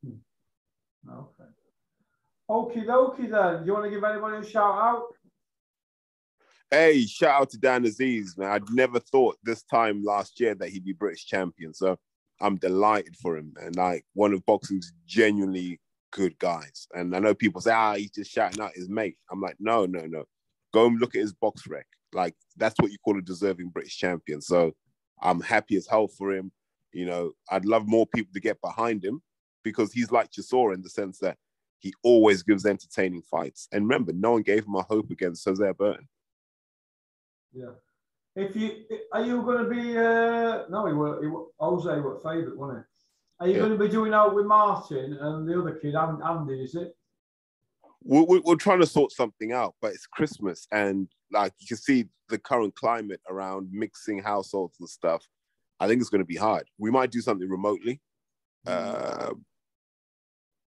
Okay. 0.06 1.50
Okie 2.50 2.86
dokie 2.86 3.30
then. 3.30 3.66
You 3.66 3.74
want 3.74 3.86
to 3.86 3.90
give 3.90 4.04
anybody 4.04 4.38
a 4.38 4.50
shout 4.50 4.78
out? 4.78 5.06
Hey, 6.70 7.06
shout 7.06 7.42
out 7.42 7.50
to 7.52 7.58
Dan 7.58 7.84
Azeez, 7.84 8.38
man. 8.38 8.52
I'd 8.52 8.70
never 8.72 9.00
thought 9.00 9.38
this 9.44 9.64
time 9.64 10.04
last 10.04 10.40
year 10.40 10.56
that 10.56 10.70
he'd 10.70 10.86
be 10.86 10.94
British 10.94 11.26
champion. 11.26 11.74
So 11.74 11.98
I'm 12.42 12.58
delighted 12.58 13.16
for 13.16 13.38
him. 13.38 13.54
And 13.62 13.76
like 13.76 14.06
one 14.14 14.34
of 14.34 14.46
boxing's 14.46 14.92
genuinely 15.06 15.80
good 16.12 16.38
guys. 16.40 16.88
And 16.94 17.16
I 17.16 17.20
know 17.20 17.36
people 17.36 17.62
say, 17.62 17.72
ah, 17.72 17.96
he's 17.96 18.12
just 18.12 18.32
shouting 18.32 18.62
out 18.62 18.74
his 18.74 18.90
mate. 18.90 19.18
I'm 19.32 19.42
like, 19.42 19.58
no, 19.60 19.86
no, 19.86 20.06
no. 20.06 20.24
Go 20.74 20.88
and 20.88 21.00
look 21.00 21.16
at 21.16 21.22
his 21.22 21.34
box 21.34 21.68
rec. 21.68 21.86
Like 22.12 22.36
that's 22.58 22.76
what 22.80 22.92
you 22.92 22.98
call 23.04 23.18
a 23.18 23.22
deserving 23.22 23.70
British 23.70 23.98
champion. 23.98 24.42
So 24.42 24.74
I'm 25.22 25.42
happy 25.42 25.76
as 25.76 25.88
hell 25.88 26.08
for 26.08 26.32
him. 26.32 26.52
You 26.92 27.06
know, 27.06 27.32
I'd 27.50 27.66
love 27.66 27.88
more 27.88 28.06
people 28.08 28.34
to 28.34 28.40
get 28.40 28.62
behind 28.62 29.04
him 29.04 29.22
because 29.64 29.92
he's 29.92 30.12
like 30.12 30.32
Chisora 30.32 30.74
in 30.74 30.82
the 30.82 30.90
sense 30.90 31.20
that 31.20 31.38
he 31.80 31.94
always 32.04 32.44
gives 32.44 32.66
entertaining 32.66 33.22
fights. 33.24 33.68
And 33.72 33.84
remember, 33.84 34.14
no 34.14 34.34
one 34.34 34.42
gave 34.42 34.66
him 34.66 34.76
a 34.76 34.84
hope 34.84 35.10
against 35.12 35.44
Hosea 35.46 35.74
Burton. 35.74 36.08
Yeah. 37.54 37.72
If 38.36 38.56
you 38.56 38.86
are 39.12 39.24
you 39.24 39.44
going 39.44 39.64
to 39.64 39.70
be 39.70 39.98
uh 39.98 40.64
no 40.70 40.88
he 40.88 40.94
were, 40.94 41.22
he 41.22 41.28
were 41.28 41.46
Hosea 41.60 42.02
were 42.02 42.18
favourite, 42.20 42.58
wasn't 42.58 42.80
he? 42.80 42.84
Are 43.40 43.48
you 43.48 43.54
Yeah. 43.54 43.60
going 43.60 43.72
to 43.78 43.78
be 43.78 43.90
doing 43.90 44.14
out 44.14 44.34
with 44.34 44.46
Martin 44.46 45.18
and 45.20 45.48
the 45.48 45.60
other 45.60 45.76
kid, 45.76 45.94
An- 45.96 46.22
Andy? 46.24 46.64
Is 46.64 46.76
it? 46.76 46.96
we're, 48.04 48.24
we're, 48.24 48.42
we're 48.42 48.56
trying 48.56 48.80
to 48.82 48.86
sort 48.86 49.12
something 49.12 49.52
out, 49.54 49.76
but 49.82 49.94
it's 49.94 50.08
Christmas, 50.08 50.68
and 50.72 51.08
like 51.32 51.54
you 51.60 51.68
can 51.68 51.78
see 51.78 52.06
the 52.30 52.38
current 52.38 52.76
climate 52.76 53.22
around 53.30 53.70
mixing 53.72 54.22
households 54.22 54.78
and 54.80 54.90
stuff. 54.90 55.26
I 55.80 55.88
think 55.88 56.02
it's 56.02 56.10
going 56.10 56.22
to 56.22 56.26
be 56.26 56.36
hard. 56.36 56.66
We 56.78 56.92
might 56.92 57.12
do 57.12 57.22
something 57.22 57.50
remotely. 57.50 58.02
Uh, 58.66 59.34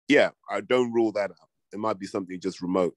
yeah, 0.09 0.31
I 0.51 0.61
don't 0.61 0.93
rule 0.93 1.13
that 1.13 1.31
out. 1.31 1.49
It 1.73 1.79
might 1.79 1.99
be 1.99 2.07
something 2.07 2.39
just 2.41 2.63
remote. 2.63 2.95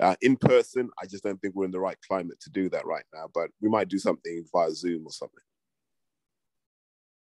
Uh, 0.00 0.16
in 0.22 0.36
person, 0.36 0.90
I 1.00 1.06
just 1.06 1.22
don't 1.22 1.40
think 1.40 1.54
we're 1.54 1.66
in 1.66 1.70
the 1.70 1.80
right 1.80 1.96
climate 2.06 2.40
to 2.40 2.50
do 2.50 2.68
that 2.70 2.86
right 2.86 3.04
now. 3.14 3.28
But 3.32 3.50
we 3.60 3.68
might 3.68 3.88
do 3.88 3.98
something 3.98 4.44
via 4.52 4.70
Zoom 4.72 5.06
or 5.06 5.12
something. 5.12 5.38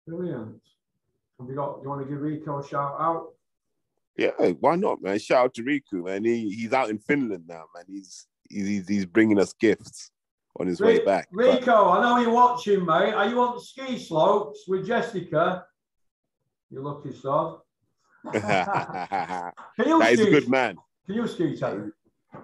Brilliant. 0.08 0.62
Have 1.40 1.50
you 1.50 1.56
got? 1.56 1.78
do 1.78 1.84
You 1.84 1.90
want 1.90 2.02
to 2.04 2.12
give 2.12 2.22
Rico 2.22 2.60
a 2.60 2.68
shout 2.68 2.96
out? 3.00 3.34
Yeah, 4.18 4.32
why 4.60 4.76
not, 4.76 5.02
man? 5.04 5.20
Shout 5.20 5.46
out 5.46 5.54
to 5.56 5.64
Riku, 5.64 6.06
man. 6.06 6.26
He, 6.26 6.50
he's 6.50 6.74
out 6.74 6.90
in 6.90 6.98
Finland 6.98 7.44
now, 7.48 7.66
man. 7.76 7.86
He's 7.88 8.26
he's, 8.50 8.88
he's 8.88 9.06
bringing 9.06 9.40
us 9.40 9.54
gifts 9.54 10.10
on 10.60 10.66
his 10.66 10.82
way 10.82 11.04
back. 11.06 11.28
But- 11.32 11.60
Rico, 11.60 11.90
I 11.90 12.02
know 12.02 12.20
you're 12.20 12.32
watching, 12.32 12.86
mate. 12.86 13.14
Are 13.14 13.30
you 13.30 13.40
on 13.40 13.56
the 13.56 13.62
ski 13.62 14.00
slopes 14.00 14.64
with 14.68 14.88
Jessica? 14.88 15.66
You 16.72 16.82
lucky 16.82 17.14
sod. 17.14 17.60
That 18.34 19.54
Can 19.80 19.88
you 19.90 20.02
is 20.02 20.20
ski? 20.20 20.28
a 20.28 20.32
good 20.32 20.50
man. 20.50 20.78
Can 21.06 21.16
you 21.16 21.28
ski, 21.28 21.56
Terry? 21.58 21.92
Do 22.34 22.40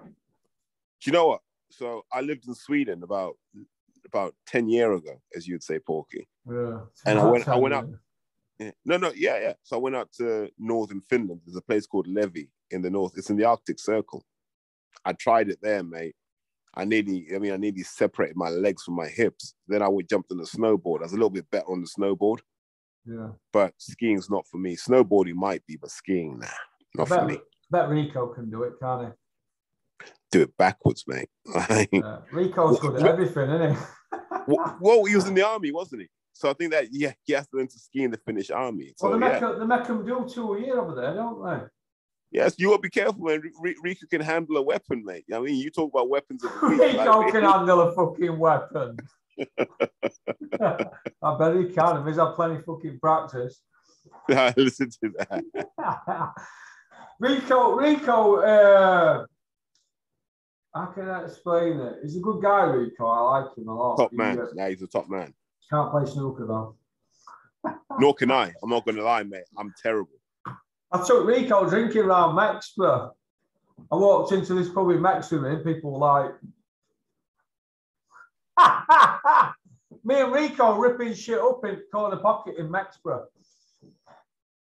you 1.04 1.12
know 1.12 1.26
what? 1.28 1.40
So 1.70 2.04
I 2.12 2.20
lived 2.20 2.46
in 2.46 2.54
Sweden 2.54 3.02
about 3.02 3.34
about 4.06 4.34
ten 4.46 4.68
years 4.68 5.00
ago, 5.00 5.20
as 5.34 5.46
you'd 5.48 5.62
say, 5.62 5.78
Porky. 5.78 6.28
Yeah. 6.48 6.80
And 7.06 7.18
I 7.18 7.24
went- 7.30 7.48
I 7.48 7.56
went 7.56 7.74
out- 7.74 7.88
Yeah. 8.60 8.70
No, 8.84 8.96
no, 8.98 9.12
yeah, 9.16 9.38
yeah. 9.40 9.52
So 9.64 9.76
I 9.76 9.80
went 9.80 9.96
out 9.96 10.12
to 10.18 10.48
northern 10.58 11.00
Finland. 11.00 11.40
There's 11.44 11.56
a 11.56 11.62
place 11.62 11.86
called 11.86 12.06
Levi 12.06 12.44
in 12.70 12.82
the 12.82 12.90
north. 12.90 13.16
It's 13.18 13.30
in 13.30 13.36
the 13.36 13.44
Arctic 13.44 13.78
Circle. 13.80 14.24
I 15.04 15.12
tried 15.14 15.48
it 15.48 15.58
there, 15.60 15.82
mate. 15.82 16.14
I 16.74 16.84
nearly, 16.84 17.26
I 17.34 17.38
mean, 17.38 17.52
I 17.52 17.56
nearly 17.56 17.82
separated 17.82 18.36
my 18.36 18.48
legs 18.50 18.82
from 18.84 18.94
my 18.94 19.08
hips. 19.08 19.54
Then 19.66 19.82
I 19.82 19.88
would 19.88 20.08
jump 20.08 20.26
on 20.30 20.36
the 20.38 20.44
snowboard. 20.44 21.00
I 21.00 21.04
was 21.04 21.12
a 21.12 21.16
little 21.16 21.30
bit 21.30 21.50
better 21.50 21.68
on 21.70 21.80
the 21.80 21.88
snowboard, 21.88 22.40
Yeah. 23.06 23.28
but 23.52 23.74
skiing's 23.78 24.30
not 24.30 24.46
for 24.46 24.56
me. 24.58 24.76
Snowboarding 24.76 25.34
might 25.34 25.64
be, 25.66 25.76
but 25.76 25.90
skiing, 25.90 26.38
nah, 26.38 26.46
not 26.96 27.08
for 27.08 27.16
Bet, 27.18 27.26
me. 27.26 27.38
bet 27.70 27.88
Rico 27.90 28.28
can 28.28 28.50
do 28.50 28.62
it, 28.62 28.74
can't 28.80 29.08
he? 30.00 30.06
Do 30.32 30.42
it 30.42 30.56
backwards, 30.56 31.04
mate. 31.06 31.28
Yeah. 31.92 32.18
Rico's 32.32 32.80
good 32.80 32.96
at 32.96 33.06
everything, 33.06 33.50
isn't 33.50 33.74
he? 33.76 33.82
Well, 34.46 34.76
well, 34.80 35.04
he 35.04 35.14
was 35.14 35.26
in 35.28 35.34
the 35.34 35.46
army, 35.46 35.70
wasn't 35.70 36.02
he? 36.02 36.08
So 36.32 36.50
I 36.50 36.54
think 36.54 36.72
that 36.72 36.88
yeah, 36.90 37.12
he 37.22 37.32
has 37.34 37.46
to 37.48 37.56
learn 37.58 37.68
to 37.68 37.78
ski 37.78 38.02
in 38.02 38.10
the 38.10 38.16
Finnish 38.16 38.50
army. 38.50 38.92
So 38.96 39.08
well, 39.10 39.18
they 39.18 39.26
make, 39.26 39.32
yeah, 39.34 39.40
them- 39.40 39.60
they 39.60 39.66
make 39.66 39.86
them 39.86 40.04
do 40.04 40.26
two 40.28 40.54
a 40.54 40.60
year 40.60 40.78
over 40.80 40.94
there, 40.94 41.14
don't 41.14 41.44
they? 41.44 41.66
yes, 42.32 42.54
you 42.58 42.68
will 42.70 42.78
be 42.78 42.90
careful, 42.90 43.22
man. 43.24 43.40
R- 43.64 43.74
Riku 43.84 44.08
can 44.10 44.20
handle 44.20 44.56
a 44.56 44.62
weapon, 44.62 45.04
mate. 45.04 45.24
I 45.32 45.38
mean, 45.38 45.54
you 45.56 45.70
talk 45.70 45.92
about 45.92 46.08
weapons 46.08 46.42
of 46.42 46.50
the 46.60 46.66
week. 46.68 46.80
Rico 46.80 47.20
like, 47.20 47.32
can 47.32 47.42
handle 47.52 47.80
a 47.82 47.92
fucking 47.94 48.36
weapon. 48.38 48.96
I 50.60 51.38
bet 51.38 51.56
he 51.56 51.66
can. 51.72 52.06
He's 52.06 52.16
had 52.16 52.34
plenty 52.34 52.56
of 52.56 52.64
fucking 52.64 52.98
practice. 53.00 53.60
Yeah, 54.28 54.52
listen 54.54 54.90
to 55.02 55.14
that. 55.18 55.44
Rico, 57.20 57.72
Rico, 57.72 58.36
uh, 58.36 59.24
how 60.74 60.86
can 60.86 61.08
I 61.08 61.24
explain 61.24 61.78
it? 61.80 62.00
He's 62.02 62.16
a 62.16 62.20
good 62.20 62.42
guy, 62.42 62.64
Rico. 62.64 63.06
I 63.06 63.20
like 63.20 63.56
him 63.56 63.68
a 63.68 63.74
lot. 63.74 63.96
Top 63.96 64.12
man. 64.12 64.46
Yeah, 64.54 64.68
he's 64.68 64.82
a 64.82 64.86
top 64.86 65.08
man. 65.08 65.32
can't 65.70 65.90
play 65.90 66.04
snooker 66.04 66.46
though. 66.46 66.76
Nor 67.98 68.14
can 68.14 68.30
I. 68.30 68.52
I'm 68.62 68.70
not 68.70 68.84
going 68.84 68.96
to 68.96 69.04
lie, 69.04 69.22
mate. 69.22 69.44
I'm 69.56 69.72
terrible. 69.82 70.18
I 70.92 71.04
took 71.04 71.26
Rico 71.26 71.68
drinking 71.68 72.02
around 72.02 72.34
Mexborough. 72.34 73.10
I 73.90 73.96
walked 73.96 74.32
into 74.32 74.54
this 74.54 74.68
pub 74.68 74.90
in 74.90 74.98
Mexborough 74.98 75.54
and 75.54 75.64
people 75.64 75.92
were 75.92 75.98
like, 75.98 76.32
me 80.04 80.20
and 80.20 80.32
Rico 80.32 80.76
ripping 80.76 81.14
shit 81.14 81.38
up 81.38 81.64
in 81.64 81.80
corner 81.92 82.16
pocket 82.16 82.56
in 82.58 82.68
Mexborough. 82.68 83.26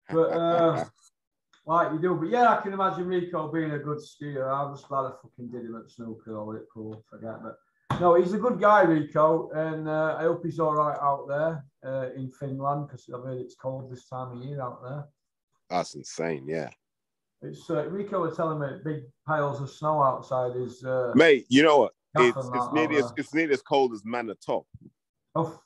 But 0.09 0.29
uh, 0.31 0.85
like 1.65 1.91
you 1.93 1.99
do, 1.99 2.15
but 2.15 2.29
yeah, 2.29 2.49
I 2.49 2.61
can 2.61 2.73
imagine 2.73 3.05
Rico 3.05 3.51
being 3.51 3.71
a 3.71 3.79
good 3.79 3.99
skier. 3.99 4.47
I'm 4.47 4.75
just 4.75 4.87
glad 4.87 5.05
I 5.05 5.11
fucking 5.21 5.51
did 5.51 5.65
him 5.65 5.75
at 5.75 5.89
snooker 5.89 6.37
or 6.37 6.45
what 6.45 6.55
it 6.57 6.67
called, 6.73 7.03
forget. 7.09 7.41
But 7.41 7.57
no, 7.99 8.15
he's 8.15 8.33
a 8.33 8.37
good 8.37 8.59
guy, 8.59 8.81
Rico, 8.81 9.49
and 9.51 9.87
uh, 9.87 10.15
I 10.19 10.23
hope 10.23 10.43
he's 10.43 10.59
all 10.59 10.73
right 10.73 10.97
out 10.99 11.27
there 11.27 11.65
uh, 11.85 12.09
in 12.15 12.29
Finland 12.31 12.87
because 12.87 13.09
I've 13.13 13.23
heard 13.23 13.39
it's 13.39 13.55
cold 13.55 13.91
this 13.91 14.07
time 14.07 14.37
of 14.37 14.43
year 14.43 14.61
out 14.61 14.81
there. 14.83 15.05
That's 15.69 15.95
insane. 15.95 16.45
Yeah, 16.47 16.69
It's 17.41 17.69
uh, 17.69 17.85
Rico 17.89 18.21
was 18.21 18.35
telling 18.35 18.59
me 18.59 18.67
big 18.83 19.03
piles 19.25 19.61
of 19.61 19.69
snow 19.69 20.01
outside 20.01 20.55
is. 20.55 20.83
Uh, 20.83 21.11
mate. 21.15 21.45
You 21.49 21.63
know 21.63 21.79
what? 21.79 21.93
Gaff 22.15 22.37
It's 22.37 22.47
and 22.47 22.55
it's 22.55 22.67
nearly 22.73 22.97
as 22.97 23.13
it's 23.17 23.33
nearly 23.33 23.53
as 23.53 23.61
cold 23.61 23.93
as 23.93 24.03
Manor 24.05 24.35
Top. 24.45 24.65
Oh, 25.35 25.59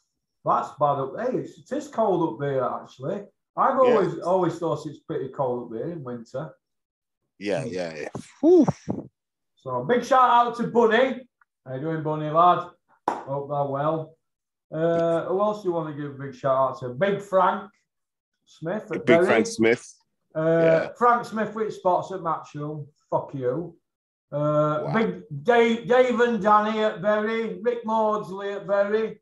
that's 0.45 0.69
bad 0.79 0.99
up 0.99 1.15
there. 1.15 1.39
It's, 1.39 1.57
it 1.59 1.75
is 1.75 1.87
cold 1.87 2.33
up 2.33 2.39
there 2.39 2.63
actually. 2.63 3.23
I've 3.55 3.75
Yeah. 3.75 3.79
always 3.81 4.19
always 4.19 4.59
thought 4.59 4.85
it's 4.85 4.99
pretty 4.99 5.29
cold 5.29 5.65
up 5.65 5.77
there 5.77 5.89
in 5.91 6.03
winter. 6.03 6.51
Yeah, 7.39 7.63
yeah, 7.65 7.93
yeah. 7.95 8.09
Whew. 8.41 8.65
So 9.55 9.83
big 9.83 10.03
shout 10.03 10.29
out 10.47 10.55
to 10.57 10.67
Bunny. 10.67 11.27
How 11.65 11.75
you 11.75 11.81
doing, 11.81 12.03
Bunny 12.03 12.29
lad? 12.29 12.69
Hope 13.09 13.49
they're 13.49 13.65
well. 13.65 14.15
Uh, 14.73 15.25
who 15.27 15.39
else 15.41 15.61
do 15.63 15.69
you 15.69 15.73
want 15.73 15.95
to 15.95 16.01
give 16.01 16.11
a 16.11 16.17
big 16.17 16.33
shout 16.35 16.55
out 16.71 16.79
to? 16.79 16.89
Big 16.89 17.21
Frank 17.21 17.69
Smith 18.45 18.87
Big 18.89 19.05
Bury. 19.05 19.25
Frank 19.25 19.47
Smith. 19.47 19.85
Uh, 20.35 20.41
Yeah. 20.41 20.89
Frank 20.97 21.25
Smith 21.25 21.53
with 21.55 21.73
spots 21.73 22.11
at 22.11 22.19
Matchroom. 22.21 22.87
Fuck 23.09 23.33
you. 23.33 23.75
Uh, 24.31 24.83
Wow. 24.83 24.93
Big 24.93 25.23
Dave, 25.43 25.87
Dave 25.87 26.19
and 26.19 26.41
Danny 26.41 26.79
at 26.79 27.01
Bury, 27.01 27.59
Rick 27.61 27.85
Maudsley 27.85 28.51
at 28.53 28.67
Bury. 28.67 29.19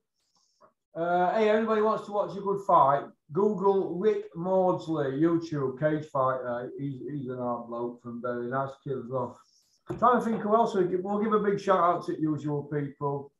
Uh, 0.95 1.33
hey, 1.37 1.49
anybody 1.49 1.81
wants 1.81 2.05
to 2.05 2.11
watch 2.11 2.35
a 2.37 2.41
good 2.41 2.61
fight? 2.65 3.03
Google 3.31 3.95
Rick 3.97 4.35
Maudsley, 4.35 5.11
YouTube, 5.19 5.79
cage 5.79 6.05
fighter. 6.05 6.71
He's, 6.79 7.01
he's 7.09 7.27
an 7.29 7.37
hard 7.37 7.67
bloke 7.67 8.01
from 8.01 8.21
Bury. 8.21 8.47
Nice 8.47 8.71
kid 8.83 8.97
as 8.97 9.07
well. 9.09 9.39
trying 9.99 10.19
to 10.19 10.25
think 10.25 10.41
who 10.41 10.55
else 10.55 10.73
we 10.75 10.85
give. 10.85 11.01
We'll 11.03 11.21
give 11.23 11.33
a 11.33 11.39
big 11.39 11.59
shout 11.59 11.79
out 11.79 12.05
to 12.05 12.19
usual 12.19 12.63
people 12.63 13.31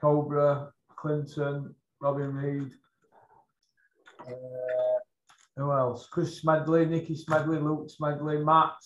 Cobra, 0.00 0.72
Clinton, 0.96 1.74
Robin 2.00 2.34
Reid. 2.34 2.70
Uh, 4.26 4.32
who 5.56 5.72
else? 5.72 6.06
Chris 6.10 6.40
Smedley, 6.40 6.86
Nicky 6.86 7.14
Smedley, 7.16 7.58
Luke 7.58 7.90
Smedley, 7.90 8.38
Matt 8.44 8.76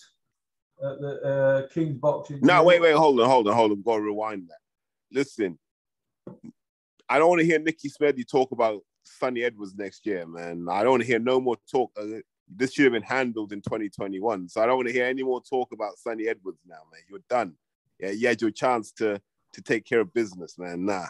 at 0.83 1.01
the 1.01 1.21
uh, 1.23 1.69
King's 1.69 1.97
Boxing. 1.97 2.41
No, 2.43 2.63
wait, 2.63 2.81
wait, 2.81 2.95
hold 2.95 3.21
on, 3.21 3.29
hold 3.29 3.49
on, 3.49 3.55
hold 3.55 3.73
on. 3.73 3.83
Go 3.83 3.97
rewind 3.97 4.49
that. 4.49 4.59
Listen, 5.13 5.59
I 7.09 7.19
don't 7.19 7.29
want 7.29 7.41
to 7.41 7.47
hear 7.47 7.59
Nicky 7.59 7.89
Smedley 7.89 8.25
talk 8.25 8.53
about 8.53 8.81
Sunny 9.05 9.43
Edwards 9.43 9.75
next 9.77 10.07
year, 10.07 10.27
man. 10.27 10.67
I 10.71 10.83
don't 10.83 10.93
want 10.93 11.03
to 11.03 11.07
hear 11.07 11.19
no 11.19 11.41
more 11.41 11.57
talk. 11.71 11.93
Uh, 11.97 12.21
this 12.49 12.73
should 12.73 12.85
have 12.85 12.93
been 12.93 13.03
handled 13.03 13.53
in 13.53 13.61
2021. 13.61 14.49
So 14.49 14.63
I 14.63 14.67
don't 14.67 14.77
want 14.77 14.89
to 14.89 14.95
hear 14.95 15.07
any 15.07 15.23
more 15.23 15.43
talk 15.43 15.73
about 15.73 15.99
Sunny 15.99 16.29
Edwards 16.29 16.61
now, 16.67 16.83
man. 16.93 17.01
You're 17.09 17.21
done. 17.29 17.55
Yeah, 17.99 18.11
you 18.11 18.29
had 18.29 18.41
your 18.41 18.51
chance 18.51 18.93
to 18.93 19.21
to 19.53 19.63
take 19.63 19.85
care 19.85 20.01
of 20.01 20.13
business, 20.13 20.59
man. 20.59 20.85
Nah. 20.85 21.07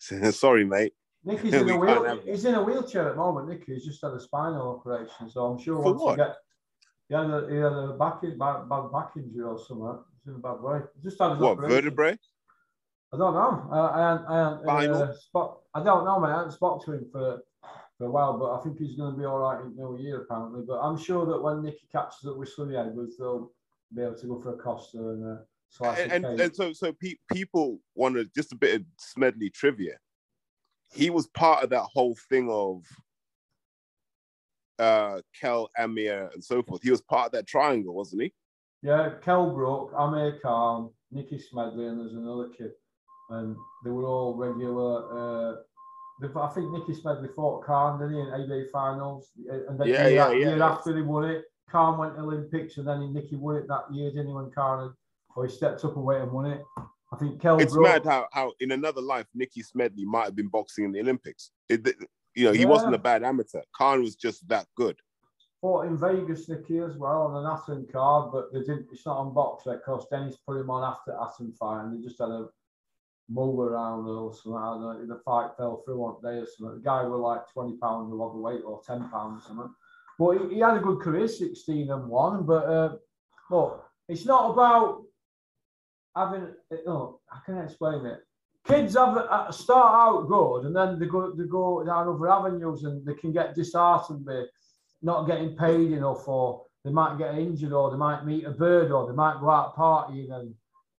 Sorry, 0.30 0.64
mate. 0.64 0.94
Nicky's 1.24 1.54
in 1.54 1.68
a 1.68 1.76
wheel, 1.76 2.20
he's 2.24 2.44
in 2.44 2.54
a 2.54 2.62
wheelchair 2.62 3.08
at 3.08 3.14
the 3.14 3.16
moment. 3.16 3.48
Nicky, 3.48 3.74
he's 3.74 3.84
just 3.84 4.02
had 4.02 4.12
a 4.12 4.20
spinal 4.20 4.80
operation, 4.80 5.30
so 5.30 5.46
I'm 5.46 5.58
sure 5.58 5.76
For 5.76 5.92
once 5.92 6.00
what? 6.00 6.10
he 6.12 6.16
get 6.16 6.36
he 6.36 6.51
had 7.14 7.26
a, 7.30 7.46
he 7.50 7.56
had 7.56 7.72
a 7.72 7.96
back, 7.98 8.22
in- 8.24 8.38
bad, 8.38 8.68
bad 8.68 8.92
back 8.92 9.10
injury 9.16 9.44
or 9.44 9.58
something. 9.58 9.98
He's 10.24 10.32
in 10.32 10.34
a 10.36 10.38
bad 10.38 10.60
way. 10.60 10.80
He 10.96 11.02
just 11.02 11.20
had 11.20 11.38
What, 11.38 11.52
operation. 11.52 11.76
vertebrae? 11.76 12.18
I 13.12 13.16
don't 13.18 13.34
know. 13.34 13.68
I, 13.70 13.78
I, 13.78 14.12
I, 14.28 14.38
haven't, 14.44 14.62
Spinal? 14.62 15.02
uh, 15.02 15.14
spot, 15.14 15.58
I 15.74 15.82
don't 15.82 16.04
know, 16.04 16.18
man. 16.18 16.30
I 16.30 16.36
haven't 16.38 16.52
spoken 16.52 16.84
to 16.86 16.98
him 16.98 17.06
for, 17.12 17.42
for 17.98 18.06
a 18.06 18.10
while, 18.10 18.38
but 18.38 18.54
I 18.54 18.62
think 18.62 18.78
he's 18.78 18.96
going 18.96 19.12
to 19.12 19.18
be 19.18 19.26
all 19.26 19.38
right 19.38 19.60
in 19.60 19.76
New 19.76 19.98
Year, 19.98 20.22
apparently. 20.22 20.62
But 20.66 20.80
I'm 20.80 20.96
sure 20.96 21.26
that 21.26 21.42
when 21.42 21.62
Nicky 21.62 21.86
catches 21.92 22.24
up 22.26 22.36
with 22.38 22.48
Sunny 22.48 22.76
Edwards, 22.76 23.18
they'll 23.18 23.52
be 23.94 24.02
able 24.02 24.16
to 24.16 24.26
go 24.26 24.40
for 24.40 24.54
a 24.54 24.56
Costa 24.56 24.98
and 24.98 25.24
a 25.26 25.42
slice 25.68 26.00
And, 26.00 26.24
and, 26.24 26.40
and 26.40 26.56
so 26.56 26.72
so 26.72 26.92
pe- 26.92 27.16
people 27.30 27.80
wanted 27.94 28.32
just 28.34 28.52
a 28.52 28.56
bit 28.56 28.76
of 28.76 28.86
Smedley 28.98 29.50
trivia. 29.50 29.96
He 30.90 31.10
was 31.10 31.26
part 31.28 31.64
of 31.64 31.70
that 31.70 31.84
whole 31.92 32.16
thing 32.30 32.48
of 32.50 32.84
uh 34.78 35.20
Kel, 35.38 35.70
Amir, 35.78 36.30
and 36.34 36.42
so 36.42 36.62
forth. 36.62 36.82
He 36.82 36.90
was 36.90 37.00
part 37.02 37.26
of 37.26 37.32
that 37.32 37.46
triangle, 37.46 37.94
wasn't 37.94 38.22
he? 38.22 38.32
Yeah, 38.82 39.10
Kel 39.22 39.50
Brook, 39.54 39.92
Amir 39.96 40.40
Khan, 40.42 40.90
Nicky 41.10 41.38
Smedley, 41.38 41.86
and 41.86 42.00
there's 42.00 42.14
another 42.14 42.48
kid. 42.48 42.72
And 43.30 43.56
they 43.84 43.90
were 43.90 44.04
all 44.04 44.34
regular. 44.36 45.52
Uh, 45.52 45.56
I 46.36 46.48
think 46.48 46.70
Nicky 46.70 46.94
Smedley 46.94 47.28
fought 47.34 47.64
Khan, 47.64 47.98
didn't 47.98 48.14
he, 48.14 48.20
in 48.20 48.28
ABA 48.28 48.68
finals? 48.72 49.30
Uh, 49.50 49.68
And 49.68 49.78
then 49.80 49.88
Yeah, 49.88 50.08
year, 50.08 50.16
yeah, 50.16 50.32
year 50.32 50.58
yeah. 50.58 50.68
after 50.68 50.92
they 50.92 51.02
won 51.02 51.24
it, 51.24 51.44
Khan 51.70 51.98
went 51.98 52.16
to 52.16 52.22
Olympics, 52.22 52.76
and 52.78 52.86
then 52.86 53.12
Nicky 53.12 53.36
won 53.36 53.56
it 53.56 53.68
that 53.68 53.84
year, 53.92 54.10
didn't 54.10 54.28
he, 54.28 54.32
when 54.34 54.50
Khan 54.50 54.88
had, 54.88 54.92
or 55.36 55.46
he 55.46 55.52
stepped 55.52 55.84
up 55.84 55.96
and 55.96 56.04
went 56.04 56.22
and 56.22 56.32
won 56.32 56.46
it. 56.46 56.62
I 57.12 57.16
think 57.16 57.40
Kel 57.40 57.58
It's 57.58 57.72
Brook. 57.72 57.82
mad 57.84 58.04
how 58.04 58.26
how 58.32 58.52
in 58.60 58.72
another 58.72 59.00
life 59.02 59.26
Nicky 59.34 59.62
Smedley 59.62 60.04
might 60.04 60.24
have 60.24 60.36
been 60.36 60.48
boxing 60.48 60.84
in 60.86 60.92
the 60.92 61.00
Olympics. 61.00 61.50
It- 61.68 61.96
you 62.34 62.44
know, 62.44 62.52
he 62.52 62.60
Yeah. 62.62 62.68
wasn't 62.68 62.94
a 62.94 62.98
bad 62.98 63.22
amateur. 63.22 63.62
Khan 63.76 64.02
was 64.02 64.14
just 64.16 64.46
that 64.48 64.66
good. 64.76 64.98
fought 65.60 65.86
in 65.86 65.96
Vegas, 65.96 66.48
Nicky, 66.48 66.80
as 66.80 66.96
well 66.96 67.22
on 67.22 67.36
an 67.36 67.46
Arum 67.46 67.86
card, 67.86 68.32
but 68.32 68.52
they 68.52 68.58
didn't. 68.60 68.88
It's 68.90 69.06
not 69.06 69.18
on 69.18 69.32
box 69.32 69.62
because 69.64 70.08
Dennis 70.08 70.36
put 70.44 70.56
him 70.58 70.70
on 70.70 70.82
after 70.82 71.12
Arum 71.12 71.52
fight, 71.52 71.84
and 71.84 71.96
they 71.96 72.02
just 72.04 72.18
had 72.18 72.30
a 72.30 72.48
move 73.28 73.60
around 73.60 74.08
or 74.08 74.34
something. 74.34 74.60
I 74.60 74.70
don't 74.70 74.80
know. 74.82 75.06
The 75.14 75.20
fight 75.22 75.52
fell 75.56 75.76
through 75.84 75.98
one 75.98 76.16
day 76.20 76.40
or 76.40 76.46
something. 76.46 76.78
The 76.78 76.82
guy 76.82 77.04
was 77.04 77.20
like 77.20 77.48
twenty 77.52 77.76
pounds 77.76 78.12
of 78.12 78.20
overweight 78.20 78.62
or 78.64 78.82
ten 78.84 79.08
pounds 79.10 79.44
or 79.44 79.48
something. 79.48 79.74
But 80.18 80.38
he, 80.48 80.54
he 80.56 80.60
had 80.60 80.76
a 80.78 80.80
good 80.80 80.98
career, 80.98 81.28
sixteen 81.28 81.90
and 81.92 82.08
one. 82.08 82.44
But 82.44 82.64
uh, 82.66 82.96
look, 83.48 83.84
it's 84.08 84.26
not 84.26 84.50
about 84.50 85.04
having. 86.16 86.48
No, 86.84 87.20
I 87.30 87.38
can't 87.46 87.64
explain 87.64 88.04
it. 88.04 88.20
Kids 88.66 88.94
have 88.94 89.16
uh, 89.16 89.50
start 89.50 89.94
out 89.94 90.28
good, 90.28 90.66
and 90.66 90.76
then 90.76 90.98
they 90.98 91.06
go 91.06 91.32
they 91.32 91.44
go 91.44 91.84
down 91.84 92.08
other 92.08 92.30
avenues, 92.30 92.84
and 92.84 93.04
they 93.04 93.14
can 93.14 93.32
get 93.32 93.54
disheartened 93.54 94.24
by 94.24 94.44
not 95.02 95.26
getting 95.26 95.56
paid 95.56 95.90
enough, 95.92 96.26
or 96.28 96.64
they 96.84 96.92
might 96.92 97.18
get 97.18 97.36
injured, 97.36 97.72
or 97.72 97.90
they 97.90 97.96
might 97.96 98.24
meet 98.24 98.44
a 98.44 98.50
bird, 98.52 98.92
or 98.92 99.06
they 99.06 99.14
might 99.14 99.40
go 99.40 99.50
out 99.50 99.74
partying, 99.76 100.32
and 100.32 100.54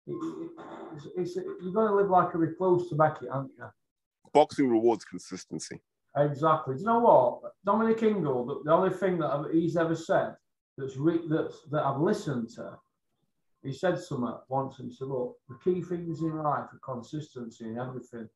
it, 0.09 0.13
it, 0.13 0.51
it's, 0.97 1.07
it's, 1.17 1.37
you're 1.37 1.73
going 1.73 1.89
to 1.89 1.95
live 1.95 2.11
like 2.11 2.35
a 2.35 2.39
recluse 2.39 2.89
to 2.89 2.97
make 2.97 3.23
it, 3.23 3.29
aren't 3.31 3.53
you? 3.57 3.65
Boxing 4.35 4.69
rewards 4.69 5.05
consistency. 5.05 5.81
Exactly. 6.17 6.75
Do 6.75 6.81
you 6.81 6.87
know 6.87 6.99
what? 6.99 7.53
Dominic 7.65 8.03
Ingle, 8.03 8.45
the, 8.45 8.61
the 8.65 8.73
only 8.73 8.91
thing 8.91 9.19
that 9.19 9.29
I've- 9.31 9.53
he's 9.59 9.77
ever 9.77 9.95
said 9.95 10.35
that's 10.77 10.97
re- 10.97 11.27
that's, 11.29 11.63
that 11.71 11.85
I've 11.85 12.01
listened 12.01 12.49
to, 12.57 12.77
he 13.63 13.73
said 13.73 13.99
something 13.99 14.35
once 14.49 14.79
and 14.79 14.91
he 14.91 14.95
said, 14.95 15.09
Look, 15.09 15.37
the 15.49 15.57
key 15.63 15.83
things 15.83 16.21
in 16.21 16.37
life 16.37 16.69
are 16.73 16.81
consistency 16.85 17.65
and 17.65 17.79
everything. 17.79 18.29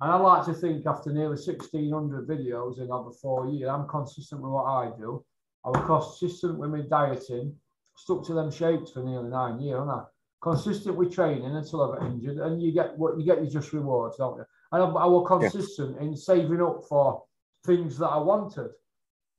And 0.00 0.12
I 0.12 0.16
like 0.16 0.44
to 0.46 0.54
think 0.54 0.86
after 0.86 1.12
nearly 1.12 1.36
1,600 1.36 2.26
videos 2.26 2.80
in 2.80 2.90
over 2.90 3.10
four 3.12 3.48
years, 3.48 3.68
I'm 3.68 3.88
consistent 3.88 4.42
with 4.42 4.50
what 4.50 4.64
I 4.64 4.90
do. 4.98 5.24
I 5.64 5.70
was 5.70 5.86
consistent 5.86 6.58
with 6.58 6.70
my 6.70 6.80
dieting, 6.80 7.54
stuck 7.96 8.24
to 8.26 8.34
them 8.34 8.50
shapes 8.50 8.90
for 8.90 9.02
nearly 9.02 9.30
nine 9.30 9.60
years, 9.60 9.80
and 9.80 9.90
I 9.90 10.02
consistent 10.44 10.94
with 10.94 11.14
training 11.14 11.56
until 11.56 11.82
I 11.82 11.96
got 11.96 12.06
injured, 12.06 12.36
and 12.36 12.62
you 12.62 12.70
get 12.70 12.96
what 12.98 13.18
you 13.18 13.24
get 13.24 13.42
your 13.42 13.50
just 13.50 13.72
rewards, 13.72 14.18
don't 14.18 14.36
you? 14.36 14.44
And 14.72 14.82
I, 14.82 14.86
I 14.86 15.06
was 15.06 15.26
consistent 15.26 15.98
in 15.98 16.14
saving 16.14 16.60
up 16.60 16.82
for 16.86 17.24
things 17.64 17.96
that 17.98 18.08
I 18.08 18.18
wanted 18.18 18.70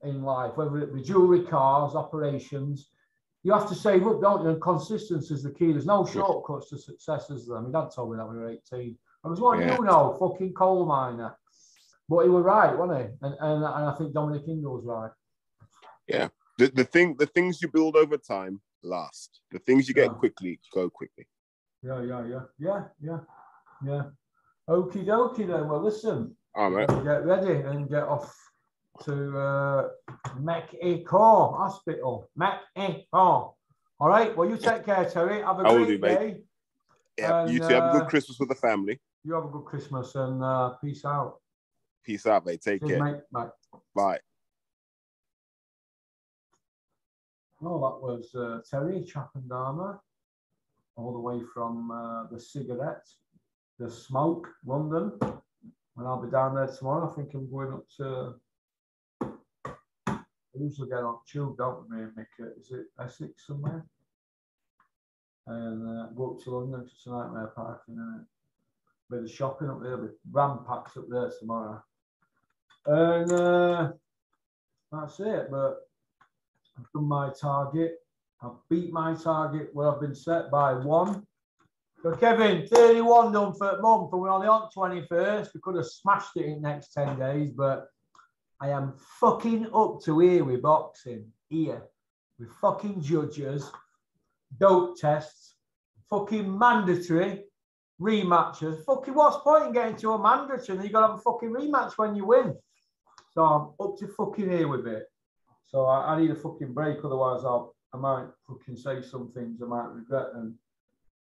in 0.01 0.23
life, 0.23 0.57
whether 0.57 0.79
it 0.79 0.93
be 0.93 1.03
jewelry, 1.03 1.43
cars, 1.43 1.93
operations. 1.95 2.89
You 3.45 3.53
have 3.53 3.69
to 3.69 3.75
save 3.75 4.07
up, 4.07 4.19
don't 4.21 4.41
you? 4.41 4.49
And 4.49 4.59
consistency 4.59 5.31
is 5.31 5.43
the 5.43 5.51
key. 5.51 5.71
There's 5.71 5.85
no 5.85 6.03
shortcuts 6.03 6.69
to 6.69 6.79
success, 6.79 7.29
is 7.29 7.47
there? 7.47 7.61
My 7.61 7.69
dad 7.69 7.91
told 7.91 8.09
me 8.09 8.17
that 8.17 8.25
when 8.25 8.37
we 8.37 8.41
were 8.41 8.49
18. 8.49 8.97
I 9.23 9.27
was, 9.27 9.39
what 9.39 9.59
Yeah. 9.59 9.77
you 9.77 9.83
know? 9.83 10.17
Fucking 10.19 10.53
coal 10.53 10.87
miner. 10.87 11.37
But 12.09 12.23
he 12.23 12.29
was 12.29 12.43
right, 12.43 12.75
wasn't 12.75 13.01
he? 13.01 13.05
And, 13.21 13.35
and, 13.39 13.63
and 13.63 13.85
I 13.85 13.93
think 13.99 14.13
Dominic 14.13 14.47
Ingle 14.47 14.73
was 14.81 14.85
right. 14.85 15.11
The, 16.57 16.67
the 16.67 16.85
thing 16.85 17.17
the 17.19 17.25
things 17.27 17.61
you 17.61 17.67
build 17.67 17.95
over 17.95 18.17
time 18.17 18.61
last. 18.81 19.41
The 19.51 19.59
things 19.59 19.87
you 19.87 19.93
get 19.93 20.05
Yeah. 20.11 20.13
quickly 20.17 20.59
go 20.73 20.89
quickly. 20.89 21.27
Yeah, 21.83 22.01
yeah, 22.01 22.25
yeah, 22.25 22.41
yeah, 22.57 22.83
yeah, 22.99 23.19
yeah. 23.85 24.03
Okie 24.67 25.05
dokie 25.05 25.45
then. 25.45 25.67
Well, 25.67 25.83
listen, 25.83 26.35
All 26.55 26.71
right. 26.71 26.87
get 26.87 27.25
ready 27.25 27.61
and 27.61 27.89
get 27.89 28.03
off 28.03 28.33
to 29.03 29.37
uh, 29.37 29.89
Mexico 30.39 31.55
Hospital. 31.57 32.29
Mexico. 32.35 33.55
All 33.99 34.09
right. 34.09 34.35
Well, 34.35 34.49
you 34.49 34.57
take 34.57 34.85
care, 34.85 35.05
Terry. 35.09 35.41
Have 35.41 35.59
a 35.59 35.67
I 35.67 35.73
great 35.73 35.87
do, 35.87 35.97
mate. 35.99 36.19
day. 36.19 36.37
Yeah. 37.17 37.43
And, 37.43 37.53
you 37.53 37.59
too. 37.59 37.65
have 37.65 37.83
a 37.83 37.87
uh, 37.87 37.99
good 37.99 38.07
Christmas 38.09 38.39
with 38.39 38.49
the 38.49 38.55
family. 38.55 38.99
You 39.23 39.33
have 39.33 39.45
a 39.45 39.49
good 39.49 39.65
Christmas 39.65 40.15
and 40.15 40.43
uh, 40.43 40.69
peace 40.83 41.05
out. 41.05 41.39
Peace 42.03 42.25
out, 42.25 42.45
mate. 42.45 42.61
Take 42.61 42.81
Cheers, 42.81 42.99
care. 42.99 43.03
mate. 43.03 43.21
Bye. 43.31 43.47
Bye. 43.95 44.19
Well, 47.61 47.79
that 47.79 48.05
was 48.05 48.35
uh, 48.35 48.59
Terry 48.69 49.01
Chappendama, 49.01 49.97
all 50.97 51.13
the 51.13 51.19
way 51.19 51.41
from 51.53 51.89
uh, 51.89 52.27
the 52.31 52.39
cigarette, 52.39 53.07
the 53.79 53.89
smoke, 53.89 54.47
London. 54.65 55.13
And 55.21 56.07
I'll 56.07 56.21
be 56.21 56.29
down 56.29 56.55
there 56.55 56.67
tomorrow. 56.67 57.09
I 57.09 57.15
think 57.15 57.33
I'm 57.33 57.49
going 57.49 57.73
up 57.73 57.85
to. 57.97 58.35
Usually 60.57 60.89
get 60.89 61.03
on 61.03 61.19
tube, 61.29 61.57
don't 61.57 61.89
we, 61.89 61.97
Mick? 61.97 62.27
Is 62.59 62.71
it 62.71 62.85
Essex 62.99 63.47
somewhere? 63.47 63.85
And 65.47 65.87
uh, 65.87 66.23
up 66.23 66.43
to 66.43 66.51
London. 66.51 66.83
It's 66.85 67.05
a 67.05 67.09
nightmare 67.09 67.51
parking, 67.55 67.95
isn't 67.95 68.21
it? 68.21 69.15
Bit 69.15 69.23
of 69.23 69.31
shopping 69.31 69.69
up 69.69 69.81
there, 69.83 69.97
with 69.97 70.11
ram 70.31 70.59
packs 70.67 70.97
up 70.97 71.05
there 71.09 71.31
tomorrow. 71.39 71.83
And 72.85 73.31
uh, 73.31 73.91
that's 74.91 75.19
it. 75.19 75.47
But 75.51 75.87
I've 76.77 76.91
done 76.93 77.07
my 77.07 77.31
target. 77.39 77.99
I've 78.41 78.51
beat 78.69 78.91
my 78.91 79.13
target 79.15 79.69
where 79.73 79.91
I've 79.91 80.01
been 80.01 80.15
set 80.15 80.51
by 80.51 80.73
one. 80.73 81.25
So 82.01 82.11
Kevin, 82.11 82.67
31 82.67 83.33
done 83.33 83.53
for 83.53 83.69
a 83.69 83.81
month, 83.81 84.13
and 84.13 84.21
we're 84.21 84.29
only 84.29 84.47
on 84.47 84.69
21st. 84.75 85.53
We 85.53 85.59
could 85.61 85.75
have 85.75 85.87
smashed 85.87 86.37
it 86.37 86.45
in 86.45 86.61
the 86.61 86.69
next 86.69 86.93
10 86.93 87.17
days, 87.17 87.51
but 87.51 87.87
I 88.59 88.69
am 88.69 88.93
fucking 89.19 89.67
up 89.73 90.01
to 90.03 90.19
here 90.19 90.43
with 90.43 90.61
boxing. 90.61 91.31
Here. 91.49 91.83
With 92.39 92.51
fucking 92.61 93.01
judges, 93.01 93.71
dope 94.59 94.99
tests, 94.99 95.55
fucking 96.09 96.57
mandatory 96.57 97.45
rematches. 97.99 98.83
Fucking 98.83 99.13
what's 99.13 99.37
point 99.37 99.67
in 99.67 99.73
getting 99.73 99.95
to 99.97 100.13
a 100.13 100.21
mandatory? 100.21 100.77
And 100.77 100.83
you 100.85 100.91
gotta 100.91 101.13
have 101.13 101.19
a 101.19 101.21
fucking 101.21 101.49
rematch 101.49 101.93
when 101.97 102.15
you 102.15 102.25
win. 102.25 102.55
So 103.33 103.43
I'm 103.43 103.85
up 103.85 103.97
to 103.99 104.07
fucking 104.07 104.49
here 104.49 104.67
with 104.67 104.87
it. 104.87 105.05
So 105.63 105.85
I, 105.85 106.13
I 106.13 106.19
need 106.19 106.31
a 106.31 106.35
fucking 106.35 106.73
break, 106.73 106.97
otherwise 107.03 107.45
I'll 107.45 107.75
I 107.93 107.97
might 107.97 108.27
fucking 108.47 108.75
say 108.75 109.01
some 109.01 109.31
things 109.31 109.61
I 109.61 109.67
might 109.67 109.87
regret 109.87 110.27
and 110.33 110.55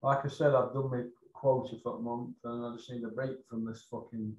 like 0.01 0.26
I 0.26 0.27
said, 0.30 0.53
I've 0.56 0.73
done 0.73 0.89
my 0.89 1.03
quota 1.34 1.76
for 1.81 1.97
the 1.97 2.03
month, 2.03 2.35
and 2.43 2.65
I 2.65 2.76
just 2.76 2.89
need 2.89 3.03
a 3.03 3.10
break 3.10 3.38
from 3.49 3.65
this 3.65 3.85
fucking 3.89 4.35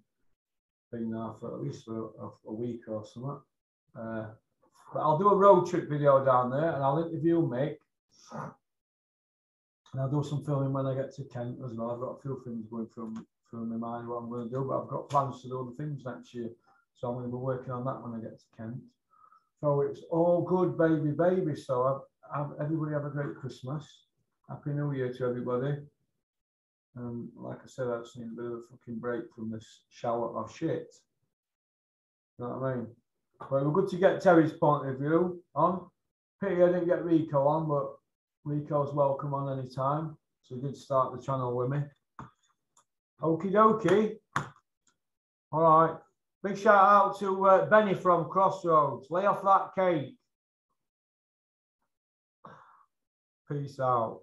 thing 0.91 1.11
there 1.11 1.33
for 1.39 1.55
at 1.55 1.63
least 1.63 1.85
for 1.85 2.11
a, 2.21 2.49
a 2.49 2.53
week 2.53 2.83
or 2.89 3.05
something. 3.05 3.41
Uh, 3.99 4.27
but 4.93 5.01
I'll 5.01 5.19
do 5.19 5.29
a 5.29 5.37
road 5.37 5.69
trip 5.69 5.89
video 5.89 6.25
down 6.25 6.51
there, 6.51 6.75
and 6.75 6.83
I'll 6.83 7.05
interview 7.05 7.41
Mick. 7.41 7.77
And 9.93 10.01
I'll 10.01 10.11
do 10.11 10.23
some 10.23 10.45
filming 10.45 10.73
when 10.73 10.87
I 10.87 10.95
get 10.95 11.15
to 11.17 11.25
Kent 11.25 11.59
as 11.65 11.75
well. 11.75 11.91
I've 11.91 12.01
got 12.01 12.19
a 12.19 12.23
few 12.23 12.41
things 12.45 12.67
going 12.71 12.87
through, 12.95 13.15
through 13.51 13.67
my 13.67 13.77
mind 13.77 14.09
what 14.09 14.17
I'm 14.17 14.31
going 14.31 14.49
to 14.49 14.55
do, 14.55 14.65
but 14.69 14.83
I've 14.83 14.89
got 14.89 15.09
plans 15.09 15.43
to 15.43 15.49
do 15.49 15.61
other 15.61 15.77
things 15.77 16.05
next 16.05 16.33
year. 16.33 16.51
So 16.95 17.09
I'm 17.09 17.15
going 17.15 17.27
to 17.27 17.31
be 17.31 17.37
working 17.37 17.73
on 17.73 17.85
that 17.85 18.01
when 18.03 18.15
I 18.15 18.23
get 18.23 18.39
to 18.39 18.45
Kent. 18.57 18.77
So 19.61 19.81
it's 19.81 20.03
all 20.11 20.43
good, 20.43 20.79
baby, 20.79 21.11
baby. 21.11 21.57
So 21.57 22.05
I've, 22.33 22.41
I've, 22.41 22.61
everybody 22.61 22.93
have 22.93 23.05
a 23.05 23.11
great 23.11 23.35
Christmas. 23.35 24.05
Happy 24.49 24.71
New 24.71 24.93
Year 24.93 25.13
to 25.13 25.25
everybody. 25.25 25.77
And 26.97 27.29
like 27.37 27.59
I 27.59 27.67
said, 27.67 27.87
I've 27.89 28.07
seen 28.07 28.31
a 28.33 28.37
bit 28.37 28.51
of 28.51 28.59
a 28.59 28.61
fucking 28.71 28.99
break 28.99 29.25
from 29.35 29.51
this 29.51 29.83
shower 29.91 30.37
of 30.37 30.55
shit. 30.55 30.89
You 32.39 32.45
know 32.45 32.59
what 32.59 32.69
I 32.69 32.75
mean? 32.77 32.87
But 33.39 33.65
we're 33.65 33.73
good 33.73 33.91
to 33.91 33.97
get 33.97 34.21
Terry's 34.21 34.53
point 34.53 34.89
of 34.89 34.99
view 34.99 35.43
on. 35.55 35.87
Pity 36.43 36.63
I 36.63 36.67
didn't 36.67 36.87
get 36.87 37.05
Rico 37.05 37.47
on, 37.47 37.69
but 37.69 37.97
Rico's 38.45 38.95
welcome 38.95 39.35
on 39.35 39.59
any 39.59 39.69
time. 39.69 40.17
So 40.43 40.57
he 40.57 40.61
did 40.61 40.77
start 40.77 41.15
the 41.15 41.23
channel 41.23 41.57
with 41.57 41.71
me. 41.71 41.83
Okie 43.23 43.53
dokie. 43.53 44.17
All 45.53 45.63
right. 45.63 45.97
Big 46.43 46.57
shout 46.57 46.75
out 46.75 47.19
to 47.19 47.47
uh, 47.47 47.67
Benny 47.67 47.95
from 47.95 48.31
Crossroads. 48.31 49.11
Lay 49.11 49.27
off 49.27 49.43
that 49.43 49.75
cake. 49.77 50.17
Peace 53.51 53.79
out. 53.79 54.21